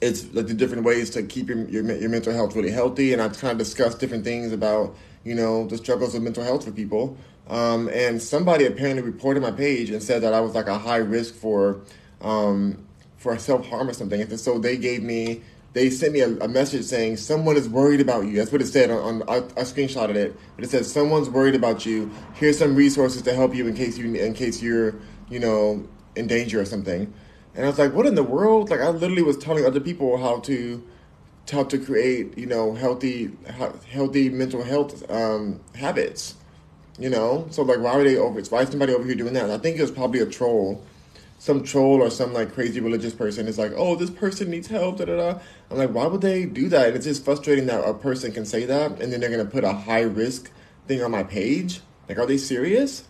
it's 0.00 0.32
like 0.32 0.46
the 0.46 0.54
different 0.54 0.84
ways 0.84 1.10
to 1.10 1.22
keep 1.22 1.48
your, 1.48 1.68
your 1.68 1.84
your 1.96 2.08
mental 2.08 2.32
health 2.32 2.56
really 2.56 2.70
healthy. 2.70 3.12
And 3.12 3.20
I've 3.20 3.38
kind 3.38 3.52
of 3.52 3.58
discussed 3.58 4.00
different 4.00 4.24
things 4.24 4.52
about 4.52 4.96
you 5.24 5.34
know 5.34 5.66
the 5.66 5.76
struggles 5.76 6.14
of 6.14 6.22
mental 6.22 6.44
health 6.44 6.64
for 6.64 6.72
people. 6.72 7.16
Um, 7.48 7.88
and 7.88 8.20
somebody 8.20 8.66
apparently 8.66 9.02
reported 9.02 9.42
my 9.42 9.50
page 9.50 9.90
and 9.90 10.02
said 10.02 10.22
that 10.22 10.34
I 10.34 10.40
was 10.40 10.54
like 10.54 10.68
a 10.68 10.78
high 10.78 10.98
risk 10.98 11.34
for 11.34 11.80
um, 12.20 12.86
for 13.18 13.36
self 13.38 13.66
harm 13.66 13.88
or 13.88 13.92
something. 13.92 14.20
And 14.20 14.40
so 14.40 14.58
they 14.58 14.76
gave 14.76 15.02
me 15.02 15.42
they 15.72 15.90
sent 15.90 16.12
me 16.12 16.20
a, 16.20 16.30
a, 16.38 16.48
message 16.48 16.84
saying 16.84 17.18
someone 17.18 17.56
is 17.56 17.68
worried 17.68 18.00
about 18.00 18.24
you. 18.26 18.36
That's 18.36 18.50
what 18.50 18.62
it 18.62 18.66
said 18.66 18.90
on. 18.90 19.22
on 19.22 19.28
I, 19.28 19.36
I, 19.36 19.64
screenshotted 19.64 20.14
it, 20.14 20.36
but 20.56 20.64
it 20.64 20.70
says 20.70 20.90
someone's 20.90 21.28
worried 21.28 21.54
about 21.54 21.84
you. 21.84 22.10
Here's 22.34 22.58
some 22.58 22.74
resources 22.74 23.22
to 23.22 23.34
help 23.34 23.54
you 23.54 23.66
in 23.66 23.74
case 23.74 23.98
you 23.98 24.14
in 24.14 24.34
case 24.34 24.62
you're 24.62 24.94
you 25.28 25.38
know 25.38 25.86
in 26.16 26.26
danger 26.26 26.60
or 26.60 26.64
something. 26.64 27.12
And 27.54 27.64
I 27.64 27.68
was 27.68 27.78
like, 27.78 27.92
what 27.92 28.06
in 28.06 28.14
the 28.14 28.22
world? 28.22 28.70
Like 28.70 28.80
I 28.80 28.88
literally 28.88 29.22
was 29.22 29.36
telling 29.36 29.66
other 29.66 29.80
people 29.80 30.16
how 30.16 30.40
to 30.40 30.82
how 31.50 31.64
to 31.64 31.78
create 31.78 32.36
you 32.38 32.46
know 32.46 32.74
healthy 32.74 33.30
healthy 33.90 34.30
mental 34.30 34.62
health 34.62 35.08
um, 35.10 35.60
habits. 35.74 36.34
You 36.98 37.10
know, 37.10 37.46
so 37.50 37.62
like 37.62 37.78
why 37.78 37.92
are 37.92 38.02
they 38.02 38.16
over? 38.16 38.40
Why 38.40 38.62
is 38.62 38.70
somebody 38.70 38.92
over 38.94 39.04
here 39.04 39.14
doing 39.14 39.34
that? 39.34 39.44
And 39.44 39.52
I 39.52 39.58
think 39.58 39.78
it 39.78 39.82
was 39.82 39.90
probably 39.92 40.20
a 40.20 40.26
troll 40.26 40.82
some 41.38 41.62
troll 41.62 42.02
or 42.02 42.10
some 42.10 42.32
like 42.32 42.52
crazy 42.52 42.80
religious 42.80 43.14
person 43.14 43.46
is 43.46 43.58
like, 43.58 43.72
oh, 43.76 43.94
this 43.94 44.10
person 44.10 44.50
needs 44.50 44.66
help, 44.66 44.98
da 44.98 45.04
da 45.04 45.16
da. 45.16 45.40
I'm 45.70 45.78
like, 45.78 45.90
why 45.90 46.06
would 46.06 46.20
they 46.20 46.44
do 46.44 46.68
that? 46.68 46.88
And 46.88 46.96
It's 46.96 47.06
just 47.06 47.24
frustrating 47.24 47.66
that 47.66 47.88
a 47.88 47.94
person 47.94 48.32
can 48.32 48.44
say 48.44 48.64
that 48.64 49.00
and 49.00 49.12
then 49.12 49.20
they're 49.20 49.30
gonna 49.30 49.44
put 49.44 49.64
a 49.64 49.72
high 49.72 50.02
risk 50.02 50.50
thing 50.86 51.02
on 51.02 51.10
my 51.10 51.22
page. 51.22 51.80
Like, 52.08 52.18
are 52.18 52.26
they 52.26 52.38
serious? 52.38 53.04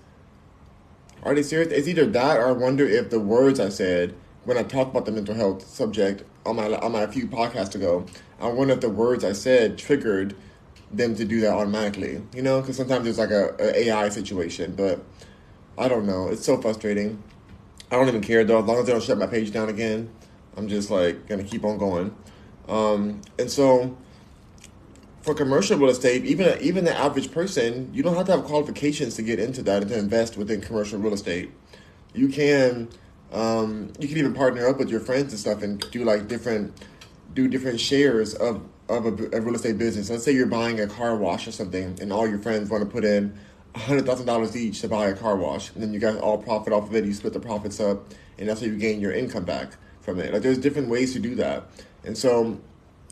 Are 1.23 1.35
they 1.35 1.43
serious? 1.43 1.73
It's 1.73 1.89
either 1.89 2.07
that 2.07 2.39
or 2.39 2.49
I 2.49 2.53
wonder 2.53 2.87
if 2.87 3.11
the 3.11 3.21
words 3.21 3.59
I 3.59 3.71
said 3.71 4.15
when 4.45 4.57
I 4.57 4.63
talked 4.63 4.91
about 4.91 5.05
the 5.05 5.13
mental 5.13 5.35
health 5.35 5.67
subject 5.67 6.23
on 6.47 6.57
my 6.57 6.67
on 6.77 6.93
my 6.93 7.07
few 7.07 7.27
podcasts 7.27 7.75
ago, 7.75 8.07
I 8.41 8.49
wonder 8.49 8.75
if 8.75 8.81
the 8.81 8.89
words 8.89 9.25
I 9.25 9.33
said 9.33 9.79
triggered 9.79 10.35
them 10.91 11.15
to 11.17 11.25
do 11.25 11.41
that 11.41 11.53
automatically. 11.53 12.23
You 12.35 12.43
know, 12.43 12.61
because 12.61 12.77
sometimes 12.77 13.07
it's 13.07 13.19
like 13.19 13.31
a, 13.31 13.55
a 13.59 13.89
AI 13.89 14.09
situation, 14.09 14.75
but 14.75 15.05
I 15.77 15.89
don't 15.89 16.07
know. 16.07 16.29
It's 16.29 16.45
so 16.45 16.61
frustrating. 16.61 17.23
I 17.91 17.97
don't 17.97 18.09
even 18.09 18.21
care 18.21 18.45
though. 18.45 18.61
As 18.61 18.65
long 18.65 18.79
as 18.79 18.87
they 18.87 18.93
don't 18.93 19.03
shut 19.03 19.19
my 19.19 19.27
page 19.27 19.53
down 19.53 19.69
again, 19.69 20.11
I'm 20.57 20.69
just 20.69 20.91
like 20.91 21.27
gonna 21.27 21.45
keep 21.45 21.65
on 21.65 21.79
going. 21.79 22.15
Um, 22.69 23.23
and 23.39 23.51
so 23.51 23.97
for 25.23 25.35
commercial 25.35 25.79
real 25.79 25.91
estate, 25.91 26.25
even 26.25 26.61
even 26.61 26.85
the 26.85 26.97
average 26.97 27.31
person, 27.33 27.91
you 27.93 28.03
don't 28.03 28.17
have 28.17 28.27
to 28.27 28.33
have 28.33 28.45
qualifications 28.45 29.15
to 29.17 29.23
get 29.23 29.39
into 29.39 29.63
that 29.63 29.83
and 29.83 29.91
to 29.91 29.99
invest 29.99 30.37
within 30.37 30.61
commercial 30.61 30.99
real 30.99 31.15
estate. 31.15 31.51
You 32.15 32.29
can 32.29 32.89
um, 33.33 33.93
you 33.99 34.09
can 34.09 34.19
even 34.19 34.35
partner 34.35 34.67
up 34.67 34.79
with 34.79 34.91
your 34.91 35.01
friends 35.01 35.33
and 35.33 35.41
stuff 35.41 35.63
and 35.63 35.81
do 35.91 36.05
like 36.05 36.29
different 36.29 36.75
do 37.35 37.49
different 37.49 37.81
shares 37.81 38.35
of 38.35 38.63
of 38.89 39.07
a, 39.07 39.37
a 39.37 39.41
real 39.41 39.55
estate 39.55 39.79
business. 39.79 40.11
Let's 40.11 40.25
say 40.25 40.33
you're 40.33 40.47
buying 40.47 40.81
a 40.81 40.87
car 40.87 41.17
wash 41.17 41.47
or 41.47 41.53
something, 41.53 41.99
and 42.01 42.13
all 42.13 42.27
your 42.27 42.39
friends 42.39 42.71
want 42.71 42.85
to 42.85 42.91
put 42.91 43.05
in 43.05 43.39
hundred 43.79 44.07
thousand 44.07 44.27
dollars 44.27 44.57
each 44.57 44.81
to 44.81 44.89
buy 44.89 45.07
a 45.07 45.15
car 45.15 45.37
wash, 45.37 45.73
and 45.73 45.83
then 45.83 45.93
you 45.93 46.01
guys 46.01 46.17
all 46.17 46.39
profit 46.39 46.73
off 46.73 46.89
of 46.89 46.95
it. 46.95 47.05
You 47.05 47.13
split 47.13 47.33
the 47.33 47.41
profits 47.41 47.81
up, 47.81 48.13
and 48.39 48.49
that's 48.49 48.61
how 48.61 48.67
you 48.67 48.77
gain 48.77 49.01
your 49.01 49.13
income 49.13 49.45
back 49.45 49.73
from 50.01 50.21
it. 50.21 50.33
Like 50.33 50.43
there's 50.43 50.59
different 50.59 50.89
ways 50.89 51.13
to 51.15 51.19
do 51.19 51.35
that, 51.37 51.65
and 52.05 52.17
so 52.17 52.61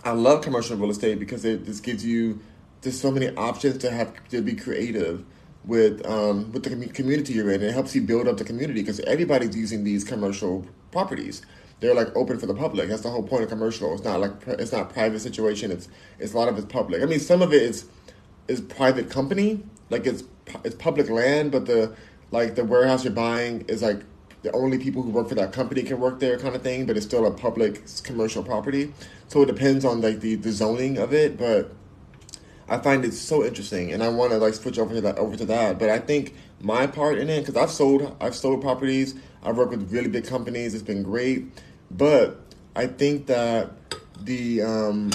I 0.05 0.13
love 0.13 0.43
commercial 0.43 0.77
real 0.77 0.91
estate 0.91 1.19
because 1.19 1.45
it 1.45 1.65
just 1.65 1.83
gives 1.83 2.05
you 2.05 2.41
there's 2.83 3.01
so 3.01 3.11
many 3.11 3.29
options 3.37 3.79
to 3.79 3.91
have 3.91 4.13
to 4.29 4.43
be 4.43 4.55
creative 4.55 5.25
with 5.65 6.07
um, 6.07 6.53
with 6.53 6.63
the 6.63 6.71
community 6.89 7.35
you're 7.35 7.51
in. 7.51 7.63
It 7.63 7.73
helps 7.73 7.95
you 7.95 8.03
build 8.03 8.29
up 8.29 8.37
the 8.37 8.45
community 8.45 8.81
because 8.81 9.01
everybody's 9.01 9.57
using 9.57 9.85
these 9.85 10.05
commercial 10.05 10.65
properties. 10.93 11.43
They're 11.81 11.95
like 11.95 12.15
open 12.17 12.39
for 12.39 12.47
the 12.47 12.55
public. 12.55 12.89
That's 12.89 13.03
the 13.03 13.11
whole 13.11 13.23
point 13.23 13.43
of 13.43 13.49
commercial. 13.51 13.93
It's 13.93 14.05
not 14.05 14.21
like 14.21 14.33
it's 14.47 14.73
not 14.73 14.93
private 14.93 15.21
situation. 15.21 15.71
It's 15.71 15.89
it's 16.19 16.33
a 16.33 16.37
lot 16.37 16.49
of 16.49 16.57
it's 16.57 16.67
public. 16.67 17.03
I 17.03 17.07
mean, 17.07 17.21
some 17.21 17.43
of 17.43 17.53
it 17.53 17.63
is 17.63 17.87
is 18.49 18.61
private 18.61 19.11
company, 19.11 19.65
like 19.91 20.07
it's 20.07 20.23
it's 20.65 20.75
public 20.75 21.09
land, 21.09 21.53
but 21.53 21.67
the 21.67 21.95
like 22.31 22.55
the 22.55 22.65
warehouse 22.65 23.05
you're 23.05 23.13
buying 23.13 23.65
is 23.69 23.83
like 23.83 24.03
the 24.43 24.53
only 24.53 24.79
people 24.79 25.03
who 25.03 25.11
work 25.11 25.29
for 25.29 25.35
that 25.35 25.53
company 25.53 25.83
can 25.83 25.99
work 25.99 26.21
there, 26.21 26.39
kind 26.39 26.55
of 26.55 26.63
thing. 26.63 26.87
But 26.87 26.97
it's 26.97 27.07
still 27.07 27.27
a 27.27 27.31
public 27.31 27.83
commercial 28.03 28.43
property. 28.43 28.93
So 29.29 29.43
it 29.43 29.47
depends 29.47 29.85
on 29.85 30.01
like 30.01 30.21
the, 30.21 30.37
the 30.37 30.53
zoning 30.53 30.99
of 30.99 31.13
it, 31.13 31.37
but 31.37 31.73
I 32.69 32.79
find 32.79 33.05
it 33.05 33.13
so 33.13 33.45
interesting, 33.45 33.93
and 33.93 34.03
I 34.03 34.09
want 34.09 34.33
to 34.33 34.39
like 34.39 34.55
switch 34.55 34.79
over 34.79 34.95
to 34.95 35.01
that 35.03 35.19
over 35.19 35.37
to 35.37 35.45
that. 35.47 35.79
But 35.79 35.89
I 35.89 35.99
think 35.99 36.35
my 36.61 36.87
part 36.87 37.19
in 37.19 37.29
it, 37.31 37.41
because 37.41 37.57
I've 37.57 37.71
sold 37.71 38.17
I've 38.21 38.35
sold 38.35 38.61
properties, 38.61 39.15
I've 39.43 39.57
worked 39.57 39.71
with 39.71 39.93
really 39.93 40.09
big 40.09 40.27
companies, 40.27 40.75
it's 40.75 40.83
been 40.83 41.03
great. 41.03 41.47
But 41.91 42.41
I 42.75 42.89
think 42.89 43.27
that 43.27 43.71
the 44.21 44.63
um, 44.63 45.11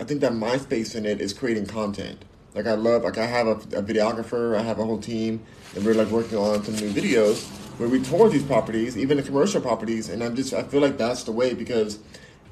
I 0.00 0.04
think 0.04 0.20
that 0.22 0.34
my 0.34 0.56
space 0.56 0.94
in 0.94 1.04
it 1.04 1.20
is 1.20 1.32
creating 1.32 1.66
content. 1.66 2.24
Like 2.56 2.66
I 2.66 2.72
love 2.72 3.04
like 3.04 3.18
I 3.18 3.26
have 3.26 3.46
a, 3.46 3.52
a 3.52 3.82
videographer, 3.82 4.58
I 4.58 4.62
have 4.62 4.78
a 4.78 4.84
whole 4.84 4.98
team, 4.98 5.42
and 5.74 5.84
we're 5.84 5.94
like 5.94 6.08
working 6.08 6.38
on 6.38 6.64
some 6.64 6.74
new 6.76 6.90
videos 6.90 7.46
where 7.78 7.88
we 7.88 8.00
tour 8.00 8.30
these 8.30 8.42
properties, 8.42 8.96
even 8.96 9.18
the 9.18 9.22
commercial 9.22 9.60
properties, 9.60 10.08
and 10.08 10.24
I'm 10.24 10.34
just 10.34 10.54
I 10.54 10.62
feel 10.62 10.80
like 10.80 10.96
that's 10.96 11.24
the 11.24 11.32
way 11.32 11.52
because 11.52 11.98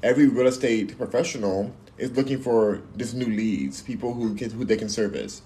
every 0.03 0.27
real 0.27 0.45
estate 0.45 0.95
professional 0.95 1.73
is 1.97 2.11
looking 2.11 2.39
for 2.39 2.83
this 2.95 3.13
new 3.13 3.25
leads, 3.25 3.81
people 3.81 4.13
who 4.13 4.35
can 4.35 4.51
who 4.51 4.63
they 4.63 4.77
can 4.77 4.89
service, 4.89 5.41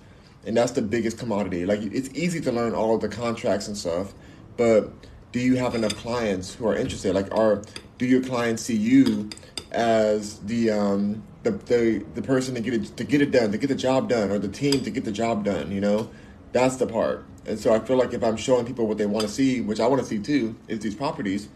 and 0.46 0.58
that's 0.58 0.74
the 0.74 0.82
biggest 0.82 1.18
commodity. 1.18 1.66
Like 1.66 1.80
it's 1.82 2.10
easy 2.10 2.42
to 2.42 2.52
learn 2.52 2.76
all 2.76 2.98
the 2.98 3.08
contracts 3.08 3.70
and 3.70 3.78
stuff, 3.78 4.14
but 4.58 4.92
do 5.32 5.40
you 5.40 5.56
have 5.56 5.76
enough 5.76 5.96
clients 5.96 6.54
who 6.56 6.68
are 6.68 6.76
interested? 6.76 7.14
Like, 7.14 7.34
are 7.34 7.62
do 7.98 8.06
your 8.06 8.24
clients 8.24 8.64
see 8.64 8.76
you 8.76 9.30
as 9.72 10.40
the 10.40 10.72
um, 10.72 11.24
the, 11.44 11.52
the 11.52 12.06
the 12.16 12.22
person 12.22 12.56
to 12.56 12.62
get 12.62 12.74
it 12.74 12.98
to 12.98 13.04
get 13.04 13.22
it 13.22 13.32
done, 13.32 13.52
to 13.52 13.58
get 13.58 13.68
the 13.68 13.76
job 13.76 14.10
done, 14.10 14.32
or 14.32 14.40
the 14.40 14.48
team 14.48 14.84
to 14.84 14.90
get 14.90 15.06
the 15.06 15.12
job 15.12 15.46
done? 15.46 15.72
You 15.72 15.82
know, 15.82 16.10
that's 16.52 16.78
the 16.78 16.88
part. 16.88 17.26
And 17.46 17.60
so 17.60 17.74
I 17.74 17.80
feel 17.80 17.98
like 17.98 18.14
if 18.14 18.24
I'm 18.24 18.38
showing 18.38 18.66
people 18.66 18.88
what 18.88 18.98
they 18.98 19.06
want 19.06 19.26
to 19.26 19.32
see, 19.32 19.62
which 19.62 19.80
I 19.80 19.88
want 19.88 20.02
to 20.02 20.08
see 20.08 20.20
too, 20.20 20.56
is 20.68 20.80
these 20.80 20.96
properties, 20.96 21.50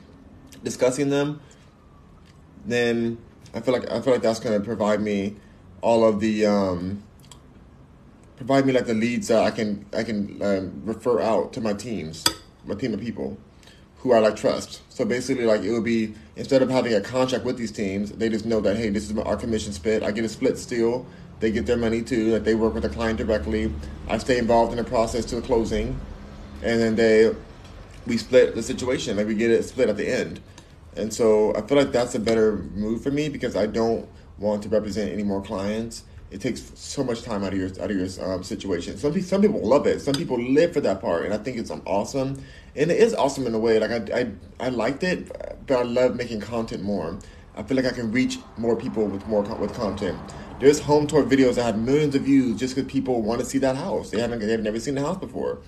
discussing 0.64 1.10
them, 1.10 1.42
then 2.66 3.18
I 3.54 3.60
feel 3.60 3.74
like 3.74 3.90
I 3.92 4.02
feel 4.02 4.14
like 4.14 4.22
that's 4.22 4.40
to 4.40 4.60
provide 4.60 5.02
me 5.02 5.36
all 5.82 6.06
of 6.06 6.20
the 6.20 6.46
um, 6.46 7.04
provide 8.38 8.66
me 8.66 8.74
like 8.74 8.86
the 8.86 8.94
leads 8.94 9.28
that 9.28 9.44
I 9.44 9.52
can 9.52 9.86
I 9.94 10.04
can 10.04 10.42
um, 10.42 10.82
refer 10.86 11.20
out 11.22 11.54
to 11.54 11.62
my 11.62 11.74
teams, 11.74 12.24
my 12.66 12.76
team 12.76 12.94
of 12.94 13.02
people 13.02 13.38
who 13.98 14.14
I 14.14 14.20
like 14.20 14.36
trust. 14.36 14.82
So 14.90 15.06
basically, 15.06 15.46
like 15.46 15.62
it 15.62 15.72
would 15.72 15.84
be 15.84 16.16
instead 16.36 16.62
of 16.62 16.70
having 16.70 16.94
a 16.94 17.02
contract 17.02 17.46
with 17.46 17.58
these 17.58 17.72
teams, 17.72 18.12
they 18.12 18.30
just 18.30 18.46
know 18.46 18.60
that 18.62 18.78
hey, 18.78 18.90
this 18.90 19.10
is 19.10 19.18
our 19.18 19.38
commission 19.38 19.74
split. 19.74 20.04
I 20.04 20.12
get 20.12 20.26
a 20.26 20.30
split 20.30 20.58
still. 20.58 21.06
They 21.40 21.52
get 21.52 21.66
their 21.66 21.78
money 21.78 22.02
too. 22.02 22.32
That 22.32 22.46
they 22.46 22.56
work 22.56 22.74
with 22.74 22.84
the 22.84 22.90
client 22.90 23.18
directly. 23.18 23.74
I 24.08 24.18
stay 24.18 24.38
involved 24.38 24.72
in 24.72 24.78
the 24.78 24.84
process 24.84 25.26
to 25.26 25.36
the 25.36 25.42
closing, 25.42 26.00
and 26.62 26.80
then 26.82 26.96
they 26.96 27.36
we 28.08 28.18
split 28.18 28.56
the 28.56 28.64
situation. 28.64 29.18
Like 29.18 29.28
we 29.28 29.36
get 29.36 29.52
it 29.52 29.64
split 29.64 29.90
at 29.90 29.98
the 29.98 30.08
end. 30.08 30.40
And 30.96 31.14
so 31.14 31.56
I 31.56 31.62
feel 31.62 31.78
like 31.78 31.92
that's 31.92 32.14
a 32.16 32.20
better 32.20 32.58
move 32.76 33.02
for 33.02 33.12
me 33.12 33.30
because 33.30 33.56
I 33.56 33.66
don't 33.66 34.08
want 34.38 34.64
to 34.64 34.70
represent 34.70 35.12
any 35.12 35.24
more 35.24 35.42
clients. 35.42 36.04
It 36.34 36.42
takes 36.42 36.72
so 36.74 37.04
much 37.04 37.22
time 37.22 37.44
out 37.44 37.54
of 37.54 37.60
your 37.60 37.70
out 37.82 37.92
of 37.92 37.96
your 37.96 38.34
um, 38.34 38.44
situation. 38.44 38.98
Some 38.98 39.14
people, 39.14 39.28
some 39.28 39.42
people 39.44 39.62
love 39.62 39.86
it. 39.86 40.02
Some 40.02 40.16
people 40.16 40.42
live 40.42 40.74
for 40.74 40.82
that 40.82 41.00
part, 41.00 41.26
and 41.26 41.34
I 41.34 41.38
think 41.38 41.58
it's 41.58 41.72
awesome. 41.86 42.44
And 42.76 42.90
it 42.90 43.00
is 43.00 43.14
awesome 43.14 43.46
in 43.46 43.54
a 43.54 43.60
way. 43.60 43.80
Like 43.80 43.92
I, 43.92 44.20
I, 44.20 44.32
I 44.60 44.70
liked 44.70 45.04
it, 45.04 45.28
but 45.68 45.78
I 45.78 45.84
love 45.84 46.16
making 46.16 46.40
content 46.40 46.82
more. 46.82 47.20
I 47.56 47.62
feel 47.62 47.78
like 47.78 47.86
I 47.86 47.92
can 47.92 48.12
reach 48.12 48.40
more 48.58 48.76
people 48.76 49.06
with 49.06 49.28
more 49.28 49.44
with 49.44 49.76
content. 49.76 50.18
There's 50.60 50.80
home 50.80 51.06
tour 51.06 51.24
videos 51.24 51.56
that 51.56 51.66
have 51.66 51.78
millions 51.78 52.16
of 52.16 52.24
views 52.24 52.60
just 52.60 52.76
because 52.76 52.92
people 52.92 53.22
want 53.22 53.40
to 53.42 53.46
see 53.46 53.60
that 53.60 53.76
house. 53.76 54.10
They 54.10 54.20
haven't, 54.20 54.40
they've 54.40 54.60
never 54.60 54.80
seen 54.80 54.96
the 54.96 55.02
house 55.02 55.18
before. 55.18 55.60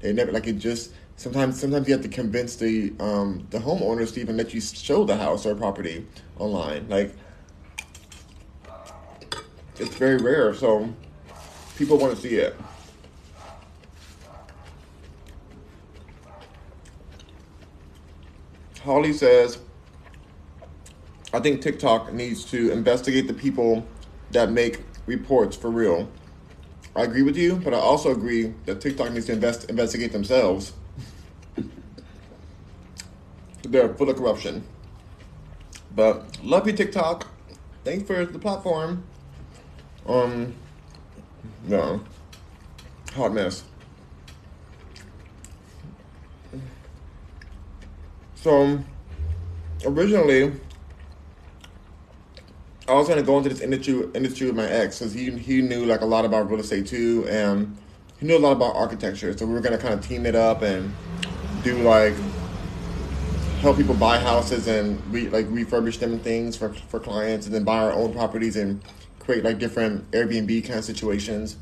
They 0.00 0.14
never 0.14 0.32
like 0.32 0.46
it. 0.46 0.58
Just 0.58 0.92
sometimes 1.16 1.60
sometimes 1.60 1.86
you 1.86 1.92
have 1.92 2.02
to 2.02 2.08
convince 2.08 2.56
the 2.56 2.94
um, 2.98 3.46
the 3.50 3.58
homeowners 3.58 4.14
to 4.14 4.20
even 4.22 4.38
let 4.38 4.54
you 4.54 4.60
show 4.62 5.04
the 5.04 5.16
house 5.16 5.44
or 5.44 5.54
property 5.54 6.06
online. 6.38 6.88
Like 6.88 7.14
it's 9.78 9.94
very 9.96 10.16
rare, 10.16 10.54
so 10.54 10.92
people 11.76 11.98
want 11.98 12.14
to 12.14 12.20
see 12.20 12.36
it. 12.36 12.56
Holly 18.82 19.12
says, 19.12 19.58
I 21.32 21.40
think 21.40 21.62
TikTok 21.62 22.12
needs 22.12 22.44
to 22.46 22.70
investigate 22.70 23.26
the 23.26 23.34
people 23.34 23.86
that 24.30 24.52
make 24.52 24.84
reports 25.06 25.56
for 25.56 25.70
real. 25.70 26.08
I 26.94 27.02
agree 27.02 27.22
with 27.22 27.36
you, 27.36 27.56
but 27.56 27.74
I 27.74 27.78
also 27.78 28.12
agree 28.12 28.54
that 28.66 28.80
TikTok 28.80 29.10
needs 29.12 29.26
to 29.26 29.32
invest, 29.32 29.68
investigate 29.70 30.12
themselves 30.12 30.74
they're 33.62 33.92
full 33.94 34.10
of 34.10 34.16
corruption. 34.16 34.64
But 35.94 36.38
love 36.42 36.66
you, 36.66 36.72
TikTok. 36.72 37.26
Thanks 37.84 38.06
for 38.06 38.24
the 38.24 38.38
platform. 38.38 39.04
Um, 40.06 40.54
no, 41.66 42.00
hot 43.14 43.32
mess. 43.32 43.64
So, 48.34 48.78
originally, 49.86 50.52
I 52.86 52.92
was 52.92 53.08
gonna 53.08 53.22
go 53.22 53.38
into 53.38 53.48
this 53.48 53.60
industry 53.60 54.06
industry 54.14 54.46
with 54.46 54.56
my 54.56 54.68
ex 54.68 54.98
because 54.98 55.14
he 55.14 55.30
he 55.30 55.62
knew 55.62 55.86
like 55.86 56.02
a 56.02 56.06
lot 56.06 56.26
about 56.26 56.50
real 56.50 56.60
estate 56.60 56.86
too, 56.86 57.26
and 57.30 57.76
he 58.20 58.26
knew 58.26 58.36
a 58.36 58.38
lot 58.38 58.52
about 58.52 58.76
architecture. 58.76 59.36
So 59.36 59.46
we 59.46 59.54
were 59.54 59.60
gonna 59.60 59.78
kind 59.78 59.94
of 59.94 60.06
team 60.06 60.26
it 60.26 60.34
up 60.34 60.60
and 60.60 60.94
do 61.62 61.78
like 61.78 62.14
help 63.60 63.78
people 63.78 63.94
buy 63.94 64.18
houses 64.18 64.68
and 64.68 65.00
re, 65.10 65.30
like 65.30 65.46
refurbish 65.46 65.98
them 65.98 66.12
and 66.12 66.22
things 66.22 66.54
for, 66.54 66.74
for 66.74 67.00
clients, 67.00 67.46
and 67.46 67.54
then 67.54 67.64
buy 67.64 67.78
our 67.78 67.92
own 67.94 68.12
properties 68.12 68.56
and 68.56 68.82
create 69.24 69.44
like 69.44 69.58
different 69.58 70.10
Airbnb 70.10 70.64
kind 70.64 70.78
of 70.78 70.84
situations, 70.84 71.56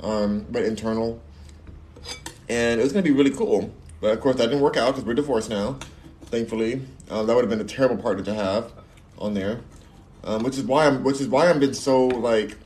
um, 0.00 0.46
but 0.50 0.64
internal. 0.64 1.20
And 2.48 2.80
it 2.80 2.82
was 2.82 2.92
gonna 2.92 3.02
be 3.02 3.10
really 3.10 3.30
cool, 3.30 3.72
but 4.00 4.12
of 4.12 4.20
course 4.20 4.36
that 4.36 4.46
didn't 4.46 4.60
work 4.60 4.76
out 4.76 4.92
because 4.92 5.04
we're 5.04 5.14
divorced 5.14 5.50
now, 5.50 5.78
thankfully. 6.26 6.82
Um, 7.10 7.26
that 7.26 7.34
would 7.34 7.42
have 7.42 7.50
been 7.50 7.60
a 7.60 7.64
terrible 7.64 8.02
partner 8.02 8.24
to 8.24 8.34
have 8.34 8.72
on 9.18 9.34
there, 9.34 9.60
um, 10.24 10.42
which 10.42 10.58
is 10.58 10.64
why 10.64 10.86
I'm 10.86 11.04
which 11.04 11.20
is 11.20 11.28
why 11.28 11.48
I've 11.48 11.60
been 11.60 11.74
so 11.74 12.06
like 12.06 12.56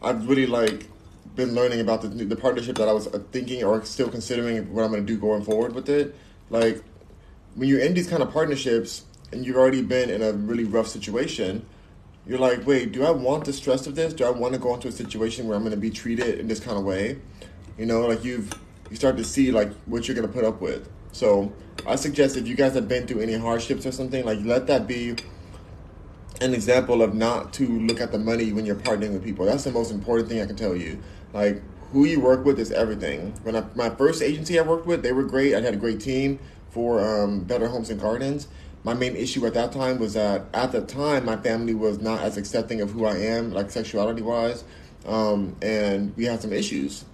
I've 0.00 0.28
really 0.28 0.46
like 0.46 0.88
been 1.36 1.54
learning 1.54 1.80
about 1.80 2.02
the 2.02 2.08
the 2.08 2.36
partnership 2.36 2.76
that 2.76 2.88
I 2.88 2.92
was 2.92 3.06
uh, 3.06 3.20
thinking 3.30 3.62
or 3.64 3.84
still 3.84 4.08
considering 4.08 4.72
what 4.72 4.84
I'm 4.84 4.90
gonna 4.90 5.02
do 5.02 5.18
going 5.18 5.44
forward 5.44 5.74
with 5.74 5.88
it. 5.88 6.14
Like 6.50 6.82
when 7.54 7.68
you're 7.68 7.80
in 7.80 7.94
these 7.94 8.08
kind 8.08 8.22
of 8.22 8.32
partnerships 8.32 9.04
and 9.32 9.44
you've 9.44 9.56
already 9.56 9.82
been 9.82 10.10
in 10.10 10.22
a 10.22 10.32
really 10.32 10.64
rough 10.64 10.88
situation, 10.88 11.64
you're 12.26 12.38
like, 12.38 12.66
wait, 12.66 12.92
do 12.92 13.04
I 13.04 13.10
want 13.10 13.44
the 13.44 13.52
stress 13.52 13.86
of 13.86 13.94
this? 13.94 14.12
Do 14.12 14.24
I 14.24 14.30
want 14.30 14.54
to 14.54 14.60
go 14.60 14.74
into 14.74 14.88
a 14.88 14.92
situation 14.92 15.48
where 15.48 15.56
I'm 15.56 15.62
going 15.62 15.74
to 15.74 15.80
be 15.80 15.90
treated 15.90 16.38
in 16.38 16.48
this 16.48 16.60
kind 16.60 16.78
of 16.78 16.84
way? 16.84 17.18
You 17.76 17.86
know, 17.86 18.06
like 18.06 18.24
you've 18.24 18.52
you 18.90 18.96
start 18.96 19.16
to 19.16 19.24
see 19.24 19.50
like 19.50 19.72
what 19.86 20.06
you're 20.06 20.14
going 20.14 20.26
to 20.26 20.32
put 20.32 20.44
up 20.44 20.60
with, 20.60 20.86
So 21.12 21.50
I 21.86 21.96
suggest 21.96 22.36
if 22.36 22.46
you 22.46 22.54
guys 22.54 22.74
have 22.74 22.88
been 22.88 23.06
through 23.06 23.20
any 23.22 23.32
hardships 23.34 23.86
or 23.86 23.92
something, 23.92 24.24
like 24.24 24.40
let 24.42 24.66
that 24.66 24.86
be 24.86 25.16
an 26.42 26.52
example 26.52 27.00
of 27.02 27.14
not 27.14 27.54
to 27.54 27.66
look 27.66 28.00
at 28.00 28.12
the 28.12 28.18
money 28.18 28.52
when 28.52 28.66
you're 28.66 28.76
partnering 28.76 29.14
with 29.14 29.24
people. 29.24 29.46
That's 29.46 29.64
the 29.64 29.72
most 29.72 29.90
important 29.90 30.28
thing 30.28 30.42
I 30.42 30.46
can 30.46 30.56
tell 30.56 30.76
you. 30.76 30.98
Like 31.32 31.62
who 31.92 32.04
you 32.04 32.20
work 32.20 32.44
with 32.44 32.58
is 32.58 32.70
everything. 32.70 33.32
When 33.44 33.56
I, 33.56 33.64
my 33.74 33.88
first 33.88 34.22
agency 34.22 34.58
I 34.58 34.62
worked 34.62 34.86
with, 34.86 35.02
they 35.02 35.12
were 35.12 35.24
great. 35.24 35.54
I 35.54 35.60
had 35.60 35.74
a 35.74 35.78
great 35.78 36.00
team 36.00 36.38
for 36.70 37.00
um, 37.00 37.44
Better 37.44 37.68
Homes 37.68 37.90
and 37.90 38.00
Gardens. 38.00 38.48
My 38.84 38.94
main 38.94 39.14
issue 39.14 39.46
at 39.46 39.54
that 39.54 39.72
time 39.72 39.98
was 39.98 40.14
that 40.14 40.46
at 40.52 40.72
the 40.72 40.80
time 40.80 41.24
my 41.24 41.36
family 41.36 41.74
was 41.74 42.00
not 42.00 42.20
as 42.20 42.36
accepting 42.36 42.80
of 42.80 42.90
who 42.90 43.04
I 43.04 43.16
am, 43.16 43.52
like 43.52 43.70
sexuality 43.70 44.22
wise, 44.22 44.64
um, 45.06 45.56
and 45.62 46.16
we 46.16 46.24
had 46.24 46.42
some 46.42 46.52
issues. 46.52 47.04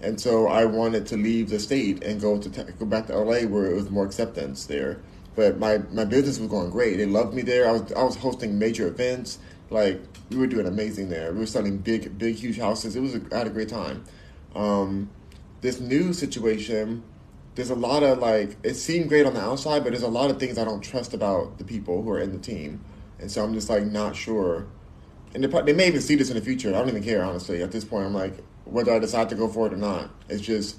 And 0.00 0.20
so 0.20 0.46
I 0.46 0.66
wanted 0.66 1.06
to 1.06 1.16
leave 1.16 1.50
the 1.50 1.58
state 1.58 2.04
and 2.04 2.20
go 2.20 2.38
to 2.38 2.48
go 2.48 2.86
back 2.86 3.06
to 3.08 3.18
LA 3.18 3.40
where 3.40 3.66
it 3.66 3.74
was 3.74 3.90
more 3.90 4.04
acceptance 4.04 4.66
there. 4.66 5.00
But 5.34 5.58
my, 5.58 5.78
my 5.90 6.04
business 6.04 6.38
was 6.38 6.48
going 6.48 6.70
great. 6.70 6.96
They 6.96 7.06
loved 7.06 7.34
me 7.34 7.42
there. 7.42 7.68
I 7.68 7.72
was 7.72 7.92
I 7.92 8.02
was 8.02 8.16
hosting 8.16 8.58
major 8.58 8.86
events. 8.86 9.38
Like 9.70 10.00
we 10.30 10.36
were 10.36 10.46
doing 10.46 10.66
amazing 10.66 11.08
there. 11.08 11.32
We 11.32 11.40
were 11.40 11.46
selling 11.46 11.78
big 11.78 12.18
big 12.18 12.36
huge 12.36 12.58
houses. 12.58 12.94
It 12.94 13.00
was 13.00 13.16
a, 13.16 13.22
I 13.32 13.38
had 13.38 13.46
a 13.46 13.50
great 13.50 13.68
time. 13.68 14.04
Um, 14.54 15.10
this 15.60 15.80
new 15.80 16.12
situation, 16.12 17.02
there's 17.56 17.70
a 17.70 17.74
lot 17.74 18.02
of 18.02 18.18
like 18.18 18.56
it 18.62 18.74
seemed 18.74 19.08
great 19.08 19.26
on 19.26 19.34
the 19.34 19.40
outside, 19.40 19.82
but 19.82 19.90
there's 19.90 20.02
a 20.02 20.08
lot 20.08 20.30
of 20.30 20.38
things 20.38 20.58
I 20.58 20.64
don't 20.64 20.82
trust 20.82 21.14
about 21.14 21.58
the 21.58 21.64
people 21.64 22.02
who 22.02 22.10
are 22.10 22.20
in 22.20 22.32
the 22.32 22.38
team, 22.38 22.84
and 23.18 23.30
so 23.30 23.42
I'm 23.42 23.54
just 23.54 23.68
like 23.68 23.84
not 23.84 24.14
sure. 24.14 24.66
And 25.34 25.42
they, 25.42 25.62
they 25.62 25.72
may 25.72 25.88
even 25.88 26.00
see 26.00 26.14
this 26.14 26.30
in 26.30 26.36
the 26.36 26.42
future. 26.42 26.68
I 26.68 26.78
don't 26.78 26.88
even 26.88 27.02
care 27.02 27.24
honestly. 27.24 27.62
At 27.62 27.72
this 27.72 27.84
point, 27.84 28.06
I'm 28.06 28.14
like, 28.14 28.44
whether 28.64 28.92
I 28.92 28.98
decide 28.98 29.30
to 29.30 29.34
go 29.34 29.48
for 29.48 29.66
it 29.66 29.72
or 29.72 29.76
not. 29.76 30.10
It's 30.28 30.42
just, 30.42 30.76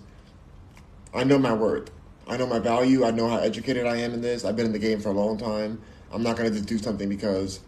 I 1.14 1.24
know 1.24 1.38
my 1.38 1.54
worth. 1.54 1.92
I 2.28 2.38
know 2.38 2.46
my 2.46 2.60
value. 2.60 3.06
I 3.06 3.12
know 3.12 3.28
how 3.28 3.38
educated 3.38 3.86
I 3.86 3.98
am 3.98 4.14
in 4.14 4.22
this. 4.22 4.46
I've 4.46 4.56
been 4.56 4.66
in 4.66 4.74
the 4.74 4.80
game 4.80 5.00
for 5.00 5.10
a 5.10 5.14
long 5.14 5.38
time. 5.38 5.82
I'm 6.12 6.24
not 6.24 6.38
to 6.38 6.50
just 6.50 6.66
do 6.66 6.78
something 6.78 7.10
because 7.10 7.60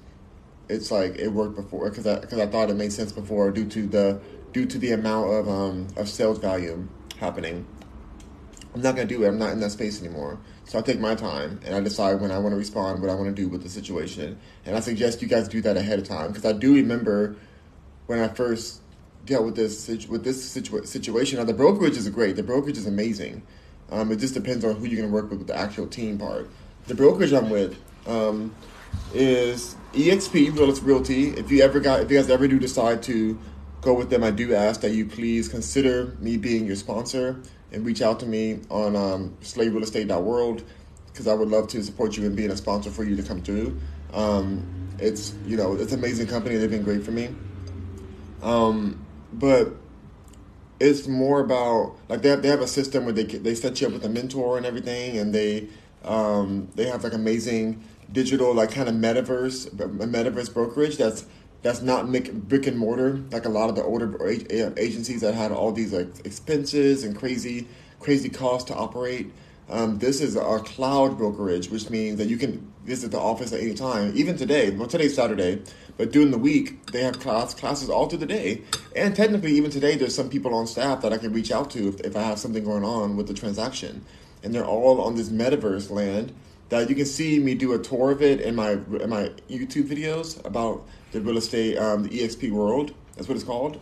it's 0.69 0.91
like 0.91 1.17
it 1.17 1.29
worked 1.29 1.55
before 1.55 1.89
because 1.89 2.05
I, 2.05 2.19
cause 2.19 2.39
I 2.39 2.45
thought 2.45 2.69
it 2.69 2.75
made 2.75 2.93
sense 2.93 3.11
before 3.11 3.51
due 3.51 3.65
to 3.65 3.87
the 3.87 4.21
due 4.53 4.65
to 4.65 4.77
the 4.77 4.91
amount 4.91 5.33
of 5.33 5.49
um, 5.49 5.87
of 5.97 6.07
sales 6.07 6.37
volume 6.37 6.89
happening. 7.17 7.65
I'm 8.73 8.81
not 8.81 8.95
to 8.95 9.05
do 9.05 9.23
it. 9.23 9.27
I'm 9.27 9.39
not 9.39 9.51
in 9.51 9.59
that 9.61 9.71
space 9.71 9.99
anymore. 9.99 10.37
So 10.65 10.77
I 10.77 10.81
take 10.81 10.99
my 10.99 11.15
time 11.15 11.59
and 11.65 11.75
I 11.75 11.79
decide 11.79 12.21
when 12.21 12.31
I 12.31 12.37
want 12.37 12.53
to 12.53 12.57
respond, 12.57 13.01
what 13.01 13.09
I 13.09 13.15
want 13.15 13.35
to 13.35 13.41
do 13.41 13.47
with 13.47 13.63
the 13.63 13.69
situation. 13.69 14.37
And 14.65 14.75
I 14.75 14.79
suggest 14.79 15.21
you 15.21 15.27
guys 15.27 15.47
do 15.47 15.61
that 15.61 15.75
ahead 15.75 15.97
of 15.99 16.07
time 16.07 16.27
because 16.27 16.45
I 16.45 16.53
do 16.53 16.75
remember 16.75 17.35
when 18.05 18.19
I 18.19 18.27
first 18.27 18.81
dealt 19.25 19.45
with 19.45 19.55
this 19.55 19.87
with 20.07 20.23
this 20.23 20.55
situa- 20.55 20.85
situation. 20.85 21.39
Now 21.39 21.45
the 21.45 21.53
brokerage 21.53 21.97
is 21.97 22.07
great. 22.09 22.35
The 22.35 22.43
brokerage 22.43 22.77
is 22.77 22.85
amazing. 22.85 23.41
Um, 23.91 24.11
it 24.11 24.17
just 24.17 24.35
depends 24.35 24.63
on 24.63 24.75
who 24.75 24.85
you're 24.85 25.01
to 25.01 25.11
work 25.11 25.31
with 25.31 25.39
with 25.39 25.47
the 25.47 25.57
actual 25.57 25.87
team 25.87 26.19
part. 26.19 26.47
The 26.85 26.93
brokerage 26.93 27.33
I'm 27.33 27.49
with 27.49 27.75
um, 28.05 28.55
is 29.13 29.75
EXP 29.93 30.55
Realty. 30.83 31.29
If 31.29 31.49
you 31.49 31.63
ever 31.63 31.79
got, 31.79 32.01
if 32.01 32.11
you 32.11 32.17
guys 32.17 32.29
ever 32.29 32.47
do 32.47 32.59
decide 32.59 33.01
to 33.03 33.39
go 33.81 33.95
with 33.95 34.11
them, 34.11 34.23
I 34.23 34.29
do 34.29 34.53
ask 34.53 34.81
that 34.81 34.91
you 34.91 35.07
please 35.07 35.47
consider 35.47 36.15
me 36.19 36.37
being 36.37 36.65
your 36.67 36.75
sponsor 36.75 37.41
and 37.71 37.85
reach 37.85 38.01
out 38.01 38.19
to 38.21 38.25
me 38.25 38.59
on 38.69 38.95
um, 38.95 39.37
slaverealestate.world 39.41 40.63
because 41.07 41.27
I 41.27 41.33
would 41.33 41.49
love 41.49 41.67
to 41.69 41.83
support 41.83 42.17
you 42.17 42.25
in 42.25 42.35
being 42.35 42.51
a 42.51 42.57
sponsor 42.57 42.89
for 42.89 43.03
you 43.03 43.15
to 43.15 43.23
come 43.23 43.41
through. 43.41 43.79
Um, 44.13 44.65
it's 44.99 45.33
you 45.45 45.57
know 45.57 45.75
it's 45.75 45.91
an 45.91 45.99
amazing 45.99 46.27
company. 46.27 46.55
They've 46.55 46.69
been 46.69 46.83
great 46.83 47.03
for 47.03 47.11
me. 47.11 47.29
Um, 48.41 49.05
but 49.33 49.73
it's 50.79 51.07
more 51.07 51.41
about 51.41 51.97
like 52.07 52.21
they 52.21 52.29
have, 52.29 52.41
they 52.41 52.47
have 52.47 52.61
a 52.61 52.67
system 52.67 53.05
where 53.05 53.13
they 53.13 53.23
they 53.23 53.55
set 53.55 53.79
you 53.81 53.87
up 53.87 53.93
with 53.93 54.05
a 54.05 54.09
mentor 54.09 54.57
and 54.57 54.65
everything, 54.65 55.17
and 55.17 55.33
they 55.33 55.67
um, 56.03 56.69
they 56.75 56.85
have 56.85 57.03
like 57.03 57.13
amazing 57.13 57.83
digital 58.11 58.53
like 58.53 58.71
kind 58.71 58.89
of 58.89 58.95
metaverse 58.95 59.67
a 59.67 60.07
metaverse 60.07 60.51
brokerage 60.51 60.97
that's 60.97 61.25
that's 61.61 61.81
not 61.81 62.07
make 62.07 62.31
brick 62.33 62.67
and 62.67 62.77
mortar 62.77 63.21
like 63.31 63.45
a 63.45 63.49
lot 63.49 63.69
of 63.69 63.75
the 63.75 63.83
older 63.83 64.27
agencies 64.27 65.21
that 65.21 65.33
had 65.33 65.51
all 65.51 65.71
these 65.71 65.93
like 65.93 66.07
expenses 66.25 67.03
and 67.03 67.17
crazy 67.17 67.67
crazy 67.99 68.29
costs 68.29 68.69
to 68.69 68.75
operate. 68.75 69.31
Um, 69.69 69.99
this 69.99 70.19
is 70.19 70.35
a 70.35 70.59
cloud 70.59 71.17
brokerage, 71.17 71.69
which 71.69 71.89
means 71.89 72.17
that 72.17 72.27
you 72.27 72.37
can 72.37 72.71
visit 72.85 73.11
the 73.11 73.19
office 73.19 73.53
at 73.53 73.59
any 73.59 73.75
time. 73.75 74.13
Even 74.15 74.35
today, 74.35 74.71
well, 74.71 74.87
today's 74.87 75.13
Saturday, 75.13 75.61
but 75.95 76.11
during 76.11 76.31
the 76.31 76.39
week, 76.39 76.87
they 76.87 77.03
have 77.03 77.19
class 77.19 77.53
classes 77.53 77.89
all 77.89 78.09
through 78.09 78.19
the 78.19 78.25
day. 78.25 78.63
And 78.95 79.15
technically, 79.15 79.51
even 79.51 79.69
today, 79.69 79.95
there's 79.95 80.15
some 80.15 80.29
people 80.29 80.55
on 80.55 80.65
staff 80.65 81.01
that 81.01 81.13
I 81.13 81.17
can 81.17 81.33
reach 81.33 81.51
out 81.51 81.69
to 81.71 81.89
if, 81.89 81.99
if 82.01 82.15
I 82.15 82.23
have 82.23 82.39
something 82.39 82.63
going 82.63 82.83
on 82.83 83.15
with 83.15 83.27
the 83.27 83.33
transaction. 83.33 84.03
And 84.41 84.55
they're 84.55 84.65
all 84.65 85.01
on 85.01 85.15
this 85.15 85.29
metaverse 85.29 85.91
land 85.91 86.33
that 86.69 86.89
you 86.89 86.95
can 86.95 87.05
see 87.05 87.39
me 87.39 87.55
do 87.55 87.73
a 87.73 87.79
tour 87.79 88.11
of 88.11 88.21
it 88.21 88.41
in 88.41 88.55
my 88.55 88.71
in 88.71 89.09
my 89.09 89.31
YouTube 89.49 89.87
videos 89.87 90.43
about 90.45 90.87
the 91.11 91.21
real 91.21 91.37
estate, 91.37 91.77
um, 91.77 92.03
the 92.03 92.09
EXP 92.09 92.51
world. 92.51 92.93
That's 93.15 93.27
what 93.27 93.35
it's 93.35 93.43
called. 93.43 93.81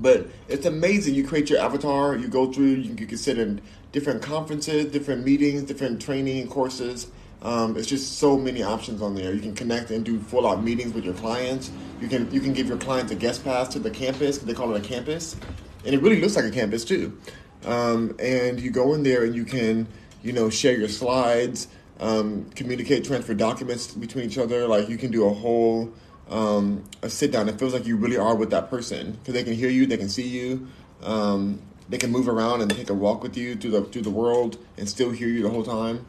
But 0.00 0.28
it's 0.48 0.66
amazing. 0.66 1.14
You 1.14 1.26
create 1.26 1.50
your 1.50 1.58
avatar, 1.58 2.16
you 2.16 2.28
go 2.28 2.52
through, 2.52 2.66
you 2.66 2.88
can, 2.90 2.98
you 2.98 3.06
can 3.06 3.18
sit 3.18 3.36
in 3.38 3.60
different 3.90 4.22
conferences, 4.22 4.86
different 4.92 5.24
meetings, 5.24 5.62
different 5.62 6.00
training 6.00 6.46
courses 6.48 7.08
um, 7.42 7.76
it's 7.76 7.86
just 7.86 8.18
so 8.18 8.36
many 8.36 8.62
options 8.62 9.00
on 9.00 9.14
there. 9.14 9.32
You 9.32 9.40
can 9.40 9.54
connect 9.54 9.90
and 9.90 10.04
do 10.04 10.18
full 10.18 10.46
out 10.46 10.62
meetings 10.62 10.92
with 10.92 11.04
your 11.04 11.14
clients. 11.14 11.70
You 12.00 12.08
can 12.08 12.30
you 12.32 12.40
can 12.40 12.52
give 12.52 12.66
your 12.66 12.78
clients 12.78 13.12
a 13.12 13.14
guest 13.14 13.44
pass 13.44 13.68
to 13.68 13.78
the 13.78 13.90
campus. 13.90 14.38
They 14.38 14.54
call 14.54 14.74
it 14.74 14.84
a 14.84 14.86
campus, 14.86 15.36
and 15.84 15.94
it 15.94 16.02
really 16.02 16.20
looks 16.20 16.34
like 16.34 16.46
a 16.46 16.50
campus 16.50 16.84
too. 16.84 17.16
Um, 17.64 18.16
and 18.18 18.60
you 18.60 18.70
go 18.70 18.94
in 18.94 19.02
there 19.02 19.24
and 19.24 19.34
you 19.34 19.44
can 19.44 19.86
you 20.22 20.32
know 20.32 20.50
share 20.50 20.76
your 20.76 20.88
slides, 20.88 21.68
um, 22.00 22.48
communicate, 22.54 23.04
transfer 23.04 23.34
documents 23.34 23.94
between 23.94 24.26
each 24.26 24.38
other. 24.38 24.66
Like 24.66 24.88
you 24.88 24.96
can 24.96 25.10
do 25.10 25.26
a 25.26 25.32
whole 25.32 25.92
um, 26.30 26.84
a 27.02 27.10
sit 27.10 27.32
down. 27.32 27.48
It 27.48 27.58
feels 27.58 27.72
like 27.72 27.86
you 27.86 27.96
really 27.96 28.16
are 28.16 28.34
with 28.34 28.50
that 28.50 28.70
person 28.70 29.12
because 29.12 29.34
they 29.34 29.44
can 29.44 29.54
hear 29.54 29.70
you, 29.70 29.86
they 29.86 29.96
can 29.96 30.08
see 30.08 30.26
you. 30.26 30.68
Um, 31.02 31.60
they 31.88 31.98
can 31.98 32.10
move 32.10 32.28
around 32.28 32.60
and 32.60 32.70
take 32.70 32.90
a 32.90 32.94
walk 32.94 33.22
with 33.22 33.36
you 33.36 33.56
through 33.56 33.70
the 33.70 33.82
through 33.84 34.02
the 34.02 34.10
world 34.10 34.58
and 34.76 34.88
still 34.88 35.10
hear 35.10 35.28
you 35.28 35.42
the 35.42 35.50
whole 35.50 35.64
time. 35.64 36.04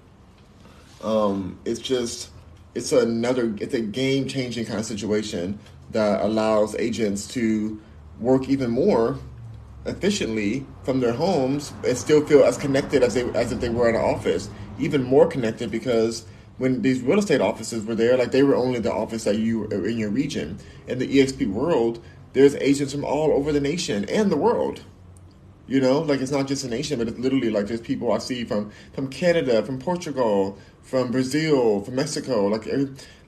Um, 1.02 1.60
it's 1.66 1.80
just 1.80 2.30
it's 2.76 2.92
another 2.92 3.56
it's 3.60 3.74
a 3.74 3.82
game 3.82 4.28
changing 4.28 4.66
kind 4.66 4.80
of 4.80 4.86
situation 4.86 5.60
that 5.92 6.22
allows 6.22 6.76
agents 6.76 7.28
to 7.28 7.82
work 8.20 8.50
even 8.50 8.70
more 8.70 9.18
efficiently 9.86 10.66
from 10.84 11.00
their 11.00 11.14
homes 11.14 11.74
and 11.86 11.98
still 11.98 12.26
feel 12.26 12.44
as 12.44 12.58
connected 12.58 13.02
as 13.02 13.14
they 13.14 13.24
as 13.32 13.52
if 13.52 13.62
they 13.62 13.70
were 13.70 13.90
in 13.90 13.96
an 13.96 14.02
office, 14.02 14.50
even 14.80 15.04
more 15.04 15.28
connected 15.28 15.72
because 15.72 16.26
when 16.58 16.82
these 16.82 17.02
real 17.02 17.20
estate 17.20 17.42
offices 17.42 17.86
were 17.86 17.96
there, 17.96 18.18
like 18.18 18.32
they 18.32 18.44
were 18.44 18.56
only 18.56 18.80
the 18.80 18.94
office 18.94 19.24
that 19.24 19.38
you 19.38 19.60
were 19.60 19.88
in 19.88 19.98
your 19.98 20.10
region. 20.10 20.60
In 20.88 21.00
the 21.00 21.08
EXP 21.08 21.48
world, 21.52 22.04
there's 22.34 22.56
agents 22.56 22.94
from 22.94 23.06
all 23.06 23.32
over 23.32 23.52
the 23.52 23.62
nation 23.62 24.06
and 24.06 24.32
the 24.32 24.38
world. 24.38 24.82
You 25.68 25.80
know, 25.80 26.00
like 26.00 26.20
it's 26.20 26.32
not 26.32 26.48
just 26.48 26.64
a 26.64 26.68
nation, 26.68 26.98
but 26.98 27.08
it's 27.08 27.20
literally 27.20 27.50
like 27.50 27.68
there's 27.68 27.82
people 27.82 28.12
I 28.12 28.18
see 28.18 28.44
from 28.44 28.72
from 28.94 29.08
Canada, 29.08 29.64
from 29.64 29.80
Portugal, 29.80 30.58
from 30.82 31.12
Brazil, 31.12 31.82
from 31.82 31.96
Mexico. 31.96 32.48
Like 32.48 32.68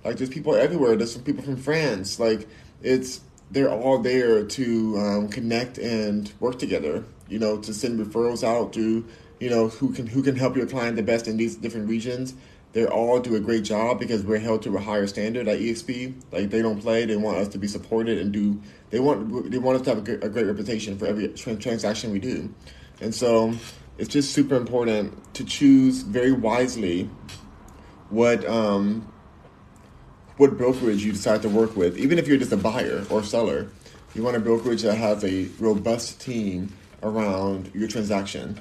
like 0.03 0.17
there's 0.17 0.29
people 0.29 0.55
everywhere. 0.55 0.95
There's 0.95 1.13
some 1.13 1.23
people 1.23 1.43
from 1.43 1.57
France. 1.57 2.19
Like 2.19 2.47
it's 2.81 3.21
they're 3.51 3.71
all 3.71 3.99
there 3.99 4.43
to 4.43 4.97
um, 4.97 5.29
connect 5.29 5.77
and 5.77 6.31
work 6.39 6.57
together. 6.57 7.03
You 7.29 7.39
know, 7.39 7.59
to 7.59 7.73
send 7.73 7.99
referrals 7.99 8.43
out 8.43 8.73
to 8.73 9.05
you 9.41 9.49
know 9.49 9.67
who 9.69 9.91
can 9.91 10.05
who 10.05 10.21
can 10.21 10.35
help 10.35 10.55
your 10.55 10.67
client 10.67 10.95
the 10.95 11.03
best 11.03 11.27
in 11.27 11.35
these 11.35 11.55
different 11.55 11.89
regions. 11.89 12.35
They 12.73 12.85
all 12.85 13.19
do 13.19 13.35
a 13.35 13.39
great 13.39 13.63
job 13.63 13.99
because 13.99 14.23
we're 14.23 14.39
held 14.39 14.61
to 14.61 14.77
a 14.77 14.79
higher 14.79 15.07
standard 15.07 15.49
at 15.49 15.59
EXP. 15.59 16.13
Like 16.31 16.51
they 16.51 16.61
don't 16.61 16.79
play; 16.79 17.05
they 17.05 17.17
want 17.17 17.37
us 17.37 17.47
to 17.49 17.57
be 17.57 17.67
supported 17.67 18.19
and 18.19 18.31
do. 18.31 18.61
They 18.91 18.99
want 18.99 19.51
they 19.51 19.57
want 19.57 19.77
us 19.77 19.81
to 19.85 19.89
have 19.89 19.97
a, 19.97 20.01
great, 20.01 20.23
a 20.23 20.29
great 20.29 20.45
reputation 20.45 20.97
for 20.97 21.07
every 21.07 21.27
transaction 21.29 22.11
we 22.11 22.19
do, 22.19 22.53
and 23.01 23.13
so 23.13 23.53
it's 23.97 24.09
just 24.09 24.31
super 24.31 24.55
important 24.55 25.33
to 25.33 25.43
choose 25.43 26.03
very 26.03 26.31
wisely 26.31 27.09
what 28.09 28.45
um, 28.45 29.11
what 30.37 30.55
brokerage 30.55 31.03
you 31.03 31.11
decide 31.11 31.41
to 31.41 31.49
work 31.49 31.75
with, 31.75 31.97
even 31.97 32.19
if 32.19 32.27
you're 32.27 32.37
just 32.37 32.51
a 32.51 32.57
buyer 32.57 33.03
or 33.09 33.23
seller. 33.23 33.69
You 34.13 34.23
want 34.23 34.35
a 34.35 34.41
brokerage 34.41 34.81
that 34.81 34.95
has 34.95 35.23
a 35.23 35.45
robust 35.57 36.19
team 36.19 36.73
around 37.01 37.71
your 37.73 37.87
transaction. 37.87 38.59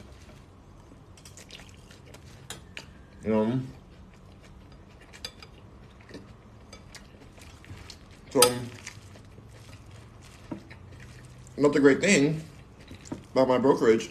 You 3.25 3.31
know. 3.31 3.61
So, 8.31 8.41
another 11.57 11.81
great 11.81 12.01
thing 12.01 12.43
about 13.33 13.49
my 13.49 13.59
brokerage 13.59 14.11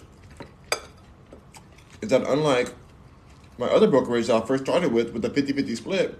is 2.02 2.10
that 2.10 2.22
unlike 2.28 2.74
my 3.58 3.68
other 3.68 3.88
brokerage 3.88 4.28
that 4.28 4.44
I 4.44 4.46
first 4.46 4.64
started 4.64 4.92
with, 4.92 5.12
with 5.12 5.22
the 5.22 5.30
50 5.30 5.54
50 5.54 5.76
split, 5.76 6.20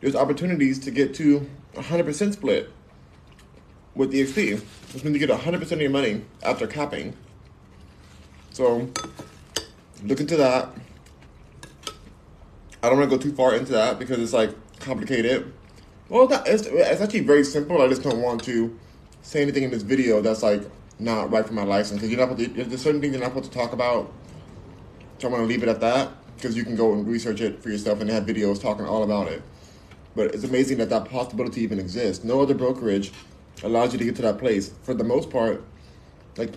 there's 0.00 0.14
opportunities 0.14 0.78
to 0.80 0.90
get 0.90 1.14
to 1.14 1.48
100% 1.74 2.32
split 2.32 2.70
with 3.94 4.12
EXP, 4.12 4.60
which 4.92 5.04
means 5.04 5.18
you 5.18 5.26
get 5.26 5.30
100% 5.30 5.72
of 5.72 5.80
your 5.80 5.90
money 5.90 6.24
after 6.42 6.66
capping. 6.66 7.16
So 8.50 8.90
look 10.02 10.20
into 10.20 10.36
that. 10.36 10.68
I 12.84 12.90
don't 12.90 12.98
want 12.98 13.10
to 13.10 13.16
go 13.16 13.22
too 13.22 13.34
far 13.34 13.54
into 13.54 13.72
that 13.72 13.98
because 13.98 14.18
it's 14.18 14.34
like 14.34 14.50
complicated. 14.78 15.50
Well, 16.10 16.28
it's, 16.30 16.66
it's, 16.66 16.66
it's 16.66 17.00
actually 17.00 17.20
very 17.20 17.42
simple. 17.42 17.80
I 17.80 17.88
just 17.88 18.02
don't 18.02 18.20
want 18.20 18.44
to 18.44 18.78
say 19.22 19.40
anything 19.40 19.62
in 19.62 19.70
this 19.70 19.82
video 19.82 20.20
that's 20.20 20.42
like 20.42 20.62
not 20.98 21.30
right 21.30 21.46
for 21.46 21.54
my 21.54 21.64
license 21.64 21.98
because 21.98 22.10
you're 22.10 22.26
not 22.26 22.36
to, 22.36 22.46
there's 22.46 22.82
certain 22.82 23.00
things 23.00 23.14
you're 23.14 23.22
not 23.22 23.30
supposed 23.30 23.50
to 23.50 23.58
talk 23.58 23.72
about. 23.72 24.12
So 25.18 25.28
I'm 25.28 25.32
gonna 25.32 25.46
leave 25.46 25.62
it 25.62 25.68
at 25.70 25.80
that 25.80 26.10
because 26.36 26.58
you 26.58 26.62
can 26.62 26.76
go 26.76 26.92
and 26.92 27.08
research 27.08 27.40
it 27.40 27.62
for 27.62 27.70
yourself 27.70 28.02
and 28.02 28.10
they 28.10 28.12
have 28.12 28.26
videos 28.26 28.60
talking 28.60 28.84
all 28.84 29.02
about 29.02 29.28
it. 29.28 29.42
But 30.14 30.34
it's 30.34 30.44
amazing 30.44 30.76
that 30.76 30.90
that 30.90 31.06
possibility 31.06 31.62
even 31.62 31.78
exists. 31.78 32.22
No 32.22 32.42
other 32.42 32.54
brokerage 32.54 33.12
allows 33.62 33.94
you 33.94 33.98
to 33.98 34.04
get 34.04 34.16
to 34.16 34.22
that 34.22 34.36
place. 34.36 34.74
For 34.82 34.92
the 34.92 35.04
most 35.04 35.30
part, 35.30 35.64
like 36.36 36.52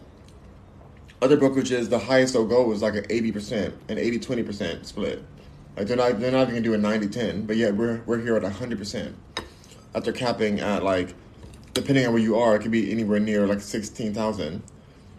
other 1.21 1.37
brokerages, 1.37 1.89
the 1.89 1.99
highest 1.99 2.33
they'll 2.33 2.45
go 2.45 2.69
is 2.73 2.81
like 2.81 2.95
an 2.95 3.05
80%, 3.05 3.71
an 3.87 3.97
80 3.97 4.19
20% 4.19 4.85
split. 4.85 5.23
Like 5.77 5.85
they're 5.85 5.95
not 5.97 6.19
they're 6.19 6.31
not 6.31 6.49
even 6.49 6.55
gonna 6.55 6.61
do 6.61 6.73
a 6.73 6.77
90 6.77 7.07
10, 7.07 7.45
but 7.45 7.55
yet 7.55 7.75
we're 7.75 8.01
we're 8.07 8.19
here 8.19 8.35
at 8.35 8.41
100%. 8.41 9.13
After 9.93 10.11
capping 10.11 10.59
at 10.59 10.83
like 10.83 11.13
depending 11.75 12.07
on 12.07 12.13
where 12.13 12.21
you 12.21 12.35
are, 12.37 12.55
it 12.55 12.63
could 12.63 12.71
be 12.71 12.91
anywhere 12.91 13.19
near 13.19 13.45
like 13.45 13.61
16,000, 13.61 14.63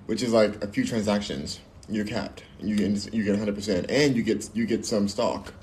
which 0.07 0.21
is 0.21 0.33
like 0.33 0.63
a 0.63 0.67
few 0.67 0.85
transactions. 0.85 1.61
You're 1.89 2.05
capped. 2.05 2.43
You 2.61 2.75
get 2.75 3.15
you 3.15 3.23
get 3.23 3.37
100% 3.37 3.87
and 3.89 4.17
you 4.17 4.25
get 4.25 4.51
you 4.53 4.67
get 4.67 4.85
some 4.85 5.07
stock 5.07 5.55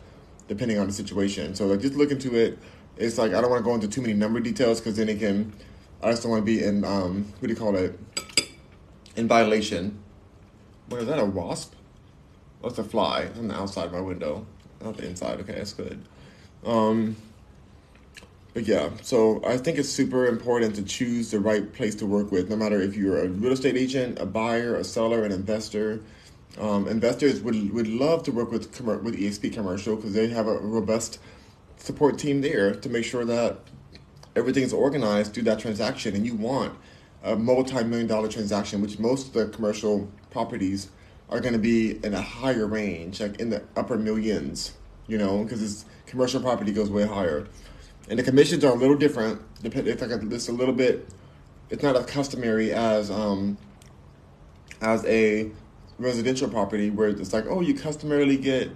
depending 0.47 0.79
on 0.79 0.87
the 0.87 0.93
situation. 0.93 1.55
So 1.55 1.67
like 1.67 1.81
just 1.81 1.95
look 1.95 2.11
into 2.11 2.33
it. 2.35 2.57
It's 2.95 3.17
like 3.17 3.33
I 3.33 3.41
don't 3.41 3.49
want 3.49 3.59
to 3.59 3.65
go 3.65 3.75
into 3.75 3.89
too 3.89 4.01
many 4.01 4.13
number 4.13 4.39
details 4.39 4.79
because 4.79 4.95
then 4.95 5.09
it 5.09 5.19
can. 5.19 5.51
I 6.01 6.11
just 6.11 6.23
don't 6.23 6.31
want 6.31 6.41
to 6.41 6.45
be 6.45 6.63
in 6.63 6.85
um 6.85 7.33
what 7.39 7.49
do 7.49 7.53
you 7.53 7.59
call 7.59 7.75
it? 7.75 7.99
In 9.17 9.27
violation. 9.27 9.99
What 10.87 11.01
is 11.01 11.07
that? 11.07 11.19
A 11.19 11.25
wasp? 11.25 11.73
What's 12.61 12.77
a 12.77 12.83
fly? 12.83 13.27
On 13.37 13.49
the 13.49 13.55
outside 13.55 13.87
of 13.87 13.91
my 13.91 14.01
window, 14.01 14.45
not 14.81 14.97
the 14.97 15.05
inside. 15.05 15.39
Okay, 15.41 15.53
that's 15.53 15.73
good. 15.73 16.01
Um, 16.65 17.15
but 18.53 18.65
yeah, 18.67 18.89
so 19.01 19.41
I 19.45 19.57
think 19.57 19.77
it's 19.77 19.89
super 19.89 20.27
important 20.27 20.75
to 20.75 20.83
choose 20.83 21.31
the 21.31 21.39
right 21.39 21.71
place 21.73 21.93
to 21.95 22.05
work 22.05 22.31
with, 22.31 22.49
no 22.49 22.55
matter 22.55 22.81
if 22.81 22.95
you're 22.95 23.23
a 23.23 23.27
real 23.27 23.51
estate 23.51 23.75
agent, 23.75 24.17
a 24.19 24.25
buyer, 24.25 24.75
a 24.77 24.83
seller, 24.83 25.25
an 25.25 25.31
investor. 25.31 26.01
Um, 26.57 26.87
investors 26.87 27.41
would 27.41 27.73
would 27.73 27.87
love 27.87 28.23
to 28.23 28.31
work 28.31 28.51
with 28.51 28.79
with 28.79 29.19
EXP 29.19 29.53
Commercial 29.53 29.97
because 29.97 30.13
they 30.13 30.27
have 30.29 30.47
a 30.47 30.57
robust 30.59 31.19
support 31.75 32.17
team 32.17 32.39
there 32.39 32.73
to 32.73 32.89
make 32.89 33.03
sure 33.03 33.25
that 33.25 33.59
everything's 34.37 34.71
organized 34.71 35.33
through 35.33 35.43
that 35.43 35.59
transaction, 35.59 36.15
and 36.15 36.25
you 36.25 36.35
want 36.35 36.73
a 37.23 37.35
multi-million 37.35 38.07
dollar 38.07 38.29
transaction, 38.29 38.81
which 38.81 38.99
most 38.99 39.27
of 39.27 39.33
the 39.33 39.47
commercial 39.47 40.09
properties 40.29 40.89
are 41.29 41.39
going 41.39 41.53
to 41.53 41.59
be 41.59 42.03
in 42.03 42.13
a 42.13 42.21
higher 42.21 42.67
range, 42.67 43.21
like 43.21 43.39
in 43.39 43.49
the 43.49 43.63
upper 43.75 43.97
millions, 43.97 44.73
you 45.07 45.17
know, 45.17 45.43
because 45.43 45.61
it's 45.61 45.85
commercial 46.05 46.41
property 46.41 46.71
goes 46.71 46.89
way 46.89 47.05
higher, 47.05 47.47
and 48.09 48.19
the 48.19 48.23
commissions 48.23 48.63
are 48.63 48.73
a 48.73 48.75
little 48.75 48.97
different. 48.97 49.41
It's 49.63 50.01
like 50.01 50.11
it's 50.11 50.47
a 50.49 50.51
little 50.51 50.73
bit, 50.73 51.07
it's 51.69 51.81
not 51.81 51.95
as 51.95 52.05
customary 52.05 52.71
as 52.71 53.09
um, 53.09 53.57
as 54.81 55.03
a 55.05 55.49
residential 55.97 56.49
property 56.49 56.89
where 56.89 57.09
it's 57.09 57.33
like, 57.33 57.45
oh, 57.47 57.61
you 57.61 57.73
customarily 57.73 58.37
get 58.37 58.69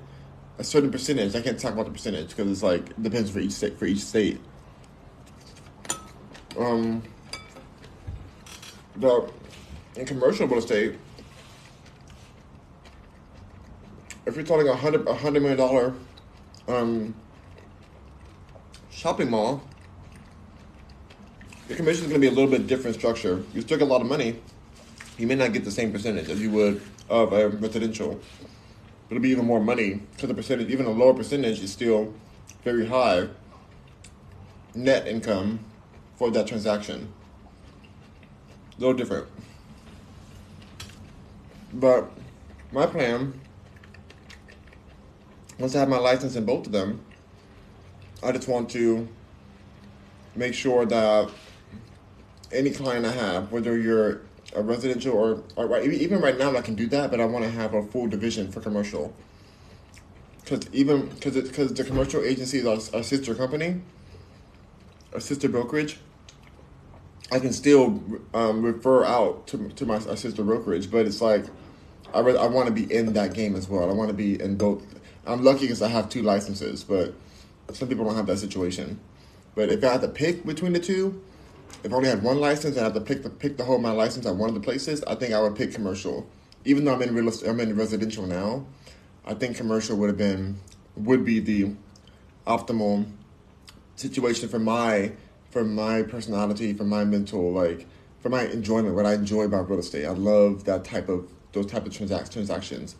a 0.58 0.64
certain 0.64 0.92
percentage. 0.92 1.36
I 1.36 1.42
can't 1.42 1.60
talk 1.60 1.74
about 1.74 1.86
the 1.86 1.92
percentage 1.92 2.30
because 2.30 2.52
it's 2.52 2.64
like 2.64 2.90
it 2.90 3.04
depends 3.04 3.30
for 3.30 3.40
each 3.40 3.52
state. 3.52 3.78
For 3.78 3.86
each 3.86 4.02
state, 4.02 4.40
um, 6.58 7.04
the 8.96 9.30
in 9.96 10.06
commercial 10.06 10.48
real 10.48 10.60
estate, 10.60 10.96
if 14.30 14.35
you're 14.35 14.45
talking 14.45 14.68
a 14.68 14.76
hundred 14.76 15.07
a 15.07 15.14
hundred 15.14 15.41
million 15.41 15.57
dollar 15.57 15.93
um, 16.68 17.15
shopping 18.91 19.30
mall, 19.31 19.61
the 21.68 21.76
commission 21.76 22.06
is 22.06 22.10
going 22.10 22.22
to 22.22 22.27
be 22.27 22.27
a 22.27 22.31
little 22.31 22.49
bit 22.49 22.68
different 22.68 22.95
structure. 22.95 23.43
You 23.53 23.61
still 23.61 23.80
get 23.80 23.88
a 23.88 23.91
lot 23.91 24.01
of 24.01 24.07
money. 24.07 24.39
You 25.18 25.26
may 25.26 25.35
not 25.35 25.51
get 25.51 25.65
the 25.65 25.72
same 25.72 25.91
percentage 25.91 26.30
as 26.30 26.39
you 26.39 26.51
would 26.51 26.81
of 27.10 27.34
a 27.34 27.49
residential. 27.49 28.19
But 29.07 29.15
it'll 29.15 29.23
be 29.23 29.30
even 29.30 29.45
more 29.45 29.60
money 29.60 29.95
because 29.95 30.30
the 30.30 30.35
percentage, 30.35 30.69
even 30.69 30.85
a 30.85 30.91
lower 30.91 31.15
percentage, 31.15 31.60
is 31.61 31.72
still 31.72 32.14
very 32.64 32.85
high 32.85 33.27
net 34.76 35.07
income 35.07 35.60
for 36.18 36.30
that 36.30 36.45
transaction. 36.45 37.11
A 38.77 38.80
little 38.80 38.93
different. 38.93 39.27
But 41.73 42.11
my 42.72 42.85
plan, 42.85 43.39
once 45.60 45.76
I 45.76 45.80
have 45.80 45.90
my 45.90 45.98
license 45.98 46.36
in 46.36 46.45
both 46.45 46.65
of 46.65 46.72
them, 46.72 47.02
I 48.23 48.31
just 48.31 48.48
want 48.48 48.69
to 48.72 49.07
make 50.36 50.53
sure 50.53 50.86
that 50.86 51.30
any 52.52 52.72
client 52.72 53.06
I 53.06 53.11
have, 53.11 53.52
whether 53.52 53.77
you're 53.77 54.22
a 54.56 54.64
residential 54.64 55.15
or, 55.15 55.44
or 55.56 55.80
even 55.81 56.22
right 56.22 56.38
now 56.38 56.56
I 56.56 56.61
can 56.61 56.76
do 56.76 56.88
that, 56.88 57.11
but 57.11 57.19
I 57.19 57.26
want 57.26 57.45
to 57.45 57.52
have 57.52 57.73
a 57.73 57.84
full 57.84 58.07
division 58.07 58.52
for 58.52 58.61
commercial. 58.61 59.14
Because 60.44 60.68
even 60.73 61.07
because 61.10 61.36
because 61.36 61.73
the 61.73 61.84
commercial 61.84 62.23
agency 62.23 62.57
is 62.57 62.65
our, 62.65 62.98
our 62.98 63.03
sister 63.03 63.36
company, 63.36 63.81
a 65.14 65.22
sister 65.22 65.49
brokerage. 65.49 65.99
I 67.31 67.38
can 67.38 67.53
still 67.53 68.03
um, 68.34 68.64
refer 68.64 69.06
out 69.06 69.45
to, 69.48 69.69
to 69.69 69.86
my 69.86 69.95
our 69.95 70.18
sister 70.18 70.44
brokerage, 70.44 70.90
but 70.90 71.06
it's 71.06 71.22
like 71.22 71.45
I 72.14 72.22
really, 72.22 72.40
I 72.40 72.48
want 72.48 72.68
to 72.68 72.73
be 72.73 72.91
in 72.91 73.14
that 73.14 73.36
game 73.36 73.56
as 73.56 73.69
well. 73.69 73.88
I 73.88 73.94
want 73.94 74.10
to 74.10 74.15
be 74.15 74.41
in 74.41 74.56
both. 74.56 74.84
I'm 75.30 75.43
lucky 75.43 75.61
because 75.61 75.81
I 75.81 75.89
have 75.89 76.10
two 76.10 76.23
licenses, 76.23 76.84
but 76.84 77.14
some 77.72 77.88
people 77.88 78.03
don't 78.06 78.15
have 78.15 78.26
that 78.27 78.39
situation. 78.39 78.99
But 79.56 79.69
if 79.69 79.84
I 79.84 79.91
had 79.93 80.01
to 80.01 80.07
pick 80.07 80.45
between 80.45 80.73
the 80.73 80.80
two, 80.80 81.22
if 81.84 81.93
I 81.93 81.95
only 81.95 82.10
had 82.10 82.23
one 82.23 82.39
license 82.39 82.76
and 82.76 82.81
I 82.81 82.85
had 82.85 82.95
to 82.95 83.01
pick 83.01 83.23
the 83.23 83.30
pick 83.30 83.57
the 83.57 83.64
whole 83.64 83.77
my 83.77 83.91
license 83.91 84.26
at 84.26 84.35
one 84.35 84.49
of 84.49 84.56
the 84.56 84.61
places, 84.61 85.03
I 85.03 85.15
think 85.15 85.34
I 85.34 85.41
would 85.41 85.56
pick 85.56 85.73
commercial. 85.73 86.27
Even 86.65 86.84
though 86.84 86.93
I'm 86.93 87.01
in 87.01 87.14
real 87.14 87.31
I'm 87.47 87.60
in 87.60 87.76
residential 87.76 88.26
now, 88.26 88.65
I 89.26 89.35
think 89.35 89.56
commercial 89.56 89.97
would 89.97 90.10
have 90.10 90.18
been 90.18 90.57
would 90.95 91.23
be 91.23 91.39
the 91.39 91.76
optimal 92.47 93.06
situation 93.95 94.49
for 94.49 94.60
my 94.60 95.11
for 95.51 95.64
my 95.64 96.01
personality, 96.03 96.73
for 96.73 96.85
my 96.85 97.06
mental 97.06 97.51
like 97.51 97.85
for 98.22 98.30
my 98.30 98.45
enjoyment, 98.45 98.95
what 98.95 99.06
I 99.06 99.14
enjoy 99.14 99.43
about 99.43 99.69
real 99.69 99.80
estate. 99.80 100.06
I 100.06 100.11
love 100.11 100.65
that 100.65 100.84
type 100.84 101.07
of 101.07 101.31
those 101.53 101.68
type 101.68 101.85
of 101.85 101.93
transac- 101.93 102.31
transactions. 102.31 102.95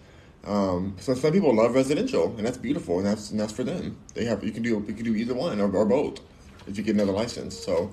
Um, 0.50 0.96
so 1.00 1.14
some 1.14 1.32
people 1.32 1.54
love 1.56 1.76
residential, 1.76 2.34
and 2.36 2.46
that's 2.46 2.58
beautiful, 2.58 2.98
and 2.98 3.06
that's 3.06 3.30
and 3.30 3.40
that's 3.40 3.54
for 3.54 3.64
them. 3.64 3.96
They 4.16 4.26
have 4.26 4.44
you 4.44 4.52
can 4.52 4.64
do 4.64 4.84
you 4.88 4.94
can 4.96 5.04
do 5.04 5.16
either 5.16 5.36
one 5.36 5.62
or, 5.62 5.72
or 5.72 5.86
both 5.86 6.22
if 6.66 6.76
you 6.76 6.84
get 6.84 6.96
another 6.96 7.12
license. 7.12 7.56
So 7.56 7.92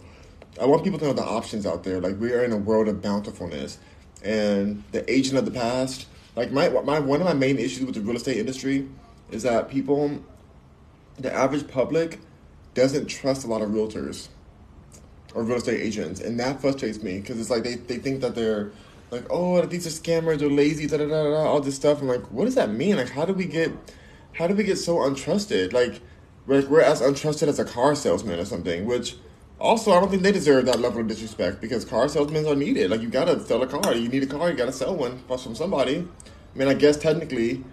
I 0.58 0.64
want 0.64 0.82
people 0.82 0.98
to 1.00 1.04
know 1.04 1.12
the 1.12 1.22
options 1.22 1.66
out 1.66 1.84
there. 1.84 2.00
Like 2.00 2.18
we 2.18 2.32
are 2.32 2.42
in 2.44 2.52
a 2.52 2.56
world 2.56 2.88
of 2.88 3.02
bountifulness, 3.02 3.78
and 4.22 4.82
the 4.92 5.08
agent 5.12 5.36
of 5.36 5.44
the 5.44 5.50
past. 5.50 6.06
Like 6.34 6.50
my 6.50 6.70
my 6.70 6.98
one 6.98 7.20
of 7.20 7.26
my 7.26 7.34
main 7.34 7.58
issues 7.58 7.84
with 7.84 7.94
the 7.94 8.00
real 8.00 8.16
estate 8.16 8.38
industry 8.38 8.88
is 9.30 9.42
that 9.42 9.68
people, 9.68 10.18
the 11.18 11.32
average 11.32 11.68
public, 11.68 12.20
doesn't 12.72 13.06
trust 13.06 13.44
a 13.44 13.48
lot 13.48 13.60
of 13.60 13.68
realtors 13.68 14.28
or 15.34 15.42
real 15.42 15.58
estate 15.58 15.82
agents, 15.82 16.20
and 16.20 16.40
that 16.40 16.62
frustrates 16.62 17.02
me 17.02 17.20
because 17.20 17.38
it's 17.38 17.50
like 17.50 17.64
they, 17.64 17.74
they 17.74 17.98
think 17.98 18.22
that 18.22 18.34
they're 18.34 18.72
like, 19.10 19.26
oh, 19.30 19.64
these 19.66 19.86
are 19.86 19.90
scammers 19.90 20.42
or 20.42 20.50
lazy, 20.50 20.86
da 20.86 20.98
da 20.98 21.06
da 21.06 21.22
da, 21.22 21.44
all 21.44 21.60
this 21.60 21.76
stuff. 21.76 22.00
I'm 22.00 22.08
like, 22.08 22.30
what 22.32 22.44
does 22.44 22.54
that 22.56 22.70
mean? 22.70 22.96
Like, 22.96 23.10
how 23.10 23.24
do 23.24 23.32
we 23.32 23.46
get, 23.46 23.72
how 24.32 24.46
do 24.46 24.54
we 24.54 24.64
get 24.64 24.76
so 24.76 24.96
untrusted? 24.96 25.72
Like, 25.72 26.00
we're, 26.46 26.66
we're 26.66 26.80
as 26.80 27.00
untrusted 27.00 27.48
as 27.48 27.58
a 27.58 27.64
car 27.64 27.94
salesman 27.94 28.38
or 28.38 28.44
something, 28.44 28.84
which 28.86 29.16
also, 29.58 29.92
I 29.92 30.00
don't 30.00 30.10
think 30.10 30.22
they 30.22 30.32
deserve 30.32 30.66
that 30.66 30.80
level 30.80 31.00
of 31.00 31.06
disrespect 31.06 31.60
because 31.60 31.84
car 31.84 32.08
salesmen 32.08 32.46
are 32.46 32.54
needed. 32.54 32.90
Like, 32.90 33.00
you 33.00 33.08
gotta 33.08 33.40
sell 33.40 33.62
a 33.62 33.66
car. 33.66 33.94
You 33.94 34.08
need 34.08 34.22
a 34.22 34.26
car, 34.26 34.50
you 34.50 34.56
gotta 34.56 34.72
sell 34.72 34.94
one 34.94 35.18
from 35.26 35.54
somebody. 35.54 36.06
I 36.54 36.58
mean, 36.58 36.68
I 36.68 36.74
guess 36.74 36.96
technically, 36.96 37.64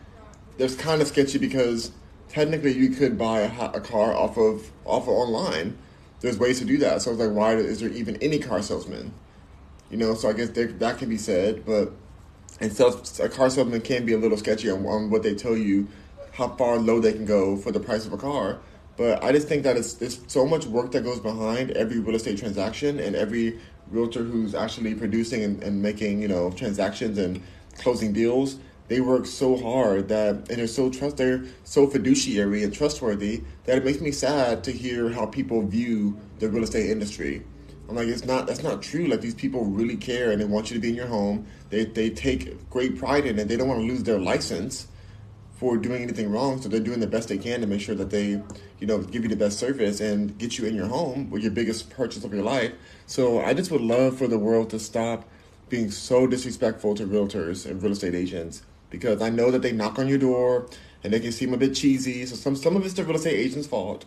there's 0.58 0.76
kind 0.76 1.02
of 1.02 1.08
sketchy 1.08 1.40
because 1.40 1.92
technically 2.30 2.74
you 2.74 2.90
could 2.90 3.18
buy 3.18 3.42
a, 3.42 3.72
a 3.72 3.82
car 3.82 4.14
off 4.14 4.38
of 4.38 4.72
off 4.86 5.04
of 5.04 5.10
online. 5.10 5.78
There's 6.22 6.38
ways 6.38 6.60
to 6.60 6.66
do 6.66 6.78
that. 6.78 7.02
So 7.02 7.12
I 7.12 7.16
was 7.16 7.28
like, 7.28 7.36
why 7.36 7.56
is 7.56 7.80
there 7.80 7.90
even 7.90 8.16
any 8.18 8.40
car 8.40 8.62
salesman? 8.62 9.14
You 9.94 10.00
know, 10.00 10.16
so 10.16 10.28
I 10.28 10.34
guess 10.34 10.50
they, 10.50 10.66
that 10.66 10.98
can 10.98 11.08
be 11.08 11.20
said, 11.20 11.68
but 11.68 11.92
and 12.60 12.74
sales, 12.74 13.20
a 13.20 13.30
car 13.30 13.52
salesman 13.52 13.82
can 13.82 14.08
be 14.08 14.14
a 14.14 14.18
little 14.18 14.40
sketchy 14.40 14.72
on, 14.72 14.84
on 14.88 15.12
what 15.12 15.22
they 15.22 15.36
tell 15.36 15.56
you, 15.56 15.88
how 16.32 16.48
far 16.48 16.80
low 16.80 17.00
they 17.00 17.14
can 17.14 17.26
go 17.26 17.58
for 17.58 17.72
the 17.72 17.80
price 17.80 18.08
of 18.08 18.12
a 18.12 18.18
car. 18.18 18.58
But 18.98 19.24
I 19.24 19.32
just 19.32 19.48
think 19.48 19.62
that 19.66 19.78
it's, 19.78 19.94
there's 19.94 20.20
so 20.26 20.48
much 20.48 20.66
work 20.66 20.94
that 20.94 21.04
goes 21.04 21.20
behind 21.20 21.70
every 21.72 22.00
real 22.00 22.16
estate 22.16 22.40
transaction 22.40 23.00
and 23.00 23.16
every 23.16 23.60
realtor 23.92 24.24
who's 24.24 24.56
actually 24.56 24.96
producing 24.96 25.44
and, 25.44 25.62
and 25.62 25.80
making, 25.80 26.24
you 26.24 26.28
know, 26.28 26.50
transactions 26.50 27.20
and 27.20 27.40
closing 27.78 28.14
deals. 28.14 28.58
They 28.88 29.00
work 29.00 29.28
so 29.28 29.58
hard 29.58 30.08
that 30.08 30.50
and 30.50 30.58
they're 30.58 30.66
so 30.66 30.90
trust 30.90 31.18
they're 31.18 31.46
so 31.66 31.86
fiduciary 31.86 32.64
and 32.64 32.74
trustworthy 32.74 33.44
that 33.66 33.78
it 33.78 33.86
makes 33.86 34.02
me 34.02 34.12
sad 34.12 34.64
to 34.64 34.72
hear 34.72 35.10
how 35.10 35.28
people 35.28 35.62
view 35.62 36.20
the 36.40 36.50
real 36.50 36.64
estate 36.64 36.90
industry. 36.90 37.44
I'm 37.94 38.08
like, 38.08 38.08
it's 38.08 38.26
not 38.26 38.48
that's 38.48 38.64
not 38.64 38.82
true. 38.82 39.06
Like 39.06 39.22
these 39.22 39.36
people 39.36 39.66
really 39.66 39.96
care 39.96 40.32
and 40.32 40.42
they 40.42 40.46
want 40.46 40.72
you 40.72 40.76
to 40.76 40.82
be 40.82 40.90
in 40.90 40.96
your 40.96 41.06
home. 41.06 41.46
They 41.70 41.86
they 41.86 42.10
take 42.10 42.68
great 42.72 42.98
pride 42.98 43.28
in 43.28 43.38
it. 43.38 43.48
They 43.48 43.56
don't 43.56 43.68
want 43.68 43.82
to 43.82 43.86
lose 43.86 44.02
their 44.02 44.18
license 44.18 44.88
for 45.58 45.78
doing 45.78 46.02
anything 46.02 46.32
wrong. 46.32 46.60
So 46.60 46.70
they're 46.70 46.80
doing 46.80 47.02
the 47.02 47.08
best 47.08 47.30
they 47.30 47.38
can 47.38 47.62
to 47.62 47.68
make 47.68 47.82
sure 47.82 47.94
that 47.94 48.10
they, 48.10 48.42
you 48.80 48.88
know, 48.88 48.98
give 48.98 49.22
you 49.22 49.30
the 49.30 49.36
best 49.36 49.60
service 49.60 50.00
and 50.00 50.36
get 50.40 50.58
you 50.58 50.66
in 50.66 50.74
your 50.74 50.88
home 50.88 51.30
with 51.30 51.44
your 51.44 51.52
biggest 51.52 51.92
purchase 51.92 52.24
of 52.24 52.34
your 52.34 52.44
life. 52.44 52.72
So 53.06 53.42
I 53.42 53.54
just 53.54 53.70
would 53.70 53.82
love 53.82 54.18
for 54.18 54.28
the 54.28 54.40
world 54.40 54.72
to 54.72 54.80
stop 54.80 55.30
being 55.70 55.92
so 55.92 56.26
disrespectful 56.26 56.96
to 56.96 57.06
realtors 57.06 57.70
and 57.70 57.82
real 57.84 57.92
estate 57.92 58.16
agents 58.16 58.64
because 58.90 59.22
I 59.22 59.30
know 59.30 59.52
that 59.52 59.62
they 59.62 59.72
knock 59.72 60.00
on 60.00 60.08
your 60.08 60.18
door 60.18 60.68
and 61.04 61.14
they 61.14 61.20
can 61.20 61.32
seem 61.32 61.54
a 61.54 61.58
bit 61.58 61.76
cheesy. 61.76 62.26
So 62.26 62.36
some 62.36 62.56
some 62.56 62.76
of 62.76 62.84
it's 62.86 62.96
the 62.96 63.04
real 63.04 63.18
estate 63.18 63.38
agent's 63.38 63.68
fault. 63.68 64.06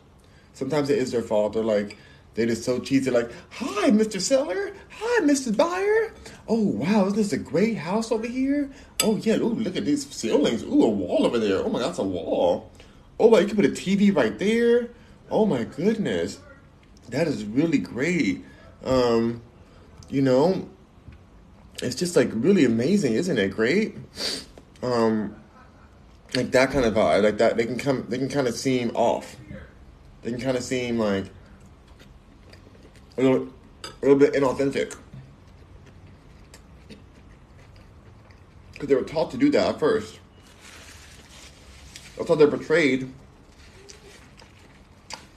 Sometimes 0.54 0.90
it 0.90 0.98
is 0.98 1.12
their 1.12 1.22
fault. 1.22 1.52
They're 1.52 1.62
like 1.62 1.96
they're 2.36 2.46
just 2.46 2.64
so 2.64 2.78
cheesy, 2.78 3.10
like, 3.10 3.30
"Hi, 3.50 3.90
Mr. 3.90 4.20
Seller. 4.20 4.72
Hi, 4.90 5.20
Mr. 5.24 5.56
Buyer. 5.56 6.12
Oh 6.46 6.62
wow, 6.62 7.06
isn't 7.06 7.16
this 7.16 7.32
a 7.32 7.38
great 7.38 7.76
house 7.76 8.12
over 8.12 8.26
here? 8.26 8.70
Oh 9.02 9.16
yeah, 9.16 9.36
ooh, 9.36 9.54
look 9.54 9.74
at 9.76 9.84
these 9.84 10.06
ceilings. 10.14 10.62
Ooh, 10.62 10.84
a 10.84 10.88
wall 10.88 11.26
over 11.26 11.38
there. 11.38 11.58
Oh 11.58 11.68
my, 11.68 11.80
god, 11.80 11.88
that's 11.88 11.98
a 11.98 12.04
wall. 12.04 12.70
Oh, 13.18 13.28
wow, 13.28 13.38
you 13.38 13.46
can 13.46 13.56
put 13.56 13.64
a 13.64 13.70
TV 13.70 14.14
right 14.14 14.38
there. 14.38 14.90
Oh 15.30 15.46
my 15.46 15.64
goodness, 15.64 16.38
that 17.08 17.26
is 17.26 17.44
really 17.44 17.78
great. 17.78 18.44
Um, 18.84 19.42
you 20.10 20.20
know, 20.20 20.68
it's 21.82 21.96
just 21.96 22.14
like 22.14 22.28
really 22.32 22.64
amazing, 22.64 23.14
isn't 23.14 23.38
it? 23.38 23.48
Great. 23.50 23.96
Um, 24.82 25.34
like 26.34 26.50
that 26.50 26.70
kind 26.70 26.84
of 26.84 26.94
vibe, 26.94 27.22
like 27.22 27.38
that. 27.38 27.56
They 27.56 27.64
can 27.64 27.78
come. 27.78 28.04
They 28.08 28.18
can 28.18 28.28
kind 28.28 28.46
of 28.46 28.54
seem 28.54 28.90
off. 28.94 29.36
They 30.22 30.30
can 30.30 30.40
kind 30.40 30.56
of 30.56 30.62
seem 30.62 30.98
like 30.98 31.26
a 33.18 33.22
little, 33.22 33.48
a 33.84 34.06
little 34.06 34.18
bit 34.18 34.34
inauthentic. 34.34 34.96
because 38.76 38.90
they 38.90 38.94
were 38.94 39.08
taught 39.08 39.30
to 39.30 39.38
do 39.38 39.50
that 39.50 39.74
at 39.74 39.80
first. 39.80 40.18
That's 42.16 42.28
how 42.28 42.34
they're 42.34 42.46
portrayed 42.46 43.10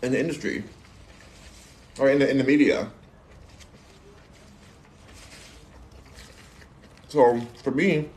in 0.02 0.12
the 0.12 0.20
industry 0.20 0.66
or 1.98 2.10
in 2.10 2.20
the, 2.20 2.30
in 2.30 2.38
the 2.38 2.44
media. 2.44 2.92
So 7.08 7.40
for 7.64 7.72
me, 7.72 8.10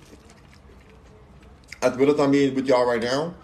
as 1.80 1.97
real 1.97 2.10
as 2.10 2.18
I'm 2.18 2.32
being 2.32 2.55
with 2.55 2.66
y'all 2.66 2.86
right 2.86 3.02
now, 3.02 3.34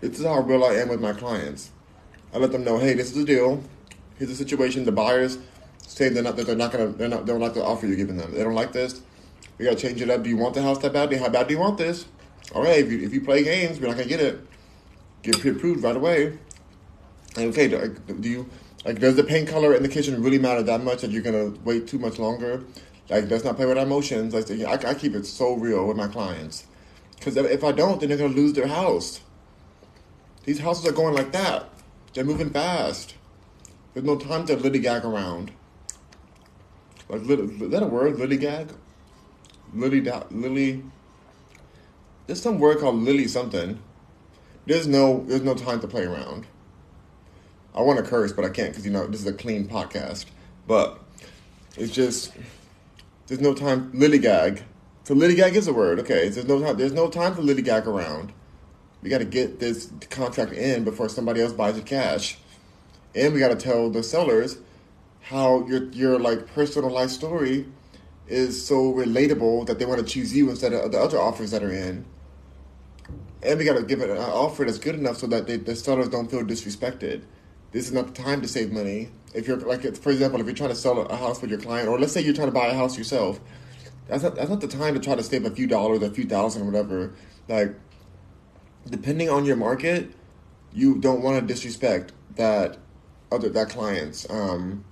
this 0.00 0.18
is 0.18 0.24
how 0.24 0.40
real 0.40 0.64
I 0.64 0.74
am 0.74 0.88
with 0.88 1.00
my 1.00 1.12
clients. 1.12 1.70
I 2.32 2.38
let 2.38 2.52
them 2.52 2.64
know, 2.64 2.78
hey, 2.78 2.94
this 2.94 3.08
is 3.08 3.14
the 3.14 3.24
deal. 3.24 3.62
Here's 4.22 4.38
the 4.38 4.44
situation. 4.44 4.84
The 4.84 4.92
buyers 4.92 5.36
say 5.78 6.08
they're 6.08 6.22
not 6.22 6.36
that 6.36 6.46
they're 6.46 6.54
not 6.54 6.70
gonna 6.70 6.90
they're 6.90 7.08
not 7.08 7.26
they 7.26 7.32
don't 7.32 7.40
like 7.40 7.54
the 7.54 7.64
offer 7.64 7.88
you're 7.88 7.96
giving 7.96 8.16
them. 8.16 8.32
They 8.32 8.44
don't 8.44 8.54
like 8.54 8.70
this. 8.70 9.02
We 9.58 9.64
gotta 9.64 9.76
change 9.76 10.00
it 10.00 10.08
up. 10.10 10.22
Do 10.22 10.30
you 10.30 10.36
want 10.36 10.54
the 10.54 10.62
house 10.62 10.78
that 10.78 10.92
badly? 10.92 11.16
How 11.16 11.28
bad 11.28 11.48
do 11.48 11.54
you 11.54 11.58
want 11.58 11.76
this? 11.76 12.06
All 12.54 12.62
right, 12.62 12.78
if 12.78 12.92
you, 12.92 13.00
if 13.00 13.12
you 13.12 13.20
play 13.20 13.42
games, 13.42 13.80
we're 13.80 13.88
not 13.88 13.96
gonna 13.96 14.08
get 14.08 14.20
it. 14.20 14.38
Get 15.24 15.40
pre-approved 15.40 15.82
right 15.82 15.96
away. 15.96 16.38
And 17.36 17.46
okay, 17.46 17.66
do, 17.66 17.88
do 18.20 18.28
you 18.28 18.48
like? 18.84 19.00
Does 19.00 19.16
the 19.16 19.24
paint 19.24 19.48
color 19.48 19.74
in 19.74 19.82
the 19.82 19.88
kitchen 19.88 20.22
really 20.22 20.38
matter 20.38 20.62
that 20.62 20.84
much 20.84 21.00
that 21.00 21.10
you're 21.10 21.20
gonna 21.20 21.52
wait 21.64 21.88
too 21.88 21.98
much 21.98 22.20
longer? 22.20 22.62
Like, 23.10 23.28
let's 23.28 23.42
not 23.42 23.56
play 23.56 23.66
with 23.66 23.76
our 23.76 23.84
emotions. 23.84 24.34
Like, 24.34 24.48
I, 24.52 24.90
I 24.90 24.94
keep 24.94 25.16
it 25.16 25.26
so 25.26 25.54
real 25.54 25.88
with 25.88 25.96
my 25.96 26.06
clients 26.06 26.64
because 27.16 27.36
if 27.36 27.64
I 27.64 27.72
don't, 27.72 27.98
then 27.98 28.08
they're 28.08 28.18
gonna 28.18 28.34
lose 28.34 28.52
their 28.52 28.68
house. 28.68 29.20
These 30.44 30.60
houses 30.60 30.86
are 30.86 30.92
going 30.92 31.16
like 31.16 31.32
that. 31.32 31.68
They're 32.14 32.24
moving 32.24 32.50
fast. 32.50 33.16
There's 33.94 34.06
no 34.06 34.16
time 34.16 34.46
to 34.46 34.56
lillygag 34.56 35.04
around. 35.04 35.52
Like, 37.08 37.22
is 37.22 37.70
that 37.70 37.82
a 37.82 37.86
word? 37.86 38.16
Lillygag? 38.16 38.74
Lily 39.74 40.00
Lily. 40.30 40.82
There's 42.26 42.40
some 42.40 42.58
word 42.58 42.78
called 42.78 42.96
Lily 42.96 43.28
something. 43.28 43.78
There's 44.66 44.86
no 44.86 45.24
there's 45.26 45.42
no 45.42 45.54
time 45.54 45.80
to 45.80 45.88
play 45.88 46.04
around. 46.04 46.46
I 47.74 47.82
want 47.82 47.98
to 47.98 48.04
curse, 48.04 48.32
but 48.32 48.44
I 48.44 48.50
can't 48.50 48.70
because 48.70 48.84
you 48.84 48.92
know 48.92 49.06
this 49.06 49.20
is 49.20 49.26
a 49.26 49.32
clean 49.32 49.66
podcast. 49.66 50.26
But 50.66 51.00
it's 51.76 51.92
just 51.92 52.32
there's 53.26 53.40
no 53.40 53.54
time 53.54 53.92
lillygag. 53.92 54.62
So 55.04 55.14
lillygag 55.14 55.54
is 55.54 55.66
a 55.68 55.72
word. 55.72 55.98
Okay, 56.00 56.28
there's 56.28 56.46
no 56.46 56.60
time. 56.60 56.76
There's 56.76 56.92
no 56.92 57.08
time 57.08 57.34
for 57.34 57.42
lillygag 57.42 57.86
around. 57.86 58.32
We 59.02 59.10
got 59.10 59.18
to 59.18 59.24
get 59.24 59.58
this 59.58 59.90
contract 60.10 60.52
in 60.52 60.84
before 60.84 61.08
somebody 61.08 61.40
else 61.40 61.52
buys 61.52 61.76
your 61.76 61.84
cash, 61.84 62.38
and 63.14 63.34
we 63.34 63.40
got 63.40 63.48
to 63.48 63.56
tell 63.56 63.90
the 63.90 64.02
sellers 64.02 64.58
how 65.20 65.66
your 65.66 65.84
your 65.92 66.18
like 66.18 66.46
personal 66.48 66.90
life 66.90 67.10
story 67.10 67.66
is 68.26 68.64
so 68.64 68.92
relatable 68.92 69.66
that 69.66 69.78
they 69.78 69.84
want 69.84 70.00
to 70.00 70.06
choose 70.06 70.34
you 70.34 70.48
instead 70.48 70.72
of 70.72 70.90
the 70.92 70.98
other 70.98 71.20
offers 71.20 71.50
that 71.50 71.62
are 71.62 71.72
in. 71.72 72.04
And 73.42 73.58
we 73.58 73.64
got 73.64 73.76
to 73.76 73.82
give 73.82 74.00
it 74.00 74.10
an 74.10 74.18
offer 74.18 74.64
that's 74.64 74.78
good 74.78 74.94
enough 74.94 75.16
so 75.16 75.26
that 75.26 75.46
they, 75.46 75.56
the 75.56 75.74
sellers 75.74 76.08
don't 76.08 76.30
feel 76.30 76.42
disrespected. 76.42 77.22
This 77.72 77.86
is 77.86 77.92
not 77.92 78.14
the 78.14 78.22
time 78.22 78.40
to 78.42 78.48
save 78.48 78.70
money. 78.72 79.10
If 79.34 79.48
you're 79.48 79.56
like, 79.56 79.82
for 79.96 80.10
example, 80.10 80.40
if 80.40 80.46
you're 80.46 80.54
trying 80.54 80.70
to 80.70 80.76
sell 80.76 81.00
a 81.00 81.16
house 81.16 81.40
with 81.40 81.50
your 81.50 81.58
client, 81.58 81.88
or 81.88 81.98
let's 81.98 82.12
say 82.12 82.20
you're 82.20 82.34
trying 82.34 82.48
to 82.48 82.52
buy 82.52 82.68
a 82.68 82.74
house 82.74 82.96
yourself, 82.96 83.40
that's 84.08 84.22
not 84.22 84.36
that's 84.36 84.50
not 84.50 84.60
the 84.60 84.68
time 84.68 84.94
to 84.94 85.00
try 85.00 85.14
to 85.14 85.22
save 85.22 85.44
a 85.44 85.50
few 85.50 85.66
dollars, 85.66 86.02
a 86.02 86.10
few 86.10 86.24
thousand, 86.24 86.62
or 86.62 86.66
whatever. 86.66 87.14
Like, 87.48 87.74
depending 88.88 89.28
on 89.28 89.44
your 89.44 89.56
market, 89.56 90.12
you 90.72 90.98
don't 90.98 91.22
want 91.22 91.40
to 91.40 91.46
disrespect 91.46 92.12
that 92.36 92.78
other 93.32 93.48
that 93.50 93.70
clients. 93.70 94.28
Um, 94.30 94.84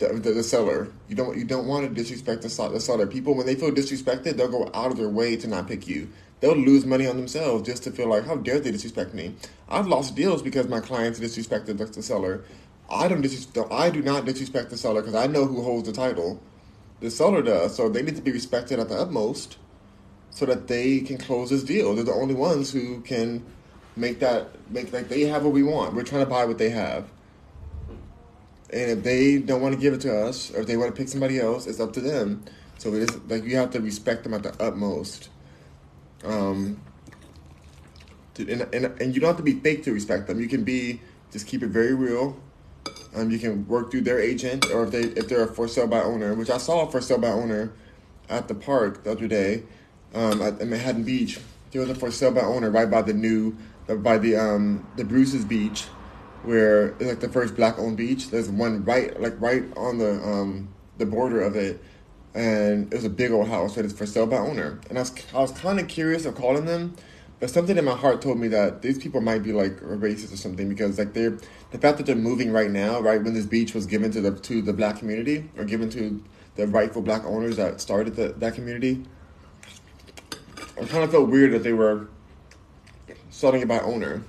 the, 0.00 0.08
the, 0.14 0.32
the, 0.32 0.42
seller. 0.42 0.88
You 1.08 1.14
don't 1.14 1.36
you 1.36 1.44
don't 1.44 1.66
want 1.66 1.86
to 1.86 1.94
disrespect 1.94 2.42
the, 2.42 2.48
the 2.48 2.80
seller. 2.80 3.06
People 3.06 3.34
when 3.34 3.46
they 3.46 3.54
feel 3.54 3.70
disrespected, 3.70 4.36
they'll 4.36 4.48
go 4.48 4.70
out 4.74 4.90
of 4.90 4.96
their 4.96 5.08
way 5.08 5.36
to 5.36 5.46
not 5.46 5.68
pick 5.68 5.86
you. 5.86 6.08
They'll 6.40 6.56
lose 6.56 6.86
money 6.86 7.06
on 7.06 7.16
themselves 7.16 7.66
just 7.66 7.84
to 7.84 7.90
feel 7.90 8.08
like, 8.08 8.24
how 8.24 8.36
dare 8.36 8.60
they 8.60 8.70
disrespect 8.70 9.12
me? 9.12 9.34
I've 9.68 9.86
lost 9.86 10.16
deals 10.16 10.40
because 10.42 10.68
my 10.68 10.80
clients 10.80 11.20
disrespected 11.20 11.76
the, 11.76 11.84
the 11.84 12.02
seller. 12.02 12.44
I 12.88 13.08
don't 13.08 13.20
disrespect. 13.20 13.70
I 13.70 13.90
do 13.90 14.02
not 14.02 14.24
disrespect 14.24 14.70
the 14.70 14.78
seller 14.78 15.02
because 15.02 15.14
I 15.14 15.26
know 15.26 15.44
who 15.44 15.62
holds 15.62 15.86
the 15.86 15.94
title. 15.94 16.42
The 17.00 17.10
seller 17.10 17.42
does, 17.42 17.76
so 17.76 17.88
they 17.88 18.02
need 18.02 18.16
to 18.16 18.22
be 18.22 18.32
respected 18.32 18.78
at 18.78 18.88
the 18.88 18.96
utmost, 18.96 19.58
so 20.30 20.44
that 20.46 20.68
they 20.68 21.00
can 21.00 21.18
close 21.18 21.50
this 21.50 21.62
deal. 21.62 21.94
They're 21.94 22.04
the 22.04 22.12
only 22.12 22.34
ones 22.34 22.72
who 22.72 23.00
can 23.02 23.44
make 23.96 24.20
that 24.20 24.48
make 24.70 24.92
like 24.92 25.08
they 25.08 25.22
have 25.22 25.44
what 25.44 25.52
we 25.52 25.62
want. 25.62 25.94
We're 25.94 26.02
trying 26.04 26.24
to 26.24 26.30
buy 26.30 26.44
what 26.46 26.58
they 26.58 26.70
have. 26.70 27.04
And 28.72 28.90
if 28.90 29.02
they 29.02 29.38
don't 29.38 29.60
want 29.60 29.74
to 29.74 29.80
give 29.80 29.94
it 29.94 30.00
to 30.02 30.16
us, 30.16 30.52
or 30.54 30.60
if 30.60 30.66
they 30.66 30.76
want 30.76 30.94
to 30.94 30.96
pick 30.96 31.08
somebody 31.08 31.40
else, 31.40 31.66
it's 31.66 31.80
up 31.80 31.92
to 31.94 32.00
them. 32.00 32.44
So 32.78 32.94
it 32.94 33.02
is 33.02 33.20
like 33.28 33.44
you 33.44 33.56
have 33.56 33.70
to 33.72 33.80
respect 33.80 34.22
them 34.22 34.32
at 34.32 34.42
the 34.42 34.62
utmost. 34.62 35.28
Um, 36.24 36.80
and, 38.38 38.62
and, 38.72 38.84
and 39.00 39.14
you 39.14 39.20
don't 39.20 39.28
have 39.28 39.36
to 39.36 39.42
be 39.42 39.54
fake 39.54 39.82
to 39.84 39.92
respect 39.92 40.28
them. 40.28 40.40
You 40.40 40.48
can 40.48 40.64
be 40.64 41.00
just 41.32 41.46
keep 41.46 41.62
it 41.62 41.68
very 41.68 41.94
real. 41.94 42.40
Um, 43.14 43.30
you 43.30 43.38
can 43.38 43.66
work 43.66 43.90
through 43.90 44.02
their 44.02 44.20
agent, 44.20 44.70
or 44.70 44.84
if 44.84 44.92
they 44.92 45.00
if 45.00 45.28
they're 45.28 45.42
a 45.42 45.52
for 45.52 45.66
sale 45.66 45.88
by 45.88 46.00
owner, 46.00 46.34
which 46.34 46.48
I 46.48 46.58
saw 46.58 46.86
a 46.86 46.90
for 46.90 47.00
sale 47.00 47.18
by 47.18 47.28
owner 47.28 47.72
at 48.28 48.46
the 48.46 48.54
park 48.54 49.02
the 49.02 49.12
other 49.12 49.26
day, 49.26 49.64
um, 50.14 50.40
at, 50.40 50.60
at 50.60 50.68
Manhattan 50.68 51.02
Beach. 51.02 51.40
There 51.72 51.80
was 51.80 51.90
a 51.90 51.94
for 51.94 52.10
sale 52.10 52.32
by 52.32 52.42
owner 52.42 52.70
right 52.70 52.90
by 52.90 53.02
the 53.02 53.12
new 53.12 53.56
by 53.88 54.18
the 54.18 54.36
um 54.36 54.86
the 54.96 55.04
Bruce's 55.04 55.44
Beach 55.44 55.86
where 56.42 56.88
it's 56.88 57.04
like 57.04 57.20
the 57.20 57.28
first 57.28 57.56
black 57.56 57.78
owned 57.78 57.96
beach. 57.96 58.30
There's 58.30 58.48
one 58.48 58.84
right 58.84 59.18
like 59.20 59.40
right 59.40 59.64
on 59.76 59.98
the 59.98 60.12
um 60.22 60.68
the 60.98 61.06
border 61.06 61.40
of 61.40 61.56
it, 61.56 61.82
and 62.34 62.92
it 62.92 62.96
was 62.96 63.04
a 63.04 63.10
big 63.10 63.30
old 63.30 63.48
house 63.48 63.74
that 63.74 63.84
is 63.84 63.92
for 63.92 64.06
sale 64.06 64.26
by 64.26 64.38
owner. 64.38 64.80
And 64.88 64.98
I 64.98 65.02
was 65.02 65.12
I 65.34 65.38
was 65.38 65.52
kind 65.52 65.80
of 65.80 65.88
curious 65.88 66.26
of 66.26 66.34
calling 66.34 66.64
them, 66.64 66.96
but 67.38 67.50
something 67.50 67.76
in 67.76 67.84
my 67.84 67.96
heart 67.96 68.20
told 68.22 68.38
me 68.38 68.48
that 68.48 68.82
these 68.82 68.98
people 68.98 69.20
might 69.20 69.42
be 69.42 69.52
like 69.52 69.78
racist 69.80 70.32
or 70.32 70.36
something 70.36 70.68
because 70.68 70.98
like 70.98 71.14
they're 71.14 71.38
the 71.70 71.78
fact 71.78 71.98
that 71.98 72.06
they're 72.06 72.16
moving 72.16 72.52
right 72.52 72.70
now, 72.70 73.00
right 73.00 73.22
when 73.22 73.34
this 73.34 73.46
beach 73.46 73.74
was 73.74 73.86
given 73.86 74.10
to 74.12 74.20
the 74.20 74.32
to 74.40 74.62
the 74.62 74.72
black 74.72 74.98
community 74.98 75.50
or 75.56 75.64
given 75.64 75.90
to 75.90 76.22
the 76.56 76.66
rightful 76.66 77.02
black 77.02 77.24
owners 77.24 77.56
that 77.56 77.80
started 77.80 78.16
the, 78.16 78.34
that 78.38 78.54
community. 78.54 79.04
I 80.80 80.84
kind 80.86 81.04
of 81.04 81.10
felt 81.10 81.28
weird 81.28 81.52
that 81.52 81.62
they 81.62 81.72
were 81.72 82.08
selling 83.30 83.62
it 83.62 83.68
by 83.68 83.80
owner. 83.80 84.22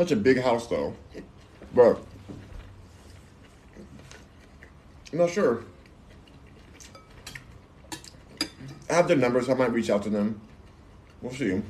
Such 0.00 0.12
a 0.12 0.16
big 0.16 0.40
house 0.40 0.66
though. 0.66 0.96
But 1.74 2.00
I'm 5.12 5.18
not 5.18 5.28
sure. 5.28 5.62
I 8.88 8.94
have 8.94 9.08
their 9.08 9.18
numbers, 9.18 9.50
I 9.50 9.52
might 9.52 9.74
reach 9.74 9.90
out 9.90 10.02
to 10.04 10.08
them. 10.08 10.40
We'll 11.20 11.34
see. 11.34 11.52
I 11.52 11.60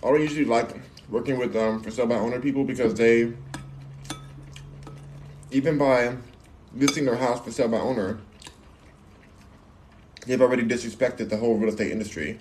don't 0.00 0.20
usually 0.20 0.44
like 0.44 0.80
working 1.10 1.38
with 1.38 1.56
um, 1.56 1.82
for 1.82 1.90
sale 1.90 2.06
by 2.06 2.14
owner 2.14 2.38
people 2.38 2.62
because 2.62 2.94
they, 2.94 3.32
even 5.50 5.78
by 5.78 6.14
listing 6.72 7.04
their 7.04 7.16
house 7.16 7.44
for 7.44 7.50
sale 7.50 7.66
by 7.66 7.78
owner, 7.78 8.20
they've 10.24 10.40
already 10.40 10.62
disrespected 10.62 11.30
the 11.30 11.36
whole 11.36 11.56
real 11.56 11.70
estate 11.70 11.90
industry. 11.90 12.38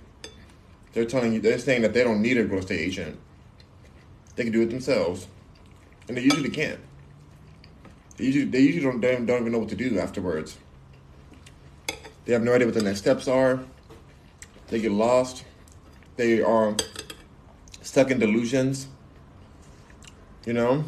They're 0.93 1.05
telling 1.05 1.33
you, 1.33 1.41
they're 1.41 1.57
saying 1.57 1.81
that 1.81 1.95
they 1.95 2.03
don't 2.03 2.21
need 2.21 2.37
a 2.37 2.45
real 2.45 2.59
estate 2.59 2.81
agent. 2.81 3.19
They 4.35 4.43
can 4.43 4.51
do 4.51 4.61
it 4.61 4.69
themselves, 4.69 5.27
and 6.07 6.17
they 6.17 6.21
usually 6.21 6.49
can't. 6.49 6.79
They 8.17 8.25
usually 8.25 8.45
they 8.45 8.59
usually 8.59 8.83
don't 8.83 9.01
they 9.01 9.15
don't 9.15 9.41
even 9.41 9.51
know 9.51 9.59
what 9.59 9.69
to 9.69 9.75
do 9.75 9.99
afterwards. 9.99 10.57
They 12.25 12.33
have 12.33 12.43
no 12.43 12.53
idea 12.53 12.67
what 12.67 12.75
the 12.75 12.81
next 12.81 12.99
steps 12.99 13.27
are. 13.27 13.59
They 14.67 14.81
get 14.81 14.91
lost. 14.91 15.45
they 16.17 16.41
are 16.41 16.75
stuck 17.81 18.09
in 18.09 18.19
delusions. 18.19 18.87
You 20.45 20.53
know? 20.53 20.83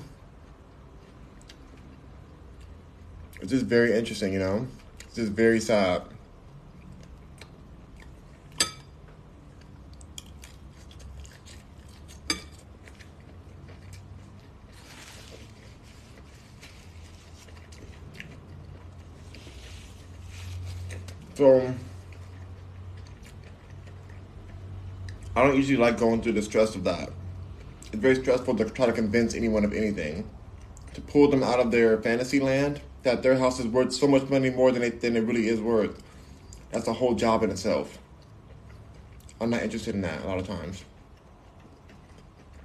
It's 3.42 3.52
just 3.52 3.66
very 3.66 3.96
interesting, 3.96 4.34
you 4.34 4.40
know? 4.40 4.68
It's 5.02 5.16
just 5.16 5.32
very 5.32 5.60
sad. 5.60 6.04
So, 21.38 21.72
I 25.36 25.44
don't 25.44 25.56
usually 25.56 25.78
like 25.78 26.00
going 26.00 26.24
through 26.24 26.32
the 26.32 26.42
stress 26.42 26.74
of 26.74 26.84
that. 26.86 27.12
It's 27.94 28.02
very 28.02 28.16
stressful 28.16 28.56
to 28.56 28.66
try 28.66 28.88
to 28.88 28.92
convince 28.92 29.36
anyone 29.36 29.64
of 29.64 29.72
anything. 29.72 30.28
To 30.96 31.02
pull 31.02 31.30
them 31.30 31.44
out 31.44 31.60
of 31.60 31.70
their 31.70 32.02
fantasy 32.02 32.40
land 32.40 32.82
that 33.04 33.22
their 33.22 33.38
house 33.38 33.60
is 33.60 33.68
worth 33.68 33.94
so 33.94 34.08
much 34.08 34.28
money 34.32 34.50
more 34.50 34.72
than 34.72 34.82
it, 34.82 35.00
than 35.00 35.16
it 35.16 35.20
really 35.26 35.48
is 35.48 35.62
worth. 35.62 36.02
That's 36.72 36.88
a 36.88 36.94
whole 36.94 37.14
job 37.14 37.44
in 37.44 37.52
itself. 37.52 38.00
I'm 39.40 39.52
not 39.52 39.62
interested 39.62 39.94
in 39.94 40.02
that 40.02 40.24
a 40.24 40.28
lot 40.28 40.40
of 40.40 40.48
times. 40.48 40.86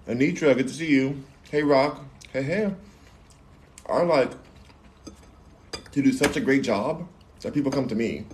Anitra, 0.09 0.57
good 0.57 0.69
to 0.69 0.73
see 0.73 0.89
you. 0.89 1.23
Hey, 1.51 1.62
Rock. 1.62 2.03
Hey, 2.32 2.43
hey. 2.43 2.74
I 3.86 4.01
like 4.01 4.32
to 5.90 6.03
do 6.03 6.11
such 6.11 6.39
a 6.39 6.40
great 6.40 6.62
job 6.62 7.07
that 7.43 7.53
people 7.53 7.70
come 7.70 7.86
to 7.89 7.94
me 7.94 8.24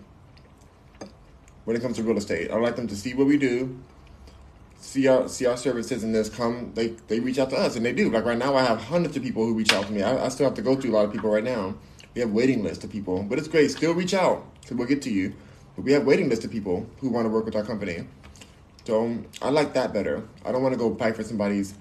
when 1.68 1.76
it 1.76 1.82
comes 1.82 1.96
to 1.96 2.02
real 2.02 2.16
estate. 2.16 2.50
I'd 2.50 2.62
like 2.62 2.76
them 2.76 2.86
to 2.86 2.96
see 2.96 3.12
what 3.12 3.26
we 3.26 3.36
do, 3.36 3.78
see 4.78 5.06
our 5.06 5.28
see 5.28 5.44
our 5.44 5.58
services, 5.58 6.02
and 6.02 6.14
this 6.14 6.30
come 6.30 6.72
they 6.72 6.94
they 7.08 7.20
reach 7.20 7.38
out 7.38 7.50
to 7.50 7.56
us, 7.56 7.76
and 7.76 7.84
they 7.84 7.92
do. 7.92 8.10
Like 8.10 8.24
right 8.24 8.38
now, 8.38 8.56
I 8.56 8.62
have 8.62 8.80
hundreds 8.80 9.18
of 9.18 9.22
people 9.22 9.44
who 9.44 9.52
reach 9.52 9.74
out 9.74 9.84
to 9.84 9.92
me. 9.92 10.00
I, 10.00 10.24
I 10.24 10.28
still 10.30 10.46
have 10.46 10.54
to 10.54 10.62
go 10.62 10.76
through 10.76 10.92
a 10.92 10.94
lot 10.94 11.04
of 11.04 11.12
people 11.12 11.28
right 11.28 11.44
now. 11.44 11.74
We 12.14 12.22
have 12.22 12.30
waiting 12.30 12.64
lists 12.64 12.84
of 12.84 12.90
people, 12.90 13.22
but 13.22 13.38
it's 13.38 13.48
great. 13.48 13.70
Still 13.70 13.92
reach 13.92 14.14
out 14.14 14.46
because 14.62 14.78
we'll 14.78 14.86
get 14.86 15.02
to 15.02 15.10
you. 15.10 15.34
But 15.76 15.84
we 15.84 15.92
have 15.92 16.06
waiting 16.06 16.30
lists 16.30 16.46
of 16.46 16.50
people 16.50 16.88
who 17.00 17.10
want 17.10 17.26
to 17.26 17.28
work 17.28 17.44
with 17.44 17.54
our 17.54 17.64
company. 17.64 18.06
So 18.86 19.18
I 19.42 19.50
like 19.50 19.74
that 19.74 19.92
better. 19.92 20.26
I 20.46 20.52
don't 20.52 20.62
want 20.62 20.72
to 20.72 20.78
go 20.78 20.94
fight 20.94 21.16
for 21.16 21.22
somebody's 21.22 21.74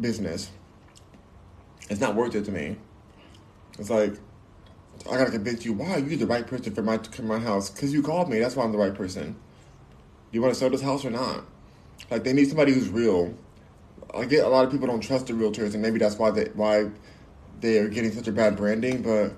business. 0.00 0.50
It's 1.90 2.00
not 2.00 2.14
worth 2.14 2.34
it 2.34 2.46
to 2.46 2.50
me. 2.50 2.78
It's 3.78 3.90
like 3.90 4.14
I 5.08 5.16
gotta 5.16 5.30
convince 5.30 5.64
you 5.64 5.72
why 5.72 5.92
are 5.92 5.98
you 5.98 6.16
the 6.16 6.26
right 6.26 6.46
person 6.46 6.74
for 6.74 6.82
my 6.82 6.98
my 7.22 7.38
house 7.38 7.70
because 7.70 7.92
you 7.92 8.02
called 8.02 8.28
me. 8.28 8.38
That's 8.38 8.56
why 8.56 8.64
I'm 8.64 8.72
the 8.72 8.78
right 8.78 8.94
person. 8.94 9.36
You 10.30 10.42
want 10.42 10.54
to 10.54 10.58
sell 10.58 10.70
this 10.70 10.82
house 10.82 11.04
or 11.04 11.10
not? 11.10 11.44
Like 12.10 12.24
they 12.24 12.32
need 12.32 12.48
somebody 12.48 12.72
who's 12.72 12.88
real. 12.88 13.34
I 14.14 14.24
get 14.24 14.44
a 14.44 14.48
lot 14.48 14.64
of 14.64 14.70
people 14.70 14.86
don't 14.86 15.00
trust 15.00 15.26
the 15.26 15.32
realtors, 15.32 15.72
and 15.74 15.82
maybe 15.82 15.98
that's 15.98 16.16
why 16.16 16.30
they 16.30 16.46
why 16.54 16.90
they 17.60 17.78
are 17.78 17.88
getting 17.88 18.12
such 18.12 18.28
a 18.28 18.32
bad 18.32 18.56
branding. 18.56 19.02
But 19.02 19.32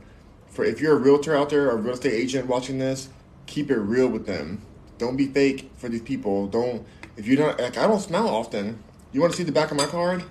for 0.49 0.65
if 0.65 0.81
you're 0.81 0.97
a 0.97 1.01
realtor 1.01 1.37
out 1.37 1.51
there, 1.51 1.69
or 1.69 1.73
a 1.73 1.77
real 1.77 1.95
estate 1.95 2.15
agent 2.15 2.47
watching 2.47 2.79
this, 2.79 3.09
keep 3.47 3.71
it 3.71 3.79
real 3.79 4.09
with 4.09 4.27
them. 4.27 4.63
Don't 4.99 5.17
be 5.17 5.27
fake 5.27 5.71
for 5.77 5.89
these 5.89 6.03
people. 6.03 6.47
Don't 6.47 6.87
if 7.17 7.27
you 7.27 7.37
don't 7.37 7.59
like 7.59 7.79
I 7.79 7.87
don't 7.87 8.01
smile 8.01 8.29
often. 8.29 8.83
You 9.13 9.21
want 9.21 9.33
to 9.33 9.37
see 9.37 9.45
the 9.45 9.53
back 9.53 9.71
of 9.71 9.77
my 9.77 9.87
card? 9.87 10.25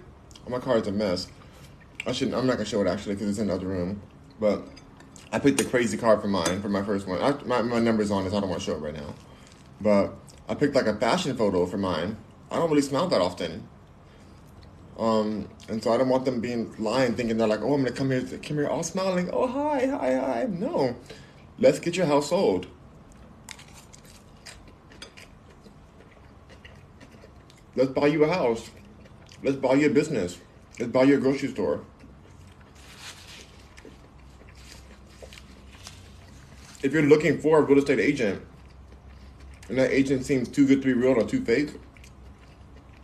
Oh, 0.46 0.50
my 0.50 0.60
card's 0.60 0.88
a 0.88 0.92
mess. 0.92 1.28
I 2.06 2.12
shouldn't. 2.12 2.36
I'm 2.36 2.48
not 2.48 2.54
gonna 2.54 2.66
show 2.66 2.82
it 2.82 2.88
actually 2.88 3.16
because 3.16 3.30
it's 3.30 3.40
in 3.40 3.48
the 3.48 3.54
other 3.54 3.68
room. 3.68 4.02
But 4.40 4.64
I 5.32 5.40
picked 5.40 5.58
the 5.58 5.66
crazy 5.66 5.98
card 5.98 6.22
for 6.22 6.28
mine 6.28 6.62
for 6.62 6.70
my 6.70 6.84
first 6.84 7.08
one. 7.08 7.22
I, 7.22 7.32
my 7.44 7.62
my 7.62 7.80
number's 7.80 8.12
on. 8.12 8.30
So 8.30 8.38
I 8.38 8.40
don't 8.40 8.50
want 8.50 8.62
to 8.62 8.66
show 8.66 8.76
it 8.76 8.80
right 8.80 8.94
now. 8.94 9.14
But 9.80 10.14
I 10.50 10.56
picked 10.56 10.76
like 10.76 10.88
a 10.88 10.96
fashion 10.96 11.36
photo 11.38 11.66
for 11.66 11.78
mine. 11.78 12.18
I 12.50 12.58
don't 12.58 12.70
really 12.70 12.82
smile 12.82 13.08
that 13.08 13.22
often. 13.22 13.68
Um, 15.00 15.48
and 15.70 15.82
so 15.82 15.94
I 15.94 15.98
don't 15.98 16.10
want 16.10 16.26
them 16.26 16.42
being 16.42 16.76
lying, 16.78 17.16
thinking 17.16 17.38
they're 17.38 17.48
like, 17.48 17.62
oh, 17.62 17.74
I'm 17.74 17.82
gonna 17.82 17.96
come 17.96 18.12
here, 18.12 18.22
come 18.22 18.58
here, 18.58 18.68
all 18.68 18.84
smiling. 18.84 19.30
Oh, 19.32 19.48
hi, 19.48 19.88
hi, 19.88 20.16
hi. 20.16 20.48
No, 20.50 20.96
let's 21.58 21.80
get 21.80 21.96
your 21.96 22.06
house 22.06 22.30
sold. 22.30 22.68
Let's 27.76 27.92
buy 27.92 28.08
you 28.08 28.26
a 28.26 28.28
house. 28.28 28.70
Let's 29.42 29.58
buy 29.58 29.74
you 29.76 29.88
a 29.88 29.90
business. 29.90 30.38
Let's 30.78 30.92
buy 30.92 31.04
you 31.04 31.16
a 31.16 31.20
grocery 31.20 31.50
store. 31.50 31.86
If 36.84 36.94
you're 36.94 37.04
looking 37.04 37.40
for 37.40 37.60
a 37.60 37.62
real 37.62 37.78
estate 37.78 38.00
agent, 38.00 38.44
and 39.70 39.78
that 39.78 39.92
agent 39.92 40.26
seems 40.26 40.50
too 40.50 40.66
good 40.66 40.82
to 40.82 40.88
be 40.88 40.94
real 40.94 41.14
or 41.14 41.24
too 41.24 41.46
fake, 41.46 41.80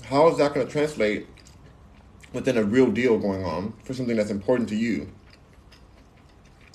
how 0.06 0.28
is 0.30 0.38
that 0.38 0.54
going 0.54 0.66
to 0.66 0.72
translate 0.72 1.28
within 2.34 2.58
a 2.58 2.64
real 2.64 2.90
deal 2.90 3.18
going 3.20 3.46
on 3.46 3.74
for 3.84 3.94
something 3.94 4.16
that's 4.16 4.32
important 4.32 4.68
to 4.70 4.76
you? 4.76 5.10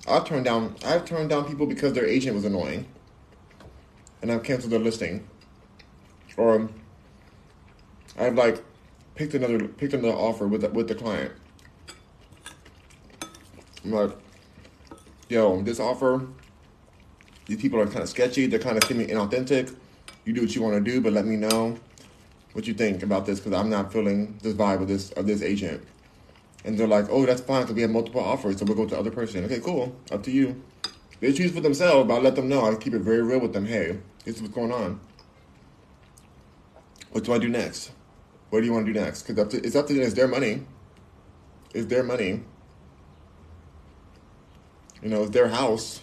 I've 0.06 0.24
turned 0.24 0.44
down 0.44 0.76
I've 0.84 1.04
turned 1.04 1.30
down 1.30 1.44
people 1.46 1.66
because 1.66 1.92
their 1.92 2.06
agent 2.06 2.34
was 2.34 2.44
annoying, 2.44 2.86
and 4.20 4.30
I've 4.30 4.42
canceled 4.42 4.72
their 4.72 4.80
listing, 4.80 5.28
or 6.36 6.68
I've 8.18 8.34
like 8.34 8.62
picked 9.14 9.34
another 9.34 9.66
picked 9.66 9.92
another 9.92 10.16
offer 10.16 10.46
with 10.46 10.62
the, 10.62 10.68
with 10.70 10.88
the 10.88 10.94
client. 10.94 11.32
I'm 13.84 13.90
like, 13.90 14.12
yo, 15.28 15.60
this 15.62 15.80
offer, 15.80 16.26
these 17.46 17.60
people 17.60 17.80
are 17.80 17.86
kind 17.86 18.00
of 18.00 18.08
sketchy. 18.08 18.46
They're 18.46 18.58
kind 18.58 18.76
of 18.76 18.84
seeming 18.84 19.08
inauthentic. 19.08 19.74
You 20.24 20.32
do 20.32 20.42
what 20.42 20.54
you 20.54 20.62
want 20.62 20.74
to 20.74 20.90
do, 20.90 21.00
but 21.00 21.12
let 21.12 21.26
me 21.26 21.36
know 21.36 21.78
what 22.52 22.66
you 22.66 22.74
think 22.74 23.02
about 23.02 23.26
this 23.26 23.40
because 23.40 23.58
I'm 23.58 23.70
not 23.70 23.92
feeling 23.92 24.38
this 24.42 24.54
vibe 24.54 24.82
of 24.82 24.88
this 24.88 25.10
of 25.12 25.26
this 25.26 25.42
agent. 25.42 25.82
And 26.64 26.78
they're 26.78 26.86
like, 26.86 27.06
oh, 27.10 27.26
that's 27.26 27.40
fine 27.40 27.62
because 27.62 27.74
we 27.74 27.82
have 27.82 27.90
multiple 27.90 28.20
offers, 28.20 28.58
so 28.58 28.64
we'll 28.64 28.76
go 28.76 28.84
to 28.84 28.90
the 28.90 28.98
other 28.98 29.10
person. 29.10 29.44
Okay, 29.44 29.58
cool, 29.58 29.96
up 30.12 30.22
to 30.24 30.30
you. 30.30 30.62
They 31.18 31.32
choose 31.32 31.52
for 31.52 31.60
themselves, 31.60 32.08
but 32.08 32.14
I 32.14 32.18
let 32.20 32.36
them 32.36 32.48
know. 32.48 32.64
I 32.64 32.74
keep 32.76 32.94
it 32.94 33.00
very 33.00 33.22
real 33.22 33.40
with 33.40 33.52
them. 33.52 33.66
Hey, 33.66 33.98
this 34.24 34.36
is 34.36 34.42
what's 34.42 34.54
going 34.54 34.72
on. 34.72 35.00
What 37.10 37.24
do 37.24 37.32
I 37.32 37.38
do 37.38 37.48
next? 37.48 37.90
What 38.50 38.60
do 38.60 38.66
you 38.66 38.72
want 38.72 38.86
to 38.86 38.92
do 38.92 39.00
next? 39.00 39.22
Because 39.22 39.54
it's 39.54 39.76
up 39.76 39.86
to 39.88 39.94
them. 39.94 40.02
It's 40.02 40.14
their 40.14 40.28
money. 40.28 40.66
It's 41.74 41.86
their 41.86 42.02
money. 42.02 42.42
You 45.02 45.08
know, 45.08 45.22
it's 45.22 45.30
their 45.30 45.48
house. 45.48 46.00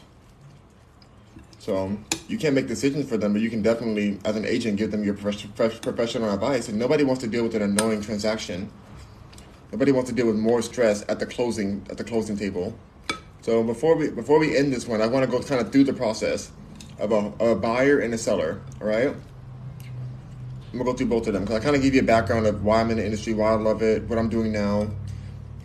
So 1.69 1.77
um, 1.77 2.03
you 2.27 2.39
can't 2.39 2.55
make 2.55 2.65
decisions 2.65 3.07
for 3.07 3.15
them, 3.15 3.31
but 3.31 3.43
you 3.43 3.49
can 3.51 3.61
definitely, 3.61 4.17
as 4.25 4.35
an 4.35 4.43
agent, 4.43 4.77
give 4.77 4.89
them 4.89 5.03
your 5.03 5.13
professional 5.13 6.33
advice. 6.33 6.67
And 6.67 6.79
nobody 6.79 7.03
wants 7.03 7.21
to 7.21 7.27
deal 7.27 7.43
with 7.43 7.53
an 7.53 7.61
annoying 7.61 8.01
transaction. 8.01 8.71
Nobody 9.71 9.91
wants 9.91 10.09
to 10.09 10.15
deal 10.15 10.25
with 10.25 10.35
more 10.35 10.63
stress 10.63 11.05
at 11.07 11.19
the 11.19 11.27
closing 11.27 11.85
at 11.91 11.97
the 11.99 12.03
closing 12.03 12.35
table. 12.35 12.73
So 13.41 13.63
before 13.63 13.95
we 13.95 14.09
before 14.09 14.39
we 14.39 14.57
end 14.57 14.73
this 14.73 14.87
one, 14.87 14.99
I 14.99 15.05
want 15.05 15.23
to 15.23 15.29
go 15.29 15.43
kind 15.43 15.61
of 15.61 15.71
through 15.71 15.83
the 15.83 15.93
process 15.93 16.51
of 16.97 17.11
a, 17.11 17.51
a 17.51 17.55
buyer 17.55 17.99
and 17.99 18.15
a 18.15 18.17
seller. 18.17 18.61
All 18.81 18.87
right. 18.87 19.09
I'm 19.09 20.71
gonna 20.71 20.85
go 20.85 20.93
through 20.93 21.05
both 21.05 21.27
of 21.27 21.33
them 21.33 21.43
because 21.43 21.57
I 21.57 21.63
kind 21.63 21.75
of 21.75 21.83
give 21.83 21.93
you 21.93 22.01
a 22.01 22.03
background 22.03 22.47
of 22.47 22.63
why 22.63 22.81
I'm 22.81 22.89
in 22.89 22.97
the 22.97 23.05
industry, 23.05 23.35
why 23.35 23.51
I 23.51 23.53
love 23.53 23.83
it, 23.83 24.09
what 24.09 24.17
I'm 24.17 24.29
doing 24.29 24.51
now, 24.51 24.89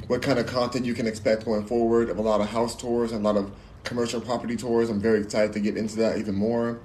what 0.09 0.21
kind 0.21 0.39
of 0.39 0.45
content 0.45 0.85
you 0.85 0.93
can 0.93 1.07
expect 1.07 1.47
going 1.47 1.65
forward. 1.65 2.11
Of 2.11 2.19
a 2.19 2.23
lot 2.23 2.43
of 2.43 2.51
house 2.51 2.77
tours 2.77 3.11
and 3.11 3.25
a 3.25 3.33
lot 3.33 3.39
of 3.39 3.51
commercial 3.85 4.21
property 4.21 4.57
tours. 4.57 4.91
I'm 4.91 5.01
very 5.01 5.21
excited 5.21 5.53
to 5.53 5.61
get 5.61 5.77
into 5.77 5.97
that 5.97 6.19
even 6.19 6.35
more. 6.35 6.81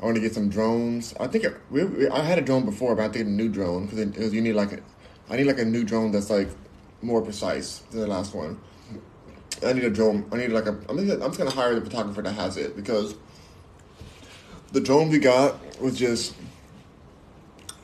I 0.00 0.04
want 0.04 0.16
to 0.16 0.20
get 0.20 0.34
some 0.34 0.48
drones. 0.48 1.14
I 1.18 1.26
think 1.26 1.46
we, 1.70 1.84
we, 1.84 2.08
I 2.08 2.22
had 2.22 2.38
a 2.38 2.42
drone 2.42 2.64
before, 2.64 2.94
but 2.94 3.04
I 3.04 3.08
think 3.08 3.26
a 3.26 3.28
new 3.28 3.48
drone 3.48 3.86
because 3.86 4.32
you 4.32 4.40
need 4.40 4.54
like 4.54 4.72
a, 4.72 4.80
I 5.28 5.36
need 5.36 5.44
like 5.44 5.58
a 5.58 5.64
new 5.64 5.84
drone 5.84 6.12
that's 6.12 6.30
like 6.30 6.48
more 7.02 7.20
precise 7.20 7.80
than 7.90 8.00
the 8.00 8.06
last 8.06 8.34
one. 8.34 8.58
I 9.64 9.72
need 9.72 9.84
a 9.84 9.90
drone. 9.90 10.26
I 10.32 10.36
need 10.36 10.50
like 10.50 10.66
a. 10.66 10.78
I'm 10.88 10.96
gonna, 10.96 11.14
I'm 11.14 11.20
just 11.30 11.38
gonna 11.38 11.50
hire 11.50 11.74
the 11.74 11.80
photographer 11.80 12.22
that 12.22 12.32
has 12.32 12.56
it 12.56 12.76
because 12.76 13.16
the 14.72 14.80
drone 14.80 15.08
we 15.08 15.18
got 15.18 15.80
was 15.80 15.98
just. 15.98 16.34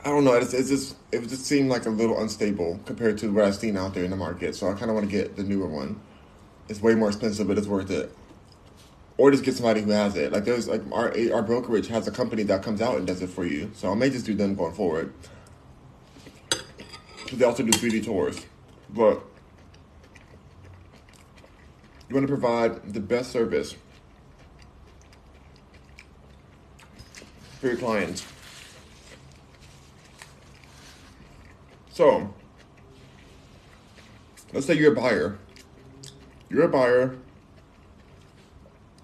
I 0.05 0.09
don't 0.09 0.23
know. 0.23 0.33
It's, 0.33 0.53
it's 0.53 0.69
just 0.69 0.95
it 1.11 1.21
just 1.27 1.45
seemed 1.45 1.69
like 1.69 1.85
a 1.85 1.89
little 1.89 2.21
unstable 2.21 2.79
compared 2.85 3.17
to 3.19 3.33
what 3.33 3.43
I've 3.43 3.55
seen 3.55 3.75
out 3.75 3.93
there 3.93 4.05
in 4.05 4.11
the 4.11 4.15
market. 4.15 4.55
So 4.55 4.69
I 4.69 4.73
kind 4.73 4.89
of 4.89 4.95
want 4.95 5.09
to 5.09 5.11
get 5.11 5.35
the 5.35 5.43
newer 5.43 5.67
one. 5.67 5.99
It's 6.69 6.81
way 6.81 6.95
more 6.95 7.09
expensive, 7.09 7.47
but 7.47 7.57
it's 7.57 7.67
worth 7.67 7.91
it. 7.91 8.15
Or 9.17 9.31
just 9.31 9.43
get 9.43 9.55
somebody 9.55 9.81
who 9.81 9.91
has 9.91 10.15
it. 10.17 10.31
Like 10.31 10.45
there's 10.45 10.67
like 10.67 10.81
our 10.91 11.13
our 11.33 11.41
brokerage 11.41 11.87
has 11.87 12.07
a 12.07 12.11
company 12.11 12.43
that 12.43 12.63
comes 12.63 12.81
out 12.81 12.97
and 12.97 13.07
does 13.07 13.21
it 13.21 13.29
for 13.29 13.45
you. 13.45 13.71
So 13.73 13.91
I 13.91 13.95
may 13.95 14.09
just 14.09 14.25
do 14.25 14.33
them 14.33 14.55
going 14.55 14.73
forward. 14.73 15.13
They 17.31 17.45
also 17.45 17.63
do 17.63 17.71
3D 17.71 18.05
tours. 18.05 18.45
But 18.89 19.23
you 22.07 22.15
want 22.15 22.27
to 22.27 22.31
provide 22.31 22.93
the 22.93 22.99
best 22.99 23.31
service 23.31 23.75
for 27.59 27.67
your 27.67 27.77
clients. 27.77 28.25
So, 31.89 32.33
let's 34.53 34.67
say 34.67 34.75
you're 34.75 34.91
a 34.91 34.95
buyer. 34.95 35.39
You're 36.49 36.65
a 36.65 36.69
buyer. 36.69 37.17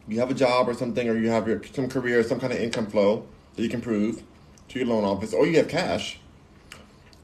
You 0.08 0.20
have 0.20 0.32
a 0.32 0.34
job 0.34 0.68
or 0.68 0.74
something, 0.74 1.08
or 1.10 1.16
you 1.18 1.30
have 1.30 1.48
your, 1.48 1.62
some 1.74 1.88
career, 1.90 2.24
some 2.24 2.40
kind 2.40 2.52
of 2.54 2.60
income 2.60 2.88
flow 2.88 3.26
that 3.56 3.64
you 3.64 3.70
can 3.70 3.82
prove 3.82 4.24
to 4.70 4.80
your 4.80 4.88
loan 4.88 5.04
office, 5.06 5.34
or 5.34 5.46
you 5.48 5.58
have 5.58 5.68
cash 5.68 6.20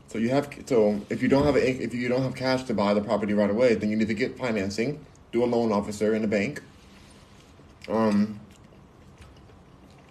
So 0.08 0.18
you 0.20 0.30
have 0.30 0.50
so 0.66 1.02
if 1.10 1.22
you 1.22 1.28
don't 1.28 1.44
have 1.44 1.56
a, 1.56 1.84
if 1.84 1.94
you 1.94 2.08
don't 2.08 2.24
have 2.24 2.36
cash 2.36 2.64
to 2.64 2.74
buy 2.74 2.94
the 2.94 3.02
property 3.02 3.34
right 3.34 3.50
away, 3.50 3.76
then 3.76 3.90
you 3.90 3.98
need 3.98 4.08
to 4.08 4.14
get 4.14 4.38
financing, 4.38 5.06
do 5.32 5.44
a 5.44 5.46
loan 5.46 5.72
officer 5.72 6.16
in 6.16 6.24
a 6.24 6.28
bank. 6.28 6.62
Um, 7.90 8.40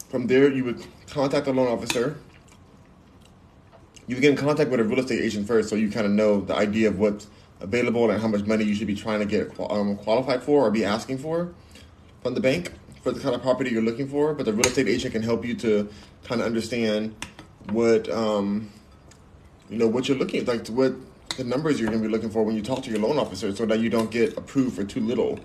from 0.09 0.26
there, 0.26 0.51
you 0.52 0.64
would 0.64 0.84
contact 1.09 1.47
the 1.47 1.52
loan 1.52 1.68
officer. 1.68 2.18
You 4.06 4.16
get 4.20 4.30
in 4.30 4.36
contact 4.36 4.70
with 4.70 4.80
a 4.80 4.84
real 4.84 5.01
estate 5.01 5.20
agent 5.22 5.47
first, 5.47 5.68
so 5.68 5.76
you 5.76 5.90
kind 5.90 6.06
of 6.06 6.12
know 6.12 6.40
the 6.40 6.55
idea 6.55 6.88
of 6.88 6.98
what's 6.98 7.26
available 7.60 8.10
and 8.10 8.20
how 8.20 8.28
much 8.28 8.44
money 8.47 8.64
you 8.64 8.74
should 8.74 8.86
be 8.86 8.94
trying 8.94 9.20
to 9.20 9.26
get 9.26 9.59
um, 9.70 9.97
qualified 9.97 10.43
for 10.43 10.66
or 10.66 10.70
be 10.70 10.84
asking 10.84 11.18
for 11.18 11.55
from 12.27 12.35
the 12.35 12.40
bank 12.40 12.73
for 13.03 13.12
the 13.12 13.20
kind 13.20 13.36
of 13.36 13.43
property 13.43 13.70
you're 13.70 13.82
looking 13.82 14.09
for. 14.09 14.35
But 14.35 14.47
the 14.47 14.53
real 14.53 14.66
estate 14.66 14.89
agent 14.89 15.12
can 15.12 15.23
help 15.23 15.44
you 15.44 15.55
to 15.57 15.89
kind 16.24 16.40
of 16.40 16.47
understand 16.47 17.15
what 17.70 18.11
um, 18.11 18.69
you 19.70 19.78
know 19.78 19.86
what 19.86 20.09
you're 20.09 20.19
looking 20.19 20.44
like 20.44 20.66
what 20.69 20.94
the 21.36 21.44
numbers 21.44 21.78
you're 21.78 21.89
going 21.89 22.03
to 22.03 22.09
be 22.09 22.12
looking 22.12 22.31
for 22.31 22.43
when 22.43 22.57
you 22.57 22.62
talk 22.62 22.82
to 22.82 22.90
your 22.90 22.98
loan 22.98 23.19
officer, 23.19 23.55
so 23.55 23.66
that 23.66 23.78
you 23.78 23.90
don't 23.90 24.11
get 24.11 24.36
approved 24.36 24.74
for 24.74 24.85
too 24.85 25.01
little, 25.01 25.39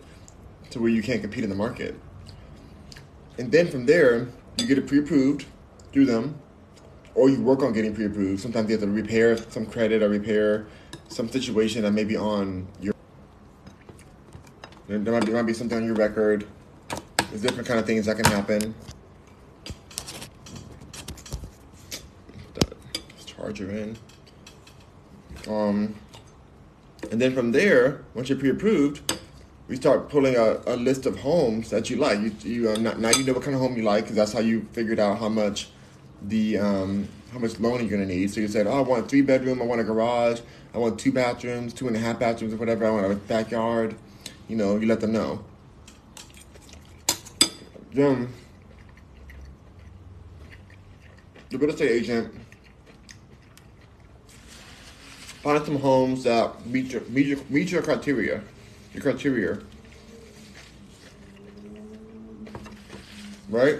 to 0.69 0.79
where 0.79 0.89
you 0.89 1.03
can't 1.03 1.21
compete 1.21 1.43
in 1.43 1.49
the 1.49 1.55
market. 1.55 1.99
And 3.37 3.51
then 3.51 3.67
from 3.67 3.85
there, 3.85 4.29
you 4.57 4.65
get 4.65 4.77
it 4.77 4.87
pre-approved 4.87 5.45
through 5.91 6.05
them, 6.05 6.39
or 7.13 7.29
you 7.29 7.41
work 7.41 7.61
on 7.61 7.73
getting 7.73 7.93
pre-approved. 7.93 8.41
Sometimes 8.41 8.69
you 8.69 8.77
have 8.77 8.85
to 8.85 8.89
repair 8.89 9.35
some 9.37 9.65
credit 9.65 10.01
or 10.01 10.09
repair 10.09 10.67
some 11.09 11.27
situation 11.27 11.81
that 11.83 11.91
may 11.91 12.05
be 12.05 12.15
on 12.15 12.67
your. 12.79 12.93
There 14.87 14.99
might 14.99 15.25
be, 15.25 15.33
might 15.33 15.43
be 15.43 15.53
something 15.53 15.77
on 15.77 15.85
your 15.85 15.95
record. 15.95 16.47
There's 17.31 17.43
different 17.43 17.65
kind 17.65 17.79
of 17.79 17.85
things 17.85 18.07
that 18.07 18.17
can 18.17 18.25
happen. 18.25 18.75
Charger 23.25 23.71
in. 23.71 23.97
Um, 25.47 25.95
and 27.09 27.21
then 27.21 27.33
from 27.33 27.53
there, 27.53 28.03
once 28.13 28.27
you're 28.27 28.37
pre-approved, 28.37 29.17
we 29.69 29.77
start 29.77 30.09
pulling 30.09 30.35
a, 30.35 30.59
a 30.67 30.75
list 30.75 31.05
of 31.05 31.19
homes 31.19 31.69
that 31.69 31.89
you 31.89 31.95
like. 31.95 32.19
You, 32.19 32.35
you 32.41 32.69
uh, 32.69 32.75
now 32.75 33.11
you 33.11 33.23
know 33.23 33.31
what 33.31 33.43
kind 33.43 33.55
of 33.55 33.61
home 33.61 33.77
you 33.77 33.83
like 33.83 34.03
because 34.03 34.17
that's 34.17 34.33
how 34.33 34.39
you 34.39 34.67
figured 34.73 34.99
out 34.99 35.17
how 35.19 35.29
much 35.29 35.69
the 36.21 36.57
um, 36.57 37.07
how 37.31 37.39
much 37.39 37.57
loan 37.61 37.79
you're 37.79 37.89
gonna 37.89 38.05
need. 38.05 38.29
So 38.29 38.41
you 38.41 38.49
said, 38.49 38.67
oh, 38.67 38.73
I 38.73 38.81
want 38.81 39.05
a 39.05 39.07
three 39.07 39.21
bedroom, 39.21 39.61
I 39.61 39.65
want 39.65 39.79
a 39.79 39.85
garage, 39.85 40.41
I 40.73 40.79
want 40.79 40.99
two 40.99 41.13
bathrooms, 41.13 41.73
two 41.73 41.87
and 41.87 41.95
a 41.95 41.99
half 41.99 42.19
bathrooms, 42.19 42.53
or 42.53 42.57
whatever. 42.57 42.85
I 42.85 42.91
want 42.91 43.09
a 43.09 43.15
backyard. 43.15 43.95
You 44.49 44.57
know, 44.57 44.75
you 44.75 44.85
let 44.85 44.99
them 44.99 45.13
know. 45.13 45.45
Then 47.93 48.31
the 51.49 51.57
real 51.57 51.71
estate 51.71 51.91
agent 51.91 52.33
find 55.43 55.65
some 55.65 55.79
homes 55.79 56.23
that 56.23 56.65
meet 56.65 56.93
your 56.93 57.01
meet 57.09 57.25
your, 57.27 57.39
meet 57.49 57.71
your 57.71 57.81
criteria. 57.81 58.41
Your 58.93 59.01
criteria. 59.01 59.59
Right? 63.49 63.79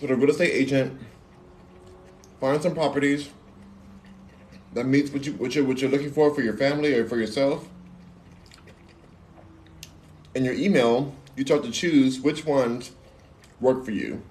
So 0.00 0.06
the 0.06 0.14
real 0.14 0.30
estate 0.30 0.52
agent 0.52 1.00
find 2.40 2.62
some 2.62 2.74
properties 2.74 3.30
that 4.76 4.86
meets 4.86 5.10
what 5.10 5.24
you 5.24 5.32
what 5.32 5.54
you're 5.54 5.64
what 5.64 5.80
you're 5.80 5.90
looking 5.90 6.12
for 6.12 6.32
for 6.34 6.42
your 6.42 6.54
family 6.54 6.92
or 6.92 7.08
for 7.08 7.16
yourself. 7.16 7.66
In 10.34 10.44
your 10.44 10.52
email, 10.52 11.14
you 11.34 11.46
start 11.46 11.64
to 11.64 11.70
choose 11.70 12.20
which 12.20 12.44
ones 12.44 12.92
work 13.58 13.86
for 13.86 13.90
you. 13.90 14.22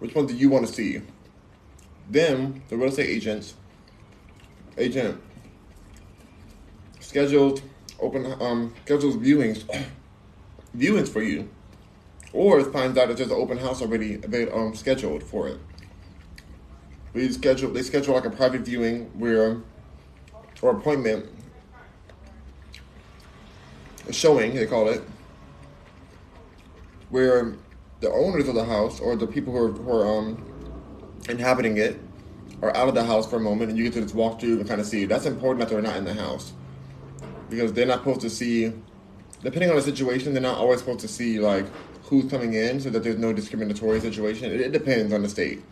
Which 0.00 0.16
ones 0.16 0.32
do 0.32 0.36
you 0.36 0.50
want 0.50 0.66
to 0.66 0.72
see? 0.72 1.00
Then 2.10 2.62
the 2.68 2.76
real 2.76 2.88
estate 2.88 3.08
agents 3.08 3.54
agent 4.76 5.20
scheduled 6.98 7.62
open 8.00 8.26
um 8.40 8.74
schedules 8.84 9.16
viewings 9.16 9.62
viewings 10.76 11.08
for 11.08 11.22
you, 11.22 11.48
or 12.32 12.64
finds 12.64 12.98
out 12.98 13.06
that 13.06 13.16
there's 13.16 13.30
an 13.30 13.36
open 13.36 13.58
house 13.58 13.80
already 13.80 14.20
um, 14.50 14.74
scheduled 14.74 15.22
for 15.22 15.46
it. 15.46 15.60
We 17.18 17.32
schedule 17.32 17.72
they 17.72 17.82
schedule 17.82 18.14
like 18.14 18.26
a 18.26 18.30
private 18.30 18.60
viewing 18.60 19.06
where 19.18 19.56
or 20.62 20.70
appointment 20.70 21.26
a 24.06 24.12
showing 24.12 24.54
they 24.54 24.66
call 24.66 24.88
it 24.88 25.02
where 27.10 27.56
the 27.98 28.08
owners 28.12 28.46
of 28.46 28.54
the 28.54 28.64
house 28.64 29.00
or 29.00 29.16
the 29.16 29.26
people 29.26 29.52
who 29.52 29.64
are, 29.64 29.72
who 29.72 29.90
are 29.90 30.18
um, 30.18 30.44
inhabiting 31.28 31.78
it 31.78 31.98
are 32.62 32.76
out 32.76 32.86
of 32.86 32.94
the 32.94 33.02
house 33.02 33.28
for 33.28 33.34
a 33.34 33.40
moment 33.40 33.70
and 33.70 33.76
you 33.76 33.82
get 33.82 33.94
to 33.94 34.02
just 34.02 34.14
walk 34.14 34.38
through 34.38 34.60
and 34.60 34.68
kind 34.68 34.80
of 34.80 34.86
see. 34.86 35.04
That's 35.04 35.26
important 35.26 35.58
that 35.58 35.74
they're 35.74 35.82
not 35.82 35.96
in 35.96 36.04
the 36.04 36.14
house 36.14 36.52
because 37.50 37.72
they're 37.72 37.84
not 37.84 37.98
supposed 37.98 38.20
to 38.20 38.30
see, 38.30 38.72
depending 39.42 39.70
on 39.70 39.74
the 39.74 39.82
situation, 39.82 40.34
they're 40.34 40.40
not 40.40 40.58
always 40.58 40.78
supposed 40.78 41.00
to 41.00 41.08
see 41.08 41.40
like 41.40 41.66
who's 42.04 42.30
coming 42.30 42.54
in 42.54 42.80
so 42.80 42.90
that 42.90 43.02
there's 43.02 43.18
no 43.18 43.32
discriminatory 43.32 43.98
situation. 43.98 44.52
It, 44.52 44.60
it 44.60 44.70
depends 44.70 45.12
on 45.12 45.22
the 45.22 45.28
state, 45.28 45.64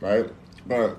right? 0.00 0.30
But 0.70 0.98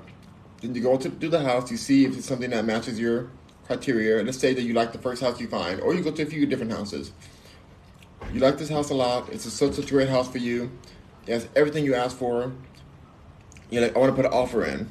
then 0.61 0.75
you 0.75 0.81
go 0.81 0.97
to 0.97 1.09
do 1.09 1.29
the 1.29 1.41
house, 1.41 1.71
you 1.71 1.77
see 1.77 2.05
if 2.05 2.15
it's 2.15 2.27
something 2.27 2.51
that 2.51 2.65
matches 2.65 2.99
your 2.99 3.31
criteria. 3.65 4.21
Let's 4.21 4.37
say 4.37 4.53
that 4.53 4.61
you 4.61 4.73
like 4.73 4.91
the 4.91 4.99
first 4.99 5.23
house 5.23 5.39
you 5.39 5.47
find, 5.47 5.81
or 5.81 5.95
you 5.95 6.03
go 6.03 6.11
to 6.11 6.21
a 6.21 6.25
few 6.27 6.45
different 6.45 6.73
houses 6.73 7.11
you 8.33 8.39
like 8.39 8.57
this 8.57 8.69
house 8.69 8.89
a 8.89 8.93
lot. 8.93 9.29
It's 9.29 9.45
a, 9.45 9.51
such 9.51 9.77
a 9.77 9.81
great 9.81 10.09
house 10.09 10.29
for 10.29 10.37
you. 10.37 10.71
It 11.27 11.33
has 11.33 11.47
everything 11.55 11.85
you 11.85 11.95
asked 11.95 12.17
for. 12.17 12.51
You're 13.69 13.81
like, 13.83 13.95
I 13.95 13.99
want 13.99 14.11
to 14.11 14.15
put 14.15 14.25
an 14.25 14.33
offer 14.33 14.65
in. 14.65 14.89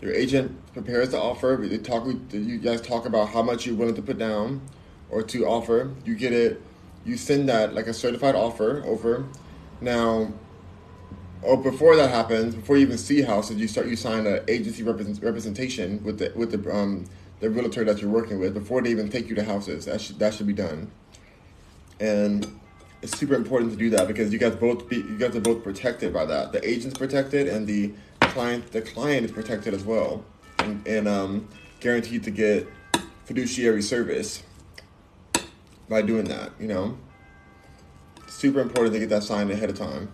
Your 0.00 0.12
agent 0.12 0.56
prepares 0.72 1.10
the 1.10 1.18
offer. 1.18 1.58
They 1.60 1.78
talk. 1.78 2.06
You 2.32 2.58
guys 2.58 2.80
talk 2.80 3.06
about 3.06 3.28
how 3.30 3.42
much 3.42 3.66
you're 3.66 3.76
willing 3.76 3.94
to 3.94 4.02
put 4.02 4.18
down 4.18 4.60
or 5.10 5.22
to 5.22 5.46
offer. 5.46 5.94
You 6.04 6.14
get 6.14 6.32
it. 6.32 6.62
You 7.04 7.16
send 7.16 7.48
that 7.48 7.74
like 7.74 7.86
a 7.86 7.94
certified 7.94 8.34
offer 8.34 8.82
over. 8.84 9.26
Now, 9.80 10.32
or 11.42 11.56
before 11.56 11.96
that 11.96 12.10
happens, 12.10 12.54
before 12.54 12.76
you 12.76 12.82
even 12.82 12.98
see 12.98 13.22
houses, 13.22 13.58
you 13.58 13.68
start. 13.68 13.86
You 13.88 13.96
sign 13.96 14.26
an 14.26 14.40
agency 14.48 14.82
represent, 14.82 15.22
representation 15.22 16.02
with 16.04 16.18
the 16.18 16.32
with 16.34 16.50
the 16.50 16.74
um, 16.74 17.06
the 17.40 17.50
realtor 17.50 17.84
that 17.84 18.00
you're 18.00 18.10
working 18.10 18.38
with 18.38 18.54
before 18.54 18.82
they 18.82 18.90
even 18.90 19.08
take 19.08 19.28
you 19.28 19.34
to 19.36 19.44
houses. 19.44 19.84
That 19.84 20.00
should 20.00 20.18
that 20.18 20.34
should 20.34 20.46
be 20.46 20.52
done 20.52 20.90
and 22.00 22.60
it's 23.02 23.16
super 23.16 23.34
important 23.34 23.72
to 23.72 23.76
do 23.76 23.90
that 23.90 24.08
because 24.08 24.32
you 24.32 24.38
guys 24.38 24.56
both 24.56 24.88
be 24.88 24.96
you 24.96 25.16
guys 25.18 25.36
are 25.36 25.40
both 25.40 25.62
protected 25.62 26.12
by 26.12 26.24
that. 26.24 26.52
The 26.52 26.66
agent's 26.68 26.98
protected, 26.98 27.48
and 27.48 27.66
the 27.66 27.92
client 28.20 28.72
the 28.72 28.82
client 28.82 29.24
is 29.24 29.32
protected 29.32 29.74
as 29.74 29.84
well, 29.84 30.24
and, 30.58 30.86
and 30.86 31.08
um, 31.08 31.48
guaranteed 31.80 32.24
to 32.24 32.30
get 32.30 32.68
fiduciary 33.24 33.82
service 33.82 34.42
by 35.88 36.02
doing 36.02 36.24
that. 36.24 36.52
You 36.58 36.68
know, 36.68 36.98
super 38.26 38.60
important 38.60 38.94
to 38.94 39.00
get 39.00 39.08
that 39.10 39.22
signed 39.22 39.50
ahead 39.50 39.70
of 39.70 39.76
time. 39.76 40.12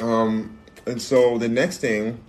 Um, 0.00 0.58
and 0.86 1.00
so 1.00 1.38
the 1.38 1.48
next 1.48 1.78
thing 1.78 2.20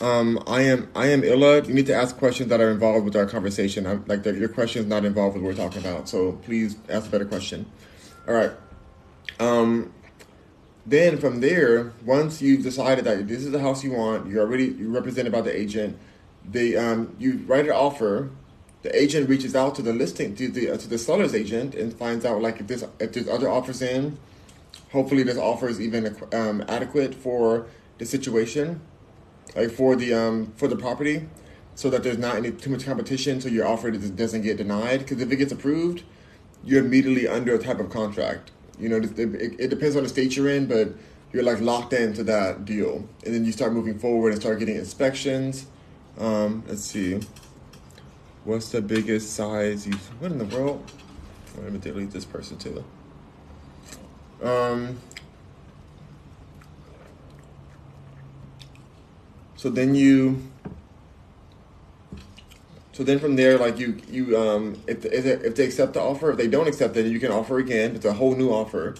um, 0.00 0.42
I 0.46 0.62
am 0.62 0.88
I 0.94 1.06
am 1.06 1.24
Illa. 1.24 1.62
You 1.62 1.74
need 1.74 1.86
to 1.86 1.94
ask 1.94 2.16
questions 2.16 2.48
that 2.50 2.60
are 2.60 2.70
involved 2.70 3.04
with 3.04 3.16
our 3.16 3.26
conversation. 3.26 3.86
I'm, 3.86 4.04
like 4.06 4.22
the, 4.22 4.32
your 4.32 4.48
question 4.48 4.82
is 4.82 4.88
not 4.88 5.04
involved 5.04 5.34
with 5.34 5.42
what 5.42 5.56
we're 5.56 5.64
talking 5.64 5.80
about. 5.80 6.08
So 6.08 6.32
please 6.44 6.76
ask 6.88 7.08
a 7.08 7.10
better 7.10 7.24
question. 7.24 7.66
All 8.26 8.34
right. 8.34 8.52
Um, 9.40 9.92
then 10.86 11.18
from 11.18 11.40
there, 11.40 11.92
once 12.04 12.40
you've 12.40 12.62
decided 12.62 13.04
that 13.04 13.26
this 13.28 13.44
is 13.44 13.50
the 13.50 13.60
house 13.60 13.84
you 13.84 13.92
want, 13.92 14.28
you're 14.28 14.42
already 14.42 14.66
you're 14.66 14.90
represented 14.90 15.32
by 15.32 15.40
the 15.40 15.56
agent. 15.56 15.98
They 16.48 16.76
um, 16.76 17.14
you 17.18 17.44
write 17.46 17.66
an 17.66 17.72
offer. 17.72 18.30
The 18.82 18.96
agent 18.96 19.28
reaches 19.28 19.56
out 19.56 19.74
to 19.74 19.82
the 19.82 19.92
listing 19.92 20.36
to 20.36 20.48
the 20.48 20.70
uh, 20.70 20.76
to 20.76 20.88
the 20.88 20.98
seller's 20.98 21.34
agent 21.34 21.74
and 21.74 21.92
finds 21.92 22.24
out 22.24 22.40
like 22.40 22.60
if 22.60 22.68
this 22.68 22.84
if 23.00 23.12
there's 23.12 23.28
other 23.28 23.48
offers 23.48 23.82
in. 23.82 24.18
Hopefully, 24.92 25.22
this 25.22 25.38
offer 25.38 25.68
is 25.68 25.80
even 25.80 26.16
um, 26.32 26.64
adequate 26.68 27.14
for 27.14 27.66
the 27.98 28.06
situation 28.06 28.80
like 29.56 29.70
for 29.70 29.96
the 29.96 30.14
um 30.14 30.52
for 30.56 30.68
the 30.68 30.76
property, 30.76 31.28
so 31.74 31.90
that 31.90 32.02
there's 32.02 32.18
not 32.18 32.36
any 32.36 32.50
too 32.50 32.70
much 32.70 32.84
competition, 32.84 33.40
so 33.40 33.48
your 33.48 33.66
offer 33.66 33.90
doesn't 33.90 34.42
get 34.42 34.56
denied. 34.56 35.00
Because 35.00 35.20
if 35.20 35.30
it 35.30 35.36
gets 35.36 35.52
approved, 35.52 36.02
you're 36.64 36.84
immediately 36.84 37.26
under 37.26 37.54
a 37.54 37.58
type 37.58 37.80
of 37.80 37.90
contract. 37.90 38.50
You 38.78 38.88
know, 38.88 38.96
it, 38.96 39.18
it, 39.18 39.60
it 39.60 39.68
depends 39.68 39.96
on 39.96 40.02
the 40.04 40.08
state 40.08 40.36
you're 40.36 40.48
in, 40.48 40.66
but 40.66 40.92
you're 41.32 41.42
like 41.42 41.60
locked 41.60 41.92
into 41.92 42.22
that 42.24 42.64
deal, 42.64 43.08
and 43.24 43.34
then 43.34 43.44
you 43.44 43.52
start 43.52 43.72
moving 43.72 43.98
forward 43.98 44.32
and 44.32 44.40
start 44.40 44.58
getting 44.58 44.76
inspections. 44.76 45.66
Um, 46.18 46.64
let's 46.66 46.84
see. 46.84 47.20
What's 48.44 48.70
the 48.70 48.80
biggest 48.80 49.34
size 49.34 49.86
you? 49.86 49.94
What 50.20 50.32
in 50.32 50.38
the 50.38 50.44
world? 50.44 50.90
Let 51.56 51.72
me 51.72 51.78
delete 51.78 52.12
this 52.12 52.24
person 52.24 52.56
too. 52.56 52.84
Um, 54.42 54.98
So 59.58 59.68
then 59.68 59.96
you 59.96 60.40
So 62.92 63.04
then 63.04 63.20
from 63.20 63.36
there, 63.36 63.58
like 63.58 63.78
you, 63.78 63.96
you, 64.08 64.36
um, 64.36 64.82
if 64.88 65.04
if 65.04 65.54
they, 65.54 65.64
accept 65.64 65.94
the 65.94 66.00
offer, 66.00 66.32
if 66.32 66.36
they 66.36 66.48
don't 66.48 66.66
accept 66.66 66.96
it, 66.96 67.06
you 67.06 67.20
can 67.20 67.30
offer 67.30 67.58
again. 67.58 67.94
It's 67.94 68.04
a 68.04 68.12
whole 68.12 68.34
new 68.34 68.50
offer. 68.50 68.96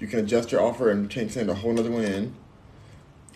You 0.00 0.08
can 0.08 0.18
adjust 0.18 0.50
your 0.50 0.60
offer 0.60 0.90
and 0.90 1.08
change 1.08 1.32
send 1.32 1.48
a 1.48 1.54
whole 1.54 1.78
other 1.78 1.92
one 1.92 2.04
in. 2.04 2.34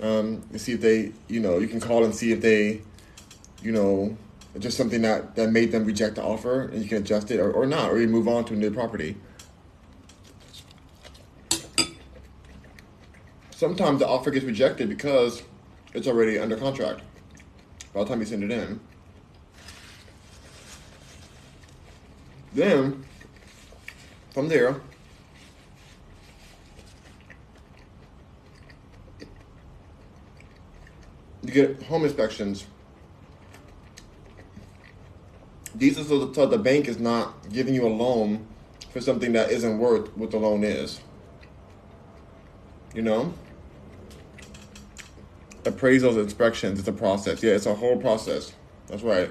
Um, 0.01 0.43
to 0.51 0.59
see 0.59 0.73
if 0.73 0.81
they, 0.81 1.12
you 1.28 1.39
know, 1.39 1.59
you 1.59 1.69
can 1.69 1.78
call 1.78 2.05
and 2.05 2.12
see 2.12 2.32
if 2.32 2.40
they, 2.40 2.82
you 3.62 3.70
know, 3.70 4.16
just 4.59 4.77
something 4.77 5.02
that 5.02 5.36
that 5.36 5.51
made 5.51 5.70
them 5.70 5.85
reject 5.85 6.16
the 6.16 6.24
offer, 6.24 6.62
and 6.62 6.82
you 6.82 6.89
can 6.89 6.98
adjust 6.98 7.31
it 7.31 7.39
or, 7.39 7.52
or 7.52 7.65
not, 7.65 7.93
or 7.93 8.01
you 8.01 8.09
move 8.09 8.27
on 8.27 8.44
to 8.47 8.55
a 8.55 8.56
new 8.56 8.73
property. 8.73 9.16
Sometimes 13.65 13.99
the 13.99 14.07
offer 14.07 14.31
gets 14.31 14.45
rejected 14.45 14.91
because 14.91 15.43
it's 15.95 16.07
already 16.07 16.39
under 16.39 16.55
contract 16.55 17.01
by 17.95 18.01
the 18.01 18.07
time 18.11 18.20
you 18.20 18.27
send 18.27 18.45
it 18.45 18.51
in. 18.51 18.78
Then, 22.53 23.07
from 24.35 24.49
there, 24.51 24.82
you 31.43 31.51
get 31.51 31.82
home 31.85 32.05
inspections. 32.05 32.66
These 35.74 35.99
are 35.99 36.05
so 36.05 36.31
so 36.35 36.45
the 36.45 36.59
bank 36.59 36.86
is 36.86 36.99
not 36.99 37.51
giving 37.51 37.74
you 37.74 37.86
a 37.86 37.89
loan 37.89 38.47
for 38.91 39.01
something 39.01 39.32
that 39.32 39.51
isn't 39.51 39.78
worth 39.78 40.15
what 40.19 40.31
the 40.31 40.36
loan 40.36 40.65
is. 40.65 41.01
You 42.95 43.01
know? 43.01 43.32
Appraisals, 45.65 46.20
inspections, 46.23 46.78
it's 46.78 46.89
a 46.89 46.93
process. 46.93 47.43
Yeah, 47.43 47.53
it's 47.53 47.66
a 47.66 47.74
whole 47.74 47.97
process. 47.97 48.53
That's 48.86 49.03
right. 49.03 49.31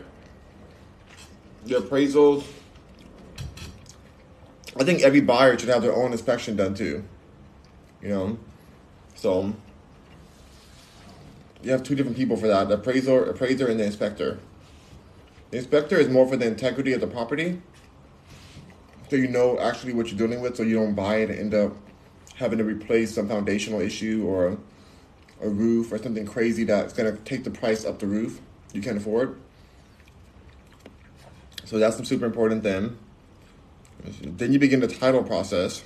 The 1.66 1.76
appraisals, 1.76 2.46
I 4.78 4.84
think 4.84 5.02
every 5.02 5.22
buyer 5.22 5.58
should 5.58 5.70
have 5.70 5.82
their 5.82 5.96
own 5.96 6.12
inspection 6.12 6.56
done 6.56 6.74
too. 6.74 7.04
You 8.02 8.10
know? 8.10 8.40
So, 9.16 9.54
you 11.64 11.72
have 11.72 11.84
two 11.84 11.96
different 11.96 12.18
people 12.18 12.36
for 12.36 12.48
that 12.48 12.68
the 12.68 12.76
appraiser, 12.76 13.24
appraiser 13.24 13.68
and 13.68 13.80
the 13.80 13.86
inspector. 13.86 14.40
The 15.52 15.58
inspector 15.58 15.98
is 15.98 16.10
more 16.10 16.28
for 16.28 16.36
the 16.36 16.48
integrity 16.48 16.94
of 16.94 17.00
the 17.00 17.08
property. 17.08 17.62
So 19.10 19.16
you 19.16 19.28
know 19.28 19.60
actually 19.60 19.94
what 19.94 20.08
you're 20.08 20.18
dealing 20.18 20.42
with 20.42 20.58
so 20.58 20.64
you 20.64 20.76
don't 20.76 20.96
buy 20.96 21.18
it 21.18 21.30
and 21.30 21.40
end 21.40 21.54
up 21.54 21.78
having 22.36 22.58
to 22.58 22.64
replace 22.64 23.14
some 23.14 23.28
foundational 23.30 23.80
issue 23.80 24.26
or 24.28 24.58
a 25.44 25.50
roof 25.50 25.92
or 25.92 25.98
something 25.98 26.26
crazy 26.26 26.64
that's 26.64 26.94
going 26.94 27.14
to 27.14 27.22
take 27.24 27.44
the 27.44 27.52
price 27.52 27.86
up 27.86 28.00
the 28.00 28.08
roof 28.08 28.40
you 28.74 28.82
can't 28.82 28.98
afford. 28.98 29.40
So 31.66 31.78
that's 31.78 31.96
the 31.96 32.06
super 32.06 32.26
important 32.26 32.64
then. 32.64 32.98
Then 34.22 34.52
you 34.52 34.60
begin 34.60 34.80
the 34.80 34.88
title 34.88 35.24
process, 35.24 35.84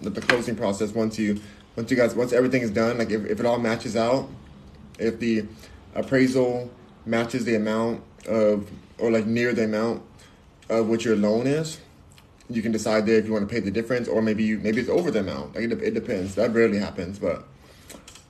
the, 0.00 0.10
the 0.10 0.20
closing 0.20 0.56
process 0.56 0.92
once 0.92 1.18
you 1.18 1.40
once 1.76 1.90
you 1.90 1.96
guys 1.96 2.14
once 2.14 2.32
everything 2.32 2.62
is 2.62 2.70
done, 2.70 2.98
like 2.98 3.10
if, 3.10 3.24
if 3.24 3.40
it 3.40 3.46
all 3.46 3.58
matches 3.58 3.96
out, 3.96 4.28
if 4.98 5.18
the 5.18 5.46
appraisal 5.94 6.70
matches 7.06 7.44
the 7.44 7.54
amount 7.54 8.02
of 8.28 8.70
or 8.98 9.10
like 9.10 9.26
near 9.26 9.54
the 9.54 9.64
amount 9.64 10.02
of 10.68 10.88
what 10.88 11.04
your 11.04 11.16
loan 11.16 11.46
is, 11.46 11.80
you 12.50 12.60
can 12.60 12.70
decide 12.70 13.06
there 13.06 13.16
if 13.16 13.26
you 13.26 13.32
want 13.32 13.48
to 13.48 13.52
pay 13.52 13.60
the 13.60 13.70
difference 13.70 14.08
or 14.08 14.20
maybe 14.20 14.44
you 14.44 14.58
maybe 14.58 14.80
it's 14.80 14.90
over 14.90 15.10
the 15.10 15.20
amount. 15.20 15.54
Like 15.54 15.64
it, 15.64 15.72
it 15.82 15.94
depends. 15.94 16.34
That 16.34 16.52
rarely 16.52 16.78
happens, 16.78 17.18
but 17.18 17.46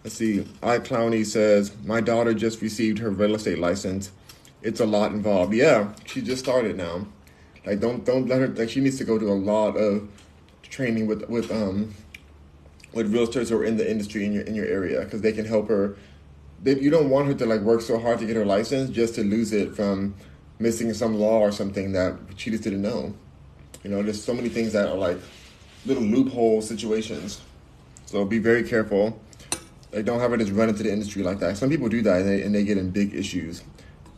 let's 0.04 0.16
see. 0.16 0.46
I 0.62 0.78
Clowney 0.78 1.26
says 1.26 1.72
my 1.84 2.00
daughter 2.00 2.34
just 2.34 2.60
received 2.60 2.98
her 2.98 3.10
real 3.10 3.34
estate 3.34 3.58
license. 3.58 4.12
It's 4.62 4.80
a 4.80 4.86
lot 4.86 5.12
involved. 5.12 5.54
Yeah, 5.54 5.92
she 6.04 6.20
just 6.20 6.44
started 6.44 6.76
now. 6.76 7.06
Like 7.66 7.80
don't 7.80 8.04
don't 8.04 8.28
let 8.28 8.40
her 8.40 8.48
like 8.48 8.70
she 8.70 8.80
needs 8.80 8.98
to 8.98 9.04
go 9.04 9.18
to 9.18 9.26
a 9.26 9.34
lot 9.34 9.76
of 9.76 10.08
training 10.62 11.06
with 11.06 11.28
with 11.28 11.50
um 11.50 11.94
with 12.92 13.12
realtors 13.12 13.48
who 13.48 13.56
are 13.56 13.64
in 13.64 13.76
the 13.76 13.90
industry 13.90 14.24
in 14.24 14.32
your 14.32 14.42
in 14.42 14.54
your 14.54 14.66
area 14.66 15.00
because 15.00 15.22
they 15.22 15.32
can 15.32 15.46
help 15.46 15.68
her. 15.68 15.96
They, 16.62 16.78
you 16.78 16.90
don't 16.90 17.10
want 17.10 17.26
her 17.26 17.34
to 17.34 17.46
like 17.46 17.60
work 17.60 17.80
so 17.80 17.98
hard 17.98 18.20
to 18.20 18.26
get 18.26 18.36
her 18.36 18.44
license 18.44 18.90
just 18.90 19.14
to 19.16 19.22
lose 19.22 19.52
it 19.52 19.74
from 19.74 20.14
missing 20.58 20.92
some 20.94 21.14
law 21.14 21.40
or 21.40 21.52
something 21.52 21.92
that 21.92 22.16
she 22.36 22.50
just 22.50 22.62
didn't 22.62 22.82
know. 22.82 23.14
You 23.82 23.90
know, 23.90 24.02
there's 24.02 24.22
so 24.22 24.32
many 24.32 24.48
things 24.48 24.72
that 24.72 24.88
are 24.88 24.96
like 24.96 25.18
little 25.84 26.02
loophole 26.02 26.62
situations. 26.62 27.42
So 28.06 28.24
be 28.24 28.38
very 28.38 28.62
careful. 28.62 29.20
Like 29.94 30.04
don't 30.04 30.18
have 30.18 30.32
her 30.32 30.36
just 30.36 30.52
run 30.52 30.68
into 30.68 30.82
the 30.82 30.92
industry 30.92 31.22
like 31.22 31.38
that. 31.38 31.56
Some 31.56 31.70
people 31.70 31.88
do 31.88 32.02
that 32.02 32.22
and 32.22 32.28
they, 32.28 32.42
and 32.42 32.54
they 32.54 32.64
get 32.64 32.78
in 32.78 32.90
big 32.90 33.14
issues. 33.14 33.62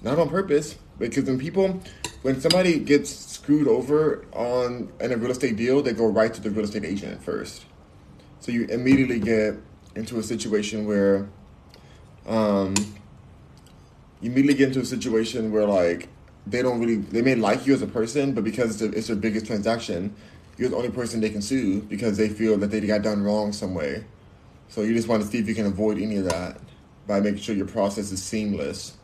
Not 0.02 0.18
on 0.18 0.28
purpose, 0.28 0.76
because 0.98 1.24
when 1.24 1.38
people, 1.38 1.80
when 2.22 2.40
somebody 2.40 2.78
gets 2.78 3.10
screwed 3.10 3.68
over 3.68 4.24
on 4.32 4.92
in 5.00 5.12
a 5.12 5.16
real 5.16 5.30
estate 5.30 5.56
deal, 5.56 5.82
they 5.82 5.92
go 5.92 6.06
right 6.06 6.32
to 6.32 6.40
the 6.40 6.50
real 6.50 6.64
estate 6.64 6.84
agent 6.84 7.22
first. 7.22 7.64
So 8.40 8.52
you 8.52 8.64
immediately 8.66 9.18
get 9.18 9.56
into 9.94 10.18
a 10.18 10.22
situation 10.22 10.86
where, 10.86 11.28
um, 12.26 12.74
you 14.20 14.30
immediately 14.30 14.54
get 14.54 14.68
into 14.68 14.80
a 14.80 14.84
situation 14.84 15.52
where 15.52 15.66
like 15.66 16.08
they 16.46 16.62
don't 16.62 16.80
really 16.80 16.96
they 16.96 17.22
may 17.22 17.34
like 17.34 17.66
you 17.66 17.74
as 17.74 17.82
a 17.82 17.86
person, 17.86 18.32
but 18.32 18.44
because 18.44 18.80
it's, 18.80 18.96
it's 18.96 19.06
their 19.08 19.16
biggest 19.16 19.46
transaction, 19.46 20.14
you're 20.56 20.70
the 20.70 20.76
only 20.76 20.90
person 20.90 21.20
they 21.20 21.30
can 21.30 21.42
sue 21.42 21.82
because 21.82 22.16
they 22.16 22.28
feel 22.28 22.56
that 22.58 22.70
they 22.70 22.80
got 22.80 23.02
done 23.02 23.22
wrong 23.22 23.52
some 23.52 23.74
way. 23.74 24.04
So 24.68 24.82
you 24.82 24.94
just 24.94 25.08
want 25.08 25.22
to 25.22 25.28
see 25.28 25.38
if 25.38 25.48
you 25.48 25.54
can 25.54 25.66
avoid 25.66 25.98
any 25.98 26.16
of 26.16 26.24
that 26.24 26.58
by 27.06 27.20
making 27.20 27.40
sure 27.40 27.54
your 27.54 27.66
process 27.66 28.10
is 28.10 28.22
seamless 28.22 28.96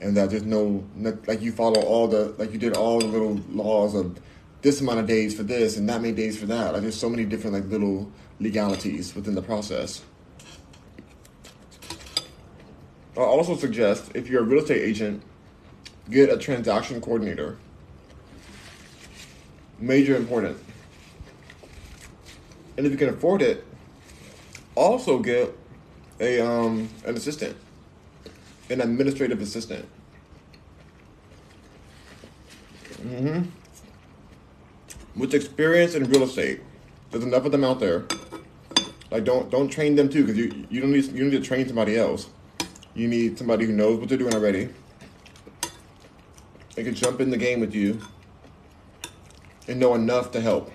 and 0.00 0.16
that 0.16 0.30
there's 0.30 0.44
no 0.44 0.84
like 1.26 1.40
you 1.40 1.52
follow 1.52 1.80
all 1.82 2.06
the 2.08 2.34
like 2.38 2.52
you 2.52 2.58
did 2.58 2.76
all 2.76 2.98
the 3.00 3.06
little 3.06 3.40
laws 3.50 3.94
of 3.94 4.20
this 4.62 4.80
amount 4.80 4.98
of 4.98 5.06
days 5.06 5.34
for 5.34 5.42
this 5.42 5.76
and 5.76 5.88
that 5.88 6.00
many 6.00 6.12
days 6.12 6.38
for 6.38 6.46
that. 6.46 6.72
Like 6.72 6.82
there's 6.82 6.98
so 6.98 7.08
many 7.08 7.24
different 7.24 7.54
like 7.54 7.66
little 7.66 8.10
legalities 8.40 9.14
within 9.14 9.34
the 9.34 9.42
process. 9.42 10.02
I 13.16 13.20
also 13.20 13.56
suggest 13.56 14.12
if 14.14 14.28
you're 14.28 14.42
a 14.42 14.44
real 14.44 14.62
estate 14.62 14.82
agent, 14.82 15.22
get 16.08 16.30
a 16.30 16.36
transaction 16.36 17.00
coordinator. 17.00 17.58
Major 19.80 20.16
important. 20.16 20.56
And 22.76 22.86
if 22.86 22.92
you 22.92 22.98
can 22.98 23.08
afford 23.08 23.42
it, 23.42 23.64
also 24.78 25.18
get 25.18 25.56
a 26.20 26.40
um, 26.40 26.88
an 27.04 27.16
assistant, 27.16 27.56
an 28.70 28.80
administrative 28.80 29.40
assistant. 29.40 29.86
Mm-hmm. 33.02 33.48
With 35.16 35.34
experience 35.34 35.94
in 35.94 36.04
real 36.04 36.22
estate, 36.22 36.60
there's 37.10 37.24
enough 37.24 37.44
of 37.44 37.52
them 37.52 37.64
out 37.64 37.80
there. 37.80 38.04
Like 39.10 39.24
don't 39.24 39.50
don't 39.50 39.68
train 39.68 39.96
them 39.96 40.08
too, 40.08 40.24
because 40.24 40.38
you 40.38 40.66
you 40.70 40.80
don't 40.80 40.92
need 40.92 41.04
you 41.12 41.24
need 41.24 41.30
to 41.32 41.40
train 41.40 41.66
somebody 41.66 41.96
else. 41.96 42.28
You 42.94 43.08
need 43.08 43.38
somebody 43.38 43.64
who 43.66 43.72
knows 43.72 43.98
what 43.98 44.08
they're 44.08 44.18
doing 44.18 44.34
already. 44.34 44.70
They 46.74 46.84
can 46.84 46.94
jump 46.94 47.20
in 47.20 47.30
the 47.30 47.36
game 47.36 47.60
with 47.60 47.74
you 47.74 48.00
and 49.66 49.80
know 49.80 49.94
enough 49.94 50.30
to 50.32 50.40
help. 50.40 50.70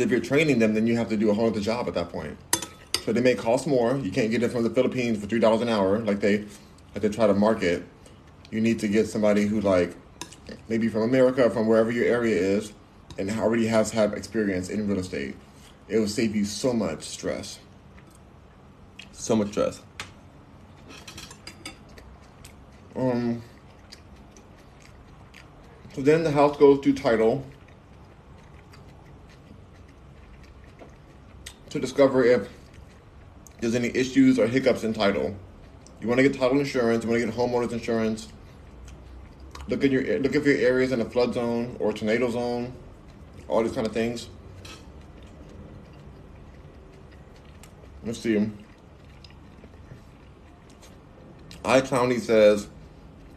If 0.00 0.10
you're 0.10 0.20
training 0.20 0.58
them, 0.58 0.74
then 0.74 0.86
you 0.86 0.96
have 0.96 1.08
to 1.08 1.16
do 1.16 1.30
a 1.30 1.34
whole 1.34 1.48
other 1.48 1.60
job 1.60 1.88
at 1.88 1.94
that 1.94 2.10
point. 2.10 2.36
So 3.04 3.12
they 3.12 3.20
may 3.20 3.34
cost 3.34 3.66
more. 3.66 3.96
You 3.96 4.10
can't 4.10 4.30
get 4.30 4.42
it 4.42 4.50
from 4.50 4.64
the 4.64 4.70
Philippines 4.70 5.20
for 5.20 5.26
three 5.26 5.38
dollars 5.38 5.60
an 5.60 5.68
hour, 5.68 5.98
like 6.00 6.20
they 6.20 6.38
like 6.94 7.02
they 7.02 7.08
try 7.08 7.26
to 7.26 7.34
market. 7.34 7.84
You 8.50 8.60
need 8.60 8.80
to 8.80 8.88
get 8.88 9.06
somebody 9.08 9.46
who 9.46 9.60
like 9.60 9.94
maybe 10.68 10.88
from 10.88 11.02
America, 11.02 11.48
from 11.50 11.66
wherever 11.66 11.90
your 11.90 12.04
area 12.04 12.36
is, 12.36 12.72
and 13.18 13.30
already 13.30 13.66
has 13.66 13.90
had 13.90 14.12
experience 14.14 14.68
in 14.68 14.88
real 14.88 14.98
estate. 14.98 15.36
It 15.88 15.98
will 15.98 16.08
save 16.08 16.34
you 16.34 16.44
so 16.44 16.72
much 16.72 17.04
stress. 17.04 17.60
So 19.12 19.36
much 19.36 19.50
stress. 19.50 19.80
Um. 22.96 23.42
So 25.94 26.02
then 26.02 26.24
the 26.24 26.32
house 26.32 26.56
goes 26.56 26.80
to 26.80 26.92
title 26.92 27.44
to 31.76 31.80
discover 31.80 32.24
if 32.24 32.48
there's 33.60 33.74
any 33.74 33.88
issues 33.88 34.38
or 34.38 34.46
hiccups 34.46 34.84
in 34.84 34.92
title. 34.92 35.34
You 36.00 36.08
want 36.08 36.18
to 36.18 36.28
get 36.28 36.38
title 36.38 36.58
insurance. 36.58 37.04
You 37.04 37.10
want 37.10 37.20
to 37.20 37.26
get 37.26 37.34
homeowners 37.34 37.72
insurance. 37.72 38.28
Look 39.68 39.82
at 39.82 39.90
your 39.90 40.18
look 40.20 40.34
at 40.34 40.44
your 40.44 40.56
areas 40.56 40.92
in 40.92 41.00
a 41.00 41.04
flood 41.04 41.34
zone 41.34 41.76
or 41.80 41.92
tornado 41.92 42.30
zone. 42.30 42.72
All 43.48 43.62
these 43.62 43.72
kind 43.72 43.86
of 43.86 43.92
things. 43.92 44.28
Let's 48.04 48.20
see. 48.20 48.50
iClowney 51.64 52.20
says 52.20 52.68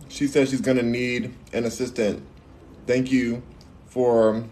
she 0.07 0.27
says 0.27 0.51
she's 0.51 0.61
gonna 0.61 0.83
need 0.83 1.33
an 1.53 1.65
assistant. 1.65 2.23
Thank 2.85 3.11
you 3.11 3.41
for 3.87 4.43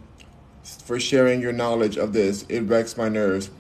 for 0.64 1.00
sharing 1.00 1.42
your 1.42 1.54
knowledge 1.54 1.98
of 1.98 2.14
this. 2.14 2.44
It 2.50 2.62
wrecks 2.62 2.98
my 2.98 3.10
nerves. 3.10 3.52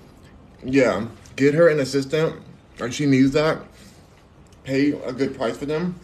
Yeah, 0.69 1.07
get 1.38 1.53
her 1.53 1.69
an 1.69 1.80
assistant, 1.80 2.41
and 2.81 2.94
she 2.94 3.06
needs 3.06 3.31
that. 3.31 3.60
Pay 4.65 4.91
a 4.91 5.14
good 5.14 5.34
price 5.34 5.57
for 5.57 5.65
them. 5.65 5.98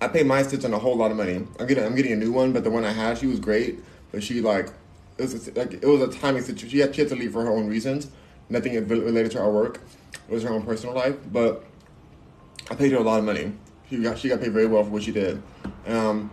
I 0.00 0.08
paid 0.08 0.26
my 0.26 0.40
assistant 0.40 0.74
a 0.74 0.78
whole 0.78 0.96
lot 0.96 1.12
of 1.12 1.16
money. 1.16 1.46
I'm 1.60 1.66
getting 1.68 1.84
I'm 1.84 1.94
getting 1.94 2.12
a 2.12 2.16
new 2.16 2.32
one, 2.32 2.52
but 2.52 2.64
the 2.64 2.70
one 2.70 2.84
I 2.84 2.90
had, 2.90 3.18
she 3.18 3.28
was 3.28 3.38
great, 3.38 3.78
but 4.10 4.24
she 4.24 4.40
like 4.40 4.70
it 5.18 5.22
was 5.22 5.46
a, 5.46 5.52
like 5.52 5.74
it 5.74 5.86
was 5.86 6.00
a 6.00 6.08
timing 6.08 6.42
situation. 6.42 6.68
She 6.68 6.78
had, 6.80 6.92
she 6.96 7.02
had 7.02 7.10
to 7.10 7.14
leave 7.14 7.32
for 7.32 7.44
her 7.44 7.52
own 7.52 7.68
reasons, 7.68 8.10
nothing 8.48 8.72
related 8.88 9.30
to 9.32 9.40
our 9.40 9.52
work. 9.52 9.80
It 10.28 10.34
was 10.34 10.42
her 10.42 10.50
own 10.50 10.64
personal 10.64 10.96
life, 10.96 11.14
but 11.30 11.64
I 12.72 12.74
paid 12.74 12.90
her 12.90 12.98
a 12.98 13.02
lot 13.02 13.20
of 13.20 13.24
money. 13.24 13.52
She 13.88 13.98
got 13.98 14.18
she 14.18 14.30
got 14.30 14.40
paid 14.40 14.52
very 14.52 14.66
well 14.66 14.82
for 14.82 14.90
what 14.90 15.04
she 15.04 15.12
did. 15.12 15.40
Um, 15.86 16.32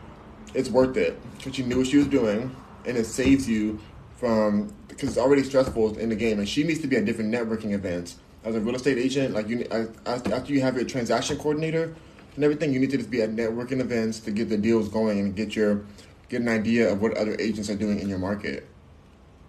it's 0.56 0.72
worth 0.72 0.98
it 0.98 1.20
because 1.38 1.56
she 1.56 1.62
knew 1.62 1.78
what 1.78 1.88
she 1.88 1.98
was 1.98 2.08
doing, 2.08 2.56
and 2.86 2.98
it 2.98 3.06
saves 3.06 3.48
you 3.48 3.80
from 4.18 4.74
because 4.88 5.10
it's 5.10 5.18
already 5.18 5.44
stressful 5.44 5.98
in 5.98 6.10
the 6.10 6.16
game, 6.16 6.40
and 6.40 6.50
she 6.50 6.64
needs 6.64 6.82
to 6.82 6.88
be 6.88 6.98
at 6.98 7.06
different 7.06 7.34
networking 7.34 7.72
events 7.72 8.18
as 8.44 8.56
a 8.56 8.60
real 8.60 8.76
estate 8.76 8.98
agent. 8.98 9.34
Like 9.34 9.48
you, 9.48 9.66
after 10.06 10.52
you 10.52 10.62
have 10.62 10.76
your 10.76 10.86
transaction 10.86 11.38
coordinator 11.38 11.96
and 12.36 12.44
everything, 12.44 12.74
you 12.74 12.80
need 12.80 12.90
to 12.92 12.98
just 12.98 13.12
be 13.12 13.22
at 13.22 13.30
networking 13.30 13.80
events 13.80 14.20
to 14.22 14.32
get 14.32 14.50
the 14.50 14.58
deals 14.58 14.90
going 14.90 15.20
and 15.20 15.36
get 15.36 15.56
your 15.56 15.86
get 16.30 16.42
an 16.42 16.50
idea 16.50 16.92
of 16.92 17.02
what 17.02 17.16
other 17.16 17.36
agents 17.40 17.70
are 17.70 17.76
doing 17.76 18.00
in 18.00 18.10
your 18.10 18.20
market 18.20 18.68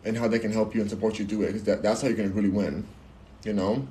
and 0.05 0.17
how 0.17 0.29
they 0.29 0.39
can 0.39 0.53
help 0.53 0.75
you 0.75 0.81
and 0.81 0.89
support 0.89 1.19
you 1.19 1.25
do 1.25 1.43
it. 1.43 1.49
Because 1.49 1.65
that, 1.65 1.83
that's 1.83 2.03
how 2.03 2.09
you're 2.09 2.17
to 2.17 2.29
really 2.29 2.51
win. 2.51 2.87
You 3.45 3.55
know. 3.55 3.89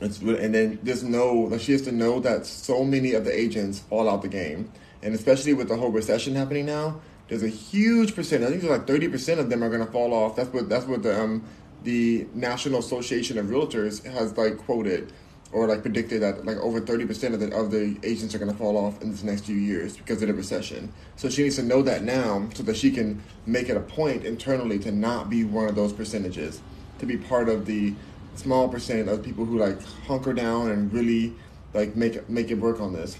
It's 0.00 0.20
and 0.20 0.54
then 0.54 0.78
there's 0.82 1.02
no 1.02 1.32
like 1.32 1.60
she 1.60 1.72
has 1.72 1.82
to 1.82 1.92
know 1.92 2.20
that 2.20 2.44
so 2.44 2.84
many 2.84 3.14
of 3.14 3.24
the 3.24 3.38
agents 3.38 3.78
fall 3.78 4.10
out 4.10 4.20
the 4.20 4.28
game, 4.28 4.70
and 5.02 5.14
especially 5.14 5.54
with 5.54 5.68
the 5.68 5.76
whole 5.76 5.90
recession 5.90 6.34
happening 6.34 6.66
now, 6.66 7.00
there's 7.28 7.42
a 7.42 7.48
huge 7.48 8.14
percent. 8.14 8.44
I 8.44 8.48
think 8.48 8.62
it's 8.62 8.70
like 8.70 8.86
thirty 8.86 9.08
percent 9.08 9.40
of 9.40 9.50
them 9.50 9.62
are 9.64 9.68
going 9.68 9.84
to 9.84 9.90
fall 9.90 10.12
off. 10.14 10.36
That's 10.36 10.52
what 10.52 10.68
that's 10.68 10.86
what 10.86 11.02
the 11.02 11.20
um 11.20 11.44
the 11.82 12.26
National 12.34 12.80
Association 12.80 13.38
of 13.38 13.46
Realtors 13.46 14.04
has 14.04 14.36
like 14.36 14.58
quoted 14.58 15.12
or 15.52 15.68
like 15.68 15.82
predicted 15.82 16.22
that 16.22 16.44
like 16.44 16.56
over 16.58 16.80
30% 16.80 17.34
of 17.34 17.40
the, 17.40 17.56
of 17.56 17.70
the 17.70 17.96
agents 18.02 18.34
are 18.34 18.38
going 18.38 18.50
to 18.50 18.56
fall 18.56 18.76
off 18.76 19.00
in 19.00 19.10
this 19.10 19.22
next 19.22 19.44
few 19.44 19.56
years 19.56 19.96
because 19.96 20.20
of 20.20 20.28
the 20.28 20.34
recession. 20.34 20.92
So 21.14 21.28
she 21.30 21.44
needs 21.44 21.56
to 21.56 21.62
know 21.62 21.82
that 21.82 22.02
now 22.02 22.48
so 22.54 22.62
that 22.64 22.76
she 22.76 22.90
can 22.90 23.22
make 23.46 23.68
it 23.68 23.76
a 23.76 23.80
point 23.80 24.24
internally 24.24 24.78
to 24.80 24.90
not 24.90 25.30
be 25.30 25.44
one 25.44 25.68
of 25.68 25.76
those 25.76 25.92
percentages, 25.92 26.60
to 26.98 27.06
be 27.06 27.16
part 27.16 27.48
of 27.48 27.66
the 27.66 27.94
small 28.34 28.68
percent 28.68 29.08
of 29.08 29.22
people 29.22 29.44
who 29.44 29.58
like 29.58 29.80
hunker 30.06 30.32
down 30.32 30.70
and 30.70 30.92
really 30.92 31.32
like 31.72 31.96
make 31.96 32.28
make 32.28 32.50
it 32.50 32.56
work 32.56 32.80
on 32.80 32.92
this. 32.92 33.16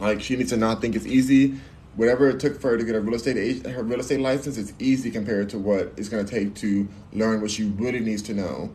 Like 0.00 0.20
she 0.20 0.36
needs 0.36 0.50
to 0.50 0.56
not 0.56 0.80
think 0.80 0.96
it's 0.96 1.06
easy. 1.06 1.54
Whatever 1.96 2.28
it 2.28 2.40
took 2.40 2.60
for 2.60 2.70
her 2.70 2.76
to 2.76 2.84
get 2.84 2.94
a 2.94 3.00
real 3.00 3.14
estate 3.14 3.66
her 3.66 3.82
real 3.82 4.00
estate 4.00 4.20
license, 4.20 4.58
it's 4.58 4.72
easy 4.78 5.10
compared 5.10 5.48
to 5.50 5.58
what 5.58 5.92
it's 5.96 6.08
going 6.08 6.24
to 6.24 6.30
take 6.30 6.54
to 6.56 6.88
learn 7.12 7.40
what 7.40 7.50
she 7.50 7.64
really 7.64 8.00
needs 8.00 8.22
to 8.22 8.34
know 8.34 8.74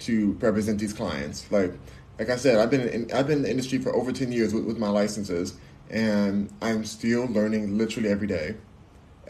to 0.00 0.32
represent 0.40 0.78
these 0.78 0.92
clients. 0.92 1.50
Like, 1.50 1.72
like 2.18 2.30
I 2.30 2.36
said, 2.36 2.58
I've 2.58 2.70
been 2.70 2.88
in, 2.88 3.12
I've 3.12 3.26
been 3.26 3.38
in 3.38 3.42
the 3.42 3.50
industry 3.50 3.78
for 3.78 3.94
over 3.94 4.12
ten 4.12 4.30
years 4.32 4.54
with, 4.54 4.64
with 4.64 4.78
my 4.78 4.88
licenses, 4.88 5.54
and 5.90 6.52
I'm 6.62 6.84
still 6.84 7.26
learning 7.26 7.76
literally 7.76 8.08
every 8.08 8.26
day 8.26 8.56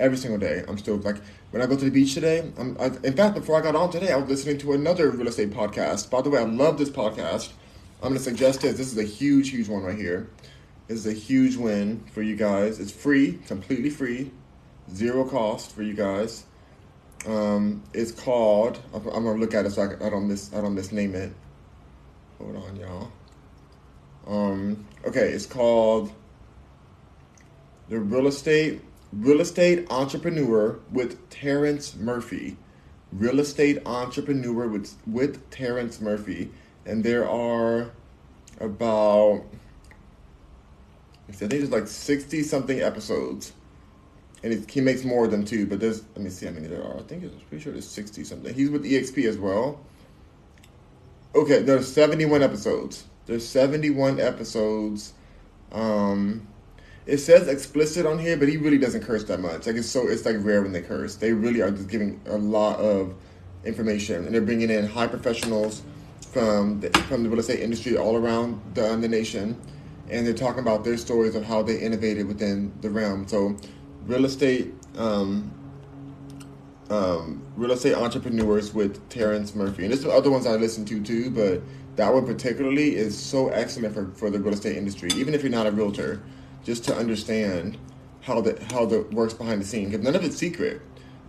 every 0.01 0.17
single 0.17 0.39
day. 0.39 0.65
I'm 0.67 0.79
still 0.79 0.97
like 0.97 1.17
when 1.51 1.63
I 1.63 1.67
go 1.67 1.77
to 1.77 1.85
the 1.85 1.91
beach 1.91 2.15
today. 2.15 2.51
I'm 2.59 2.77
I, 2.81 2.87
in 3.05 3.17
fact 3.17 3.35
before 3.35 3.57
I 3.57 3.61
got 3.61 3.77
on 3.77 3.91
today, 3.91 4.11
I 4.11 4.17
was 4.17 4.29
listening 4.29 4.59
to 4.59 4.73
another 4.73 5.11
real 5.11 5.29
estate 5.29 5.51
podcast. 5.51 6.11
By 6.11 6.23
the 6.23 6.31
way, 6.31 6.41
I 6.41 6.45
love 6.45 6.79
this 6.79 6.91
podcast. 6.91 7.51
I'm 8.03 8.09
going 8.09 8.19
to 8.19 8.25
suggest 8.25 8.63
this. 8.63 8.79
This 8.79 8.91
is 8.91 8.97
a 8.97 9.05
huge, 9.05 9.51
huge 9.51 9.69
one 9.69 9.83
right 9.83 9.97
here. 9.97 10.31
Is 10.91 11.07
a 11.07 11.13
huge 11.13 11.57
win 11.57 12.03
for 12.13 12.21
you 12.21 12.35
guys. 12.35 12.81
It's 12.81 12.91
free, 12.91 13.39
completely 13.47 13.91
free, 13.91 14.33
zero 14.93 15.25
cost 15.25 15.73
for 15.73 15.83
you 15.83 15.95
guys. 15.95 16.45
Um, 17.27 17.83
it's 17.95 18.11
called. 18.11 18.81
I'm, 18.93 19.07
I'm 19.07 19.25
gonna 19.25 19.39
look 19.39 19.55
at 19.55 19.67
it 19.67 19.71
so 19.71 19.83
I, 19.83 20.07
I 20.07 20.11
don't 20.11 20.27
miss. 20.27 20.53
I 20.53 20.61
don't 20.61 20.75
misname 20.75 21.15
it. 21.15 21.33
Hold 22.39 22.57
on, 22.57 22.77
y'all. 22.77 23.13
Um, 24.27 24.87
okay, 25.07 25.29
it's 25.29 25.47
called 25.47 26.13
the 27.89 28.01
Real 28.01 28.27
Estate 28.27 28.83
Real 29.13 29.41
Estate 29.41 29.87
Entrepreneur 29.91 30.79
with 30.93 31.31
Terrence 31.31 31.97
Murphy. 31.97 32.57
Real 33.13 33.41
Estate 33.41 33.79
Entrepreneur 33.85 34.69
with, 34.69 34.97
with 35.07 35.51
Terrence 35.51 36.01
Murphy. 36.01 36.51
And 36.87 37.03
there 37.03 37.29
are 37.29 37.91
about, 38.61 39.43
I 41.35 41.37
think 41.37 41.51
there's 41.51 41.71
like 41.71 41.87
60 41.87 42.43
something 42.43 42.81
episodes. 42.81 43.53
And 44.43 44.69
he 44.71 44.81
makes 44.81 45.05
more 45.05 45.29
than 45.29 45.45
two, 45.45 45.67
but 45.67 45.81
there's, 45.81 46.03
let 46.15 46.23
me 46.23 46.31
see 46.31 46.47
how 46.47 46.53
many 46.53 46.67
there 46.67 46.83
are. 46.83 46.99
I 46.99 47.03
think 47.03 47.25
it's 47.25 47.43
pretty 47.45 47.63
sure 47.63 47.73
there's 47.73 47.89
60 47.89 48.25
something. 48.25 48.55
He's 48.55 48.71
with 48.71 48.85
EXP 48.85 49.27
as 49.27 49.37
well. 49.37 49.85
Okay, 51.35 51.63
there's 51.63 51.93
71 51.93 52.43
episodes. 52.43 53.05
There's 53.27 53.47
71 53.47 54.19
episodes. 54.19 55.13
Um, 55.73 56.49
it 57.07 57.19
says 57.19 57.49
explicit 57.49 58.07
on 58.07 58.19
here, 58.19 58.37
but 58.37 58.49
he 58.49 58.57
really 58.57 58.79
doesn't 58.79 59.03
curse 59.03 59.25
that 59.25 59.41
much. 59.41 59.67
Like 59.67 59.77
it's 59.77 59.89
so 59.89 60.09
it's 60.09 60.25
like 60.25 60.37
rare 60.41 60.63
when 60.63 60.73
they 60.73 60.83
curse. 60.83 61.17
They 61.17 61.33
really 61.33 61.61
are 61.61 61.71
just 61.71 61.89
giving 61.89 62.21
a 62.27 62.37
lot 62.37 62.79
of 62.79 63.15
information, 63.65 64.25
and 64.25 64.35
they're 64.35 64.41
bringing 64.41 64.71
in 64.71 64.87
high 64.87 65.07
professionals 65.07 65.83
from 66.33 66.81
the, 66.81 66.91
from 67.09 67.23
the 67.23 67.29
real 67.29 67.41
estate 67.41 67.61
industry 67.61 67.97
all 67.97 68.17
around 68.17 68.61
the, 68.75 68.97
the 68.97 69.09
nation, 69.09 69.61
and 70.11 70.27
they're 70.27 70.35
talking 70.35 70.61
about 70.61 70.85
their 70.85 70.97
stories 70.97 71.35
of 71.35 71.45
how 71.45 71.63
they 71.63 71.79
innovated 71.79 72.27
within 72.27 72.73
the 72.81 72.91
realm. 72.91 73.27
So, 73.27 73.57
real 74.07 74.25
estate. 74.25 74.75
Um, 74.97 75.53
um, 76.91 77.41
real 77.55 77.71
estate 77.71 77.95
entrepreneurs 77.95 78.75
with 78.75 79.09
Terrence 79.11 79.55
Murphy, 79.55 79.85
and 79.85 79.93
there's 79.93 80.05
other 80.05 80.29
ones 80.29 80.45
I 80.45 80.57
listen 80.57 80.85
to 80.87 81.01
too, 81.01 81.31
but 81.31 81.63
that 81.95 82.13
one 82.13 82.27
particularly 82.27 82.97
is 82.97 83.17
so 83.17 83.49
excellent 83.49 83.95
for, 83.95 84.09
for 84.09 84.29
the 84.29 84.41
real 84.41 84.55
estate 84.55 84.77
industry. 84.77 85.09
Even 85.15 85.33
if 85.33 85.43
you're 85.43 85.53
not 85.53 85.69
a 85.69 85.71
realtor, 85.71 86.21
just 86.65 86.85
to 86.85 86.97
understand 86.97 87.79
how 88.23 88.41
the 88.41 88.63
how 88.73 88.85
the 88.85 89.03
works 89.13 89.35
behind 89.35 89.61
the 89.61 89.67
scene. 89.67 89.91
Because 89.91 90.05
none 90.05 90.15
of 90.15 90.25
it's 90.25 90.37
secret. 90.37 90.83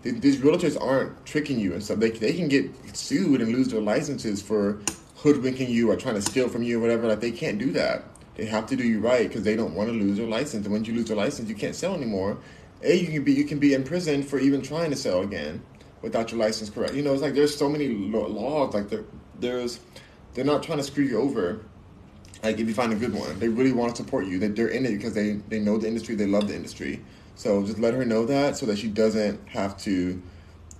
These 0.03 0.37
realtors 0.37 0.81
aren't 0.81 1.25
tricking 1.25 1.59
you 1.59 1.73
and 1.73 1.83
stuff. 1.83 1.99
They, 1.99 2.09
they 2.09 2.33
can 2.33 2.47
get 2.47 2.71
sued 2.97 3.39
and 3.39 3.51
lose 3.51 3.67
their 3.67 3.81
licenses 3.81 4.41
for 4.41 4.81
hoodwinking 5.17 5.69
you 5.69 5.91
or 5.91 5.95
trying 5.95 6.15
to 6.15 6.21
steal 6.21 6.49
from 6.49 6.63
you 6.63 6.79
or 6.79 6.81
whatever. 6.81 7.07
Like 7.07 7.19
they 7.19 7.31
can't 7.31 7.59
do 7.59 7.71
that. 7.73 8.03
They 8.35 8.45
have 8.45 8.65
to 8.67 8.75
do 8.75 8.83
you 8.83 8.99
right 8.99 9.27
because 9.27 9.43
they 9.43 9.55
don't 9.55 9.75
want 9.75 9.89
to 9.89 9.93
lose 9.93 10.17
their 10.17 10.27
license. 10.27 10.65
And 10.65 10.73
when 10.73 10.85
you 10.85 10.93
lose 10.93 11.09
your 11.09 11.17
license, 11.17 11.49
you 11.49 11.55
can't 11.55 11.75
sell 11.75 11.93
anymore. 11.93 12.37
A, 12.83 12.95
you 12.95 13.07
can 13.07 13.23
be 13.23 13.33
you 13.33 13.45
can 13.45 13.59
be 13.59 13.73
in 13.73 13.83
prison 13.83 14.23
for 14.23 14.39
even 14.39 14.61
trying 14.61 14.89
to 14.89 14.95
sell 14.95 15.21
again 15.21 15.61
without 16.01 16.31
your 16.31 16.39
license 16.39 16.69
correct. 16.69 16.93
You 16.93 17.03
know, 17.03 17.13
it's 17.13 17.21
like 17.21 17.33
there's 17.33 17.55
so 17.55 17.69
many 17.69 17.89
laws. 17.89 18.73
Like 18.73 18.89
there, 18.89 19.03
there's 19.39 19.79
they're 20.33 20.45
not 20.45 20.63
trying 20.63 20.79
to 20.79 20.83
screw 20.83 21.03
you 21.03 21.19
over 21.19 21.61
like 22.43 22.59
if 22.59 22.67
you 22.67 22.73
find 22.73 22.91
a 22.91 22.95
good 22.95 23.13
one, 23.13 23.37
they 23.39 23.47
really 23.47 23.71
want 23.71 23.95
to 23.95 24.03
support 24.03 24.25
you. 24.25 24.39
They, 24.39 24.47
they're 24.47 24.67
in 24.67 24.85
it 24.85 24.91
because 24.91 25.13
they, 25.13 25.33
they 25.49 25.59
know 25.59 25.77
the 25.77 25.87
industry, 25.87 26.15
they 26.15 26.25
love 26.25 26.47
the 26.47 26.55
industry. 26.55 27.01
So 27.35 27.63
just 27.63 27.79
let 27.79 27.93
her 27.93 28.05
know 28.05 28.25
that 28.25 28.57
so 28.57 28.65
that 28.65 28.77
she 28.77 28.87
doesn't 28.87 29.47
have 29.49 29.77
to 29.83 30.21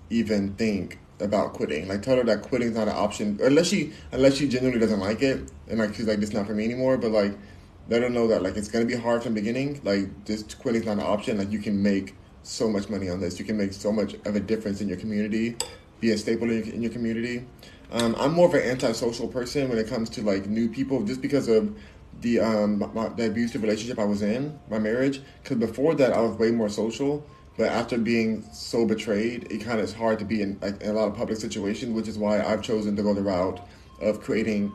even 0.09 0.53
think 0.55 0.99
about 1.21 1.53
quitting. 1.53 1.87
Like 1.87 2.01
tell 2.01 2.17
her 2.17 2.23
that 2.23 2.41
quitting 2.41 2.69
is 2.69 2.75
not 2.75 2.87
an 2.87 2.95
option 2.95 3.39
unless 3.41 3.67
she 3.67 3.93
unless 4.11 4.35
she 4.35 4.47
genuinely 4.47 4.79
doesn't 4.79 4.99
like 4.99 5.21
it 5.21 5.51
and 5.67 5.79
like 5.79 5.95
she's 5.95 6.07
like 6.07 6.19
this 6.19 6.33
not 6.33 6.47
for 6.47 6.53
me 6.53 6.65
anymore. 6.65 6.97
But 6.97 7.11
like 7.11 7.37
let 7.89 8.01
her 8.01 8.09
know 8.09 8.27
that 8.27 8.41
like 8.41 8.57
it's 8.57 8.67
gonna 8.67 8.85
be 8.85 8.95
hard 8.95 9.23
from 9.23 9.33
the 9.33 9.41
beginning. 9.41 9.81
Like 9.83 10.25
just 10.25 10.59
quitting 10.59 10.81
is 10.81 10.87
not 10.87 10.93
an 10.93 11.01
option. 11.01 11.37
Like 11.37 11.51
you 11.51 11.59
can 11.59 11.81
make 11.81 12.15
so 12.43 12.69
much 12.69 12.89
money 12.89 13.09
on 13.09 13.19
this. 13.19 13.39
You 13.39 13.45
can 13.45 13.57
make 13.57 13.73
so 13.73 13.91
much 13.91 14.15
of 14.25 14.35
a 14.35 14.39
difference 14.39 14.81
in 14.81 14.87
your 14.87 14.97
community, 14.97 15.55
be 15.99 16.11
a 16.11 16.17
staple 16.17 16.49
in 16.49 16.65
your, 16.65 16.73
in 16.73 16.81
your 16.81 16.91
community. 16.91 17.45
Um, 17.91 18.15
I'm 18.17 18.33
more 18.33 18.47
of 18.47 18.53
an 18.53 18.61
antisocial 18.61 19.27
person 19.27 19.69
when 19.69 19.77
it 19.77 19.87
comes 19.87 20.09
to 20.11 20.21
like 20.23 20.47
new 20.47 20.69
people, 20.69 21.03
just 21.03 21.21
because 21.21 21.47
of 21.47 21.75
the 22.21 22.39
um 22.39 22.79
my, 22.93 23.09
the 23.09 23.27
abusive 23.27 23.61
relationship 23.61 23.99
I 23.99 24.05
was 24.05 24.21
in, 24.21 24.57
my 24.69 24.79
marriage. 24.79 25.21
Because 25.43 25.57
before 25.57 25.95
that, 25.95 26.13
I 26.13 26.21
was 26.21 26.37
way 26.37 26.51
more 26.51 26.69
social. 26.69 27.25
But 27.61 27.69
after 27.69 27.99
being 27.99 28.43
so 28.51 28.87
betrayed, 28.87 29.51
it 29.51 29.59
kind 29.59 29.77
of 29.77 29.85
is 29.85 29.93
hard 29.93 30.17
to 30.17 30.25
be 30.25 30.41
in, 30.41 30.57
like, 30.63 30.81
in 30.81 30.89
a 30.89 30.93
lot 30.93 31.09
of 31.09 31.15
public 31.15 31.37
situations, 31.37 31.93
which 31.93 32.07
is 32.07 32.17
why 32.17 32.41
I've 32.41 32.63
chosen 32.63 32.95
to 32.95 33.03
go 33.03 33.13
the 33.13 33.21
route 33.21 33.59
of 34.01 34.19
creating 34.19 34.71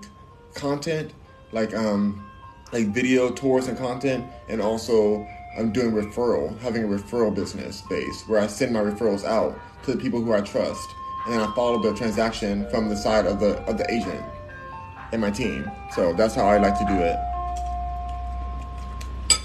content, 0.55 1.13
like 1.51 1.75
um, 1.75 2.25
like 2.73 2.87
video 2.95 3.33
tours 3.33 3.67
and 3.67 3.77
content, 3.77 4.25
and 4.49 4.61
also 4.61 5.27
I'm 5.59 5.73
doing 5.73 5.91
referral, 5.91 6.57
having 6.61 6.85
a 6.85 6.87
referral 6.87 7.35
business 7.35 7.83
base 7.91 8.23
where 8.29 8.39
I 8.39 8.47
send 8.47 8.73
my 8.73 8.83
referrals 8.83 9.25
out 9.25 9.59
to 9.83 9.91
the 9.91 9.99
people 9.99 10.23
who 10.23 10.33
I 10.33 10.41
trust 10.41 10.89
and 11.25 11.35
then 11.35 11.41
I 11.41 11.53
follow 11.57 11.83
the 11.83 11.93
transaction 11.93 12.71
from 12.71 12.89
the 12.89 12.97
side 12.97 13.27
of 13.27 13.41
the 13.41 13.59
of 13.63 13.79
the 13.79 13.93
agent 13.93 14.25
and 15.11 15.21
my 15.21 15.33
team. 15.33 15.69
So 15.93 16.13
that's 16.13 16.37
how 16.37 16.47
I 16.47 16.59
like 16.59 16.79
to 16.79 16.85
do 16.85 16.95
it. 16.95 17.17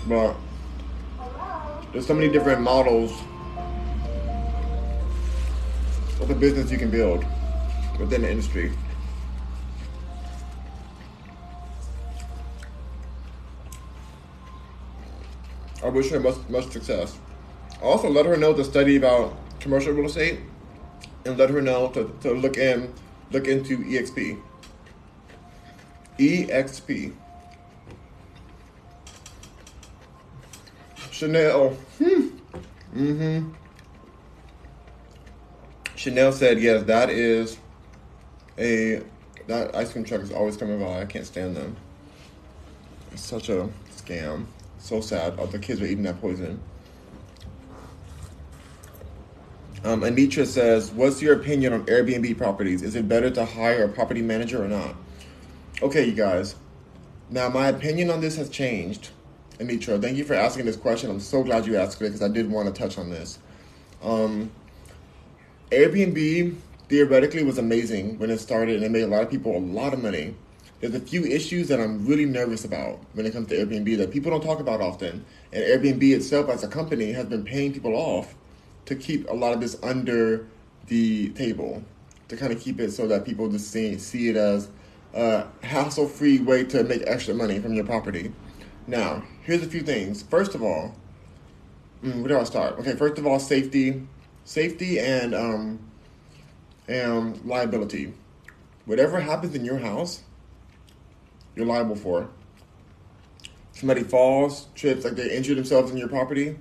But 0.08 0.36
there's 1.92 2.06
so 2.06 2.14
many 2.14 2.30
different 2.30 2.62
models 2.62 3.12
of 6.22 6.30
a 6.30 6.36
business 6.36 6.72
you 6.72 6.78
can 6.78 6.90
build 6.90 7.26
within 8.00 8.22
the 8.22 8.30
industry. 8.30 8.72
I 15.84 15.90
wish 15.90 16.10
her 16.12 16.20
much, 16.20 16.38
much 16.48 16.70
success. 16.70 17.18
Also, 17.82 18.10
let 18.10 18.26
her 18.28 18.38
know 18.38 18.54
the 18.54 18.64
study 18.64 18.98
about 18.98 19.36
commercial 19.60 19.94
real 19.94 20.06
estate 20.06 20.40
and 21.26 21.38
let 21.38 21.50
her 21.50 21.62
know 21.62 21.90
to, 21.90 22.16
to 22.22 22.34
look 22.34 22.58
in 22.58 22.94
look 23.32 23.48
into 23.48 23.78
EXP. 23.80 24.40
EXP. 26.20 27.14
Chanel. 31.12 31.70
Hmm. 31.98 32.28
Mm-hmm. 32.96 33.61
Chanel 36.02 36.32
said, 36.32 36.60
yes, 36.60 36.84
that 36.86 37.12
is 37.12 37.60
a 38.58 39.04
that 39.46 39.76
ice 39.76 39.92
cream 39.92 40.04
truck 40.04 40.22
is 40.22 40.32
always 40.32 40.58
coming 40.58 40.80
by. 40.80 41.02
I 41.02 41.06
can't 41.06 41.28
stand 41.28 41.56
them. 41.56 41.76
It's 43.12 43.22
such 43.22 43.50
a 43.50 43.70
scam. 43.96 44.46
So 44.80 45.00
sad. 45.00 45.38
All 45.38 45.46
the 45.46 45.60
kids 45.60 45.80
were 45.80 45.86
eating 45.86 46.02
that 46.04 46.20
poison. 46.20 46.60
Um, 49.84 50.02
Anitra 50.02 50.48
says, 50.48 50.90
"What's 50.90 51.22
your 51.22 51.36
opinion 51.36 51.74
on 51.74 51.86
Airbnb 51.86 52.36
properties? 52.36 52.82
Is 52.82 52.96
it 52.96 53.08
better 53.08 53.30
to 53.30 53.46
hire 53.46 53.84
a 53.84 53.88
property 53.88 54.24
manager 54.24 54.64
or 54.64 54.68
not?" 54.68 54.96
Okay, 55.84 56.06
you 56.06 56.14
guys. 56.14 56.56
Now 57.30 57.48
my 57.50 57.68
opinion 57.68 58.10
on 58.10 58.22
this 58.22 58.38
has 58.38 58.50
changed. 58.50 59.10
Anitra, 59.60 60.02
thank 60.02 60.18
you 60.18 60.24
for 60.24 60.34
asking 60.34 60.66
this 60.66 60.78
question. 60.78 61.12
I'm 61.12 61.20
so 61.20 61.44
glad 61.44 61.68
you 61.68 61.78
asked 61.78 62.02
it 62.02 62.06
because 62.06 62.24
I 62.24 62.28
did 62.28 62.50
want 62.50 62.74
to 62.74 62.82
touch 62.82 62.98
on 62.98 63.12
this. 63.12 63.38
Um, 64.02 64.50
Airbnb 65.72 66.56
theoretically 66.90 67.44
was 67.44 67.58
amazing 67.58 68.20
when 68.20 68.30
it 68.30 68.40
started 68.40 68.76
and 68.76 68.84
it 68.84 68.92
made 68.92 69.04
a 69.04 69.08
lot 69.08 69.24
of 69.24 69.30
people 69.30 69.56
a 69.56 69.60
lot 69.60 69.94
of 69.94 70.04
money. 70.04 70.36
There's 70.82 70.96
a 70.96 71.00
few 71.00 71.24
issues 71.24 71.70
that 71.70 71.80
I'm 71.80 72.06
really 72.06 72.26
nervous 72.26 72.66
about 72.66 73.00
when 73.14 73.26
it 73.26 73.32
comes 73.32 73.48
to 73.50 73.56
Airbnb 73.56 73.98
that 73.98 74.12
people 74.12 74.32
don't 74.32 74.44
talk 74.44 74.60
about 74.60 74.82
often. 74.82 75.24
And 75.54 75.64
Airbnb 75.64 76.04
itself 76.14 76.50
as 76.50 76.64
a 76.64 76.68
company 76.68 77.14
has 77.14 77.28
been 77.28 77.46
paying 77.46 77.72
people 77.72 77.96
off 77.96 78.36
to 78.86 78.96
keep 78.96 79.30
a 79.30 79.34
lot 79.34 79.54
of 79.54 79.62
this 79.62 79.78
under 79.82 80.48
the 80.88 81.30
table, 81.30 81.84
to 82.28 82.36
kind 82.36 82.52
of 82.52 82.60
keep 82.60 82.80
it 82.82 82.92
so 82.92 83.08
that 83.08 83.24
people 83.24 83.48
just 83.48 83.72
see, 83.72 83.98
see 83.98 84.28
it 84.28 84.36
as 84.36 84.68
a 85.14 85.46
hassle 85.64 86.08
free 86.08 86.40
way 86.40 86.66
to 86.66 86.84
make 86.84 87.04
extra 87.06 87.34
money 87.34 87.60
from 87.60 87.74
your 87.74 87.86
property. 87.86 88.34
Now, 88.88 89.24
here's 89.44 89.64
a 89.64 89.68
few 89.68 89.82
things. 89.82 90.24
First 90.24 90.56
of 90.56 90.64
all, 90.64 90.96
mm, 92.04 92.20
where 92.20 92.30
do 92.30 92.40
I 92.40 92.44
start? 92.44 92.78
Okay, 92.80 92.96
first 92.96 93.18
of 93.20 93.26
all, 93.26 93.40
safety, 93.40 94.02
safety 94.44 95.00
and 95.00 95.34
um, 95.34 95.80
and 96.88 97.44
liability. 97.46 98.14
Whatever 98.86 99.20
happens 99.20 99.56
in 99.56 99.64
your 99.64 99.78
house, 99.78 100.22
you're 101.56 101.66
liable 101.66 101.96
for. 101.96 102.30
Somebody 103.74 104.04
falls, 104.04 104.68
trips, 104.76 105.06
like 105.06 105.16
they 105.16 105.36
injure 105.36 105.56
themselves 105.56 105.92
in 105.92 105.98
your 105.98 106.10
property, 106.10 106.58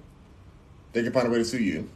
they 0.93 1.03
can 1.03 1.13
find 1.13 1.27
a 1.27 1.31
way 1.31 1.39
to 1.39 1.45
sue 1.45 1.59
you. 1.59 1.89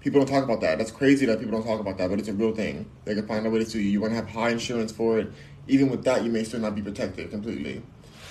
People 0.00 0.20
don't 0.20 0.28
talk 0.28 0.44
about 0.44 0.60
that. 0.60 0.78
That's 0.78 0.90
crazy 0.90 1.26
that 1.26 1.40
people 1.40 1.52
don't 1.52 1.66
talk 1.66 1.80
about 1.80 1.98
that, 1.98 2.08
but 2.08 2.18
it's 2.18 2.28
a 2.28 2.32
real 2.32 2.54
thing. 2.54 2.88
They 3.04 3.14
can 3.14 3.26
find 3.26 3.46
a 3.46 3.50
way 3.50 3.58
to 3.58 3.66
sue 3.66 3.80
you. 3.80 3.90
You 3.90 4.00
want 4.00 4.12
to 4.12 4.16
have 4.16 4.28
high 4.28 4.50
insurance 4.50 4.92
for 4.92 5.18
it. 5.18 5.30
Even 5.66 5.90
with 5.90 6.04
that, 6.04 6.24
you 6.24 6.30
may 6.30 6.44
still 6.44 6.60
not 6.60 6.74
be 6.74 6.82
protected 6.82 7.30
completely, 7.30 7.82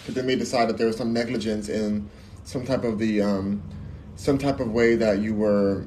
because 0.01 0.15
they 0.15 0.21
may 0.21 0.35
decide 0.35 0.69
that 0.69 0.77
there 0.77 0.87
was 0.87 0.97
some 0.97 1.13
negligence 1.13 1.69
in 1.69 2.09
some 2.45 2.65
type 2.65 2.83
of 2.83 2.97
the 2.97 3.21
um, 3.21 3.61
some 4.15 4.37
type 4.37 4.59
of 4.59 4.71
way 4.71 4.95
that 4.95 5.19
you 5.19 5.35
were 5.35 5.85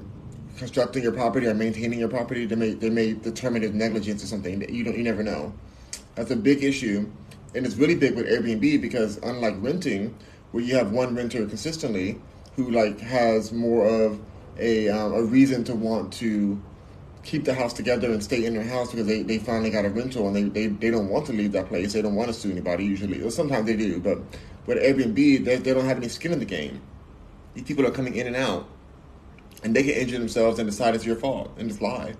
constructing 0.60 1.02
your 1.02 1.12
property 1.12 1.46
or 1.46 1.54
maintaining 1.54 1.98
your 1.98 2.08
property. 2.08 2.44
They 2.44 2.54
may 2.54 2.74
they 2.74 2.90
may 2.90 3.14
determine 3.14 3.64
it's 3.64 3.74
negligence 3.74 4.22
or 4.22 4.26
something. 4.26 4.60
You 4.72 4.84
don't 4.84 4.96
you 4.96 5.02
never 5.02 5.22
know. 5.22 5.52
That's 6.14 6.30
a 6.30 6.36
big 6.36 6.62
issue, 6.62 7.10
and 7.54 7.64
it's 7.66 7.76
really 7.76 7.94
big 7.94 8.14
with 8.14 8.26
Airbnb 8.26 8.80
because 8.82 9.16
unlike 9.22 9.54
renting, 9.58 10.14
where 10.52 10.62
you 10.62 10.74
have 10.76 10.92
one 10.92 11.16
renter 11.16 11.46
consistently 11.46 12.20
who 12.56 12.70
like 12.70 13.00
has 13.00 13.52
more 13.52 13.86
of 13.88 14.20
a, 14.58 14.88
um, 14.90 15.14
a 15.14 15.22
reason 15.22 15.64
to 15.64 15.74
want 15.74 16.12
to 16.12 16.60
keep 17.22 17.44
the 17.44 17.54
house 17.54 17.72
together 17.72 18.10
and 18.12 18.22
stay 18.22 18.44
in 18.44 18.52
their 18.52 18.64
house 18.64 18.90
because 18.90 19.06
they, 19.06 19.22
they 19.22 19.38
finally 19.38 19.70
got 19.70 19.86
a 19.86 19.88
rental 19.88 20.26
and 20.26 20.36
they, 20.36 20.42
they, 20.42 20.66
they 20.66 20.90
don't 20.90 21.08
want 21.08 21.24
to 21.26 21.32
leave 21.32 21.52
that 21.52 21.68
place. 21.68 21.92
They 21.94 22.02
don't 22.02 22.14
want 22.14 22.28
to 22.28 22.34
sue 22.34 22.50
anybody 22.50 22.84
usually. 22.84 23.22
Or 23.22 23.30
sometimes 23.30 23.66
they 23.66 23.76
do, 23.76 24.00
but 24.00 24.18
with 24.66 24.78
Airbnb, 24.78 25.44
they, 25.44 25.56
they 25.56 25.72
don't 25.72 25.86
have 25.86 25.96
any 25.96 26.08
skin 26.08 26.32
in 26.32 26.38
the 26.38 26.44
game. 26.44 26.82
These 27.54 27.64
people 27.64 27.86
are 27.86 27.90
coming 27.90 28.16
in 28.16 28.26
and 28.26 28.36
out 28.36 28.66
and 29.62 29.74
they 29.74 29.82
can 29.82 29.92
injure 29.92 30.18
themselves 30.18 30.58
and 30.58 30.68
decide 30.68 30.94
it's 30.94 31.04
your 31.04 31.16
fault 31.16 31.52
and 31.58 31.70
it's 31.70 31.80
lie. 31.80 32.14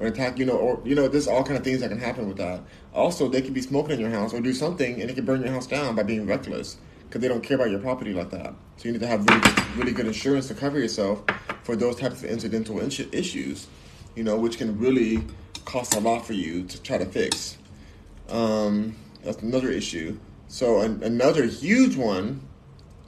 Or 0.00 0.06
attack 0.08 0.38
you 0.38 0.44
know 0.44 0.56
or 0.56 0.80
you 0.84 0.94
know 0.94 1.08
there's 1.08 1.28
all 1.28 1.44
kind 1.44 1.56
of 1.56 1.64
things 1.64 1.80
that 1.80 1.88
can 1.88 2.00
happen 2.00 2.28
with 2.28 2.38
that. 2.38 2.60
Also 2.92 3.28
they 3.28 3.42
could 3.42 3.54
be 3.54 3.62
smoking 3.62 3.92
in 3.92 4.00
your 4.00 4.10
house 4.10 4.34
or 4.34 4.40
do 4.40 4.52
something 4.52 5.00
and 5.00 5.10
it 5.10 5.14
can 5.14 5.24
burn 5.24 5.42
your 5.42 5.52
house 5.52 5.66
down 5.66 5.94
by 5.94 6.02
being 6.02 6.26
reckless 6.26 6.76
because 7.04 7.20
they 7.20 7.28
don't 7.28 7.42
care 7.42 7.56
about 7.56 7.70
your 7.70 7.78
property 7.78 8.12
like 8.12 8.30
that. 8.30 8.54
So 8.76 8.86
you 8.88 8.92
need 8.92 9.00
to 9.00 9.06
have 9.06 9.28
really 9.28 9.54
really 9.76 9.92
good 9.92 10.06
insurance 10.06 10.48
to 10.48 10.54
cover 10.54 10.78
yourself 10.78 11.22
for 11.62 11.76
those 11.76 11.96
types 11.96 12.22
of 12.22 12.30
incidental 12.30 12.80
issues 12.80 13.68
you 14.14 14.24
know 14.24 14.36
which 14.36 14.58
can 14.58 14.78
really 14.78 15.24
cost 15.64 15.94
a 15.94 16.00
lot 16.00 16.26
for 16.26 16.32
you 16.32 16.64
to 16.64 16.82
try 16.82 16.98
to 16.98 17.06
fix. 17.06 17.56
Um, 18.28 18.96
that's 19.22 19.42
another 19.42 19.70
issue. 19.70 20.18
So 20.48 20.80
an, 20.80 21.02
another 21.02 21.44
huge 21.44 21.96
one 21.96 22.46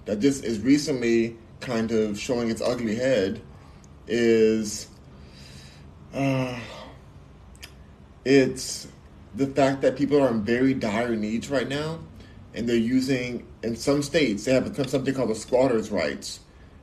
that 0.05 0.21
just 0.21 0.45
is 0.45 0.61
recently 0.61 1.37
kind 1.65 1.91
of 1.91 2.19
showing 2.19 2.51
its 2.51 2.61
ugly 2.61 2.95
head 2.95 3.41
is 4.07 4.89
uh, 6.13 6.59
it's 8.25 8.87
the 9.35 9.47
fact 9.49 9.81
that 9.83 9.97
people 9.97 10.21
are 10.21 10.29
in 10.29 10.45
very 10.45 10.75
dire 10.75 11.17
needs 11.17 11.51
right 11.51 11.69
now 11.69 11.99
and 12.55 12.69
they're 12.69 12.77
using 12.77 13.47
in 13.63 13.75
some 13.75 14.03
states 14.03 14.45
they 14.45 14.53
have 14.53 14.67
something 14.89 15.15
called 15.15 15.31
the 15.31 15.35
squatters 15.35 15.91
rights. 15.91 16.41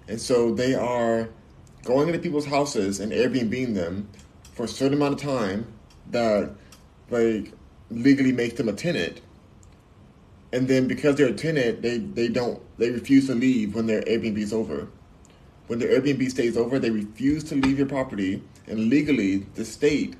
And 0.07 0.19
so 0.19 0.53
they 0.53 0.75
are 0.75 1.29
going 1.83 2.07
into 2.07 2.19
people's 2.19 2.45
houses 2.45 2.99
and 2.99 3.11
airbnb 3.11 3.73
them 3.73 4.09
for 4.53 4.65
a 4.65 4.67
certain 4.67 4.97
amount 4.97 5.13
of 5.13 5.21
time 5.21 5.65
that 6.09 6.51
like 7.09 7.53
legally 7.89 8.31
make 8.31 8.57
them 8.57 8.67
a 8.67 8.73
tenant 8.73 9.21
and 10.53 10.68
then 10.68 10.88
because 10.88 11.15
they're 11.15 11.28
a 11.28 11.34
tenant, 11.34 11.82
they, 11.82 11.98
they 11.98 12.28
don't 12.28 12.61
they 12.78 12.90
refuse 12.90 13.28
to 13.28 13.36
leave 13.36 13.76
when 13.76 13.88
their 13.88 14.02
Airbnb 14.02 14.38
is 14.38 14.53
over. 14.53 14.88
When 15.68 15.80
their 15.80 15.99
Airbnb 15.99 16.30
stays 16.30 16.57
over, 16.57 16.80
they 16.80 16.90
refuse 16.90 17.44
to 17.45 17.56
leave 17.56 17.78
your 17.78 17.88
property, 17.88 18.44
and 18.68 18.90
legally, 18.90 19.45
the 19.56 19.64
state 19.64 20.15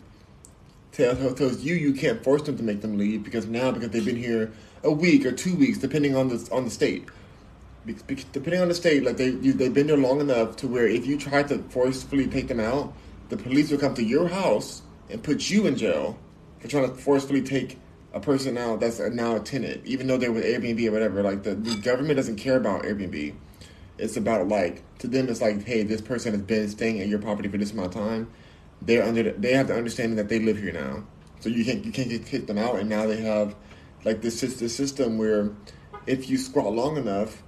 tells, 0.92 1.34
tells 1.34 1.62
you 1.62 1.76
you 1.76 1.94
can't 1.94 2.24
force 2.24 2.44
them 2.44 2.58
to 2.58 2.64
make 2.64 2.82
them 2.82 2.98
leave 2.98 3.24
because 3.24 3.48
now 3.48 3.72
because 3.72 3.90
they've 3.90 4.06
been 4.06 4.16
here 4.16 4.52
a 4.84 4.92
week 4.92 5.26
or 5.26 5.32
two 5.32 5.56
weeks, 5.56 5.78
depending 5.78 6.16
on 6.16 6.30
the 6.30 6.50
on 6.52 6.66
the 6.66 6.72
state. 6.72 7.06
Depending 8.32 8.62
on 8.62 8.68
the 8.68 8.76
state, 8.76 9.04
like 9.04 9.18
they 9.18 9.30
you, 9.30 9.54
they've 9.54 9.74
been 9.74 9.88
there 9.88 9.98
long 9.98 10.22
enough 10.22 10.56
to 10.58 10.68
where 10.68 10.88
if 10.88 11.06
you 11.06 11.18
try 11.18 11.44
to 11.44 11.58
forcefully 11.70 12.28
take 12.28 12.48
them 12.48 12.60
out, 12.60 12.94
the 13.30 13.38
police 13.38 13.72
will 13.72 13.80
come 13.80 13.96
to 13.96 14.04
your 14.04 14.28
house 14.28 14.84
and 15.10 15.22
put 15.24 15.50
you 15.50 15.66
in 15.66 15.76
jail 15.76 16.18
for 16.60 16.68
trying 16.68 16.88
to 16.88 16.96
forcefully 16.96 17.42
take 17.42 17.80
a 18.14 18.20
person 18.20 18.54
now 18.54 18.76
that's 18.76 19.00
now 19.00 19.36
a 19.36 19.40
tenant, 19.40 19.86
even 19.86 20.08
though 20.08 20.18
they're 20.18 20.32
with 20.32 20.44
Airbnb 20.44 20.86
or 20.88 20.92
whatever. 20.92 21.24
Like 21.24 21.44
the, 21.44 21.56
the 21.56 21.76
government 21.78 22.18
doesn't 22.18 22.36
care 22.36 22.58
about 22.58 22.84
Airbnb. 22.84 23.34
It's 23.98 24.18
about 24.18 24.48
like 24.48 24.84
to 25.00 25.08
them, 25.08 25.30
it's 25.30 25.42
like, 25.42 25.64
hey, 25.64 25.84
this 25.84 26.02
person 26.02 26.34
has 26.34 26.42
been 26.42 26.70
staying 26.70 27.00
at 27.00 27.08
your 27.08 27.20
property 27.20 27.48
for 27.48 27.58
this 27.58 27.72
amount 27.72 27.96
of 27.96 28.02
time. 28.02 28.32
They're 28.82 29.04
under. 29.04 29.24
The, 29.24 29.32
they 29.32 29.54
have 29.54 29.68
the 29.68 29.76
understanding 29.76 30.16
that 30.18 30.28
they 30.28 30.40
live 30.40 30.58
here 30.58 30.74
now, 30.74 31.04
so 31.40 31.50
you 31.50 31.64
can't 31.64 31.86
you 31.86 31.92
can't 31.92 32.10
get 32.10 32.26
kick 32.26 32.48
them 32.48 32.58
out. 32.58 32.78
And 32.78 32.90
now 32.90 33.06
they 33.06 33.22
have 33.22 33.56
like 34.04 34.22
this 34.22 34.42
this 34.42 34.76
system 34.76 35.20
where 35.20 35.52
if 36.08 36.30
you 36.30 36.38
squat 36.38 36.74
long 36.74 36.98
enough, 36.98 37.44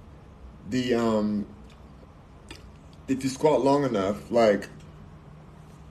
the 0.70 0.94
um, 0.94 1.46
if 3.08 3.24
you 3.24 3.30
squat 3.30 3.62
long 3.62 3.84
enough, 3.84 4.30
like 4.30 4.68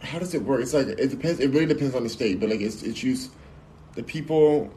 how 0.02 0.18
does 0.20 0.34
it 0.34 0.44
work? 0.44 0.62
It's 0.62 0.74
like 0.74 0.88
it 0.88 1.10
depends. 1.10 1.42
It 1.42 1.50
really 1.52 1.66
depends 1.66 1.94
on 1.94 2.04
the 2.04 2.10
state, 2.10 2.40
but 2.40 2.50
like 2.50 2.62
it's 2.62 2.82
it's 2.82 3.04
used 3.04 3.32
the 3.96 4.04
people 4.04 4.72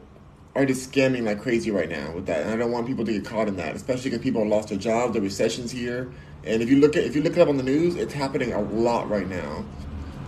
are 0.55 0.65
just 0.65 0.91
scamming 0.91 1.23
like 1.23 1.41
crazy 1.41 1.71
right 1.71 1.89
now 1.89 2.11
with 2.11 2.25
that, 2.25 2.43
and 2.43 2.51
I 2.51 2.55
don't 2.55 2.71
want 2.71 2.87
people 2.87 3.05
to 3.05 3.11
get 3.11 3.25
caught 3.25 3.47
in 3.47 3.57
that, 3.57 3.75
especially 3.75 4.09
because 4.11 4.23
people 4.23 4.41
have 4.41 4.49
lost 4.49 4.69
their 4.69 4.77
jobs, 4.77 5.13
the 5.13 5.21
recession's 5.21 5.71
here, 5.71 6.11
and 6.43 6.61
if 6.61 6.69
you 6.69 6.77
look 6.77 6.95
at 6.95 7.03
if 7.03 7.15
you 7.15 7.21
look 7.21 7.37
it 7.37 7.39
up 7.39 7.49
on 7.49 7.57
the 7.57 7.63
news, 7.63 7.95
it's 7.95 8.13
happening 8.13 8.53
a 8.53 8.61
lot 8.61 9.09
right 9.09 9.27
now, 9.27 9.65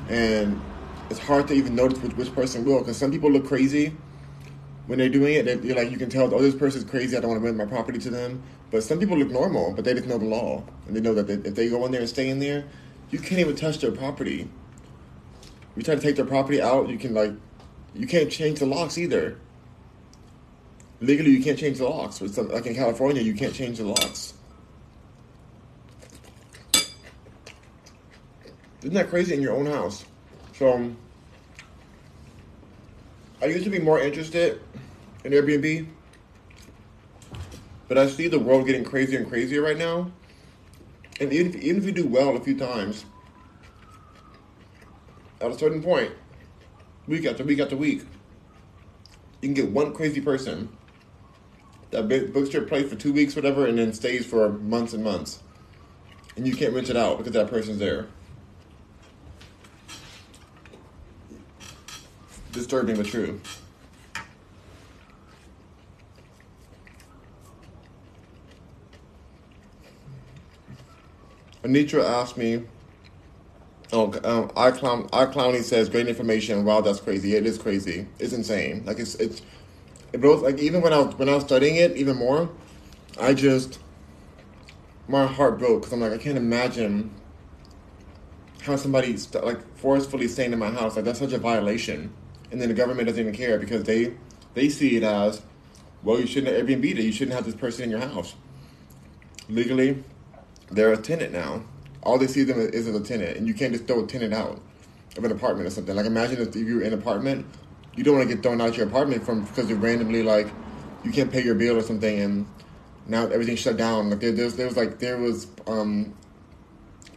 and 0.07 0.59
it's 1.09 1.19
hard 1.19 1.47
to 1.47 1.53
even 1.53 1.75
notice 1.75 1.99
which, 1.99 2.13
which 2.13 2.33
person 2.35 2.63
will, 2.65 2.79
because 2.79 2.97
some 2.97 3.11
people 3.11 3.31
look 3.31 3.47
crazy 3.47 3.95
when 4.85 4.99
they're 4.99 5.09
doing 5.09 5.35
it. 5.35 5.45
They're 5.45 5.75
like 5.75 5.91
you 5.91 5.97
can 5.97 6.09
tell, 6.09 6.33
oh, 6.33 6.41
this 6.41 6.55
person's 6.55 6.83
crazy. 6.83 7.15
I 7.15 7.19
don't 7.19 7.31
want 7.31 7.41
to 7.41 7.45
rent 7.45 7.57
my 7.57 7.65
property 7.65 7.99
to 7.99 8.09
them. 8.09 8.41
But 8.71 8.83
some 8.83 8.99
people 8.99 9.17
look 9.17 9.31
normal, 9.31 9.73
but 9.73 9.83
they 9.85 9.93
just 9.95 10.05
know 10.05 10.19
the 10.19 10.25
law, 10.25 10.63
and 10.85 10.95
they 10.95 11.01
know 11.01 11.15
that 11.15 11.25
they, 11.27 11.33
if 11.33 11.55
they 11.55 11.69
go 11.69 11.85
in 11.85 11.91
there 11.91 12.01
and 12.01 12.09
stay 12.09 12.29
in 12.29 12.39
there, 12.39 12.65
you 13.09 13.17
can't 13.17 13.39
even 13.39 13.55
touch 13.55 13.79
their 13.79 13.91
property. 13.91 14.47
You 15.75 15.83
try 15.83 15.95
to 15.95 16.01
take 16.01 16.15
their 16.15 16.25
property 16.25 16.61
out, 16.61 16.89
you 16.89 16.97
can 16.97 17.13
like 17.13 17.31
you 17.95 18.07
can't 18.07 18.31
change 18.31 18.59
the 18.59 18.65
locks 18.65 18.97
either. 18.97 19.37
Legally, 21.01 21.31
you 21.31 21.43
can't 21.43 21.57
change 21.57 21.77
the 21.77 21.87
locks. 21.87 22.21
Like 22.21 22.65
in 22.65 22.75
California, 22.75 23.21
you 23.21 23.33
can't 23.33 23.53
change 23.53 23.77
the 23.77 23.85
locks. 23.85 24.33
Isn't 28.81 28.93
that 28.93 29.09
crazy 29.09 29.33
in 29.33 29.41
your 29.41 29.55
own 29.55 29.65
house? 29.65 30.05
So, 30.53 30.73
um, 30.73 30.97
I 33.41 33.45
used 33.45 33.63
to 33.63 33.69
be 33.69 33.79
more 33.79 33.99
interested 33.99 34.61
in 35.23 35.31
Airbnb, 35.31 35.87
but 37.87 37.97
I 37.97 38.07
see 38.07 38.27
the 38.27 38.39
world 38.39 38.65
getting 38.65 38.83
crazier 38.83 39.19
and 39.19 39.27
crazier 39.27 39.61
right 39.61 39.77
now. 39.77 40.11
And 41.19 41.31
even 41.33 41.53
if, 41.53 41.55
even 41.61 41.77
if 41.77 41.85
you 41.85 41.91
do 41.91 42.07
well 42.07 42.35
a 42.35 42.39
few 42.39 42.57
times, 42.57 43.05
at 45.41 45.51
a 45.51 45.57
certain 45.57 45.81
point, 45.81 46.11
week 47.09 47.25
after 47.25 47.43
week 47.43 47.59
after 47.59 47.75
week. 47.75 48.03
You 49.41 49.47
can 49.47 49.53
get 49.53 49.71
one 49.71 49.93
crazy 49.93 50.21
person 50.21 50.69
that 51.91 52.07
books 52.33 52.53
your 52.53 52.61
place 52.63 52.87
for 52.89 52.95
two 52.95 53.11
weeks, 53.11 53.35
whatever, 53.35 53.65
and 53.65 53.77
then 53.79 53.91
stays 53.93 54.25
for 54.25 54.49
months 54.49 54.93
and 54.93 55.03
months. 55.03 55.39
and 56.39 56.47
you 56.47 56.55
can't 56.55 56.73
rent 56.73 56.89
it 56.89 56.95
out 56.95 57.17
because 57.17 57.33
that 57.33 57.49
person's 57.49 57.79
there. 57.79 58.07
Disturbing 62.53 62.95
but 62.95 63.05
true. 63.05 63.41
Anitra 71.61 72.05
asked 72.05 72.37
me, 72.37 72.63
oh, 73.93 74.05
um, 74.23 74.49
iClown, 74.49 75.09
iClowny 75.11 75.63
says, 75.63 75.89
great 75.89 76.07
information. 76.07 76.65
Wow, 76.65 76.81
that's 76.81 76.99
crazy. 76.99 77.35
It 77.35 77.45
is 77.45 77.57
crazy. 77.57 78.07
It's 78.19 78.33
insane. 78.33 78.83
Like, 78.85 78.99
it's, 78.99 79.15
it's, 79.15 79.41
it 80.13 80.21
both, 80.21 80.41
like, 80.41 80.59
even 80.59 80.81
when 80.81 80.93
I 80.93 80.99
was, 80.99 81.15
when 81.15 81.29
I 81.29 81.35
was 81.35 81.43
studying 81.43 81.75
it 81.75 81.95
even 81.97 82.17
more, 82.17 82.49
I 83.19 83.33
just, 83.33 83.79
my 85.07 85.25
heart 85.25 85.59
broke 85.59 85.81
because 85.81 85.93
I'm 85.93 86.01
like, 86.01 86.13
I 86.13 86.17
can't 86.17 86.37
imagine 86.37 87.11
how 88.61 88.75
somebody, 88.75 89.17
st- 89.17 89.43
like, 89.43 89.77
forcefully 89.77 90.27
staying 90.27 90.53
in 90.53 90.59
my 90.59 90.69
house. 90.69 90.95
Like, 90.95 91.05
that's 91.05 91.19
such 91.19 91.33
a 91.33 91.39
violation. 91.39 92.13
And 92.51 92.61
then 92.61 92.69
the 92.69 92.75
government 92.75 93.07
doesn't 93.07 93.21
even 93.21 93.33
care 93.33 93.59
because 93.59 93.83
they, 93.83 94.13
they 94.53 94.69
see 94.69 94.97
it 94.97 95.03
as, 95.03 95.41
well, 96.03 96.19
you 96.19 96.27
shouldn't 96.27 96.55
have 96.55 96.65
Airbnb 96.65 96.85
it. 96.85 97.03
You 97.03 97.11
shouldn't 97.11 97.35
have 97.35 97.45
this 97.45 97.55
person 97.55 97.83
in 97.83 97.89
your 97.89 97.99
house. 97.99 98.35
Legally, 99.47 100.03
they're 100.71 100.93
a 100.93 100.97
tenant 100.97 101.33
now. 101.33 101.63
All 102.03 102.17
they 102.17 102.27
see 102.27 102.43
them 102.43 102.59
is 102.59 102.87
as 102.87 102.95
a 102.95 103.03
tenant, 103.03 103.37
and 103.37 103.47
you 103.47 103.53
can't 103.53 103.73
just 103.73 103.87
throw 103.87 104.03
a 104.03 104.07
tenant 104.07 104.33
out 104.33 104.61
of 105.17 105.23
an 105.23 105.31
apartment 105.31 105.67
or 105.67 105.69
something. 105.69 105.95
Like 105.95 106.05
imagine 106.05 106.39
if 106.39 106.55
you're 106.55 106.81
in 106.81 106.93
an 106.93 106.99
apartment, 106.99 107.45
you 107.95 108.03
don't 108.03 108.17
want 108.17 108.29
to 108.29 108.35
get 108.35 108.43
thrown 108.43 108.61
out 108.61 108.77
your 108.77 108.87
apartment 108.87 109.25
from 109.25 109.43
because 109.43 109.69
you 109.69 109.75
randomly 109.75 110.23
like 110.23 110.47
you 111.03 111.11
can't 111.11 111.31
pay 111.31 111.43
your 111.43 111.55
bill 111.55 111.77
or 111.77 111.81
something, 111.81 112.19
and 112.19 112.47
now 113.07 113.25
everything's 113.25 113.59
shut 113.59 113.77
down. 113.77 114.09
Like 114.09 114.19
there, 114.19 114.33
was 114.45 114.77
like 114.77 114.99
there 114.99 115.17
was 115.17 115.47
um, 115.67 116.13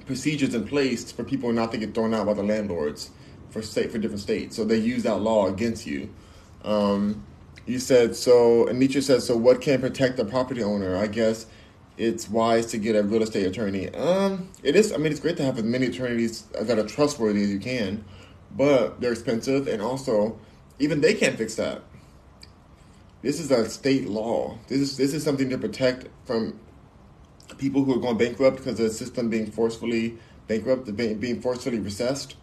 procedures 0.07 0.55
in 0.55 0.67
place 0.67 1.13
for 1.13 1.25
people 1.25 1.53
not 1.53 1.71
to 1.73 1.79
get 1.79 1.95
thrown 1.95 2.15
out 2.15 2.27
by 2.27 2.35
the 2.35 2.43
landlords 2.43 3.11
for 3.51 3.63
state 3.63 3.93
for 3.93 3.99
different 3.99 4.21
states. 4.21 4.57
So 4.57 4.65
they 4.65 4.79
use 4.79 5.03
that 5.03 5.17
law 5.17 5.47
against 5.47 5.87
you. 5.87 6.13
Um, 6.65 7.25
you 7.67 7.79
said 7.79 8.17
so. 8.17 8.67
Anitra 8.67 9.03
said 9.03 9.23
so. 9.23 9.37
What 9.37 9.61
can 9.61 9.81
protect 9.81 10.17
the 10.17 10.25
property 10.25 10.63
owner? 10.63 10.97
I 10.97 11.07
guess 11.07 11.47
it's 12.03 12.29
wise 12.29 12.67
to 12.67 12.79
get 12.79 12.97
a 12.97 13.03
real 13.03 13.23
estate 13.23 13.47
attorney. 13.47 13.89
Um, 13.95 14.51
it 14.65 14.75
is. 14.75 14.93
I 14.93 14.97
mean, 14.97 15.13
it's 15.13 15.21
great 15.21 15.37
to 15.37 15.45
have 15.45 15.57
as 15.57 15.65
many 15.65 15.87
attorneys 15.87 16.43
that 16.61 16.77
are 16.77 16.87
trustworthy 16.87 17.45
as 17.45 17.51
you 17.51 17.61
can, 17.61 18.05
but 18.51 19.01
they're 19.01 19.13
expensive, 19.13 19.69
and 19.69 19.81
also, 19.81 20.39
even 20.81 21.01
they 21.01 21.15
can't 21.15 21.39
fix 21.39 21.55
that. 21.55 21.83
This 23.23 23.39
is 23.39 23.53
a 23.53 23.71
state 23.71 24.09
law. 24.09 24.59
This 24.67 24.81
is 24.81 24.97
this 24.97 25.15
is 25.15 25.23
something 25.23 25.49
to 25.51 25.59
protect 25.59 26.09
from 26.25 26.59
people 27.57 27.85
who 27.85 27.95
are 27.95 28.01
going 28.01 28.19
bankrupt 28.19 28.57
because 28.57 28.79
the 28.79 28.91
system 28.91 29.31
being 29.31 29.53
forcefully 29.53 30.19
bankrupt, 30.49 30.95
being 30.97 31.41
forcefully 31.41 31.79
recessed. 31.79 32.35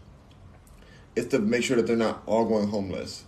It's 1.18 1.28
to 1.32 1.40
make 1.40 1.64
sure 1.64 1.76
that 1.76 1.86
they're 1.86 1.98
not 1.98 2.24
all 2.26 2.46
going 2.46 2.70
homeless 2.70 3.26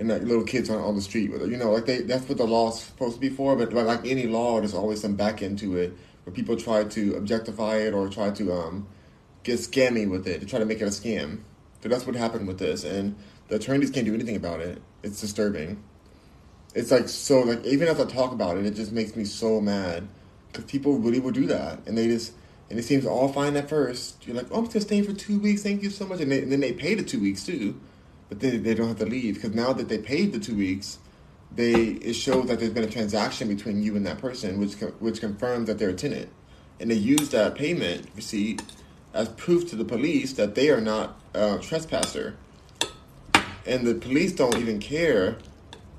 and 0.00 0.08
that 0.08 0.24
little 0.24 0.42
kids 0.42 0.70
aren't 0.70 0.82
on 0.82 0.96
the 0.96 1.02
street. 1.02 1.30
You 1.30 1.58
know, 1.58 1.70
like 1.70 1.84
they 1.84 2.00
that's 2.00 2.26
what 2.26 2.38
the 2.38 2.46
law's 2.46 2.82
supposed 2.82 3.16
to 3.16 3.20
be 3.20 3.28
for. 3.28 3.54
But 3.54 3.72
like 3.74 4.04
any 4.06 4.26
law, 4.26 4.58
there's 4.58 4.74
always 4.74 5.02
some 5.02 5.14
back 5.14 5.42
end 5.42 5.58
to 5.58 5.76
it 5.76 5.96
where 6.24 6.34
people 6.34 6.56
try 6.56 6.84
to 6.84 7.14
objectify 7.16 7.76
it 7.76 7.92
or 7.92 8.08
try 8.08 8.30
to 8.30 8.52
um, 8.52 8.88
get 9.42 9.58
scammy 9.58 10.08
with 10.08 10.26
it 10.26 10.40
to 10.40 10.46
try 10.46 10.58
to 10.58 10.64
make 10.64 10.80
it 10.80 10.84
a 10.84 10.86
scam. 10.86 11.40
So 11.82 11.90
that's 11.90 12.06
what 12.06 12.16
happened 12.16 12.48
with 12.48 12.58
this, 12.58 12.82
and 12.82 13.14
the 13.48 13.56
attorneys 13.56 13.90
can't 13.90 14.06
do 14.06 14.14
anything 14.14 14.36
about 14.36 14.60
it. 14.60 14.80
It's 15.02 15.20
disturbing. 15.20 15.82
It's 16.74 16.90
like 16.90 17.08
so 17.08 17.40
like 17.40 17.64
even 17.66 17.86
as 17.86 18.00
I 18.00 18.06
talk 18.06 18.32
about 18.32 18.56
it, 18.56 18.64
it 18.64 18.74
just 18.74 18.92
makes 18.92 19.14
me 19.14 19.24
so 19.26 19.60
mad 19.60 20.08
because 20.50 20.64
people 20.64 20.94
really 20.94 21.20
will 21.20 21.30
do 21.30 21.46
that, 21.48 21.86
and 21.86 21.96
they 21.96 22.08
just 22.08 22.32
and 22.70 22.78
it 22.78 22.84
seems 22.84 23.04
all 23.04 23.28
fine 23.28 23.54
at 23.54 23.68
first. 23.68 24.26
You're 24.26 24.36
like, 24.36 24.46
oh, 24.50 24.60
I'm 24.60 24.70
just 24.70 24.86
staying 24.86 25.04
for 25.04 25.12
two 25.12 25.38
weeks. 25.38 25.62
Thank 25.62 25.82
you 25.82 25.90
so 25.90 26.06
much, 26.06 26.20
and, 26.20 26.32
they, 26.32 26.42
and 26.42 26.50
then 26.50 26.60
they 26.60 26.72
pay 26.72 26.94
the 26.94 27.02
two 27.02 27.20
weeks 27.20 27.44
too 27.44 27.78
but 28.30 28.40
then 28.40 28.62
they 28.62 28.74
don't 28.74 28.88
have 28.88 28.98
to 28.98 29.06
leave 29.06 29.34
because 29.34 29.54
now 29.54 29.74
that 29.74 29.88
they 29.90 29.98
paid 29.98 30.32
the 30.32 30.38
two 30.38 30.56
weeks, 30.56 30.98
they 31.54 31.72
it 31.74 32.14
shows 32.14 32.46
that 32.46 32.60
there's 32.60 32.72
been 32.72 32.84
a 32.84 32.90
transaction 32.90 33.48
between 33.48 33.82
you 33.82 33.96
and 33.96 34.06
that 34.06 34.18
person, 34.18 34.58
which 34.58 34.74
which 35.00 35.20
confirms 35.20 35.66
that 35.66 35.78
they're 35.78 35.90
a 35.90 35.94
tenant, 35.94 36.30
and 36.78 36.90
they 36.90 36.94
use 36.94 37.28
that 37.30 37.56
payment 37.56 38.06
receipt 38.14 38.62
as 39.12 39.28
proof 39.30 39.68
to 39.68 39.76
the 39.76 39.84
police 39.84 40.32
that 40.34 40.54
they 40.54 40.70
are 40.70 40.80
not 40.80 41.20
a 41.34 41.58
trespasser, 41.58 42.36
and 43.66 43.84
the 43.84 43.96
police 43.96 44.32
don't 44.32 44.56
even 44.56 44.78
care 44.78 45.36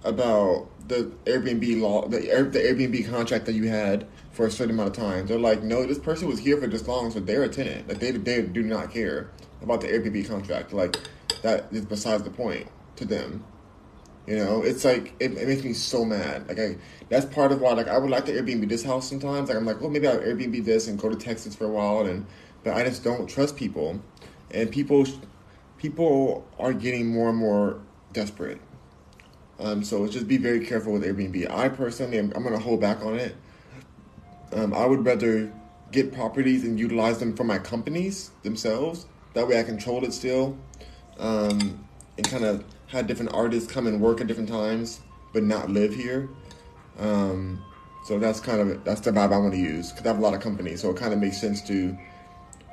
about 0.05 0.67
the 0.87 1.11
Airbnb 1.25 1.81
law, 1.81 2.07
the, 2.07 2.19
the 2.19 2.59
Airbnb 2.59 3.09
contract 3.09 3.45
that 3.45 3.53
you 3.53 3.67
had 3.67 4.07
for 4.31 4.45
a 4.45 4.51
certain 4.51 4.73
amount 4.73 4.89
of 4.89 4.95
time. 4.95 5.27
They're 5.27 5.37
like, 5.37 5.61
no, 5.61 5.85
this 5.85 5.99
person 5.99 6.29
was 6.29 6.39
here 6.39 6.57
for 6.57 6.67
this 6.67 6.87
long, 6.87 7.11
so 7.11 7.19
they're 7.19 7.43
a 7.43 7.49
tenant. 7.49 7.89
Like 7.89 7.99
they 7.99 8.11
they 8.11 8.41
do 8.41 8.63
not 8.63 8.91
care 8.91 9.31
about 9.61 9.81
the 9.81 9.87
Airbnb 9.87 10.27
contract. 10.29 10.71
Like 10.71 10.97
that 11.41 11.67
is 11.71 11.85
besides 11.85 12.23
the 12.23 12.29
point 12.29 12.67
to 12.97 13.05
them. 13.05 13.43
You 14.27 14.37
know, 14.37 14.61
it's 14.61 14.85
like 14.85 15.13
it, 15.19 15.33
it, 15.33 15.47
makes 15.47 15.63
me 15.63 15.73
so 15.73 16.05
mad. 16.05 16.47
Like 16.47 16.59
I, 16.59 16.77
that's 17.09 17.25
part 17.25 17.51
of 17.51 17.59
why 17.59 17.73
like 17.73 17.87
I 17.87 17.97
would 17.97 18.09
like 18.09 18.25
to 18.25 18.31
Airbnb 18.31 18.69
this 18.69 18.83
house 18.83 19.09
sometimes. 19.09 19.49
Like 19.49 19.57
I'm 19.57 19.65
like, 19.65 19.81
well, 19.81 19.89
maybe 19.89 20.07
I'll 20.07 20.19
Airbnb 20.19 20.63
this 20.63 20.87
and 20.87 20.99
go 20.99 21.09
to 21.09 21.15
Texas 21.15 21.55
for 21.55 21.65
a 21.65 21.69
while, 21.69 22.05
and 22.05 22.25
but 22.63 22.75
I 22.75 22.83
just 22.83 23.03
don't 23.03 23.27
trust 23.27 23.55
people, 23.57 23.99
and 24.51 24.71
people, 24.71 25.05
people 25.77 26.47
are 26.59 26.73
getting 26.73 27.07
more 27.07 27.29
and 27.29 27.37
more 27.37 27.81
desperate. 28.13 28.61
Um, 29.59 29.83
so 29.83 30.07
just 30.07 30.27
be 30.27 30.37
very 30.37 30.65
careful 30.65 30.93
with 30.93 31.03
Airbnb. 31.03 31.49
I 31.49 31.69
personally, 31.69 32.17
am, 32.17 32.31
I'm 32.35 32.43
to 32.43 32.59
hold 32.59 32.81
back 32.81 33.03
on 33.03 33.15
it. 33.15 33.35
Um, 34.53 34.73
I 34.73 34.85
would 34.85 35.05
rather 35.05 35.51
get 35.91 36.13
properties 36.13 36.63
and 36.63 36.79
utilize 36.79 37.19
them 37.19 37.35
for 37.35 37.43
my 37.43 37.59
companies 37.59 38.31
themselves. 38.43 39.05
That 39.33 39.47
way, 39.47 39.59
I 39.59 39.63
control 39.63 40.03
it 40.03 40.13
still 40.13 40.57
um, 41.21 41.87
and 42.17 42.29
kind 42.29 42.43
of 42.43 42.65
had 42.87 43.07
different 43.07 43.33
artists 43.33 43.71
come 43.71 43.87
and 43.87 44.01
work 44.01 44.19
at 44.19 44.27
different 44.27 44.49
times, 44.49 44.99
but 45.31 45.43
not 45.43 45.69
live 45.69 45.95
here. 45.95 46.27
Um, 46.99 47.63
so 48.03 48.19
that's 48.19 48.39
kind 48.39 48.59
of 48.59 48.83
that's 48.83 49.01
the 49.01 49.11
vibe 49.11 49.31
I 49.31 49.37
want 49.37 49.53
to 49.53 49.59
use 49.59 49.91
because 49.91 50.05
I 50.05 50.09
have 50.09 50.17
a 50.17 50.21
lot 50.21 50.33
of 50.33 50.41
companies, 50.41 50.81
so 50.81 50.89
it 50.89 50.97
kind 50.97 51.13
of 51.13 51.19
makes 51.19 51.39
sense 51.39 51.61
to 51.67 51.97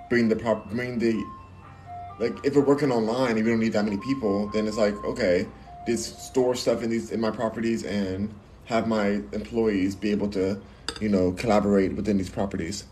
bring 0.09 0.29
the 0.29 0.37
prop, 0.37 0.71
bring 0.71 0.99
the 0.99 1.23
like 2.19 2.37
if 2.45 2.57
we're 2.57 2.65
working 2.65 2.91
online 2.91 3.37
and 3.37 3.45
we 3.45 3.51
don't 3.51 3.61
need 3.61 3.75
that 3.75 3.85
many 3.85 3.99
people, 3.99 4.49
then 4.49 4.67
it's 4.67 4.79
like 4.79 4.95
okay, 5.05 5.47
just 5.87 6.19
store 6.21 6.55
stuff 6.55 6.83
in 6.83 6.91
these 6.91 7.11
in 7.11 7.21
my 7.21 7.31
properties 7.31 7.85
and 7.85 8.33
have 8.65 8.89
my 8.89 9.21
employees 9.33 9.95
be 9.95 10.11
able 10.11 10.29
to, 10.31 10.61
you 11.01 11.09
know, 11.09 11.33
collaborate 11.33 11.95
within 11.95 12.17
these 12.17 12.31
properties. 12.31 12.85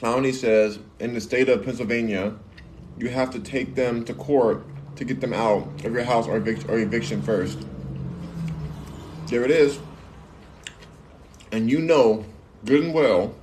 Clowney 0.00 0.32
says 0.32 0.78
in 0.98 1.12
the 1.12 1.20
state 1.20 1.50
of 1.50 1.62
Pennsylvania, 1.62 2.34
you 2.98 3.10
have 3.10 3.30
to 3.32 3.38
take 3.38 3.74
them 3.74 4.02
to 4.06 4.14
court 4.14 4.64
to 4.96 5.04
get 5.04 5.20
them 5.20 5.34
out 5.34 5.68
of 5.84 5.92
your 5.92 6.04
house 6.04 6.26
or, 6.26 6.40
evic- 6.40 6.66
or 6.70 6.78
eviction 6.78 7.20
first. 7.20 7.66
There 9.26 9.44
it 9.44 9.50
is. 9.50 9.78
And 11.52 11.70
you 11.70 11.80
know 11.80 12.24
good 12.64 12.82
and 12.82 12.94
well 12.94 13.34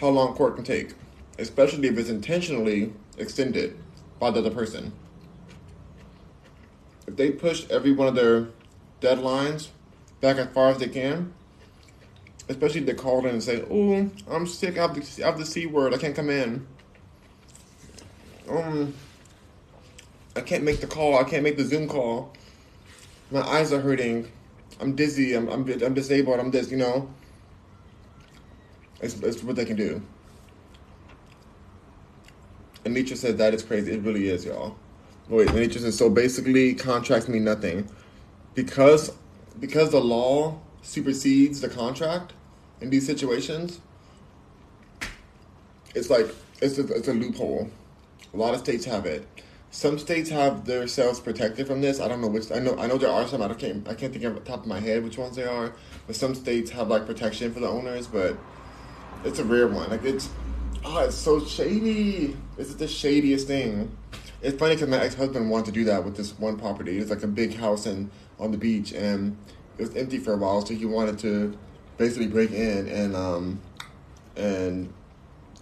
how 0.00 0.08
long 0.08 0.34
court 0.34 0.56
can 0.56 0.64
take, 0.64 0.94
especially 1.38 1.86
if 1.86 1.96
it's 1.96 2.10
intentionally 2.10 2.92
extended 3.16 3.78
by 4.18 4.32
the 4.32 4.40
other 4.40 4.50
person. 4.50 4.92
If 7.06 7.14
they 7.14 7.30
push 7.30 7.64
every 7.70 7.92
one 7.92 8.08
of 8.08 8.16
their 8.16 8.48
deadlines 9.00 9.68
back 10.20 10.36
as 10.38 10.48
far 10.52 10.70
as 10.70 10.78
they 10.78 10.88
can, 10.88 11.32
especially 12.48 12.80
if 12.80 12.86
they 12.86 12.94
call 12.94 13.20
in 13.20 13.26
and 13.26 13.42
say, 13.42 13.64
"Oh, 13.70 14.10
I'm 14.30 14.46
sick. 14.46 14.78
I 14.78 14.82
have 14.82 14.94
the, 14.94 15.22
I 15.22 15.26
have 15.26 15.38
the 15.38 15.46
c 15.46 15.66
word. 15.66 15.94
I 15.94 15.98
can't 15.98 16.14
come 16.14 16.30
in. 16.30 16.66
Um, 18.48 18.94
I 20.36 20.40
can't 20.40 20.64
make 20.64 20.80
the 20.80 20.86
call. 20.86 21.18
I 21.18 21.24
can't 21.24 21.42
make 21.42 21.56
the 21.56 21.64
Zoom 21.64 21.88
call. 21.88 22.32
My 23.30 23.40
eyes 23.42 23.72
are 23.72 23.80
hurting. 23.80 24.30
I'm 24.80 24.94
dizzy. 24.94 25.34
I'm 25.34 25.48
I'm, 25.48 25.68
I'm 25.82 25.94
disabled. 25.94 26.38
I'm 26.38 26.50
this. 26.50 26.70
You 26.70 26.76
know. 26.78 27.10
It's, 29.00 29.14
it's 29.20 29.42
what 29.42 29.56
they 29.56 29.64
can 29.64 29.76
do. 29.76 30.00
Anitra 32.84 33.16
said 33.16 33.36
that 33.38 33.52
is 33.52 33.62
crazy. 33.62 33.92
It 33.92 34.02
really 34.02 34.28
is, 34.28 34.44
y'all. 34.44 34.76
Wait, 35.28 35.48
Anitra 35.48 35.80
says 35.80 35.98
so. 35.98 36.08
Basically, 36.08 36.74
contracts 36.74 37.28
mean 37.28 37.44
nothing 37.44 37.88
because 38.54 39.12
because 39.58 39.90
the 39.90 40.00
law 40.00 40.58
supersedes 40.86 41.60
the 41.60 41.68
contract 41.68 42.32
in 42.80 42.90
these 42.90 43.04
situations, 43.04 43.80
it's 45.94 46.08
like 46.08 46.28
it's 46.62 46.78
a, 46.78 46.86
it's 46.94 47.08
a 47.08 47.12
loophole. 47.12 47.70
A 48.32 48.36
lot 48.36 48.54
of 48.54 48.60
states 48.60 48.84
have 48.84 49.04
it. 49.04 49.26
Some 49.70 49.98
states 49.98 50.30
have 50.30 50.64
their 50.64 50.78
themselves 50.80 51.20
protected 51.20 51.66
from 51.66 51.80
this. 51.80 52.00
I 52.00 52.08
don't 52.08 52.20
know 52.20 52.28
which. 52.28 52.52
I 52.52 52.60
know 52.60 52.78
I 52.78 52.86
know 52.86 52.98
there 52.98 53.10
are 53.10 53.26
some. 53.26 53.42
I 53.42 53.52
can't 53.54 53.86
I 53.88 53.94
can't 53.94 54.12
think 54.12 54.24
of 54.24 54.34
the 54.34 54.40
top 54.40 54.60
of 54.60 54.66
my 54.66 54.78
head 54.78 55.02
which 55.02 55.18
ones 55.18 55.36
they 55.36 55.44
are. 55.44 55.72
But 56.06 56.16
some 56.16 56.34
states 56.34 56.70
have 56.70 56.88
like 56.88 57.04
protection 57.04 57.52
for 57.52 57.60
the 57.60 57.68
owners, 57.68 58.06
but 58.06 58.36
it's 59.24 59.38
a 59.38 59.44
rare 59.44 59.66
one. 59.66 59.90
Like 59.90 60.04
it's 60.04 60.30
oh, 60.84 61.04
it's 61.04 61.16
so 61.16 61.44
shady. 61.44 62.36
This 62.56 62.68
is 62.68 62.76
the 62.76 62.86
shadiest 62.86 63.48
thing. 63.48 63.94
it's 64.40 64.56
funny 64.56 64.76
because 64.76 64.88
my 64.88 65.00
ex 65.00 65.14
husband 65.14 65.50
wanted 65.50 65.66
to 65.66 65.72
do 65.72 65.84
that 65.84 66.04
with 66.04 66.16
this 66.16 66.38
one 66.38 66.58
property. 66.58 66.98
It's 66.98 67.10
like 67.10 67.24
a 67.24 67.28
big 67.28 67.56
house 67.56 67.86
and 67.86 68.10
on 68.38 68.52
the 68.52 68.58
beach, 68.58 68.92
and 68.92 69.36
it 69.78 69.82
was 69.82 69.96
empty 69.96 70.18
for 70.18 70.32
a 70.32 70.36
while. 70.36 70.64
So 70.64 70.74
he 70.74 70.86
wanted 70.86 71.18
to 71.20 71.56
basically 71.96 72.26
break 72.26 72.50
in 72.50 72.88
and 72.88 73.16
um, 73.16 73.60
and 74.36 74.92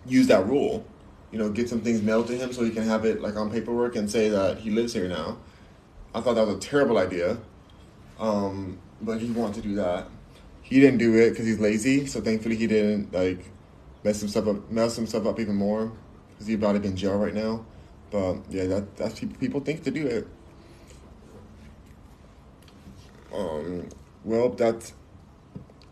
use 0.06 0.26
that 0.28 0.46
rule. 0.46 0.84
You 1.32 1.38
know, 1.38 1.50
get 1.50 1.68
some 1.68 1.80
things 1.80 2.00
mailed 2.02 2.28
to 2.28 2.36
him 2.36 2.52
so 2.52 2.64
he 2.64 2.70
can 2.70 2.84
have 2.84 3.04
it 3.04 3.20
like 3.20 3.36
on 3.36 3.50
paperwork 3.50 3.96
and 3.96 4.10
say 4.10 4.28
that 4.28 4.58
he 4.58 4.70
lives 4.70 4.92
here 4.92 5.08
now. 5.08 5.38
I 6.14 6.20
thought 6.20 6.34
that 6.34 6.46
was 6.46 6.56
a 6.56 6.60
terrible 6.60 6.96
idea, 6.96 7.38
um, 8.20 8.78
but 9.00 9.20
he 9.20 9.30
wanted 9.30 9.56
to 9.56 9.62
do 9.62 9.74
that. 9.76 10.06
He 10.62 10.80
didn't 10.80 10.98
do 10.98 11.14
it 11.18 11.30
because 11.30 11.46
he's 11.46 11.58
lazy. 11.58 12.06
So 12.06 12.20
thankfully 12.20 12.56
he 12.56 12.68
didn't 12.68 13.12
like 13.12 13.44
mess 14.04 14.20
himself 14.20 14.46
up, 14.46 14.70
mess 14.70 14.94
himself 14.94 15.26
up 15.26 15.40
even 15.40 15.56
more 15.56 15.90
because 16.30 16.46
he'd 16.46 16.60
probably 16.60 16.80
be 16.80 16.88
in 16.88 16.96
jail 16.96 17.18
right 17.18 17.34
now. 17.34 17.64
But 18.10 18.36
yeah, 18.48 18.66
that 18.66 18.96
that's 18.96 19.18
people 19.18 19.36
people 19.38 19.60
think 19.60 19.82
to 19.84 19.90
do 19.90 20.06
it. 20.06 20.28
Um, 23.34 23.88
well, 24.24 24.50
that's 24.50 24.94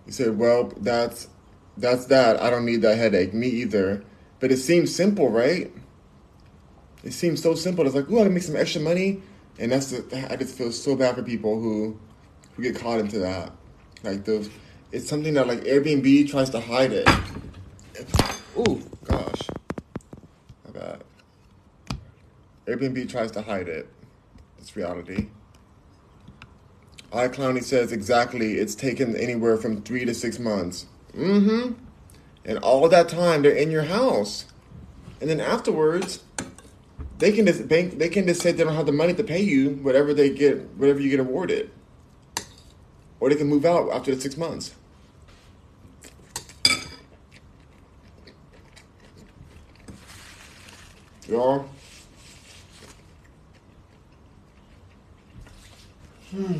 you 0.06 0.12
said, 0.12 0.38
well, 0.38 0.72
that's 0.76 1.28
that's 1.76 2.06
that. 2.06 2.40
I 2.40 2.50
don't 2.50 2.64
need 2.64 2.82
that 2.82 2.96
headache. 2.96 3.32
Me 3.32 3.46
either. 3.48 4.04
But 4.40 4.50
it 4.50 4.58
seems 4.58 4.94
simple, 4.94 5.30
right? 5.30 5.72
It 7.04 7.12
seems 7.12 7.42
so 7.42 7.54
simple. 7.54 7.86
It's 7.86 7.94
like, 7.94 8.06
oh, 8.10 8.20
I 8.20 8.24
can 8.24 8.34
make 8.34 8.42
some 8.42 8.56
extra 8.56 8.80
money, 8.80 9.22
and 9.58 9.72
that's 9.72 9.90
the. 9.90 10.28
I 10.30 10.36
just 10.36 10.56
feel 10.56 10.72
so 10.72 10.96
bad 10.96 11.14
for 11.14 11.22
people 11.22 11.60
who 11.60 11.98
who 12.54 12.62
get 12.62 12.76
caught 12.76 13.00
into 13.00 13.18
that. 13.20 13.52
Like 14.02 14.24
those, 14.24 14.50
it's 14.90 15.08
something 15.08 15.34
that 15.34 15.46
like 15.46 15.60
Airbnb 15.60 16.28
tries 16.30 16.50
to 16.50 16.60
hide 16.60 16.92
it. 16.92 17.08
Oh 18.56 18.80
gosh, 19.04 19.40
my 20.64 20.72
bad. 20.72 21.04
Airbnb 22.66 23.08
tries 23.08 23.30
to 23.32 23.42
hide 23.42 23.68
it. 23.68 23.88
It's 24.58 24.76
reality. 24.76 25.28
iClowny 27.12 27.62
says 27.62 27.92
exactly. 27.92 28.54
It's 28.54 28.74
taken 28.74 29.16
anywhere 29.16 29.56
from 29.56 29.82
three 29.82 30.04
to 30.04 30.14
six 30.14 30.38
months. 30.38 30.86
Mm-hmm. 31.14 31.74
And 32.44 32.58
all 32.58 32.88
that 32.88 33.08
time 33.08 33.42
they're 33.42 33.52
in 33.52 33.70
your 33.70 33.84
house, 33.84 34.46
and 35.20 35.30
then 35.30 35.40
afterwards, 35.40 36.24
they 37.18 37.30
can 37.30 37.46
just 37.46 37.68
bank. 37.68 37.98
They 37.98 38.08
can 38.08 38.26
just 38.26 38.42
say 38.42 38.50
they 38.50 38.64
don't 38.64 38.74
have 38.74 38.86
the 38.86 38.92
money 38.92 39.14
to 39.14 39.22
pay 39.22 39.40
you 39.40 39.70
whatever 39.82 40.12
they 40.12 40.30
get, 40.30 40.60
whatever 40.76 41.00
you 41.00 41.10
get 41.10 41.20
awarded, 41.20 41.70
or 43.20 43.28
they 43.28 43.36
can 43.36 43.46
move 43.46 43.64
out 43.64 43.90
after 43.92 44.14
the 44.14 44.20
six 44.20 44.36
months. 44.36 44.74
Y'all. 51.28 51.68
Hmm. 56.30 56.58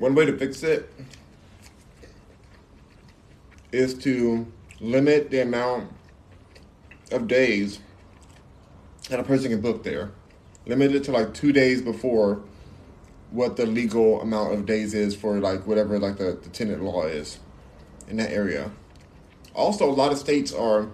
One 0.00 0.14
way 0.14 0.24
to 0.24 0.34
fix 0.34 0.62
it 0.62 0.90
is 3.70 3.92
to 3.98 4.50
limit 4.80 5.30
the 5.30 5.42
amount 5.42 5.92
of 7.12 7.28
days 7.28 7.80
that 9.10 9.20
a 9.20 9.22
person 9.22 9.50
can 9.50 9.60
book 9.60 9.84
there. 9.84 10.12
Limit 10.64 10.94
it 10.94 11.04
to 11.04 11.12
like 11.12 11.34
two 11.34 11.52
days 11.52 11.82
before 11.82 12.40
what 13.30 13.58
the 13.58 13.66
legal 13.66 14.22
amount 14.22 14.54
of 14.54 14.64
days 14.64 14.94
is 14.94 15.14
for 15.14 15.38
like 15.38 15.66
whatever 15.66 15.98
like 15.98 16.16
the, 16.16 16.38
the 16.42 16.48
tenant 16.48 16.82
law 16.82 17.04
is 17.04 17.38
in 18.08 18.16
that 18.16 18.32
area. 18.32 18.70
Also, 19.54 19.84
a 19.84 19.92
lot 19.92 20.12
of 20.12 20.18
states 20.18 20.50
are 20.50 20.88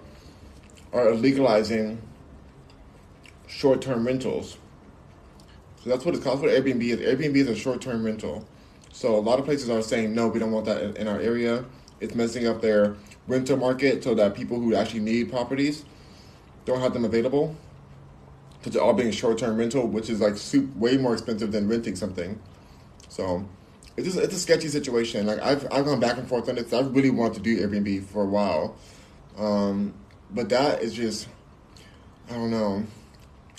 are 0.91 1.13
legalizing 1.13 2.01
short 3.47 3.81
term 3.81 4.05
rentals. 4.05 4.57
So 5.81 5.91
that's 5.91 6.03
what 6.03 6.13
it's 6.13 6.25
called. 6.25 6.41
What 6.41 6.51
Airbnb 6.51 6.81
is. 6.81 6.99
Airbnb 6.99 7.37
is 7.37 7.47
a 7.47 7.55
short 7.55 7.79
term 7.79 8.03
rental. 8.03 8.45
So 8.97 9.15
a 9.15 9.21
lot 9.21 9.37
of 9.37 9.45
places 9.45 9.69
are 9.69 9.83
saying 9.83 10.15
no, 10.15 10.27
we 10.27 10.39
don't 10.39 10.51
want 10.51 10.65
that 10.65 10.81
in, 10.81 10.97
in 10.97 11.07
our 11.07 11.19
area. 11.19 11.65
It's 11.99 12.15
messing 12.15 12.47
up 12.47 12.63
their 12.63 12.95
rental 13.27 13.55
market 13.55 14.03
so 14.03 14.15
that 14.15 14.33
people 14.33 14.59
who 14.59 14.73
actually 14.73 15.01
need 15.01 15.29
properties 15.29 15.85
don't 16.65 16.81
have 16.81 16.93
them 16.93 17.05
available 17.05 17.55
because 18.57 18.73
they're 18.73 18.81
all 18.81 18.95
being 18.95 19.11
short 19.11 19.37
term 19.37 19.55
rental, 19.55 19.85
which 19.85 20.09
is 20.09 20.19
like 20.19 20.35
way 20.75 20.97
more 20.97 21.13
expensive 21.13 21.51
than 21.51 21.69
renting 21.69 21.95
something. 21.95 22.39
So 23.07 23.47
it's 23.97 24.07
just, 24.07 24.17
it's 24.17 24.33
a 24.33 24.39
sketchy 24.39 24.67
situation. 24.67 25.27
Like 25.27 25.41
I've 25.41 25.71
I've 25.71 25.85
gone 25.85 25.99
back 25.99 26.17
and 26.17 26.27
forth 26.27 26.49
on 26.49 26.57
it. 26.57 26.73
I 26.73 26.79
really 26.79 27.11
want 27.11 27.35
to 27.35 27.39
do 27.39 27.55
Airbnb 27.55 28.03
for 28.05 28.23
a 28.23 28.25
while, 28.25 28.77
um, 29.37 29.93
but 30.31 30.49
that 30.49 30.81
is 30.81 30.95
just 30.95 31.27
I 32.31 32.33
don't 32.33 32.49
know. 32.49 32.83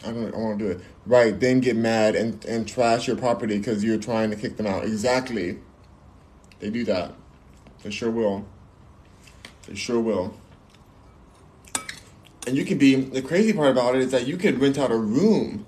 I 0.04 0.10
don't. 0.10 0.34
I 0.34 0.36
want 0.36 0.58
to 0.58 0.64
do 0.64 0.70
it 0.72 0.80
right. 1.08 1.38
Then 1.38 1.60
get 1.60 1.76
mad 1.76 2.14
and 2.14 2.44
and 2.44 2.68
trash 2.68 3.06
your 3.06 3.16
property 3.16 3.58
because 3.58 3.82
you're 3.82 3.98
trying 3.98 4.30
to 4.30 4.36
kick 4.36 4.56
them 4.56 4.66
out. 4.66 4.84
Exactly. 4.84 5.58
They 6.60 6.70
do 6.70 6.84
that. 6.84 7.14
They 7.82 7.90
sure 7.90 8.10
will. 8.10 8.46
They 9.66 9.74
sure 9.74 10.00
will. 10.00 10.34
And 12.46 12.56
you 12.56 12.64
can 12.64 12.78
be 12.78 12.94
the 12.94 13.22
crazy 13.22 13.52
part 13.52 13.70
about 13.70 13.94
it 13.94 14.00
is 14.00 14.10
that 14.10 14.26
you 14.26 14.36
could 14.36 14.60
rent 14.60 14.78
out 14.78 14.90
a 14.90 14.96
room 14.96 15.66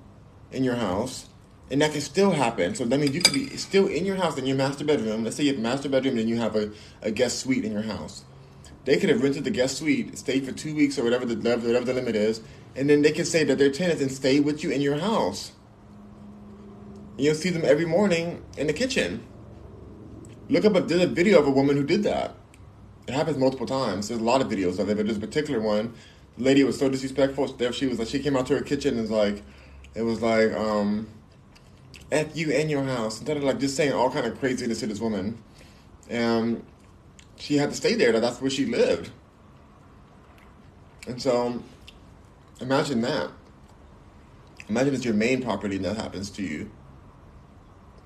in 0.51 0.65
your 0.65 0.77
house, 0.77 1.29
and 1.71 1.83
that 1.83 1.93
can 1.93 2.01
still 2.01 2.33
happen. 2.33 2.75
So 2.75 2.85
that 2.85 2.99
means 2.99 3.15
you 3.15 3.21
could 3.21 3.35
be 3.35 3.57
still 3.57 3.87
in 3.87 4.05
your 4.05 4.17
house 4.17 4.39
in 4.39 4.47
your 4.47 4.57
master 4.57 4.85
bedroom. 4.85 5.25
Let's 5.25 5.37
say 5.37 5.45
you 5.45 5.51
have 5.51 5.59
a 5.59 5.63
master 5.63 5.89
bedroom 5.89 6.19
and 6.19 6.29
you 6.29 6.39
have 6.39 6.57
a, 6.57 6.71
a 7.03 7.11
guest 7.11 7.41
suite 7.41 7.65
in 7.65 7.73
your 7.73 7.83
house. 7.83 8.25
They 8.87 8.97
could 8.97 9.11
have 9.11 9.23
rented 9.23 9.45
the 9.45 9.51
guest 9.51 9.79
suite, 9.79 10.17
stayed 10.17 10.47
for 10.47 10.53
two 10.53 10.75
weeks 10.75 10.99
or 10.99 11.05
whatever 11.05 11.27
the 11.27 11.37
whatever 11.37 11.85
the 11.85 11.95
limit 11.95 12.17
is, 12.17 12.41
and 12.77 12.89
then 12.89 13.03
they 13.03 13.13
can 13.13 13.25
say 13.25 13.45
that 13.45 13.59
they're 13.59 13.71
tenants 13.71 14.01
and 14.01 14.11
stay 14.11 14.41
with 14.41 14.63
you 14.63 14.71
in 14.71 14.81
your 14.81 14.99
house. 14.99 15.53
You'll 17.17 17.35
see 17.35 17.51
them 17.51 17.65
every 17.65 17.85
morning 17.85 18.43
in 18.57 18.67
the 18.67 18.73
kitchen. 18.73 19.23
Look 20.49 20.65
up 20.65 20.75
a, 20.75 20.81
there's 20.81 21.03
a 21.03 21.07
video 21.07 21.39
of 21.39 21.47
a 21.47 21.51
woman 21.51 21.77
who 21.77 21.85
did 21.85 22.03
that. 22.05 22.35
It 23.07 23.15
happens 23.15 23.37
multiple 23.37 23.67
times. 23.67 24.09
There's 24.09 24.21
a 24.21 24.25
lot 24.25 24.41
of 24.41 24.49
videos 24.49 24.79
of 24.79 24.89
it, 24.89 24.97
but 24.97 25.11
a 25.11 25.19
particular 25.19 25.61
one. 25.61 25.95
The 26.39 26.45
lady 26.45 26.65
was 26.65 26.79
so 26.79 26.89
disrespectful. 26.89 27.47
There 27.49 27.73
she 27.73 27.87
was 27.87 27.99
like, 27.99 28.09
she 28.09 28.21
came 28.21 28.37
out 28.37 28.47
to 28.47 28.57
her 28.57 28.63
kitchen 28.63 28.95
and 28.95 29.03
was 29.03 29.11
like, 29.11 29.43
it 29.95 30.03
was 30.03 30.23
like, 30.23 30.53
um, 30.53 31.09
"F 32.13 32.37
you 32.37 32.51
in 32.51 32.69
your 32.69 32.85
house," 32.85 33.19
instead 33.19 33.37
of 33.37 33.43
like 33.43 33.59
just 33.59 33.77
saying 33.77 33.93
all 33.93 34.11
kind 34.11 34.27
of 34.27 34.39
craziness 34.39 34.81
to 34.81 34.87
this 34.87 35.01
woman. 35.01 35.43
And 36.09 36.65
she 37.37 37.57
had 37.57 37.71
to 37.71 37.77
stay 37.77 37.95
there. 37.95 38.13
That 38.13 38.21
that's 38.21 38.41
where 38.41 38.51
she 38.51 38.67
lived. 38.67 39.11
And 41.07 41.21
so, 41.21 41.63
imagine 42.61 43.01
that. 43.03 43.31
Imagine 44.69 44.95
it's 44.95 45.05
your 45.05 45.15
main 45.15 45.43
property 45.43 45.77
and 45.77 45.85
that 45.85 45.97
happens 45.97 46.31
to 46.31 46.43
you. 46.43 46.71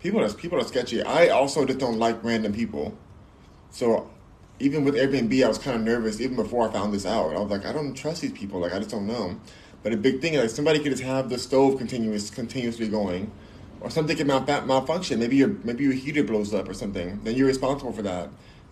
People 0.01 0.20
are 0.20 0.32
people 0.32 0.59
are 0.59 0.64
sketchy. 0.64 1.02
I 1.02 1.28
also 1.28 1.64
just 1.64 1.78
don't 1.78 1.98
like 1.98 2.22
random 2.22 2.52
people. 2.52 2.97
So 3.70 4.10
even 4.60 4.85
with 4.85 4.94
Airbnb, 4.94 5.44
I 5.44 5.48
was 5.48 5.59
kind 5.59 5.76
of 5.76 5.82
nervous 5.82 6.20
even 6.20 6.36
before 6.36 6.68
I 6.68 6.72
found 6.72 6.94
this 6.94 7.06
out. 7.06 7.35
I 7.35 7.40
was 7.40 7.51
like, 7.51 7.66
I 7.66 7.72
don't 7.72 7.94
trust 7.94 8.22
these 8.22 8.32
people. 8.32 8.60
Like 8.60 8.72
I 8.72 8.78
just 8.78 8.90
don't 8.90 9.06
know. 9.06 9.39
But 9.82 9.93
a 9.93 9.97
big 9.97 10.20
thing, 10.20 10.35
is 10.35 10.40
like 10.40 10.51
somebody 10.51 10.78
could 10.78 10.93
just 10.93 11.02
have 11.02 11.28
the 11.28 11.39
stove 11.39 11.76
continuous 11.76 12.31
continuously 12.31 12.89
going, 12.89 13.31
or 13.81 13.90
something 13.90 14.16
could 14.16 14.26
mal- 14.26 14.47
malfunction. 14.64 15.20
Maybe 15.20 15.36
your 15.36 15.48
maybe 15.64 15.85
your 15.85 15.93
heater 15.93 16.24
blows 16.24 16.55
up 16.55 16.68
or 16.68 16.74
something. 16.74 17.20
Then 17.24 17.35
you're 17.36 17.47
responsible 17.47 17.93
for 17.93 18.02
that. 18.02 18.31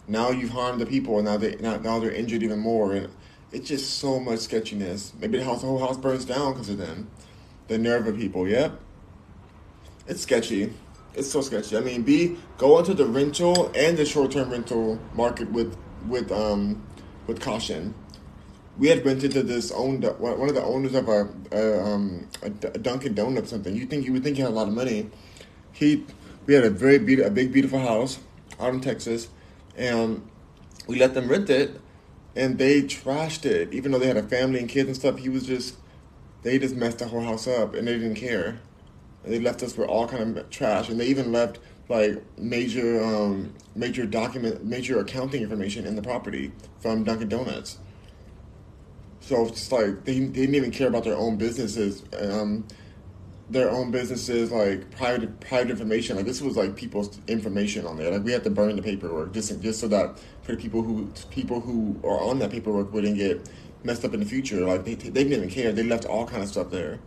Now 0.09 0.31
you've 0.31 0.51
harmed 0.51 0.81
the 0.81 0.87
people, 0.87 1.19
and 1.19 1.27
now 1.27 1.37
they 1.37 1.57
now, 1.57 1.77
now 1.77 1.99
they're 1.99 2.13
injured 2.13 2.43
even 2.43 2.61
more. 2.61 2.95
And 2.95 3.11
it's 3.53 3.69
just 3.69 3.99
so 3.99 4.19
much 4.19 4.41
sketchiness. 4.41 5.13
Maybe 5.21 5.39
the 5.39 5.45
house, 5.45 5.61
the 5.61 5.67
whole 5.67 5.79
house 5.79 5.97
burns 5.97 6.25
down 6.25 6.53
because 6.53 6.71
of 6.71 6.79
them. 6.79 7.11
The 7.69 7.79
nerve 7.79 8.07
of 8.07 8.17
people. 8.17 8.49
Yep. 8.49 8.79
It's 10.09 10.23
sketchy. 10.23 10.73
It's 11.15 11.31
so 11.31 11.43
sketchy. 11.43 11.77
I 11.77 11.81
mean, 11.81 12.03
B 12.03 12.37
go 12.59 12.79
into 12.79 12.95
the 12.95 13.07
rental 13.07 13.71
and 13.75 13.97
the 13.97 14.05
short 14.05 14.33
term 14.33 14.51
rental 14.51 14.99
market 15.15 15.51
with 15.53 15.77
with 16.09 16.33
um 16.33 16.83
with 17.27 17.41
caution. 17.41 17.95
We 18.79 18.89
had 18.89 19.05
rented 19.05 19.33
to 19.33 19.43
this 19.43 19.71
owned 19.71 20.05
one 20.19 20.49
of 20.49 20.55
the 20.55 20.65
owners 20.65 20.95
of 20.95 21.09
a, 21.09 21.29
a 21.53 21.85
um 21.85 22.27
a 22.43 22.49
Dunkin' 22.49 23.15
Donut 23.15 23.47
something. 23.47 23.77
You 23.77 23.87
think 23.87 24.07
you 24.07 24.13
would 24.15 24.25
think 24.25 24.37
he 24.37 24.43
had 24.43 24.51
a 24.51 24.55
lot 24.55 24.69
of 24.69 24.75
money. 24.75 25.11
He 25.73 26.05
we 26.47 26.55
had 26.55 26.65
a 26.65 26.71
very 26.71 26.99
be- 26.99 27.21
a 27.21 27.31
big 27.31 27.53
beautiful 27.53 27.79
house 27.79 28.19
out 28.59 28.73
in 28.73 28.81
Texas, 28.81 29.29
and 29.77 30.27
we 30.87 30.99
let 30.99 31.15
them 31.15 31.29
rent 31.29 31.51
it, 31.51 31.79
and 32.35 32.59
they 32.59 32.83
trashed 32.83 33.45
it. 33.45 33.73
Even 33.73 33.93
though 33.93 33.99
they 33.99 34.07
had 34.07 34.17
a 34.17 34.23
family 34.23 34.61
and 34.61 34.69
kids 34.69 34.89
and 34.89 34.97
stuff, 34.97 35.19
he 35.19 35.29
was 35.29 35.47
just 35.47 35.77
they 36.43 36.59
just 36.59 36.75
messed 36.75 36.99
the 36.99 37.09
whole 37.09 37.21
house 37.21 37.47
up, 37.47 37.75
and 37.75 37.87
they 37.87 37.95
didn't 37.95 38.17
care. 38.17 38.61
They 39.25 39.39
left 39.39 39.63
us 39.63 39.77
with 39.77 39.89
all 39.89 40.09
kind 40.09 40.37
of 40.37 40.51
trash, 40.51 40.89
and 40.89 40.99
they 40.99 41.07
even 41.07 41.31
left 41.31 41.59
like 41.89 42.23
major, 42.39 43.03
um, 43.03 43.55
major 43.75 44.07
document, 44.07 44.65
major 44.65 44.99
accounting 45.01 45.43
information 45.43 45.87
in 45.87 45.95
the 45.95 46.03
property 46.03 46.53
from 46.81 47.05
Dunkin' 47.05 47.29
Donuts. 47.29 47.79
So 49.21 49.43
it's 49.47 49.53
just 49.53 49.73
like 49.73 50.05
they, 50.05 50.19
they 50.19 50.41
didn't 50.41 50.55
even 50.57 50.71
care 50.73 50.89
about 50.89 51.05
their 51.05 51.17
own 51.17 51.37
businesses. 51.37 52.03
Um, 52.19 52.65
their 53.51 53.71
own 53.71 53.91
businesses 53.91 54.51
like 54.51 54.91
private 54.91 55.39
private 55.41 55.71
information. 55.71 56.17
Like 56.17 56.25
this 56.25 56.41
was 56.41 56.57
like 56.57 56.75
people's 56.75 57.21
information 57.29 57.87
on 57.87 57.97
there. 57.97 58.11
Like 58.11 58.25
we 58.25 58.33
had 58.33 58.43
to 58.45 58.51
burn 58.51 58.75
the 58.75 58.83
paperwork 58.83 59.33
just 59.33 59.61
just 59.61 59.81
so 59.81 59.89
that 59.89 60.19
for 60.43 60.53
the 60.53 60.59
people 60.59 60.83
who 60.83 61.09
people 61.31 61.61
who 61.61 62.01
are 62.05 62.21
on 62.21 62.39
that 62.41 62.51
paperwork 62.51 62.93
wouldn't 62.93 63.17
get 63.17 63.49
messed 63.85 64.05
up 64.05 64.15
in 64.15 64.21
the 64.21 64.27
future. 64.27 64.65
Like 64.65 64.85
they, 64.85 64.95
they 64.95 65.25
didn't 65.25 65.33
even 65.33 65.51
care. 65.51 65.73
They 65.73 65.83
left 65.83 66.05
all 66.05 66.27
kind 66.27 66.43
of 66.43 66.49
stuff 66.49 66.71
there. 66.71 66.99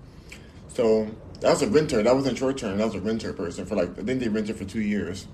So 0.70 1.10
that 1.42 1.50
was 1.52 1.62
a 1.62 1.68
renter. 1.68 2.02
That 2.02 2.16
wasn't 2.16 2.38
short 2.38 2.58
term. 2.58 2.78
That 2.78 2.86
was 2.86 2.96
a 2.96 3.02
renter 3.02 3.34
person 3.34 3.66
for 3.66 3.76
like 3.76 3.98
I 4.00 4.04
think 4.04 4.20
they 4.20 4.30
rented 4.30 4.58
for 4.58 4.66
two 4.66 4.82
years. 4.82 5.28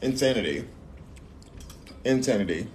Insanity. 0.00 0.64
Insanity. 2.04 2.66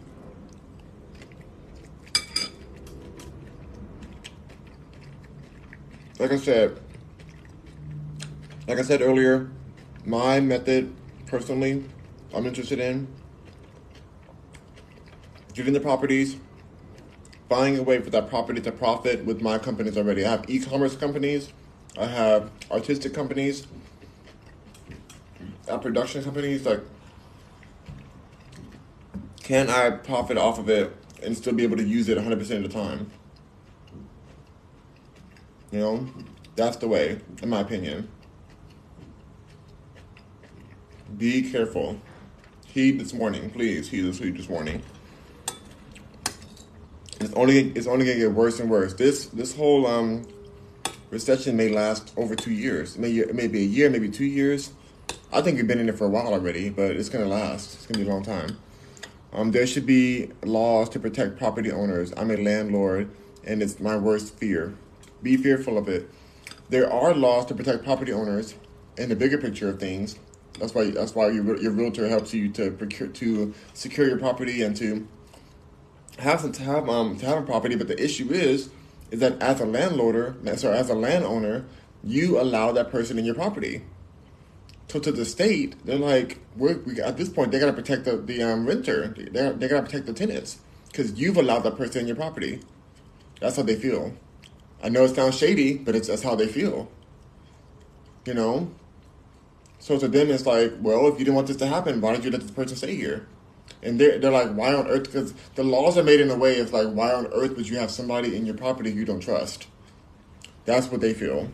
Like 6.19 6.31
I 6.31 6.37
said, 6.37 6.79
like 8.67 8.79
I 8.79 8.81
said 8.81 9.01
earlier, 9.01 9.51
my 10.03 10.39
method 10.39 10.91
personally, 11.27 11.83
I'm 12.33 12.47
interested 12.47 12.79
in 12.79 13.07
getting 15.57 15.73
the 15.73 15.79
properties, 15.79 16.37
buying 17.49 17.77
a 17.77 17.83
way 17.83 17.99
for 17.99 18.11
that 18.11 18.29
property 18.29 18.61
to 18.61 18.71
profit 18.71 19.25
with 19.25 19.41
my 19.41 19.57
companies 19.57 19.97
already. 19.97 20.23
I 20.23 20.29
have 20.29 20.45
e-commerce 20.47 20.95
companies, 20.95 21.51
I 21.99 22.05
have 22.05 22.51
artistic 22.69 23.13
companies, 23.13 23.65
I 25.67 25.71
have 25.71 25.81
production 25.81 26.23
companies. 26.23 26.65
Like, 26.65 26.81
can 29.41 29.69
I 29.69 29.89
profit 29.89 30.37
off 30.37 30.59
of 30.59 30.69
it 30.69 30.95
and 31.23 31.35
still 31.35 31.53
be 31.53 31.63
able 31.63 31.77
to 31.77 31.83
use 31.83 32.07
it 32.07 32.17
100% 32.17 32.39
of 32.39 32.63
the 32.63 32.69
time? 32.69 33.09
You 35.71 35.79
know, 35.79 36.07
that's 36.55 36.77
the 36.77 36.87
way, 36.87 37.19
in 37.41 37.49
my 37.49 37.61
opinion. 37.61 38.09
Be 41.17 41.49
careful. 41.49 41.99
Heed 42.67 42.99
this 42.99 43.11
warning, 43.11 43.49
please. 43.49 43.89
Heed 43.89 44.01
this, 44.01 44.19
heed 44.19 44.37
this 44.37 44.47
warning. 44.47 44.83
It's 47.19 47.33
only 47.33 47.71
it's 47.71 47.87
only 47.87 48.05
gonna 48.05 48.19
get 48.19 48.31
worse 48.31 48.59
and 48.59 48.69
worse. 48.69 48.93
This 48.93 49.25
this 49.27 49.55
whole 49.55 49.87
um, 49.87 50.27
recession 51.09 51.57
may 51.57 51.69
last 51.69 52.13
over 52.15 52.35
two 52.35 52.51
years. 52.51 52.97
Maybe 52.97 53.25
maybe 53.33 53.59
a 53.59 53.65
year, 53.65 53.89
maybe 53.89 54.09
two 54.09 54.25
years. 54.25 54.71
I 55.31 55.41
think 55.41 55.57
we've 55.57 55.67
been 55.67 55.79
in 55.79 55.89
it 55.89 55.97
for 55.97 56.05
a 56.05 56.09
while 56.09 56.33
already, 56.33 56.69
but 56.69 56.91
it's 56.91 57.09
gonna 57.09 57.25
last. 57.25 57.73
It's 57.73 57.85
gonna 57.87 58.03
be 58.03 58.09
a 58.09 58.13
long 58.13 58.23
time. 58.23 58.57
Um, 59.33 59.51
there 59.51 59.67
should 59.67 59.85
be 59.85 60.31
laws 60.43 60.89
to 60.89 60.99
protect 60.99 61.37
property 61.37 61.71
owners. 61.71 62.13
I'm 62.15 62.31
a 62.31 62.37
landlord, 62.37 63.09
and 63.43 63.61
it's 63.61 63.79
my 63.79 63.97
worst 63.97 64.35
fear. 64.35 64.75
Be 65.23 65.37
fearful 65.37 65.77
of 65.77 65.89
it. 65.89 66.09
There 66.69 66.91
are 66.91 67.13
laws 67.13 67.45
to 67.47 67.55
protect 67.55 67.83
property 67.83 68.13
owners 68.13 68.55
in 68.97 69.09
the 69.09 69.15
bigger 69.15 69.37
picture 69.37 69.69
of 69.69 69.79
things. 69.79 70.17
That's 70.59 70.73
why 70.73 70.91
that's 70.91 71.15
why 71.15 71.29
your, 71.29 71.57
your 71.57 71.71
realtor 71.71 72.07
helps 72.07 72.33
you 72.33 72.49
to 72.53 72.71
procure 72.71 73.07
to 73.07 73.53
secure 73.73 74.07
your 74.07 74.17
property 74.17 74.61
and 74.63 74.75
to 74.77 75.07
have 76.19 76.51
to 76.51 76.63
have 76.63 76.89
um 76.89 77.17
to 77.17 77.25
have 77.25 77.37
a 77.39 77.45
property. 77.45 77.75
But 77.75 77.87
the 77.87 78.01
issue 78.01 78.31
is 78.31 78.69
is 79.11 79.19
that 79.19 79.41
as 79.41 79.61
a 79.61 79.65
landlord, 79.65 80.37
sorry, 80.59 80.77
as 80.77 80.89
a 80.89 80.95
landowner, 80.95 81.65
you 82.03 82.39
allow 82.39 82.71
that 82.73 82.91
person 82.91 83.17
in 83.17 83.25
your 83.25 83.35
property. 83.35 83.83
So 84.89 84.99
to 84.99 85.11
the 85.11 85.25
state, 85.25 85.75
they're 85.85 85.97
like, 85.97 86.39
we're, 86.55 86.77
we 86.79 86.99
at 87.01 87.17
this 87.17 87.29
point 87.29 87.51
they 87.51 87.59
gotta 87.59 87.73
protect 87.73 88.05
the 88.05 88.17
the 88.17 88.41
um, 88.43 88.65
renter. 88.65 89.07
They 89.09 89.51
they 89.51 89.67
gotta 89.67 89.83
protect 89.83 90.05
the 90.05 90.13
tenants 90.13 90.59
because 90.87 91.13
you've 91.19 91.37
allowed 91.37 91.59
that 91.61 91.77
person 91.77 92.01
in 92.01 92.07
your 92.07 92.15
property. 92.15 92.61
That's 93.39 93.57
how 93.57 93.63
they 93.63 93.75
feel. 93.75 94.13
I 94.83 94.89
know 94.89 95.03
it 95.05 95.15
sounds 95.15 95.37
shady, 95.37 95.77
but 95.77 95.95
it's 95.95 96.07
that's 96.07 96.23
how 96.23 96.35
they 96.35 96.47
feel. 96.47 96.89
You 98.25 98.33
know, 98.33 98.71
so 99.79 99.97
to 99.99 100.07
them, 100.07 100.29
it's 100.29 100.45
like, 100.45 100.73
well, 100.81 101.07
if 101.07 101.13
you 101.19 101.25
didn't 101.25 101.35
want 101.35 101.47
this 101.47 101.57
to 101.57 101.67
happen, 101.67 102.01
why 102.01 102.13
did 102.15 102.25
you 102.25 102.31
let 102.31 102.41
this 102.41 102.51
person 102.51 102.75
stay 102.75 102.95
here? 102.95 103.27
And 103.87 103.97
they're, 104.01 104.19
they're 104.19 104.31
like, 104.31 104.51
why 104.51 104.73
on 104.73 104.85
earth? 104.87 105.05
Because 105.05 105.33
the 105.55 105.63
laws 105.63 105.97
are 105.97 106.03
made 106.03 106.19
in 106.19 106.29
a 106.29 106.35
way 106.35 106.55
it's 106.55 106.73
like, 106.73 106.89
why 106.89 107.13
on 107.13 107.27
earth 107.27 107.55
would 107.55 107.69
you 107.69 107.77
have 107.77 107.89
somebody 107.89 108.35
in 108.35 108.45
your 108.45 108.55
property 108.55 108.91
you 108.91 109.05
don't 109.05 109.21
trust? 109.21 109.67
That's 110.65 110.91
what 110.91 110.99
they 110.99 111.13
feel. 111.13 111.49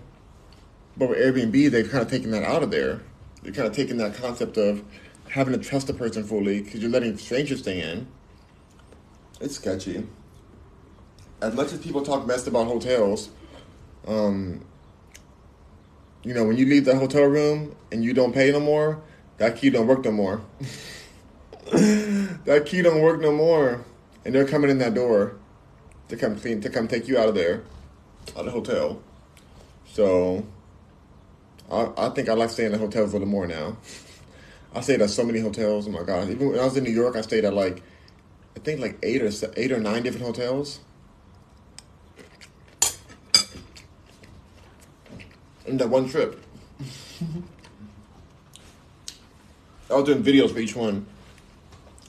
But 0.97 1.09
with 1.09 1.19
Airbnb, 1.19 1.69
they've 1.69 1.87
kind 1.87 2.01
of 2.01 2.09
taken 2.09 2.31
that 2.31 2.41
out 2.41 2.63
of 2.63 2.71
there. 2.71 3.01
They're 3.43 3.53
kind 3.53 3.67
of 3.67 3.75
taking 3.75 3.97
that 3.97 4.15
concept 4.15 4.57
of 4.57 4.83
having 5.29 5.53
to 5.53 5.59
trust 5.59 5.91
a 5.91 5.93
person 5.93 6.23
fully 6.23 6.61
because 6.61 6.81
you're 6.81 6.89
letting 6.89 7.15
strangers 7.17 7.59
stay 7.59 7.79
in. 7.79 8.07
It's 9.39 9.57
sketchy. 9.57 10.03
As 11.39 11.53
much 11.53 11.71
as 11.71 11.79
people 11.81 12.01
talk 12.01 12.25
best 12.25 12.47
about 12.47 12.65
hotels, 12.65 13.29
um, 14.07 14.65
you 16.23 16.33
know, 16.33 16.45
when 16.45 16.57
you 16.57 16.65
leave 16.65 16.85
the 16.85 16.97
hotel 16.97 17.25
room 17.25 17.75
and 17.91 18.03
you 18.03 18.11
don't 18.11 18.33
pay 18.33 18.51
no 18.51 18.59
more, 18.59 19.03
that 19.37 19.55
key 19.57 19.69
don't 19.69 19.85
work 19.85 20.03
no 20.03 20.11
more. 20.11 20.41
that 22.45 22.65
key 22.65 22.81
don't 22.81 23.01
work 23.01 23.19
no 23.21 23.31
more. 23.31 23.83
And 24.25 24.33
they're 24.33 24.47
coming 24.47 24.69
in 24.69 24.77
that 24.77 24.93
door 24.93 25.35
to 26.07 26.15
come 26.15 26.37
clean 26.39 26.61
to 26.61 26.69
come 26.69 26.87
take 26.87 27.07
you 27.07 27.17
out 27.17 27.29
of 27.29 27.35
there, 27.35 27.63
out 28.35 28.39
of 28.39 28.45
the 28.45 28.51
hotel. 28.51 29.01
So 29.85 30.45
I, 31.71 31.89
I 31.97 32.09
think 32.09 32.29
I 32.29 32.33
like 32.33 32.49
staying 32.49 32.73
in 32.73 32.79
hotels 32.79 33.11
a 33.11 33.13
little 33.13 33.27
more 33.27 33.47
now. 33.47 33.77
I 34.75 34.81
stayed 34.81 35.01
at 35.01 35.09
so 35.09 35.23
many 35.23 35.39
hotels. 35.39 35.87
Oh 35.87 35.91
my 35.91 36.03
god! 36.03 36.29
Even 36.29 36.49
when 36.49 36.59
I 36.59 36.63
was 36.63 36.77
in 36.77 36.83
New 36.83 36.91
York, 36.91 37.15
I 37.15 37.21
stayed 37.21 37.45
at 37.45 37.53
like 37.53 37.83
I 38.55 38.59
think 38.59 38.79
like 38.79 38.97
eight 39.03 39.21
or 39.21 39.31
eight 39.55 39.71
or 39.71 39.79
nine 39.79 40.03
different 40.03 40.25
hotels. 40.25 40.79
in 45.65 45.77
that 45.77 45.89
one 45.89 46.07
trip. 46.09 46.41
I 49.89 49.95
was 49.95 50.05
doing 50.05 50.23
videos 50.23 50.51
for 50.51 50.59
each 50.59 50.75
one. 50.75 51.05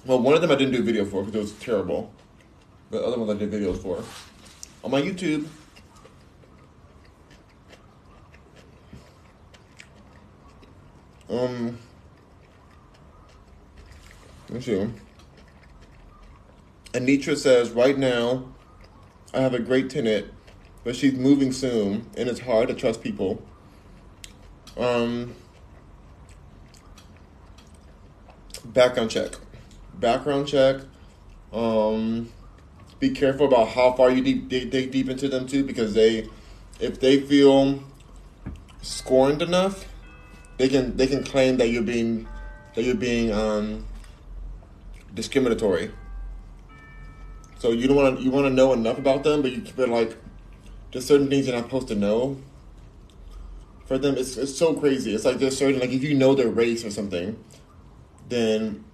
Well, 0.05 0.21
one 0.21 0.35
of 0.35 0.41
them 0.41 0.51
I 0.51 0.57
didn't 0.57 0.75
do 0.75 0.81
a 0.81 0.83
video 0.83 1.05
for 1.05 1.23
because 1.23 1.35
it 1.35 1.39
was 1.39 1.53
terrible. 1.53 2.13
But 2.91 3.01
the 3.01 3.07
other 3.07 3.19
ones 3.19 3.31
I 3.31 3.35
did 3.35 3.51
videos 3.51 3.81
for. 3.81 4.03
On 4.85 4.91
my 4.91 5.01
YouTube. 5.01 5.47
Um, 11.31 11.79
let's 14.51 14.67
see. 14.67 14.89
Anitra 16.93 17.37
says, 17.37 17.71
right 17.71 17.97
now, 17.97 18.45
I 19.33 19.41
have 19.41 19.55
a 19.55 19.59
great 19.59 19.91
tenant 19.91 20.29
but 20.85 20.95
she's 20.95 21.15
moving 21.15 21.51
soon, 21.51 22.09
and 22.17 22.29
it's 22.29 22.41
hard 22.41 22.69
to 22.69 22.75
trust 22.75 23.03
people. 23.03 23.43
Um, 24.77 25.35
background 28.67 29.11
check. 29.11 29.33
Background 30.01 30.49
check. 30.49 30.81
Um, 31.53 32.33
be 32.99 33.11
careful 33.11 33.47
about 33.47 33.69
how 33.69 33.93
far 33.93 34.11
you 34.11 34.23
deep, 34.23 34.49
dig, 34.49 34.71
dig 34.71 34.91
deep 34.91 35.09
into 35.09 35.29
them 35.29 35.47
too, 35.47 35.65
because 35.65 35.95
they, 35.95 36.29
if 36.81 37.01
they 37.01 37.21
feel 37.21 37.83
scorned 38.83 39.43
enough, 39.43 39.87
they 40.57 40.69
can 40.69 40.97
they 40.97 41.07
can 41.07 41.25
claim 41.25 41.57
that 41.57 41.69
you're 41.69 41.83
being 41.83 42.29
that 42.75 42.83
you're 42.83 42.95
being 42.95 43.33
um, 43.33 43.87
discriminatory. 45.15 45.91
So 47.59 47.71
you 47.71 47.89
don't 47.89 47.97
want 47.97 48.19
to 48.19 48.23
you 48.23 48.31
want 48.31 48.47
to 48.47 48.51
know 48.51 48.73
enough 48.73 48.99
about 48.99 49.25
them, 49.25 49.43
but 49.43 49.53
you 49.53 49.63
it 49.63 49.89
like 49.89 50.17
there's 50.93 51.07
certain 51.07 51.29
things 51.29 51.47
you're 51.47 51.57
not 51.57 51.65
supposed 51.65 51.89
to 51.89 51.95
know. 51.95 52.39
For 53.87 53.99
them, 53.99 54.17
it's, 54.17 54.37
it's 54.39 54.57
so 54.57 54.75
crazy. 54.75 55.15
It's 55.15 55.25
like 55.25 55.39
there's 55.39 55.59
certain 55.59 55.81
like 55.81 55.91
if 55.91 56.03
you 56.03 56.15
know 56.15 56.35
their 56.35 56.49
race 56.49 56.85
or 56.85 56.91
something, 56.91 57.43
then 58.29 58.85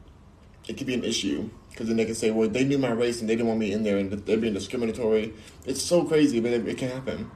it 0.71 0.77
could 0.77 0.87
be 0.87 0.95
an 0.95 1.03
issue 1.03 1.51
because 1.71 1.89
then 1.89 1.97
they 1.97 2.05
can 2.05 2.15
say, 2.15 2.31
well, 2.31 2.49
they 2.49 2.63
knew 2.63 2.79
my 2.79 2.93
race 2.93 3.21
and 3.21 3.29
they 3.29 3.35
didn't 3.35 3.49
want 3.49 3.59
me 3.59 3.73
in 3.73 3.83
there 3.83 3.99
and 3.99 4.13
they're 4.13 4.37
being 4.37 4.55
discriminatory. 4.55 5.35
It's 5.67 5.83
so 5.83 6.05
crazy, 6.05 6.39
but 6.39 6.53
it, 6.53 6.69
it 6.69 6.79
can 6.79 6.91
happen. 6.91 7.29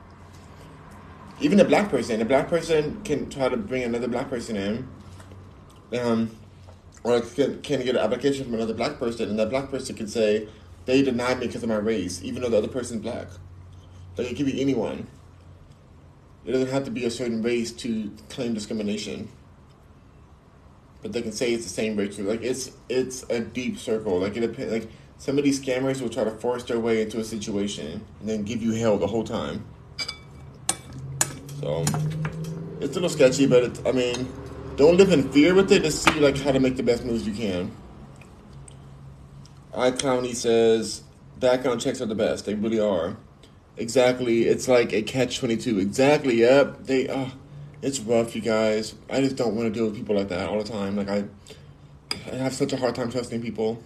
Even 1.41 1.59
a 1.59 1.65
black 1.65 1.91
person, 1.91 2.23
a 2.23 2.25
black 2.25 2.49
person 2.49 3.03
can 3.03 3.29
try 3.29 3.49
to 3.49 3.57
bring 3.57 3.83
another 3.83 4.07
black 4.07 4.31
person 4.31 4.57
in, 4.57 4.89
um, 5.99 6.31
or 7.03 7.21
can, 7.21 7.61
can 7.63 7.83
get 7.83 7.97
an 7.97 8.03
application 8.03 8.45
from 8.45 8.55
another 8.55 8.73
black 8.73 9.01
person, 9.01 9.29
and 9.29 9.39
that 9.39 9.51
black 9.51 9.69
person 9.69 9.97
can 9.97 10.07
say 10.07 10.47
they 10.87 11.03
denied 11.03 11.41
me 11.41 11.49
because 11.49 11.65
of 11.65 11.69
my 11.69 11.77
race, 11.77 12.23
even 12.23 12.41
though 12.41 12.51
the 12.51 12.59
other 12.59 12.69
person's 12.69 13.03
black. 13.03 13.27
Like 14.17 14.31
it 14.31 14.37
could 14.37 14.47
be 14.47 14.61
anyone. 14.61 15.09
It 16.45 16.53
doesn't 16.53 16.71
have 16.71 16.85
to 16.85 16.93
be 16.93 17.05
a 17.05 17.11
certain 17.11 17.43
race 17.43 17.73
to 17.73 18.13
claim 18.29 18.55
discrimination. 18.55 19.29
But 21.05 21.13
they 21.13 21.21
can 21.21 21.33
say 21.33 21.53
it's 21.53 21.65
the 21.65 21.71
same 21.71 21.99
race. 21.99 22.19
Like 22.19 22.43
it's 22.43 22.71
it's 22.89 23.25
a 23.29 23.39
deep 23.39 23.79
circle. 23.79 24.21
Like 24.21 24.39
it 24.39 24.41
depends. 24.41 24.73
Like 24.73 24.89
some 25.19 25.37
of 25.37 25.45
these 25.45 25.61
scammers 25.61 26.01
will 26.01 26.09
try 26.09 26.25
to 26.25 26.31
force 26.31 26.65
their 26.65 26.81
way 26.81 27.03
into 27.03 27.21
a 27.21 27.25
situation 27.25 28.03
and 28.21 28.29
then 28.29 28.43
give 28.43 28.63
you 28.63 28.73
hell 28.73 28.97
the 28.97 29.07
whole 29.07 29.23
time. 29.23 29.67
So 31.61 31.85
it's 32.81 32.97
a 32.97 33.01
little 33.01 33.11
sketchy, 33.11 33.47
but 33.47 33.65
it's, 33.65 33.83
I 33.85 33.93
mean, 33.93 34.33
don't 34.77 34.97
live 34.97 35.13
in 35.13 35.31
fear 35.31 35.55
with 35.55 35.71
it. 35.73 35.83
Just 35.83 36.05
see 36.05 36.21
like 36.21 36.39
how 36.39 36.53
to 36.53 36.59
make 36.59 36.77
the 36.77 36.83
best 36.83 37.05
moves 37.05 37.27
you 37.27 37.35
can. 37.35 37.71
iClowney 39.75 40.35
says 40.35 41.03
background 41.39 41.83
checks 41.83 42.01
are 42.01 42.07
the 42.07 42.15
best. 42.15 42.47
They 42.47 42.55
really 42.55 42.81
are. 42.81 43.19
Exactly. 43.77 44.45
It's 44.45 44.69
like 44.69 44.95
a 44.95 45.03
catch 45.03 45.39
twenty 45.39 45.59
two. 45.59 45.79
Exactly. 45.79 46.37
Yep. 46.37 46.85
They. 46.85 47.09
Uh, 47.09 47.29
it's 47.85 48.01
rough, 48.01 48.35
you 48.35 48.41
guys. 48.41 48.95
I 49.11 49.21
just 49.21 49.37
don't 49.37 49.55
want 49.55 49.69
to 49.69 49.71
deal 49.71 49.87
with 49.87 49.95
people 49.95 50.17
like 50.17 50.29
that 50.29 50.49
all 50.49 50.59
the 50.59 50.65
time. 50.65 50.97
Like 50.97 51.09
I, 51.11 51.25
I 52.33 52.37
have 52.37 52.55
such 52.55 52.73
a 52.73 52.79
hard 52.79 52.95
time 52.95 53.11
trusting 53.11 53.43
people. 53.43 53.83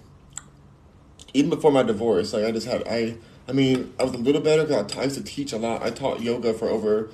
Even 1.35 1.51
before 1.51 1.73
my 1.73 1.83
divorce, 1.83 2.33
like 2.33 2.45
I 2.45 2.53
just 2.53 2.66
had 2.66 2.87
I. 2.87 3.16
I 3.49 3.53
mean, 3.53 3.95
I 3.99 4.05
was 4.05 4.12
a 4.12 4.19
little 4.19 4.43
better 4.43 4.65
because 4.65 4.95
I 4.97 5.05
used 5.05 5.16
to 5.16 5.25
teach 5.25 5.53
a 5.53 5.57
lot. 5.57 5.83
I 5.83 5.89
taught 5.91 6.20
yoga 6.20 6.53
for 6.53 6.69
over, 6.69 7.09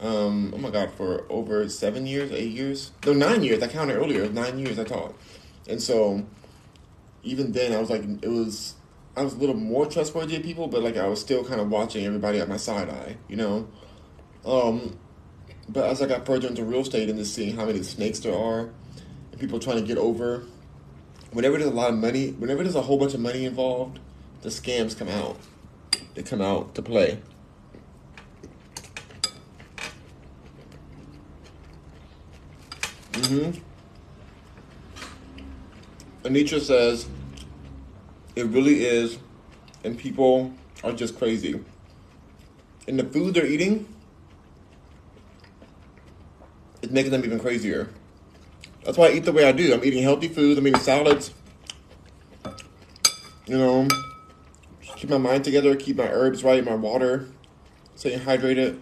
um, 0.00 0.52
oh 0.52 0.58
my 0.58 0.70
god, 0.70 0.90
for 0.90 1.24
over 1.30 1.68
seven 1.68 2.06
years, 2.06 2.32
eight 2.32 2.50
years, 2.50 2.90
no, 3.06 3.12
nine 3.12 3.44
years. 3.44 3.62
I 3.62 3.68
counted 3.68 3.94
earlier. 3.94 4.28
Nine 4.28 4.58
years 4.58 4.80
I 4.80 4.84
taught, 4.84 5.14
and 5.68 5.80
so 5.80 6.26
even 7.22 7.52
then 7.52 7.72
I 7.72 7.78
was 7.78 7.88
like, 7.88 8.02
it 8.02 8.28
was 8.28 8.74
I 9.16 9.22
was 9.22 9.34
a 9.34 9.38
little 9.38 9.54
more 9.54 9.86
trustworthy 9.86 10.36
of 10.36 10.42
people, 10.42 10.66
but 10.66 10.82
like 10.82 10.96
I 10.96 11.06
was 11.06 11.20
still 11.20 11.44
kind 11.44 11.60
of 11.60 11.70
watching 11.70 12.04
everybody 12.04 12.40
at 12.40 12.48
my 12.48 12.58
side 12.58 12.90
eye, 12.90 13.16
you 13.28 13.36
know. 13.36 13.68
Um, 14.44 14.98
but 15.68 15.84
as 15.84 16.00
I 16.00 16.06
got 16.06 16.26
further 16.26 16.48
into 16.48 16.64
real 16.64 16.80
estate 16.80 17.08
and 17.08 17.18
just 17.18 17.34
seeing 17.34 17.56
how 17.56 17.64
many 17.64 17.82
snakes 17.82 18.20
there 18.20 18.36
are, 18.36 18.70
and 19.32 19.40
people 19.40 19.58
trying 19.58 19.78
to 19.78 19.82
get 19.82 19.98
over, 19.98 20.44
whenever 21.32 21.58
there's 21.58 21.70
a 21.70 21.74
lot 21.74 21.90
of 21.90 21.98
money, 21.98 22.30
whenever 22.30 22.62
there's 22.62 22.76
a 22.76 22.82
whole 22.82 22.98
bunch 22.98 23.14
of 23.14 23.20
money 23.20 23.44
involved, 23.44 23.98
the 24.42 24.48
scams 24.48 24.96
come 24.96 25.08
out. 25.08 25.38
They 26.14 26.22
come 26.22 26.40
out 26.40 26.74
to 26.76 26.82
play. 26.82 27.20
Mm-hmm. 33.12 33.58
Anitra 36.22 36.60
says, 36.60 37.08
it 38.34 38.46
really 38.46 38.84
is, 38.84 39.18
and 39.84 39.98
people 39.98 40.52
are 40.84 40.92
just 40.92 41.18
crazy. 41.18 41.64
And 42.86 42.98
the 42.98 43.04
food 43.04 43.34
they're 43.34 43.46
eating 43.46 43.88
is 46.86 46.92
making 46.92 47.12
them 47.12 47.24
even 47.24 47.38
crazier. 47.38 47.88
That's 48.84 48.96
why 48.96 49.08
I 49.08 49.12
eat 49.12 49.24
the 49.24 49.32
way 49.32 49.44
I 49.44 49.52
do. 49.52 49.74
I'm 49.74 49.84
eating 49.84 50.02
healthy 50.02 50.28
foods. 50.28 50.58
I'm 50.58 50.66
eating 50.66 50.80
salads. 50.80 51.32
You 53.46 53.58
know, 53.58 53.88
keep 54.96 55.10
my 55.10 55.18
mind 55.18 55.44
together, 55.44 55.76
keep 55.76 55.96
my 55.96 56.08
herbs 56.08 56.42
right, 56.42 56.64
my 56.64 56.74
water, 56.74 57.28
staying 57.94 58.20
hydrated. 58.20 58.80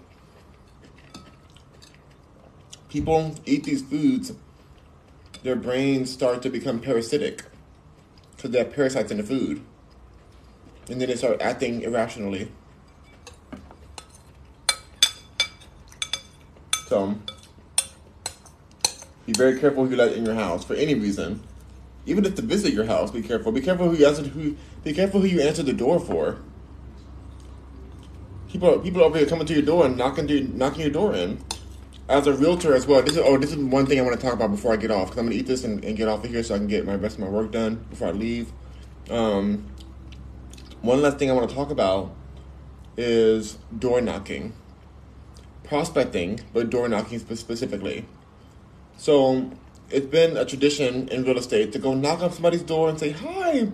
People 2.88 3.34
eat 3.44 3.64
these 3.64 3.82
foods, 3.82 4.32
their 5.42 5.56
brains 5.56 6.10
start 6.10 6.40
to 6.42 6.48
become 6.48 6.80
parasitic 6.80 7.44
because 8.36 8.52
they 8.52 8.58
have 8.58 8.72
parasites 8.72 9.10
in 9.10 9.18
the 9.18 9.22
food. 9.22 9.60
And 10.88 11.00
then 11.00 11.08
they 11.08 11.16
start 11.16 11.42
acting 11.42 11.82
irrationally. 11.82 12.50
So, 16.88 17.18
be 19.26 19.32
very 19.32 19.58
careful 19.58 19.84
who 19.84 19.90
you 19.90 19.96
let 19.96 20.12
in 20.12 20.24
your 20.24 20.34
house 20.34 20.64
for 20.64 20.74
any 20.74 20.94
reason. 20.94 21.42
Even 22.06 22.24
if 22.26 22.34
to 22.34 22.42
visit 22.42 22.74
your 22.74 22.84
house, 22.84 23.10
be 23.10 23.22
careful. 23.22 23.52
Be 23.52 23.62
careful 23.62 23.88
who 23.88 23.96
you 23.96 24.06
answer 24.06 24.22
who. 24.22 24.56
Be 24.82 24.92
careful 24.92 25.20
who 25.20 25.26
you 25.26 25.40
answer 25.40 25.62
the 25.62 25.72
door 25.72 25.98
for. 25.98 26.38
People, 28.50 28.78
people 28.80 29.02
over 29.02 29.18
here 29.18 29.26
coming 29.26 29.46
to 29.46 29.54
your 29.54 29.62
door 29.62 29.86
and 29.86 29.96
knocking, 29.96 30.28
to, 30.28 30.42
knocking 30.56 30.82
your 30.82 30.90
door 30.90 31.14
in. 31.14 31.42
As 32.06 32.26
a 32.26 32.34
realtor 32.34 32.74
as 32.74 32.86
well, 32.86 33.02
this 33.02 33.16
is 33.16 33.22
oh, 33.24 33.38
this 33.38 33.50
is 33.50 33.56
one 33.56 33.86
thing 33.86 33.98
I 33.98 34.02
want 34.02 34.14
to 34.14 34.24
talk 34.24 34.34
about 34.34 34.50
before 34.50 34.74
I 34.74 34.76
get 34.76 34.90
off 34.90 35.06
because 35.08 35.20
I'm 35.20 35.26
gonna 35.26 35.36
eat 35.36 35.46
this 35.46 35.64
and, 35.64 35.82
and, 35.82 35.96
get 35.96 36.06
off 36.06 36.22
of 36.22 36.30
here 36.30 36.42
so 36.42 36.54
I 36.54 36.58
can 36.58 36.66
get 36.66 36.84
my 36.84 36.94
rest 36.94 37.16
of 37.16 37.22
my 37.22 37.28
work 37.30 37.50
done 37.50 37.76
before 37.88 38.08
I 38.08 38.10
leave. 38.10 38.52
Um, 39.08 39.66
one 40.82 41.00
last 41.00 41.18
thing 41.18 41.30
I 41.30 41.32
want 41.32 41.48
to 41.48 41.54
talk 41.54 41.70
about 41.70 42.14
is 42.98 43.56
door 43.76 44.02
knocking, 44.02 44.52
prospecting, 45.62 46.40
but 46.52 46.68
door 46.68 46.88
knocking 46.90 47.18
specifically. 47.18 48.04
So 48.96 49.50
it's 49.90 50.06
been 50.06 50.36
a 50.36 50.44
tradition 50.44 51.08
in 51.08 51.24
real 51.24 51.38
estate 51.38 51.72
to 51.72 51.78
go 51.78 51.94
knock 51.94 52.22
on 52.22 52.32
somebody's 52.32 52.62
door 52.62 52.88
and 52.88 52.98
say, 52.98 53.10
"Hi, 53.10 53.68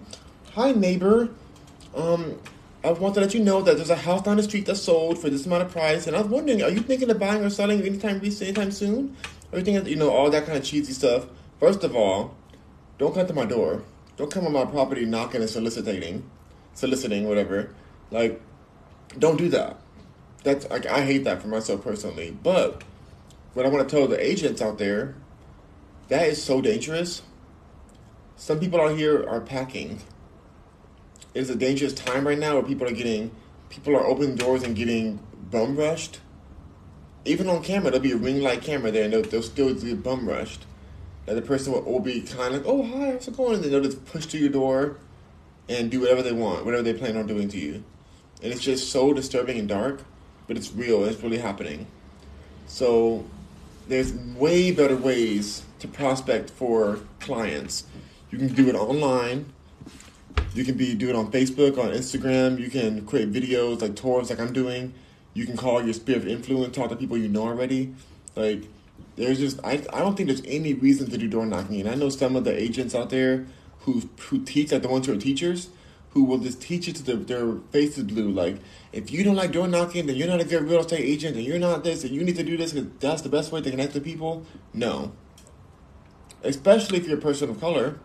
hi 0.55 0.73
neighbor. 0.73 1.31
Um, 1.95 2.37
I 2.83 2.93
want 2.93 3.15
to 3.15 3.21
let 3.21 3.35
you 3.35 3.41
know 3.41 3.61
that 3.61 3.77
there's 3.77 3.91
a 3.91 3.97
house 3.97 4.23
down 4.23 4.39
the 4.39 4.43
street 4.43 4.65
that's 4.65 4.81
sold 4.81 5.19
for 5.19 5.29
this 5.29 5.45
amount 5.45 5.65
of 5.65 5.71
price, 5.71 6.07
and 6.07 6.17
I 6.17 6.23
was 6.23 6.31
wondering, 6.31 6.63
are 6.63 6.71
you 6.71 6.81
thinking 6.81 7.11
of 7.11 7.19
buying 7.19 7.45
or 7.45 7.51
selling 7.51 7.83
anytime 7.83 8.23
anytime 8.23 8.71
soon? 8.71 9.17
Everything, 9.53 9.87
you 9.87 9.97
know, 9.97 10.11
all 10.11 10.31
that 10.31 10.47
kind 10.47 10.57
of 10.57 10.65
cheesy 10.65 10.95
stuff. 10.95 11.27
First 11.59 11.85
of 11.85 11.95
all, 11.95 12.35
don't 12.97 13.15
come 13.15 13.27
to 13.27 13.35
my 13.35 13.45
door. 13.45 13.83
Don't 14.17 14.31
come 14.31 14.47
on 14.47 14.53
my 14.53 14.65
property 14.65 15.05
knocking 15.05 15.43
and 15.43 15.51
soliciting, 15.51 16.29
soliciting 16.73 17.29
whatever. 17.29 17.75
Like, 18.11 18.41
don't 19.19 19.37
do 19.37 19.49
that. 19.51 19.79
That's 20.43 20.69
like 20.71 20.87
I 20.87 21.03
hate 21.03 21.25
that 21.25 21.43
for 21.43 21.49
myself 21.49 21.83
personally. 21.83 22.31
But 22.43 22.83
what 23.55 23.67
I 23.67 23.69
want 23.69 23.89
to 23.89 23.97
tell 23.97 24.07
the 24.07 24.25
agents 24.25 24.63
out 24.63 24.79
there, 24.79 25.15
that 26.09 26.27
is 26.27 26.43
so 26.43 26.61
dangerous. 26.61 27.23
Some 28.37 28.61
people 28.61 28.81
out 28.81 28.97
here 28.97 29.29
are 29.29 29.41
packing. 29.41 30.01
It 31.35 31.41
is 31.41 31.51
a 31.51 31.57
dangerous 31.57 31.93
time 31.93 32.27
right 32.27 32.39
now 32.39 32.55
where 32.55 32.63
people 32.63 32.87
are 32.87 32.93
getting, 32.93 33.31
people 33.69 33.95
are 33.97 34.05
opening 34.05 34.35
doors 34.37 34.63
and 34.63 34.75
getting 34.75 35.21
bum 35.51 35.77
rushed. 35.77 36.21
Even 37.25 37.49
on 37.49 37.63
camera, 37.63 37.91
there'll 37.91 38.03
be 38.03 38.13
a 38.13 38.17
ring 38.17 38.41
light 38.41 38.63
camera 38.63 38.91
there 38.91 39.05
and 39.05 39.13
they'll, 39.13 39.23
they'll 39.23 39.43
still 39.43 39.75
get 39.75 40.03
bum 40.03 40.29
rushed. 40.29 40.65
And 41.27 41.37
the 41.37 41.43
person 41.43 41.73
will, 41.73 41.83
will 41.83 42.01
be 42.01 42.23
kind 42.23 42.55
of 42.55 42.65
like, 42.65 42.67
oh, 42.67 42.83
hi, 42.83 43.13
how's 43.13 43.29
it 43.29 43.37
going? 43.37 43.63
And 43.63 43.65
they'll 43.65 43.83
just 43.83 44.05
push 44.07 44.27
to 44.27 44.39
your 44.39 44.49
door 44.49 44.97
and 45.69 45.91
do 45.91 46.01
whatever 46.01 46.23
they 46.23 46.33
want, 46.33 46.65
whatever 46.65 46.83
they 46.83 46.95
plan 46.95 47.17
on 47.17 47.27
doing 47.27 47.49
to 47.49 47.59
you. 47.59 47.85
And 48.43 48.53
it's 48.53 48.63
just 48.63 48.91
so 48.91 49.13
disturbing 49.13 49.59
and 49.59 49.69
dark, 49.69 50.03
but 50.49 50.57
it's 50.57 50.73
real. 50.73 51.05
It's 51.05 51.23
really 51.23 51.39
happening. 51.39 51.87
So 52.67 53.25
there's 53.91 54.13
way 54.13 54.71
better 54.71 54.97
ways 54.97 55.65
to 55.81 55.89
prospect 55.89 56.49
for 56.49 57.01
clients. 57.19 57.85
You 58.31 58.39
can 58.39 58.55
do 58.55 58.69
it 58.69 58.77
online. 58.77 59.53
You 60.55 60.65
can 60.65 60.77
be 60.77 60.95
do 60.95 61.09
it 61.09 61.17
on 61.17 61.33
Facebook, 61.33 61.77
on 61.77 61.91
Instagram. 61.91 62.61
You 62.61 62.71
can 62.71 63.05
create 63.05 63.33
videos 63.33 63.83
like 63.83 63.97
tours, 63.97 64.31
like 64.31 64.39
I'm 64.39 64.53
doing. 64.53 64.95
You 65.35 65.45
can 65.45 65.57
call 65.57 65.83
your 65.83 65.93
sphere 65.93 66.17
of 66.17 66.29
influence, 66.29 66.77
talk 66.77 66.91
to 66.91 66.97
people 66.97 67.19
you 67.19 67.29
know 67.29 67.43
already. 67.43 67.93
Like 68.37 68.63
there's 69.17 69.41
just 69.41 69.59
I, 69.65 69.85
I 69.93 69.99
don't 69.99 70.17
think 70.17 70.29
there's 70.29 70.43
any 70.47 70.73
reason 70.73 71.11
to 71.11 71.19
do 71.19 71.27
door 71.27 71.45
knocking. 71.45 71.81
And 71.81 71.91
I 71.91 71.97
know 71.97 72.11
some 72.11 72.37
of 72.37 72.45
the 72.45 72.57
agents 72.57 72.95
out 72.95 73.11
there 73.11 73.47
who 73.81 74.09
who 74.21 74.45
teach 74.45 74.71
like 74.71 74.83
the 74.83 74.89
ones 74.89 75.07
who 75.07 75.15
are 75.15 75.17
teachers 75.17 75.69
who 76.11 76.25
will 76.25 76.39
just 76.39 76.61
teach 76.61 76.89
it 76.89 76.97
to 76.97 77.03
the, 77.03 77.17
their 77.17 77.55
faces 77.71 78.05
blue. 78.05 78.31
Like, 78.31 78.59
if 78.93 79.11
you 79.11 79.23
don't 79.23 79.37
like 79.37 79.53
door 79.53 79.69
knocking, 79.69 80.07
then 80.07 80.17
you're 80.17 80.29
not 80.29 80.41
a 80.41 80.45
good 80.45 80.63
real 80.63 80.81
estate 80.81 81.01
agent, 81.01 81.37
and 81.37 81.45
you're 81.45 81.59
not 81.59 81.85
this, 81.85 82.03
and 82.03 82.13
you 82.13 82.25
need 82.25 82.37
to 82.37 82.43
do 82.43 82.57
this 82.57 82.73
because 82.73 82.91
that's 82.99 83.23
the 83.23 83.29
best 83.29 83.53
way 83.53 83.61
to 83.61 83.71
connect 83.71 83.93
to 83.95 84.01
people. 84.01 84.45
No. 84.75 85.13
Especially 86.43 86.99
if 86.99 87.07
you're 87.07 87.19
a 87.19 87.21
person 87.21 87.51
of 87.51 87.61
color, 87.61 87.99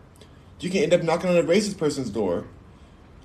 you 0.60 0.70
can 0.70 0.82
end 0.82 0.94
up 0.94 1.02
knocking 1.02 1.30
on 1.30 1.36
a 1.36 1.42
racist 1.42 1.78
person's 1.78 2.10
door, 2.10 2.46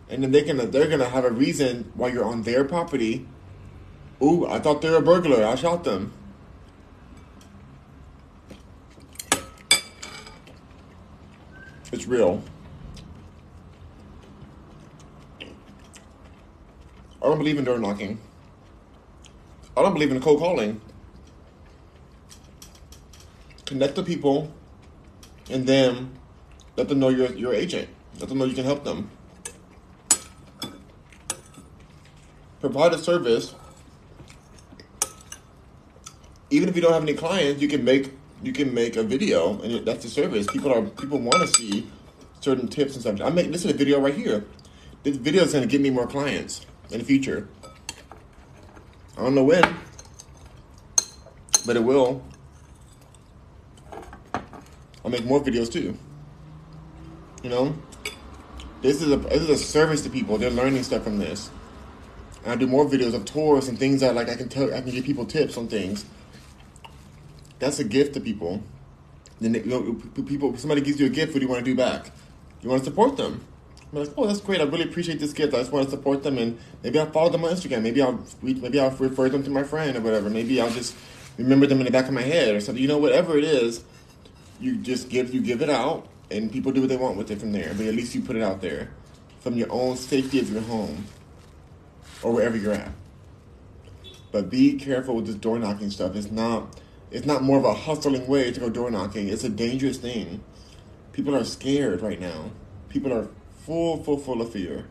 and 0.09 0.23
then 0.23 0.31
they 0.31 0.41
can 0.41 0.57
they're 0.71 0.89
gonna 0.89 1.09
have 1.09 1.25
a 1.25 1.31
reason 1.31 1.91
why 1.95 2.09
you're 2.09 2.25
on 2.25 2.43
their 2.43 2.63
property. 2.63 3.27
Ooh, 4.21 4.45
I 4.45 4.59
thought 4.59 4.81
they 4.81 4.89
were 4.89 4.97
a 4.97 5.01
burglar. 5.01 5.45
I 5.45 5.55
shot 5.55 5.83
them. 5.83 6.13
It's 11.91 12.07
real. 12.07 12.41
I 17.21 17.27
don't 17.27 17.37
believe 17.37 17.57
in 17.57 17.65
door 17.65 17.77
knocking. 17.77 18.19
I 19.77 19.83
don't 19.83 19.93
believe 19.93 20.11
in 20.11 20.19
cold 20.19 20.39
calling. 20.39 20.81
Connect 23.65 23.95
to 23.95 24.03
people 24.03 24.51
and 25.49 25.67
then 25.67 26.17
let 26.75 26.89
them 26.89 26.99
know 26.99 27.09
you're 27.09 27.31
your 27.33 27.53
agent. 27.53 27.89
Let 28.19 28.29
them 28.29 28.39
know 28.39 28.45
you 28.45 28.55
can 28.55 28.65
help 28.65 28.83
them. 28.83 29.11
Provide 32.59 32.93
a 32.93 32.97
service. 32.97 33.53
Even 36.49 36.69
if 36.69 36.75
you 36.75 36.81
don't 36.81 36.93
have 36.93 37.03
any 37.03 37.13
clients, 37.13 37.61
you 37.61 37.67
can 37.67 37.85
make 37.85 38.11
you 38.43 38.51
can 38.51 38.73
make 38.73 38.95
a 38.95 39.03
video, 39.03 39.61
and 39.61 39.85
that's 39.85 40.03
the 40.03 40.09
service. 40.09 40.47
People 40.47 40.73
are 40.73 40.81
people 40.81 41.19
want 41.19 41.41
to 41.41 41.47
see 41.47 41.87
certain 42.39 42.67
tips 42.67 42.93
and 42.95 43.01
stuff. 43.01 43.21
I 43.21 43.29
make 43.29 43.51
this 43.51 43.63
is 43.63 43.71
a 43.71 43.77
video 43.77 43.99
right 43.99 44.13
here. 44.13 44.45
This 45.03 45.17
video 45.17 45.43
is 45.43 45.53
going 45.53 45.67
to 45.67 45.71
get 45.71 45.81
me 45.81 45.89
more 45.89 46.07
clients 46.07 46.65
in 46.91 46.99
the 46.99 47.05
future. 47.05 47.47
I 49.17 49.23
don't 49.23 49.35
know 49.35 49.43
when, 49.43 49.63
but 51.65 51.75
it 51.75 51.83
will. 51.83 52.23
I'll 55.03 55.11
make 55.11 55.25
more 55.25 55.41
videos 55.41 55.71
too. 55.71 55.97
You 57.43 57.49
know, 57.49 57.75
this 58.81 59.01
is 59.01 59.11
a 59.11 59.17
this 59.17 59.41
is 59.41 59.49
a 59.49 59.57
service 59.57 60.01
to 60.03 60.09
people. 60.09 60.37
They're 60.37 60.49
learning 60.49 60.83
stuff 60.83 61.03
from 61.03 61.17
this. 61.17 61.49
And 62.43 62.51
I 62.51 62.55
do 62.55 62.67
more 62.67 62.85
videos 62.85 63.13
of 63.13 63.25
tours 63.25 63.67
and 63.67 63.77
things 63.77 64.01
that 64.01 64.15
like 64.15 64.29
I 64.29 64.35
can 64.35 64.49
tell 64.49 64.73
I 64.73 64.81
can 64.81 64.91
give 64.91 65.05
people 65.05 65.25
tips 65.25 65.57
on 65.57 65.67
things. 65.67 66.05
That's 67.59 67.79
a 67.79 67.83
gift 67.83 68.13
to 68.15 68.19
people. 68.19 68.63
Then 69.39 69.53
you 69.53 69.65
know, 69.65 69.93
people 70.23 70.55
somebody 70.57 70.81
gives 70.81 70.99
you 70.99 71.07
a 71.07 71.09
gift. 71.09 71.33
What 71.33 71.39
do 71.39 71.45
you 71.45 71.51
want 71.51 71.63
to 71.65 71.71
do 71.71 71.75
back? 71.75 72.11
You 72.61 72.69
want 72.69 72.83
to 72.83 72.85
support 72.85 73.17
them. 73.17 73.45
I'm 73.93 73.99
like, 73.99 74.09
oh, 74.17 74.25
that's 74.25 74.39
great. 74.39 74.61
I 74.61 74.63
really 74.63 74.83
appreciate 74.83 75.19
this 75.19 75.33
gift. 75.33 75.53
I 75.53 75.57
just 75.57 75.71
want 75.71 75.85
to 75.85 75.91
support 75.91 76.23
them, 76.23 76.37
and 76.37 76.57
maybe 76.81 76.97
I'll 76.97 77.11
follow 77.11 77.29
them 77.29 77.43
on 77.43 77.51
Instagram. 77.51 77.81
Maybe 77.81 78.01
I'll 78.01 78.23
maybe 78.41 78.79
I'll 78.79 78.91
refer 78.91 79.27
them 79.27 79.43
to 79.43 79.49
my 79.49 79.63
friend 79.63 79.97
or 79.97 80.01
whatever. 80.01 80.29
Maybe 80.29 80.61
I'll 80.61 80.71
just 80.71 80.95
remember 81.37 81.67
them 81.67 81.79
in 81.79 81.85
the 81.85 81.91
back 81.91 82.07
of 82.07 82.13
my 82.13 82.21
head 82.21 82.55
or 82.55 82.61
something. 82.61 82.81
You 82.81 82.87
know, 82.87 82.97
whatever 82.97 83.37
it 83.37 83.43
is, 83.43 83.83
you 84.61 84.77
just 84.77 85.09
give 85.09 85.33
you 85.33 85.41
give 85.41 85.61
it 85.61 85.69
out, 85.69 86.07
and 86.29 86.49
people 86.51 86.71
do 86.71 86.81
what 86.81 86.89
they 86.89 86.95
want 86.95 87.17
with 87.17 87.31
it 87.31 87.39
from 87.39 87.51
there. 87.51 87.73
But 87.75 87.85
at 87.87 87.95
least 87.95 88.15
you 88.15 88.21
put 88.21 88.37
it 88.37 88.41
out 88.41 88.61
there 88.61 88.91
from 89.41 89.55
your 89.55 89.69
own 89.71 89.97
safety 89.97 90.39
of 90.39 90.49
your 90.49 90.61
home 90.61 91.05
or 92.23 92.31
wherever 92.31 92.55
you're 92.55 92.73
at. 92.73 92.91
But 94.31 94.49
be 94.49 94.77
careful 94.77 95.15
with 95.15 95.25
this 95.25 95.35
door 95.35 95.59
knocking 95.59 95.89
stuff. 95.89 96.15
It's 96.15 96.31
not 96.31 96.79
it's 97.11 97.25
not 97.25 97.43
more 97.43 97.57
of 97.57 97.65
a 97.65 97.73
hustling 97.73 98.25
way 98.27 98.51
to 98.51 98.59
go 98.59 98.69
door 98.69 98.89
knocking. 98.89 99.27
It's 99.27 99.43
a 99.43 99.49
dangerous 99.49 99.97
thing. 99.97 100.41
People 101.11 101.35
are 101.35 101.43
scared 101.43 102.01
right 102.01 102.21
now. 102.21 102.51
People 102.87 103.11
are 103.11 103.27
full, 103.65 104.03
full, 104.03 104.17
full 104.17 104.41
of 104.41 104.51
fear. 104.51 104.85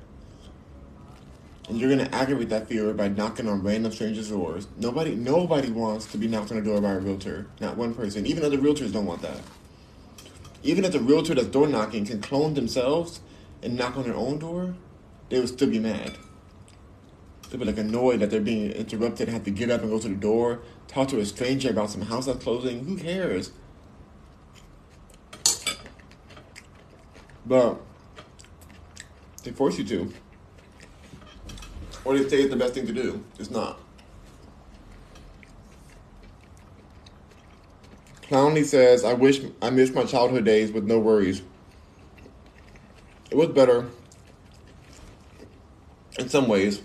And 1.68 1.78
you're 1.78 1.90
gonna 1.90 2.08
aggravate 2.12 2.48
that 2.48 2.68
fear 2.68 2.92
by 2.92 3.08
knocking 3.08 3.48
on 3.48 3.62
random 3.62 3.92
strangers' 3.92 4.30
doors. 4.30 4.66
Nobody, 4.76 5.14
nobody 5.14 5.70
wants 5.70 6.06
to 6.06 6.18
be 6.18 6.26
knocked 6.26 6.50
on 6.50 6.58
a 6.58 6.62
door 6.62 6.80
by 6.80 6.92
a 6.92 6.98
realtor. 6.98 7.46
Not 7.60 7.76
one 7.76 7.94
person. 7.94 8.26
Even 8.26 8.44
other 8.44 8.58
realtors 8.58 8.92
don't 8.92 9.06
want 9.06 9.22
that. 9.22 9.40
Even 10.62 10.84
if 10.84 10.92
the 10.92 11.00
realtor 11.00 11.34
that's 11.34 11.46
door 11.46 11.68
knocking 11.68 12.04
can 12.04 12.20
clone 12.20 12.54
themselves 12.54 13.20
and 13.62 13.76
knock 13.76 13.96
on 13.96 14.04
their 14.04 14.16
own 14.16 14.38
door, 14.38 14.74
they 15.28 15.38
would 15.38 15.48
still 15.48 15.70
be 15.70 15.78
mad. 15.78 16.16
They'd 17.50 17.58
be 17.58 17.64
like 17.64 17.78
annoyed 17.78 18.20
that 18.20 18.30
they're 18.30 18.40
being 18.40 18.70
interrupted, 18.72 19.28
and 19.28 19.34
have 19.34 19.44
to 19.44 19.50
get 19.50 19.70
up 19.70 19.82
and 19.82 19.90
go 19.90 19.98
to 19.98 20.08
the 20.08 20.14
door, 20.14 20.60
talk 20.88 21.08
to 21.08 21.18
a 21.18 21.24
stranger 21.24 21.70
about 21.70 21.90
some 21.90 22.02
house 22.02 22.26
that's 22.26 22.42
closing. 22.42 22.84
Who 22.84 22.96
cares? 22.96 23.52
But 27.46 27.80
they 29.42 29.50
force 29.50 29.78
you 29.78 29.84
to. 29.84 30.12
Or 32.04 32.16
they 32.16 32.28
say 32.28 32.42
it's 32.42 32.50
the 32.50 32.56
best 32.56 32.74
thing 32.74 32.86
to 32.86 32.92
do. 32.92 33.24
It's 33.38 33.50
not. 33.50 33.78
Clowney 38.22 38.64
says, 38.64 39.04
I 39.04 39.12
wish 39.12 39.40
I 39.60 39.70
missed 39.70 39.92
my 39.92 40.04
childhood 40.04 40.44
days 40.44 40.70
with 40.70 40.84
no 40.84 40.98
worries. 40.98 41.42
It 43.30 43.36
was 43.36 43.48
better 43.48 43.88
in 46.18 46.28
some 46.28 46.48
ways. 46.48 46.82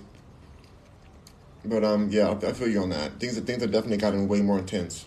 But 1.64 1.84
um 1.84 2.10
yeah, 2.12 2.32
I 2.32 2.54
feel 2.54 2.68
you 2.68 2.82
on 2.82 2.90
that. 2.90 3.20
Things 3.20 3.38
things 3.40 3.62
have 3.62 3.72
definitely 3.72 3.98
gotten 3.98 4.28
way 4.28 4.42
more 4.42 4.60
intense. 4.60 5.06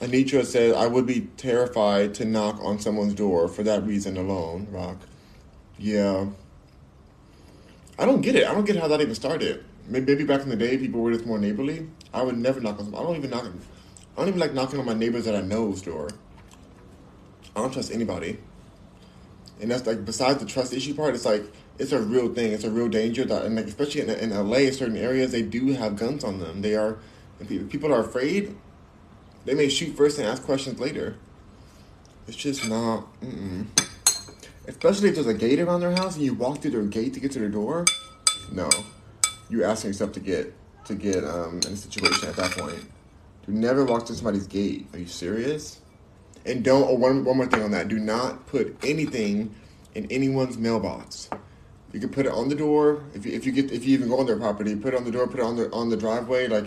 Anitra 0.00 0.44
says, 0.44 0.74
I 0.74 0.86
would 0.86 1.06
be 1.06 1.28
terrified 1.36 2.14
to 2.14 2.24
knock 2.24 2.58
on 2.62 2.78
someone's 2.78 3.14
door 3.14 3.48
for 3.48 3.62
that 3.62 3.84
reason 3.84 4.16
alone, 4.16 4.66
Rock. 4.70 4.98
Yeah. 5.78 6.26
I 7.98 8.04
don't 8.06 8.20
get 8.20 8.36
it. 8.36 8.46
I 8.46 8.54
don't 8.54 8.64
get 8.64 8.76
how 8.76 8.88
that 8.88 9.00
even 9.00 9.14
started. 9.14 9.64
Maybe 9.86 10.24
back 10.24 10.42
in 10.42 10.48
the 10.48 10.56
day, 10.56 10.78
people 10.78 11.00
were 11.00 11.12
just 11.12 11.26
more 11.26 11.38
neighborly. 11.38 11.88
I 12.12 12.22
would 12.22 12.38
never 12.38 12.60
knock 12.60 12.80
on. 12.80 12.94
I 12.94 13.02
don't 13.02 13.16
even 13.16 13.30
knock. 13.30 13.44
I 13.44 14.20
don't 14.20 14.28
even 14.28 14.40
like 14.40 14.54
knocking 14.54 14.78
on 14.78 14.86
my 14.86 14.94
neighbors 14.94 15.26
that 15.26 15.34
I 15.34 15.42
know's 15.42 15.82
door. 15.82 16.10
I 17.54 17.60
don't 17.60 17.72
trust 17.72 17.92
anybody. 17.92 18.38
And 19.60 19.70
that's 19.70 19.86
like 19.86 20.04
besides 20.04 20.40
the 20.40 20.46
trust 20.46 20.72
issue 20.72 20.94
part, 20.94 21.14
it's 21.14 21.24
like 21.24 21.44
it's 21.78 21.92
a 21.92 22.00
real 22.00 22.32
thing. 22.32 22.52
It's 22.52 22.64
a 22.64 22.70
real 22.70 22.88
danger 22.88 23.24
that, 23.24 23.44
and 23.44 23.56
like 23.56 23.66
especially 23.66 24.00
in, 24.00 24.10
in 24.10 24.30
LA, 24.30 24.70
certain 24.70 24.96
areas 24.96 25.32
they 25.32 25.42
do 25.42 25.72
have 25.72 25.96
guns 25.96 26.24
on 26.24 26.40
them. 26.40 26.62
They 26.62 26.74
are, 26.74 26.98
if 27.40 27.48
people 27.70 27.92
are 27.92 28.00
afraid, 28.00 28.56
they 29.44 29.54
may 29.54 29.68
shoot 29.68 29.96
first 29.96 30.18
and 30.18 30.26
ask 30.26 30.42
questions 30.44 30.80
later. 30.80 31.16
It's 32.26 32.36
just 32.36 32.68
not. 32.68 33.06
Mm-mm. 33.20 33.66
Especially 34.66 35.10
if 35.10 35.14
there's 35.14 35.26
a 35.26 35.34
gate 35.34 35.60
around 35.60 35.80
their 35.80 35.92
house 35.92 36.16
and 36.16 36.24
you 36.24 36.34
walk 36.34 36.62
through 36.62 36.70
their 36.70 36.82
gate 36.82 37.14
to 37.14 37.20
get 37.20 37.32
to 37.32 37.38
their 37.38 37.48
door. 37.48 37.84
No, 38.50 38.68
You're 39.48 39.64
asking 39.64 39.90
yourself 39.90 40.12
to 40.12 40.20
get 40.20 40.54
to 40.86 40.94
get 40.94 41.24
um, 41.24 41.60
in 41.66 41.72
a 41.72 41.76
situation 41.76 42.28
at 42.28 42.36
that 42.36 42.50
point. 42.52 42.84
Do 43.46 43.52
never 43.52 43.84
walk 43.84 44.06
through 44.06 44.16
somebody's 44.16 44.46
gate. 44.46 44.86
Are 44.92 44.98
you 44.98 45.06
serious? 45.06 45.80
And 46.46 46.62
don't. 46.62 46.84
Oh, 46.88 46.94
one 46.94 47.24
one 47.24 47.36
more 47.36 47.46
thing 47.46 47.62
on 47.62 47.70
that. 47.72 47.88
Do 47.88 47.98
not 47.98 48.46
put 48.46 48.76
anything 48.84 49.54
in 49.94 50.06
anyone's 50.10 50.58
mailbox. 50.58 51.30
You 51.92 52.00
can 52.00 52.08
put 52.08 52.26
it 52.26 52.32
on 52.32 52.48
the 52.48 52.54
door. 52.54 53.04
If 53.14 53.24
you, 53.24 53.32
if 53.32 53.46
you 53.46 53.52
get 53.52 53.70
if 53.70 53.84
you 53.84 53.94
even 53.94 54.08
go 54.08 54.18
on 54.18 54.26
their 54.26 54.38
property, 54.38 54.74
put 54.76 54.94
it 54.94 54.96
on 54.96 55.04
the 55.04 55.10
door. 55.10 55.26
Put 55.26 55.40
it 55.40 55.44
on 55.44 55.56
the 55.56 55.70
on 55.72 55.90
the 55.90 55.96
driveway, 55.96 56.48
like 56.48 56.66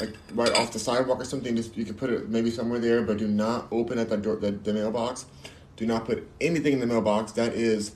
like 0.00 0.14
right 0.34 0.52
off 0.52 0.72
the 0.72 0.78
sidewalk 0.78 1.20
or 1.20 1.24
something. 1.24 1.54
Just 1.54 1.76
you 1.76 1.84
can 1.84 1.94
put 1.94 2.10
it 2.10 2.28
maybe 2.28 2.50
somewhere 2.50 2.78
there, 2.80 3.02
but 3.02 3.18
do 3.18 3.28
not 3.28 3.68
open 3.70 3.98
at 3.98 4.08
that 4.10 4.22
door 4.22 4.36
the, 4.36 4.52
the 4.52 4.72
mailbox 4.72 5.26
do 5.76 5.86
not 5.86 6.04
put 6.04 6.28
anything 6.40 6.74
in 6.74 6.80
the 6.80 6.86
mailbox 6.86 7.32
that 7.32 7.52
is 7.54 7.94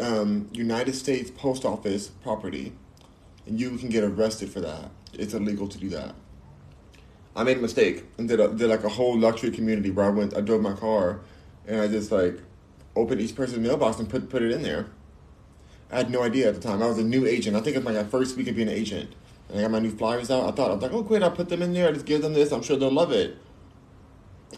um, 0.00 0.48
United 0.52 0.94
States 0.94 1.30
Post 1.30 1.64
Office 1.64 2.08
property, 2.08 2.72
and 3.46 3.60
you 3.60 3.76
can 3.78 3.88
get 3.88 4.04
arrested 4.04 4.50
for 4.50 4.60
that. 4.60 4.90
It's 5.12 5.34
illegal 5.34 5.68
to 5.68 5.78
do 5.78 5.88
that. 5.90 6.14
I 7.34 7.44
made 7.44 7.58
a 7.58 7.60
mistake 7.60 8.04
and 8.18 8.28
did, 8.28 8.40
a, 8.40 8.48
did 8.48 8.68
like 8.68 8.84
a 8.84 8.88
whole 8.88 9.18
luxury 9.18 9.50
community 9.50 9.90
where 9.90 10.06
I 10.06 10.10
went, 10.10 10.36
I 10.36 10.40
drove 10.40 10.62
my 10.62 10.72
car, 10.72 11.20
and 11.66 11.80
I 11.80 11.88
just 11.88 12.10
like 12.10 12.40
opened 12.94 13.20
each 13.20 13.34
person's 13.34 13.60
mailbox 13.60 13.98
and 13.98 14.08
put 14.08 14.30
put 14.30 14.42
it 14.42 14.50
in 14.52 14.62
there. 14.62 14.86
I 15.90 15.98
had 15.98 16.10
no 16.10 16.22
idea 16.22 16.48
at 16.48 16.54
the 16.54 16.60
time. 16.60 16.82
I 16.82 16.86
was 16.86 16.98
a 16.98 17.04
new 17.04 17.26
agent. 17.26 17.56
I 17.56 17.60
think 17.60 17.76
it's 17.76 17.84
my 17.84 18.02
first 18.04 18.36
week 18.36 18.48
of 18.48 18.56
being 18.56 18.68
an 18.68 18.74
agent. 18.74 19.14
And 19.48 19.58
I 19.58 19.62
got 19.62 19.70
my 19.70 19.78
new 19.78 19.90
flyers 19.90 20.30
out. 20.30 20.48
I 20.48 20.50
thought, 20.50 20.70
I 20.70 20.74
was 20.74 20.82
like, 20.82 20.92
oh, 20.92 21.02
great, 21.02 21.22
I'll 21.22 21.30
put 21.30 21.48
them 21.48 21.62
in 21.62 21.72
there. 21.72 21.88
I 21.88 21.92
just 21.92 22.06
give 22.06 22.22
them 22.22 22.32
this. 22.32 22.50
I'm 22.50 22.62
sure 22.62 22.76
they'll 22.76 22.90
love 22.90 23.12
it. 23.12 23.38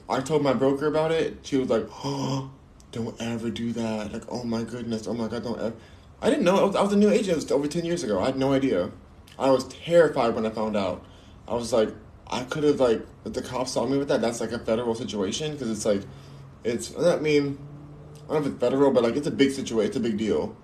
I 0.09 0.21
told 0.21 0.43
my 0.43 0.53
broker 0.53 0.87
about 0.87 1.13
it. 1.13 1.39
She 1.43 1.57
was 1.57 1.69
like, 1.69 1.87
"Oh, 2.05 2.51
don't 2.93 3.21
ever 3.21 3.51
do 3.51 3.73
that." 3.73 4.13
Like, 4.13 4.25
"Oh 4.29 4.45
my 4.45 4.63
goodness, 4.63 5.07
oh 5.07 5.15
my 5.15 5.29
god, 5.29 5.45
don't 5.45 5.59
ever." 5.61 5.77
I 6.21 6.31
didn't 6.31 6.45
know. 6.45 6.59
I 6.59 6.65
was, 6.65 6.77
I 6.77 6.83
was 6.83 6.93
a 6.93 6.97
new 6.97 7.11
agent. 7.11 7.29
It 7.29 7.35
was 7.37 7.51
over 7.53 7.69
ten 7.69 7.85
years 7.85 8.03
ago. 8.03 8.21
I 8.21 8.27
had 8.27 8.39
no 8.39 8.53
idea. 8.53 8.91
I 9.39 9.51
was 9.51 9.65
terrified 9.69 10.35
when 10.35 10.47
I 10.47 10.51
found 10.51 10.77
out. 10.77 11.05
I 11.47 11.55
was 11.55 11.73
like, 11.73 11.91
I 12.27 12.43
could 12.45 12.65
have 12.65 12.81
like, 12.81 13.07
if 13.25 13.33
the 13.33 13.43
cops 13.43 13.73
saw 13.73 13.87
me 13.87 13.99
with 13.99 14.09
that, 14.09 14.21
that's 14.21 14.41
like 14.41 14.53
a 14.53 14.59
federal 14.59 14.95
situation 14.95 15.53
because 15.53 15.71
it's 15.71 15.85
like, 15.85 16.03
it's. 16.65 16.97
I 16.97 17.19
mean, 17.19 17.59
I 18.29 18.33
don't 18.33 18.43
know 18.43 18.49
if 18.49 18.53
it's 18.55 18.61
federal, 18.61 18.91
but 18.91 19.03
like 19.03 19.17
it's 19.17 19.27
a 19.27 19.33
big 19.33 19.53
situation. 19.53 19.89
It's 19.89 19.97
a 19.97 20.01
big 20.01 20.17
deal. 20.17 20.57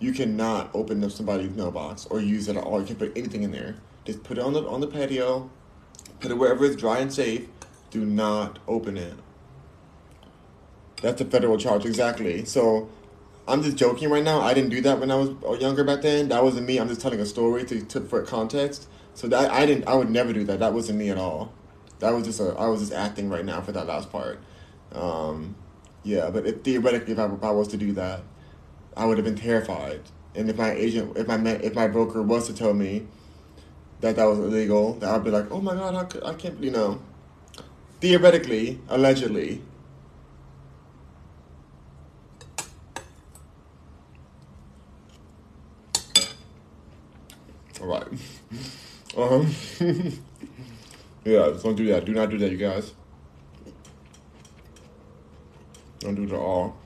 You 0.00 0.12
cannot 0.12 0.70
open 0.74 1.02
up 1.02 1.10
somebody's 1.10 1.50
mailbox 1.50 2.06
or 2.06 2.20
use 2.20 2.48
it 2.48 2.56
at 2.56 2.64
all. 2.64 2.80
You 2.80 2.86
can't 2.86 2.98
put 2.98 3.16
anything 3.16 3.42
in 3.42 3.50
there. 3.50 3.76
Just 4.04 4.22
put 4.22 4.38
it 4.38 4.44
on 4.44 4.52
the 4.52 4.66
on 4.66 4.80
the 4.80 4.86
patio. 4.86 5.50
Put 6.20 6.30
it 6.30 6.34
wherever 6.34 6.64
it's 6.64 6.76
dry 6.76 6.98
and 6.98 7.12
safe 7.12 7.48
do 7.90 8.04
not 8.04 8.58
open 8.66 8.96
it. 8.96 9.14
That's 11.00 11.20
a 11.20 11.24
federal 11.24 11.58
charge, 11.58 11.84
exactly. 11.84 12.44
So 12.44 12.88
I'm 13.46 13.62
just 13.62 13.76
joking 13.76 14.10
right 14.10 14.22
now. 14.24 14.40
I 14.40 14.52
didn't 14.52 14.70
do 14.70 14.80
that 14.82 14.98
when 14.98 15.10
I 15.10 15.16
was 15.16 15.60
younger 15.60 15.84
back 15.84 16.02
then. 16.02 16.28
That 16.28 16.42
wasn't 16.42 16.66
me. 16.66 16.78
I'm 16.78 16.88
just 16.88 17.00
telling 17.00 17.20
a 17.20 17.26
story 17.26 17.64
to, 17.66 17.82
to 17.82 18.00
for 18.00 18.22
context. 18.22 18.88
So 19.14 19.28
that 19.28 19.50
I 19.50 19.66
didn't. 19.66 19.86
I 19.88 19.94
would 19.94 20.10
never 20.10 20.32
do 20.32 20.44
that. 20.44 20.60
That 20.60 20.72
wasn't 20.72 20.98
me 20.98 21.10
at 21.10 21.18
all. 21.18 21.52
That 22.00 22.10
was 22.10 22.24
just 22.24 22.40
a. 22.40 22.54
I 22.58 22.66
was 22.68 22.80
just 22.80 22.92
acting 22.92 23.28
right 23.28 23.44
now 23.44 23.60
for 23.60 23.72
that 23.72 23.86
last 23.86 24.10
part. 24.10 24.40
Um, 24.92 25.56
yeah, 26.02 26.30
but 26.30 26.46
if, 26.46 26.62
theoretically, 26.62 27.12
if 27.12 27.18
I, 27.18 27.26
if 27.26 27.42
I 27.42 27.50
was 27.50 27.68
to 27.68 27.76
do 27.76 27.92
that, 27.92 28.22
I 28.96 29.06
would 29.06 29.18
have 29.18 29.24
been 29.24 29.36
terrified. 29.36 30.00
And 30.34 30.48
if 30.48 30.56
my 30.56 30.72
agent, 30.72 31.16
if 31.16 31.26
my 31.26 31.36
if 31.36 31.74
my 31.74 31.88
broker 31.88 32.22
was 32.22 32.46
to 32.46 32.54
tell 32.54 32.74
me 32.74 33.06
that 34.00 34.16
that 34.16 34.24
was 34.24 34.38
illegal, 34.38 34.94
that 34.94 35.10
I'd 35.10 35.24
be 35.24 35.30
like, 35.30 35.50
oh 35.50 35.60
my 35.60 35.74
god, 35.74 36.14
I 36.24 36.34
can't, 36.34 36.62
you 36.62 36.70
know 36.70 37.00
theoretically, 38.00 38.80
allegedly, 38.88 39.62
all 47.80 47.86
right. 47.86 48.06
Um, 49.16 49.52
yeah, 51.24 51.50
don't 51.60 51.74
do 51.74 51.86
that. 51.86 52.04
Do 52.04 52.12
not 52.12 52.30
do 52.30 52.38
that, 52.38 52.52
you 52.52 52.56
guys. 52.56 52.92
Don't 55.98 56.14
do 56.14 56.22
it 56.22 56.30
at 56.30 56.38
all. 56.38 56.76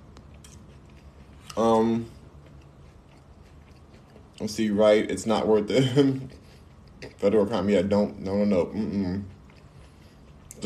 Um, 1.59 2.07
let's 4.41 4.55
see, 4.55 4.71
right? 4.71 5.11
It's 5.11 5.27
not 5.27 5.47
worth 5.47 5.69
it. 5.69 6.23
Federal 7.19 7.45
crime, 7.45 7.69
yeah, 7.69 7.83
don't, 7.83 8.21
no, 8.21 8.37
no, 8.37 8.45
no. 8.45 8.65
Mm-mm 8.67 9.25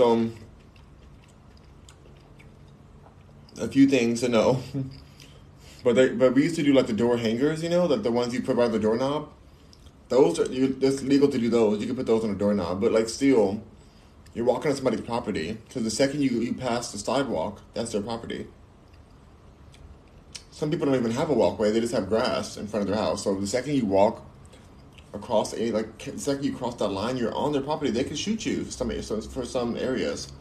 um, 0.01 0.35
a 3.59 3.69
few 3.69 3.87
things 3.87 4.21
to 4.21 4.29
know. 4.29 4.63
but 5.85 5.95
they, 5.95 6.09
but 6.11 6.35
we 6.35 6.45
used 6.45 6.57
to 6.57 6.63
do 6.63 6.73
like 6.73 6.87
the 6.87 6.93
door 6.93 7.17
hangers, 7.17 7.63
you 7.63 7.69
know, 7.69 7.87
like 7.87 8.03
the 8.03 8.13
ones 8.13 8.35
you 8.35 8.43
put 8.43 8.57
by 8.57 8.69
the 8.69 8.79
doorknob. 8.79 9.31
Those 10.09 10.39
are 10.39 10.53
you. 10.53 10.77
It's 10.81 11.03
legal 11.03 11.29
to 11.29 11.39
do 11.39 11.49
those. 11.49 11.81
You 11.81 11.87
can 11.87 11.97
put 11.97 12.07
those 12.07 12.25
on 12.25 12.31
a 12.31 12.35
doorknob, 12.35 12.81
but 12.81 12.93
like 12.93 13.09
still, 13.09 13.63
you're 14.35 14.45
walking 14.45 14.71
on 14.71 14.77
somebody's 14.77 15.01
property 15.01 15.59
because 15.67 15.85
the 15.85 15.91
second 15.91 16.23
you 16.23 16.31
you 16.41 16.55
pass 16.55 16.93
the 16.93 16.99
sidewalk, 16.99 17.63
that's 17.75 17.93
their 17.93 18.03
property. 18.03 18.47
Some 20.51 20.71
people 20.71 20.87
don't 20.87 20.95
even 20.95 21.11
have 21.11 21.29
a 21.29 21.35
walkway; 21.35 21.71
they 21.71 21.81
just 21.81 21.93
have 21.95 22.09
grass 22.09 22.57
in 22.57 22.67
front 22.67 22.83
of 22.83 22.89
their 22.89 23.03
house. 23.03 23.25
So 23.25 23.35
the 23.35 23.47
second 23.47 23.75
you 23.75 23.87
walk 23.87 24.26
across 25.17 25.55
a 25.55 25.73
like 25.73 25.89
second 26.17 26.45
you 26.45 26.53
cross 26.53 26.77
that 26.77 26.89
line, 26.89 27.17
you're 27.17 27.35
on 27.35 27.53
their 27.53 27.63
property. 27.63 27.91
They 27.91 28.05
can 28.05 28.17
shoot 28.17 28.47
you 28.47 28.65
for 28.65 28.71
some 28.71 28.91
for 29.23 29.45
some 29.45 29.77
areas. 29.77 30.33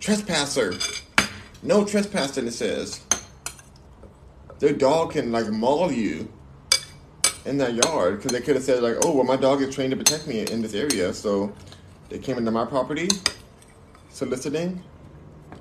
Trespasser. 0.00 0.74
No 1.62 1.84
trespassing, 1.84 2.46
it 2.46 2.52
says. 2.52 3.00
Their 4.58 4.72
dog 4.72 5.12
can 5.12 5.32
like 5.32 5.48
maul 5.48 5.90
you 5.90 6.30
in 7.44 7.58
that 7.58 7.74
yard 7.74 8.16
because 8.16 8.32
they 8.32 8.40
could 8.40 8.54
have 8.56 8.64
said 8.64 8.82
like, 8.82 8.96
"Oh, 9.04 9.14
well, 9.14 9.24
my 9.24 9.36
dog 9.36 9.62
is 9.62 9.74
trained 9.74 9.90
to 9.90 9.96
protect 9.96 10.26
me 10.26 10.40
in 10.40 10.62
this 10.62 10.74
area," 10.74 11.12
so 11.12 11.52
they 12.08 12.18
came 12.18 12.38
into 12.38 12.50
my 12.50 12.64
property, 12.64 13.08
soliciting, 14.10 14.82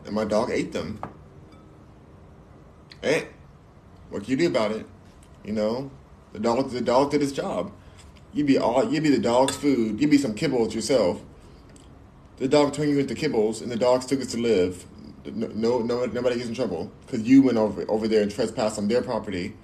and 0.06 0.14
my 0.14 0.26
dog 0.26 0.52
ate 0.52 0.72
them. 0.72 1.00
Hey, 3.02 3.28
what 4.14 4.24
can 4.24 4.32
you 4.32 4.38
do 4.38 4.48
about 4.48 4.72
it? 4.72 4.86
You 5.44 5.54
know, 5.54 5.90
the 6.34 6.40
dog, 6.40 6.70
the 6.70 6.82
dog 6.82 7.10
did 7.10 7.22
his 7.22 7.32
job. 7.32 7.72
You 8.32 8.46
be 8.46 8.60
all, 8.60 8.94
you 8.94 9.02
be 9.02 9.10
the 9.10 9.18
dog's 9.18 9.56
food. 9.56 10.00
You 10.00 10.08
be 10.08 10.20
some 10.20 10.36
kibbles 10.36 10.76
yourself. 10.76 11.20
The 12.38 12.48
dog 12.48 12.74
turned 12.74 12.92
you 12.92 13.00
into 13.00 13.16
kibbles, 13.16 13.64
and 13.64 13.72
the 13.72 13.76
dog 13.76 14.04
still 14.04 14.20
gets 14.20 14.32
to 14.34 14.40
live. 14.40 14.86
No, 15.26 15.48
no, 15.48 15.80
no 15.80 16.06
nobody 16.06 16.36
gets 16.36 16.48
in 16.48 16.54
trouble 16.54 16.92
because 17.06 17.24
you 17.24 17.42
went 17.42 17.58
over 17.58 17.90
over 17.90 18.08
there 18.08 18.22
and 18.22 18.32
trespassed 18.32 18.78
on 18.78 18.88
their 18.88 19.02
property, 19.02 19.56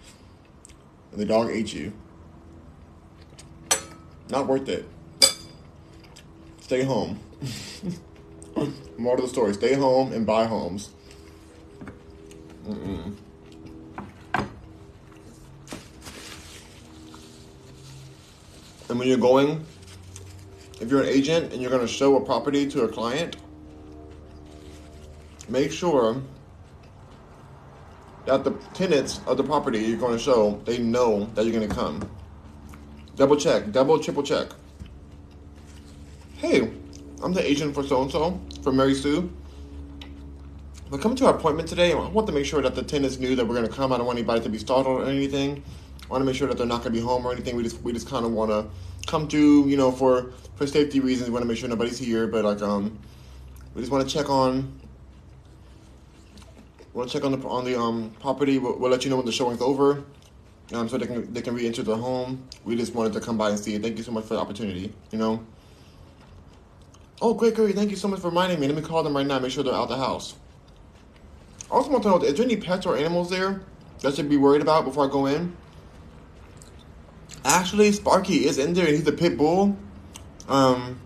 and 1.11 1.21
the 1.21 1.25
dog 1.25 1.51
ate 1.51 1.71
you. 1.71 1.93
Not 4.29 4.47
worth 4.47 4.67
it. 4.67 4.85
Stay 6.61 6.83
home. 6.83 7.19
More 8.97 9.15
to 9.15 9.21
the 9.21 9.27
story: 9.27 9.53
stay 9.53 9.75
home 9.75 10.11
and 10.11 10.25
buy 10.25 10.45
homes. 10.45 10.89
Mm-mm. 12.65 13.15
And 18.89 18.97
when 18.97 19.07
you're 19.07 19.17
going, 19.17 19.63
if 20.81 20.89
you're 20.89 21.01
an 21.01 21.09
agent 21.09 21.53
and 21.53 21.61
you're 21.61 21.71
going 21.71 21.85
to 21.85 21.91
show 21.91 22.15
a 22.17 22.21
property 22.21 22.67
to 22.69 22.83
a 22.83 22.87
client, 22.87 23.37
make 25.47 25.71
sure 25.71 26.21
that 28.25 28.43
the 28.43 28.51
tenants 28.73 29.21
of 29.27 29.37
the 29.37 29.43
property 29.43 29.79
you're 29.79 29.97
going 29.97 30.17
to 30.17 30.23
show 30.23 30.61
they 30.65 30.77
know 30.77 31.25
that 31.35 31.45
you're 31.45 31.53
going 31.53 31.67
to 31.67 31.73
come. 31.73 32.09
Double 33.15 33.35
check, 33.35 33.71
double 33.71 33.99
triple 33.99 34.23
check. 34.23 34.49
Hey, 36.37 36.71
I'm 37.21 37.33
the 37.33 37.45
agent 37.45 37.75
for 37.75 37.83
so 37.83 38.01
and 38.01 38.11
so 38.11 38.39
for 38.63 38.71
Mary 38.71 38.95
Sue. 38.95 39.31
We're 40.89 40.99
coming 40.99 41.17
to 41.17 41.27
our 41.27 41.35
appointment 41.35 41.69
today. 41.69 41.91
I 41.91 41.95
want 41.95 42.25
to 42.27 42.33
make 42.33 42.45
sure 42.45 42.61
that 42.63 42.73
the 42.73 42.81
tenants 42.81 43.19
knew 43.19 43.35
that 43.35 43.45
we're 43.45 43.55
going 43.55 43.67
to 43.67 43.73
come. 43.73 43.91
I 43.91 43.97
don't 43.97 44.07
want 44.07 44.17
anybody 44.17 44.41
to 44.41 44.49
be 44.49 44.57
startled 44.57 45.01
or 45.01 45.05
anything. 45.05 45.63
Want 46.09 46.21
to 46.21 46.25
make 46.25 46.35
sure 46.35 46.47
that 46.47 46.57
they're 46.57 46.65
not 46.65 46.81
going 46.81 46.93
to 46.93 46.99
be 46.99 47.05
home 47.05 47.25
or 47.25 47.31
anything. 47.31 47.55
We 47.55 47.63
just 47.63 47.81
we 47.81 47.93
just 47.93 48.09
kind 48.09 48.25
of 48.25 48.31
want 48.31 48.49
to 48.51 48.65
come 49.07 49.27
to 49.27 49.67
you 49.67 49.77
know 49.77 49.91
for 49.91 50.31
for 50.55 50.65
safety 50.65 50.99
reasons. 50.99 51.29
We 51.29 51.33
want 51.33 51.43
to 51.43 51.47
make 51.47 51.57
sure 51.57 51.69
nobody's 51.69 51.99
here, 51.99 52.27
but 52.27 52.43
like 52.43 52.61
um, 52.61 52.97
we 53.75 53.81
just 53.81 53.91
want 53.91 54.07
to 54.07 54.13
check 54.13 54.29
on. 54.29 54.79
To 56.95 57.05
check 57.05 57.23
on 57.23 57.31
the 57.31 57.47
on 57.47 57.63
the 57.63 57.79
um 57.79 58.11
property. 58.19 58.57
We'll, 58.57 58.77
we'll 58.77 58.91
let 58.91 59.05
you 59.05 59.09
know 59.09 59.15
when 59.15 59.25
the 59.25 59.31
showing's 59.31 59.61
over, 59.61 60.03
um, 60.73 60.89
so 60.89 60.97
they 60.97 61.05
can 61.05 61.31
they 61.33 61.41
can 61.41 61.55
re-enter 61.55 61.81
the 61.81 61.95
home. 61.95 62.43
We 62.65 62.75
just 62.75 62.93
wanted 62.93 63.13
to 63.13 63.21
come 63.21 63.37
by 63.37 63.51
and 63.51 63.59
see. 63.59 63.77
Thank 63.77 63.97
you 63.97 64.03
so 64.03 64.11
much 64.11 64.25
for 64.25 64.33
the 64.33 64.41
opportunity. 64.41 64.91
You 65.11 65.17
know. 65.17 65.45
Oh, 67.21 67.33
great, 67.33 67.55
great! 67.55 67.75
Thank 67.75 67.91
you 67.91 67.95
so 67.95 68.09
much 68.09 68.19
for 68.19 68.27
reminding 68.27 68.59
me. 68.59 68.67
Let 68.67 68.75
me 68.75 68.81
call 68.81 69.03
them 69.03 69.15
right 69.15 69.25
now. 69.25 69.39
Make 69.39 69.51
sure 69.51 69.63
they're 69.63 69.73
out 69.73 69.87
the 69.87 69.95
house. 69.95 70.35
I 71.71 71.75
also 71.75 71.89
want 71.89 72.03
to 72.03 72.09
know: 72.09 72.17
Is 72.17 72.33
there 72.33 72.45
any 72.45 72.57
pets 72.57 72.85
or 72.85 72.97
animals 72.97 73.29
there 73.29 73.61
that 74.01 74.11
I 74.11 74.15
should 74.15 74.27
be 74.27 74.37
worried 74.37 74.61
about 74.61 74.83
before 74.83 75.05
I 75.05 75.09
go 75.09 75.25
in? 75.27 75.55
Actually, 77.45 77.91
Sparky 77.91 78.45
is 78.45 78.57
in 78.57 78.73
there 78.73 78.85
and 78.85 78.95
he's 78.95 79.07
a 79.07 79.11
pit 79.11 79.37
bull. 79.37 79.77
Um, 80.47 80.99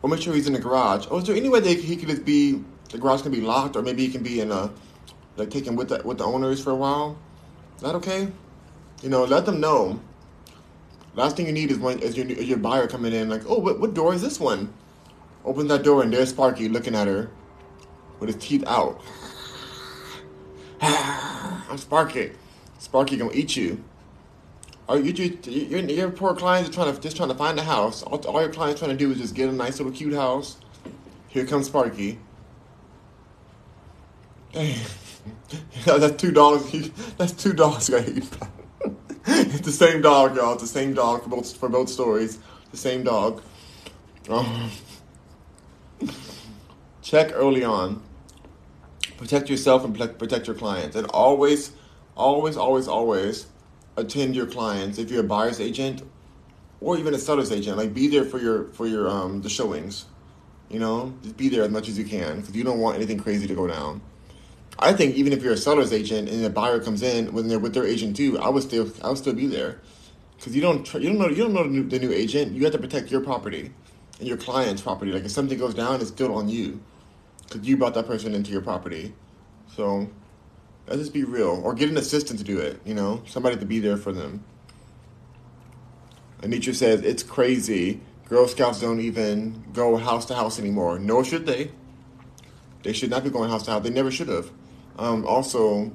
we'll 0.00 0.10
make 0.10 0.20
sure 0.20 0.34
he's 0.34 0.46
in 0.46 0.52
the 0.52 0.58
garage. 0.58 1.06
Oh, 1.10 1.18
is 1.18 1.24
there 1.24 1.36
any 1.36 1.48
way 1.48 1.60
that 1.60 1.78
he 1.78 1.96
could 1.96 2.08
just 2.08 2.24
be 2.24 2.62
the 2.90 2.98
garage 2.98 3.22
can 3.22 3.32
be 3.32 3.40
locked, 3.40 3.74
or 3.74 3.82
maybe 3.82 4.04
he 4.06 4.12
can 4.12 4.22
be 4.22 4.40
in 4.40 4.52
a 4.52 4.70
like 5.36 5.50
taken 5.50 5.76
with 5.76 5.88
the 5.88 6.02
with 6.04 6.18
the 6.18 6.24
owners 6.24 6.62
for 6.62 6.70
a 6.70 6.76
while? 6.76 7.18
Is 7.76 7.82
that 7.82 7.94
okay? 7.96 8.28
You 9.02 9.08
know, 9.08 9.24
let 9.24 9.46
them 9.46 9.60
know. 9.60 10.00
Last 11.14 11.36
thing 11.36 11.46
you 11.46 11.52
need 11.52 11.70
is 11.70 11.78
when 11.78 11.98
is 11.98 12.16
your 12.16 12.26
your 12.26 12.58
buyer 12.58 12.86
coming 12.86 13.12
in 13.12 13.28
like, 13.28 13.42
oh, 13.48 13.58
what 13.58 13.80
what 13.80 13.94
door 13.94 14.14
is 14.14 14.22
this 14.22 14.38
one? 14.38 14.72
Open 15.44 15.66
that 15.68 15.82
door 15.82 16.02
and 16.02 16.12
there's 16.12 16.28
Sparky 16.30 16.68
looking 16.68 16.94
at 16.94 17.08
her 17.08 17.30
with 18.20 18.32
his 18.32 18.42
teeth 18.42 18.62
out. 18.66 19.02
I'm 20.80 21.78
Sparky. 21.78 22.32
Sparky 22.78 23.16
gonna 23.16 23.32
eat 23.32 23.56
you. 23.56 23.82
Are 24.88 24.98
you 24.98 25.12
just 25.12 25.46
your, 25.46 25.80
your 25.80 26.10
poor 26.10 26.34
clients 26.34 26.68
are 26.68 26.72
trying 26.72 26.94
to 26.94 27.00
just 27.00 27.16
trying 27.16 27.28
to 27.28 27.34
find 27.34 27.58
a 27.58 27.62
house? 27.62 28.02
All, 28.02 28.18
all 28.26 28.40
your 28.40 28.52
clients 28.52 28.80
trying 28.80 28.90
to 28.90 28.96
do 28.96 29.10
is 29.10 29.18
just 29.18 29.34
get 29.34 29.48
a 29.48 29.52
nice 29.52 29.78
little 29.78 29.92
cute 29.92 30.14
house. 30.14 30.56
Here 31.28 31.46
comes 31.46 31.66
Sparky. 31.66 32.18
that's 34.52 36.16
two 36.20 36.32
dollars. 36.32 36.90
That's 37.16 37.32
two 37.32 37.52
dollars. 37.52 37.88
it's 39.26 39.60
the 39.60 39.72
same 39.72 40.02
dog, 40.02 40.36
y'all. 40.36 40.54
It's 40.54 40.62
the 40.62 40.68
same 40.68 40.94
dog 40.94 41.22
for 41.22 41.28
both 41.30 41.56
for 41.56 41.68
both 41.68 41.88
stories. 41.88 42.38
The 42.72 42.76
same 42.76 43.04
dog. 43.04 43.42
Um, 44.28 44.70
check 47.02 47.30
early 47.34 47.64
on. 47.64 48.02
Protect 49.16 49.48
yourself 49.48 49.84
and 49.84 49.96
protect 49.96 50.48
your 50.48 50.56
clients, 50.56 50.96
and 50.96 51.06
always, 51.08 51.70
always, 52.16 52.56
always, 52.56 52.88
always 52.88 53.46
attend 53.96 54.34
your 54.34 54.46
clients 54.46 54.98
if 54.98 55.10
you're 55.10 55.20
a 55.20 55.26
buyer's 55.26 55.60
agent 55.60 56.02
or 56.80 56.98
even 56.98 57.14
a 57.14 57.18
seller's 57.18 57.52
agent. 57.52 57.76
Like 57.76 57.94
be 57.94 58.08
there 58.08 58.24
for 58.24 58.38
your 58.38 58.64
for 58.68 58.86
your 58.86 59.08
um 59.08 59.42
the 59.42 59.48
showings. 59.48 60.06
You 60.68 60.78
know, 60.78 61.12
just 61.22 61.36
be 61.36 61.48
there 61.48 61.62
as 61.62 61.70
much 61.70 61.88
as 61.88 61.98
you 61.98 62.04
can 62.04 62.40
because 62.40 62.54
you 62.56 62.64
don't 62.64 62.78
want 62.78 62.96
anything 62.96 63.18
crazy 63.18 63.46
to 63.46 63.54
go 63.54 63.66
down. 63.66 64.00
I 64.78 64.92
think 64.92 65.14
even 65.16 65.32
if 65.32 65.42
you're 65.42 65.52
a 65.52 65.56
seller's 65.56 65.92
agent 65.92 66.28
and 66.28 66.44
a 66.44 66.50
buyer 66.50 66.80
comes 66.80 67.02
in 67.02 67.32
when 67.32 67.46
they're 67.46 67.58
with 67.58 67.74
their 67.74 67.86
agent 67.86 68.16
too, 68.16 68.38
I 68.38 68.48
would 68.48 68.62
still 68.62 68.90
I 69.02 69.08
would 69.08 69.18
still 69.18 69.34
be 69.34 69.46
there 69.46 69.80
because 70.36 70.56
you 70.56 70.62
don't 70.62 70.92
you 70.94 71.08
don't 71.08 71.18
know 71.18 71.28
you 71.28 71.36
don't 71.36 71.52
know 71.52 71.64
the 71.64 71.68
new, 71.68 71.88
the 71.88 71.98
new 71.98 72.12
agent. 72.12 72.52
You 72.52 72.64
have 72.64 72.72
to 72.72 72.78
protect 72.78 73.10
your 73.10 73.20
property 73.20 73.70
and 74.18 74.28
your 74.28 74.38
client's 74.38 74.82
property. 74.82 75.12
Like 75.12 75.24
if 75.24 75.30
something 75.30 75.58
goes 75.58 75.74
down, 75.74 76.00
it's 76.00 76.08
still 76.08 76.34
on 76.34 76.48
you 76.48 76.80
because 77.42 77.66
you 77.66 77.76
brought 77.76 77.94
that 77.94 78.06
person 78.06 78.34
into 78.34 78.50
your 78.50 78.62
property. 78.62 79.12
So 79.76 80.08
Let's 80.86 81.00
just 81.00 81.12
be 81.12 81.24
real. 81.24 81.60
Or 81.64 81.74
get 81.74 81.88
an 81.88 81.96
assistant 81.96 82.38
to 82.40 82.44
do 82.44 82.58
it, 82.58 82.80
you 82.84 82.94
know? 82.94 83.22
Somebody 83.26 83.56
to 83.56 83.66
be 83.66 83.78
there 83.78 83.96
for 83.96 84.12
them. 84.12 84.44
Anitra 86.40 86.74
says, 86.74 87.02
it's 87.02 87.22
crazy. 87.22 88.00
Girl 88.28 88.48
Scouts 88.48 88.80
don't 88.80 89.00
even 89.00 89.64
go 89.72 89.96
house 89.96 90.24
to 90.26 90.34
house 90.34 90.58
anymore. 90.58 90.98
Nor 90.98 91.24
should 91.24 91.46
they. 91.46 91.70
They 92.82 92.92
should 92.92 93.10
not 93.10 93.22
be 93.22 93.30
going 93.30 93.48
house 93.48 93.62
to 93.64 93.70
house. 93.70 93.82
They 93.84 93.90
never 93.90 94.10
should 94.10 94.28
have. 94.28 94.50
Um, 94.98 95.24
also, 95.24 95.92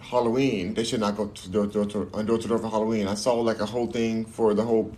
Halloween, 0.00 0.74
they 0.74 0.84
should 0.84 1.00
not 1.00 1.16
go 1.16 1.28
to 1.28 1.48
door, 1.48 1.66
door, 1.66 1.86
to, 1.86 2.04
door 2.04 2.38
to 2.38 2.48
door 2.48 2.58
for 2.58 2.68
Halloween. 2.68 3.08
I 3.08 3.14
saw 3.14 3.34
like 3.34 3.60
a 3.60 3.66
whole 3.66 3.86
thing 3.86 4.24
for 4.24 4.54
the 4.54 4.62
whole 4.62 4.92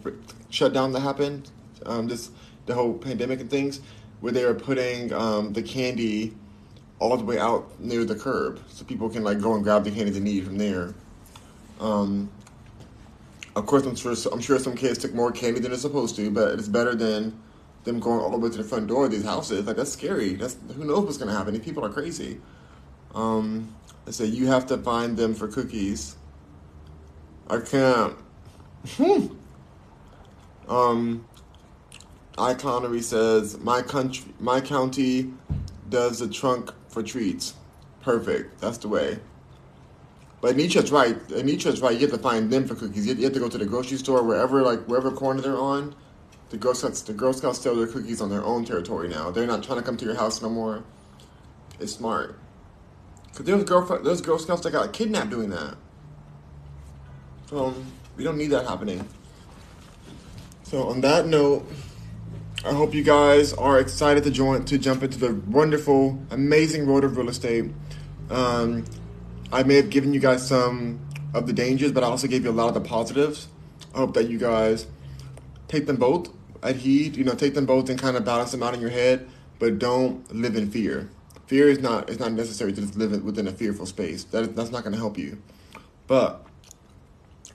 shutdown 0.51 0.93
that 0.93 1.01
happened, 1.01 1.51
um, 1.85 2.09
this 2.09 2.31
the 2.67 2.75
whole 2.75 2.95
pandemic 2.95 3.41
and 3.41 3.49
things, 3.49 3.81
where 4.21 4.33
they 4.33 4.45
were 4.45 4.55
putting 4.55 5.13
um, 5.13 5.53
the 5.53 5.63
candy 5.63 6.35
all 6.99 7.17
the 7.17 7.25
way 7.25 7.39
out 7.39 7.79
near 7.81 8.05
the 8.05 8.15
curb, 8.15 8.61
so 8.69 8.85
people 8.85 9.09
can 9.09 9.23
like 9.23 9.41
go 9.41 9.55
and 9.55 9.63
grab 9.63 9.85
the 9.85 9.91
candy 9.91 10.11
they 10.11 10.21
need 10.21 10.45
from 10.45 10.59
there. 10.59 10.95
Um, 11.81 12.31
of 13.55 13.67
course, 13.67 13.85
I'm 13.85 13.97
sure 13.97 14.15
I'm 14.33 14.41
sure 14.41 14.59
some 14.59 14.77
kids 14.77 14.99
took 14.99 15.15
more 15.15 15.33
candy 15.33 15.61
than 15.61 15.71
they're 15.71 15.81
supposed 15.81 16.17
to, 16.17 16.31
but 16.31 16.59
it's 16.59 16.69
better 16.69 16.95
than 16.95 17.39
them 17.85 18.01
going 18.01 18.21
all 18.21 18.31
the 18.31 18.39
way 18.39 18.51
to 18.51 18.57
the 18.57 18.65
front 18.65 18.87
door 18.87 19.07
of 19.07 19.11
these 19.11 19.25
houses. 19.25 19.67
Like 19.67 19.77
that's 19.77 19.93
scary. 19.93 20.35
That's 20.35 20.57
who 20.75 20.85
knows 20.85 21.05
what's 21.05 21.19
gonna 21.19 21.33
happen. 21.33 21.55
These 21.55 21.65
people 21.65 21.85
are 21.85 21.91
crazy. 21.91 22.41
Um, 23.15 23.75
I 24.07 24.11
say 24.11 24.27
you 24.27 24.47
have 24.47 24.67
to 24.67 24.79
find 24.79 25.17
them 25.17 25.35
for 25.35 25.49
cookies. 25.49 26.17
I 27.49 27.61
can't. 27.61 28.17
Um, 30.69 31.25
iClowney 32.37 33.03
says 33.03 33.59
my 33.61 33.83
country, 33.83 34.33
my 34.41 34.61
county 34.61 35.33
does 35.89 36.19
the 36.19 36.29
trunk 36.29 36.73
for 36.97 37.03
treats. 37.03 37.53
Perfect. 38.01 38.59
That's 38.59 38.79
the 38.79 38.89
way. 38.89 39.19
But 40.41 40.57
Anitra's 40.57 40.91
right. 40.91 41.15
Anitra's 41.29 41.83
right. 41.83 41.93
You 41.93 42.07
have 42.09 42.17
to 42.17 42.19
find 42.19 42.51
them 42.51 42.67
for 42.67 42.75
cookies. 42.75 43.07
You 43.07 43.15
have 43.17 43.35
to 43.35 43.39
go 43.39 43.51
to 43.51 43.59
the 43.59 43.67
grocery 43.67 43.99
store, 43.99 44.23
wherever, 44.23 44.63
like 44.63 44.81
wherever 44.87 45.11
corner 45.11 45.43
they're 45.43 45.59
on. 45.59 45.95
The 46.49 46.57
Girl 46.57 46.73
Scouts, 46.75 47.03
the 47.03 47.13
Girl 47.13 47.35
Scouts 47.35 47.61
sell 47.61 47.75
their 47.77 47.87
cookies 47.87 48.23
on 48.23 48.31
their 48.31 48.43
own 48.43 48.65
territory 48.65 49.09
now. 49.09 49.31
They're 49.31 49.47
not 49.47 49.63
trying 49.63 49.79
to 49.79 49.85
come 49.85 49.99
to 49.99 50.07
your 50.07 50.15
house 50.15 50.41
no 50.41 50.49
more. 50.49 50.85
It's 51.81 51.93
smart. 51.93 52.39
Cause 53.35 53.45
there's 53.45 53.65
Girl, 53.65 53.85
there's 54.03 54.23
Girl 54.23 54.39
Scouts 54.39 54.63
that 54.63 54.71
got 54.71 54.95
kidnapped 54.95 55.29
doing 55.29 55.51
that. 55.51 55.77
So 57.51 57.75
we 58.17 58.25
don't 58.25 58.39
need 58.39 58.53
that 58.53 58.67
happening. 58.67 59.07
So 60.63 60.89
on 60.89 61.03
that 61.03 61.27
note. 61.27 61.71
I 62.67 62.73
hope 62.73 62.95
you 62.95 63.05
guys 63.05 63.53
are 63.53 63.79
excited 63.79 64.25
to 64.25 64.31
join 64.33 64.65
to 64.65 64.77
jump 64.77 65.05
into 65.05 65.19
the 65.19 65.35
wonderful, 65.49 66.21
amazing 66.33 66.85
world 66.89 67.05
of 67.05 67.17
real 67.17 67.29
estate. 67.29 67.71
Um, 68.29 68.85
I 69.53 69.63
may 69.63 69.77
have 69.77 69.89
given 69.89 70.13
you 70.13 70.19
guys 70.19 70.49
some 70.49 70.99
of 71.33 71.47
the 71.47 71.53
dangers, 71.53 71.93
but 71.93 72.03
I 72.03 72.09
also 72.09 72.27
gave 72.27 72.43
you 72.43 72.51
a 72.51 72.59
lot 72.59 72.67
of 72.67 72.75
the 72.75 72.81
positives. 72.81 73.47
I 73.95 73.99
hope 73.99 74.15
that 74.15 74.29
you 74.29 74.37
guys 74.37 74.89
take 75.69 75.87
them 75.87 75.95
both 75.95 76.29
at 76.61 76.75
heed. 76.75 77.15
You 77.15 77.23
know, 77.23 77.35
take 77.35 77.55
them 77.55 77.67
both 77.67 77.89
and 77.89 78.01
kind 78.01 78.17
of 78.17 78.25
balance 78.25 78.51
them 78.51 78.65
out 78.65 78.75
in 78.75 78.81
your 78.81 78.91
head, 78.91 79.29
but 79.61 79.79
don't 79.79 80.35
live 80.35 80.57
in 80.57 80.69
fear. 80.69 81.09
Fear 81.47 81.69
is 81.69 81.79
not 81.79 82.11
is 82.11 82.19
not 82.19 82.33
necessary 82.33 82.73
to 82.73 82.81
just 82.81 82.97
live 82.97 83.23
within 83.23 83.47
a 83.47 83.53
fearful 83.53 83.87
space. 83.87 84.25
That 84.25 84.43
is, 84.43 84.49
that's 84.55 84.73
not 84.73 84.83
going 84.83 84.93
to 84.93 84.99
help 84.99 85.17
you. 85.17 85.41
But 86.09 86.45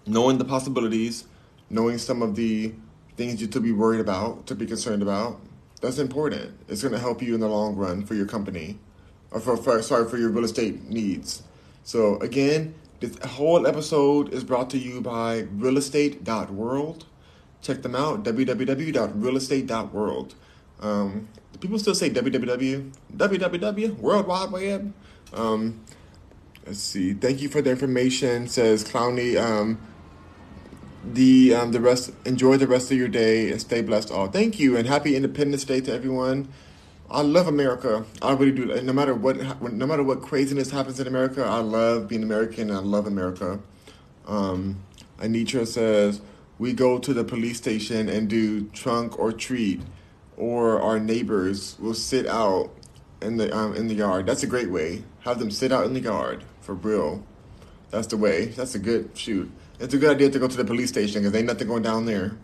knowing 0.08 0.38
the 0.38 0.46
possibilities, 0.46 1.26
knowing 1.70 1.98
some 1.98 2.22
of 2.22 2.38
the 2.38 2.76
things 3.22 3.40
you 3.40 3.46
to 3.48 3.60
be 3.60 3.72
worried 3.72 4.00
about, 4.00 4.48
to 4.48 4.56
be 4.56 4.66
concerned 4.66 5.04
about, 5.04 5.40
that's 5.80 6.00
important. 6.00 6.58
It's 6.68 6.82
going 6.82 6.94
to 6.94 7.00
help 7.00 7.22
you 7.22 7.36
in 7.36 7.40
the 7.40 7.48
long 7.48 7.76
run 7.76 8.04
for 8.04 8.16
your 8.16 8.26
company, 8.26 8.80
or 9.30 9.40
for, 9.40 9.56
for 9.58 9.80
sorry 9.84 10.10
for 10.10 10.18
your 10.18 10.30
real 10.30 10.46
estate 10.46 10.90
needs. 10.90 11.44
So 11.84 12.16
again, 12.18 12.74
this 13.00 13.16
whole 13.24 13.68
episode 13.68 14.34
is 14.34 14.44
brought 14.44 14.72
to 14.72 14.80
you 14.80 15.02
by 15.02 15.44
realestate.world. 15.44 17.06
Check 17.62 17.84
them 17.84 17.96
out, 17.96 18.24
www.realestate.world. 18.24 20.36
Um, 20.80 21.28
people 21.60 21.78
still 21.78 21.94
say 21.94 22.10
www? 22.10 22.92
www? 23.16 23.98
World 23.98 24.28
Wide 24.28 24.52
Web? 24.52 24.94
Um, 25.32 25.86
let's 26.66 26.80
see. 26.80 27.14
Thank 27.14 27.42
you 27.42 27.50
for 27.50 27.62
the 27.62 27.70
information, 27.70 28.48
says 28.48 28.84
Clowney. 28.84 29.40
Um, 29.40 29.78
the 31.04 31.54
um, 31.54 31.72
the 31.72 31.80
rest 31.80 32.12
enjoy 32.26 32.58
the 32.58 32.68
rest 32.68 32.92
of 32.92 32.98
your 32.98 33.08
day 33.08 33.52
and 33.52 33.60
stay 33.60 33.82
blessed 33.82 34.12
all. 34.12 34.28
Thank 34.28 34.60
you 34.60 34.78
and 34.78 34.88
happy 34.88 35.16
Independence 35.16 35.64
Day 35.64 35.82
to 35.82 35.94
everyone. 35.94 36.48
I 37.10 37.22
love 37.22 37.48
America. 37.48 38.06
I 38.22 38.34
really 38.34 38.52
do. 38.52 38.82
No 38.82 38.94
matter 38.94 39.14
what, 39.14 39.38
no 39.62 39.86
matter 39.86 40.04
what 40.04 40.22
craziness 40.22 40.72
happens 40.72 41.00
in 41.00 41.08
America, 41.08 41.44
I 41.44 41.60
love 41.60 42.08
being 42.08 42.24
American. 42.24 42.72
I 42.72 42.80
love 42.80 43.06
America. 43.06 43.60
Um, 44.28 44.84
Anitra 45.18 45.68
says 45.68 46.22
we 46.58 46.74
go 46.74 47.00
to 47.00 47.14
the 47.14 47.24
police 47.24 47.58
station 47.58 48.08
and 48.08 48.30
do 48.30 48.66
trunk 48.70 49.20
or 49.20 49.32
treat, 49.32 49.82
or 50.38 50.80
our 50.82 51.00
neighbors 51.00 51.76
will 51.80 51.94
sit 51.94 52.28
out 52.28 52.72
in 53.22 53.38
the 53.38 53.56
um, 53.56 53.76
in 53.76 53.88
the 53.88 53.96
yard. 53.96 54.26
That's 54.26 54.44
a 54.44 54.48
great 54.48 54.70
way. 54.70 55.04
Have 55.22 55.40
them 55.40 55.52
sit 55.52 55.72
out 55.72 55.86
in 55.86 55.94
the 55.94 56.00
yard 56.00 56.46
for 56.62 56.76
real. 56.76 57.26
That's 57.90 58.08
the 58.08 58.18
way. 58.18 58.46
That's 58.46 58.74
a 58.74 58.80
good 58.80 59.10
shoot. 59.16 59.52
It's 59.82 59.96
a 59.96 59.98
good 59.98 60.12
idea 60.12 60.30
to 60.30 60.38
go 60.38 60.48
to 60.48 60.58
the 60.58 60.64
police 60.64 60.90
station 60.90 61.24
because 61.24 61.36
ain't 61.36 61.48
nothing 61.48 61.68
going 61.68 61.82
down 61.82 62.06
there. 62.06 62.38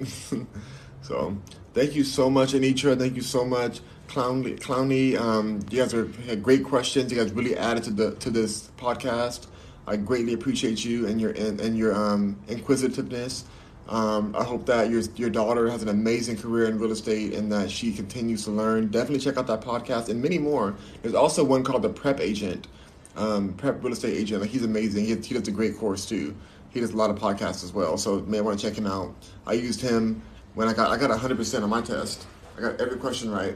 so, 1.04 1.38
thank 1.76 1.94
you 1.94 2.04
so 2.04 2.32
much, 2.32 2.54
Anitra. 2.54 2.98
Thank 2.98 3.16
you 3.16 3.22
so 3.22 3.46
much. 3.46 3.82
Clowney, 4.08 4.60
Clowney, 4.60 5.20
um, 5.20 5.60
you 5.70 5.82
guys 5.82 5.94
are, 5.94 6.08
had 6.26 6.42
great 6.42 6.64
questions. 6.64 7.12
You 7.12 7.18
guys 7.20 7.32
really 7.32 7.56
added 7.56 7.84
to 7.84 7.92
the 7.92 8.16
to 8.16 8.32
this 8.32 8.72
podcast. 8.78 9.48
I 9.86 9.98
greatly 9.98 10.34
appreciate 10.34 10.84
you 10.84 11.08
and 11.08 11.22
your 11.22 11.32
and, 11.32 11.62
and 11.62 11.78
your 11.78 11.94
um, 11.94 12.40
inquisitiveness. 12.48 13.46
Um, 13.88 14.36
I 14.36 14.44
hope 14.44 14.66
that 14.66 14.90
your 14.90 15.02
your 15.16 15.30
daughter 15.30 15.70
has 15.70 15.84
an 15.84 15.90
amazing 15.90 16.38
career 16.38 16.66
in 16.68 16.80
real 16.80 16.92
estate 16.92 17.34
and 17.34 17.52
that 17.52 17.70
she 17.70 17.94
continues 17.94 18.46
to 18.46 18.52
learn. 18.52 18.88
Definitely 18.88 19.20
check 19.20 19.38
out 19.38 19.46
that 19.48 19.62
podcast 19.62 20.10
and 20.10 20.22
many 20.22 20.40
more. 20.40 20.76
There's 21.04 21.14
also 21.14 21.44
one 21.44 21.64
called 21.64 21.84
the 21.84 21.90
Prep 21.90 22.20
Agent, 22.20 22.68
um, 23.16 23.54
Prep 23.54 23.84
Real 23.84 23.94
Estate 23.94 24.18
Agent. 24.18 24.42
Like 24.42 24.50
he's 24.50 24.64
amazing. 24.64 25.06
He, 25.06 25.16
he 25.16 25.34
does 25.36 25.48
a 25.48 25.52
great 25.52 25.78
course 25.78 26.06
too. 26.06 26.36
He 26.70 26.80
does 26.80 26.92
a 26.92 26.98
lot 26.98 27.10
of 27.10 27.18
podcasts 27.18 27.64
as 27.64 27.74
well. 27.74 27.98
So 27.98 28.20
may 28.22 28.42
want 28.42 28.60
to 28.60 28.68
check 28.68 28.78
him 28.78 28.88
out. 28.88 29.16
I 29.46 29.54
used 29.54 29.82
him 29.82 30.22
when 30.54 30.68
I 30.68 30.74
got 30.74 30.92
I 30.92 30.98
got 30.98 31.10
100% 31.10 31.64
on 31.64 31.70
my 31.70 31.82
test. 31.82 32.28
I 32.58 32.62
got 32.62 32.82
every 32.82 32.98
question 32.98 33.32
right. 33.32 33.56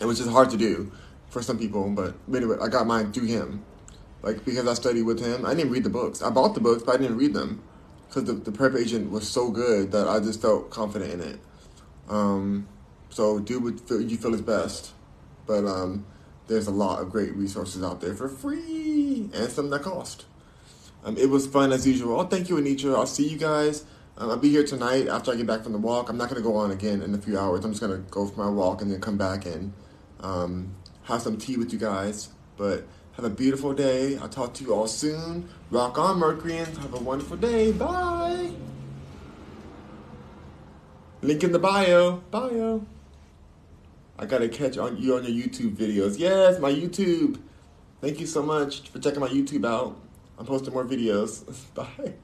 It 0.00 0.04
was 0.04 0.18
just 0.18 0.30
hard 0.30 0.50
to 0.50 0.56
do 0.56 0.92
for 1.30 1.42
some 1.42 1.58
people, 1.58 1.88
but 1.90 2.14
anyway, 2.34 2.56
I 2.60 2.68
got 2.68 2.86
mine 2.86 3.12
through 3.12 3.26
him. 3.26 3.64
Like 4.22 4.44
because 4.44 4.66
I 4.66 4.74
studied 4.74 5.02
with 5.02 5.20
him, 5.20 5.46
I 5.46 5.54
didn't 5.54 5.70
read 5.70 5.84
the 5.84 5.90
books. 5.90 6.22
I 6.22 6.30
bought 6.30 6.54
the 6.54 6.60
books, 6.60 6.82
but 6.82 6.96
I 6.96 6.98
didn't 6.98 7.16
read 7.16 7.34
them 7.34 7.62
because 8.08 8.24
the, 8.24 8.32
the 8.32 8.52
prep 8.52 8.74
agent 8.74 9.10
was 9.10 9.28
so 9.28 9.50
good 9.50 9.92
that 9.92 10.08
I 10.08 10.18
just 10.20 10.40
felt 10.40 10.70
confident 10.70 11.12
in 11.12 11.20
it. 11.20 11.40
Um, 12.08 12.66
so 13.10 13.38
do 13.38 13.60
what 13.60 13.90
you 13.90 14.16
feel 14.16 14.34
is 14.34 14.42
best, 14.42 14.92
but 15.46 15.64
um, 15.66 16.06
there's 16.46 16.66
a 16.66 16.72
lot 16.72 17.00
of 17.00 17.10
great 17.10 17.34
resources 17.34 17.82
out 17.82 18.00
there 18.00 18.14
for 18.14 18.28
free 18.28 19.30
and 19.34 19.50
some 19.50 19.70
that 19.70 19.82
cost. 19.82 20.24
Um, 21.08 21.16
it 21.16 21.30
was 21.30 21.46
fun 21.46 21.72
as 21.72 21.86
usual. 21.86 22.20
Oh, 22.20 22.24
thank 22.24 22.50
you, 22.50 22.56
Anitra. 22.56 22.94
I'll 22.94 23.06
see 23.06 23.26
you 23.26 23.38
guys. 23.38 23.86
Um, 24.18 24.28
I'll 24.28 24.36
be 24.36 24.50
here 24.50 24.64
tonight 24.64 25.08
after 25.08 25.32
I 25.32 25.36
get 25.36 25.46
back 25.46 25.62
from 25.62 25.72
the 25.72 25.78
walk. 25.78 26.10
I'm 26.10 26.18
not 26.18 26.28
going 26.28 26.40
to 26.42 26.46
go 26.46 26.54
on 26.56 26.70
again 26.70 27.00
in 27.00 27.14
a 27.14 27.18
few 27.18 27.38
hours. 27.38 27.64
I'm 27.64 27.70
just 27.70 27.80
going 27.80 27.96
to 27.96 28.10
go 28.10 28.26
for 28.26 28.38
my 28.38 28.50
walk 28.50 28.82
and 28.82 28.90
then 28.90 29.00
come 29.00 29.16
back 29.16 29.46
and 29.46 29.72
um, 30.20 30.74
have 31.04 31.22
some 31.22 31.38
tea 31.38 31.56
with 31.56 31.72
you 31.72 31.78
guys. 31.78 32.28
But 32.58 32.86
have 33.12 33.24
a 33.24 33.30
beautiful 33.30 33.72
day. 33.72 34.18
I'll 34.18 34.28
talk 34.28 34.52
to 34.54 34.64
you 34.64 34.74
all 34.74 34.86
soon. 34.86 35.48
Rock 35.70 35.98
on, 35.98 36.18
Mercuryans. 36.18 36.76
Have 36.76 36.92
a 36.92 36.98
wonderful 36.98 37.38
day. 37.38 37.72
Bye. 37.72 38.50
Link 41.22 41.42
in 41.42 41.52
the 41.52 41.58
bio. 41.58 42.18
Bio. 42.30 42.84
I 44.18 44.26
gotta 44.26 44.50
catch 44.50 44.76
on 44.76 44.98
you 44.98 45.16
on 45.16 45.24
your 45.24 45.32
YouTube 45.32 45.74
videos. 45.74 46.18
Yes, 46.18 46.58
my 46.60 46.70
YouTube. 46.70 47.40
Thank 48.02 48.20
you 48.20 48.26
so 48.26 48.42
much 48.42 48.90
for 48.90 48.98
checking 48.98 49.20
my 49.20 49.28
YouTube 49.28 49.64
out. 49.64 49.98
I'm 50.38 50.46
posting 50.46 50.72
more 50.72 50.84
videos. 50.84 51.44
Bye. 51.74 52.14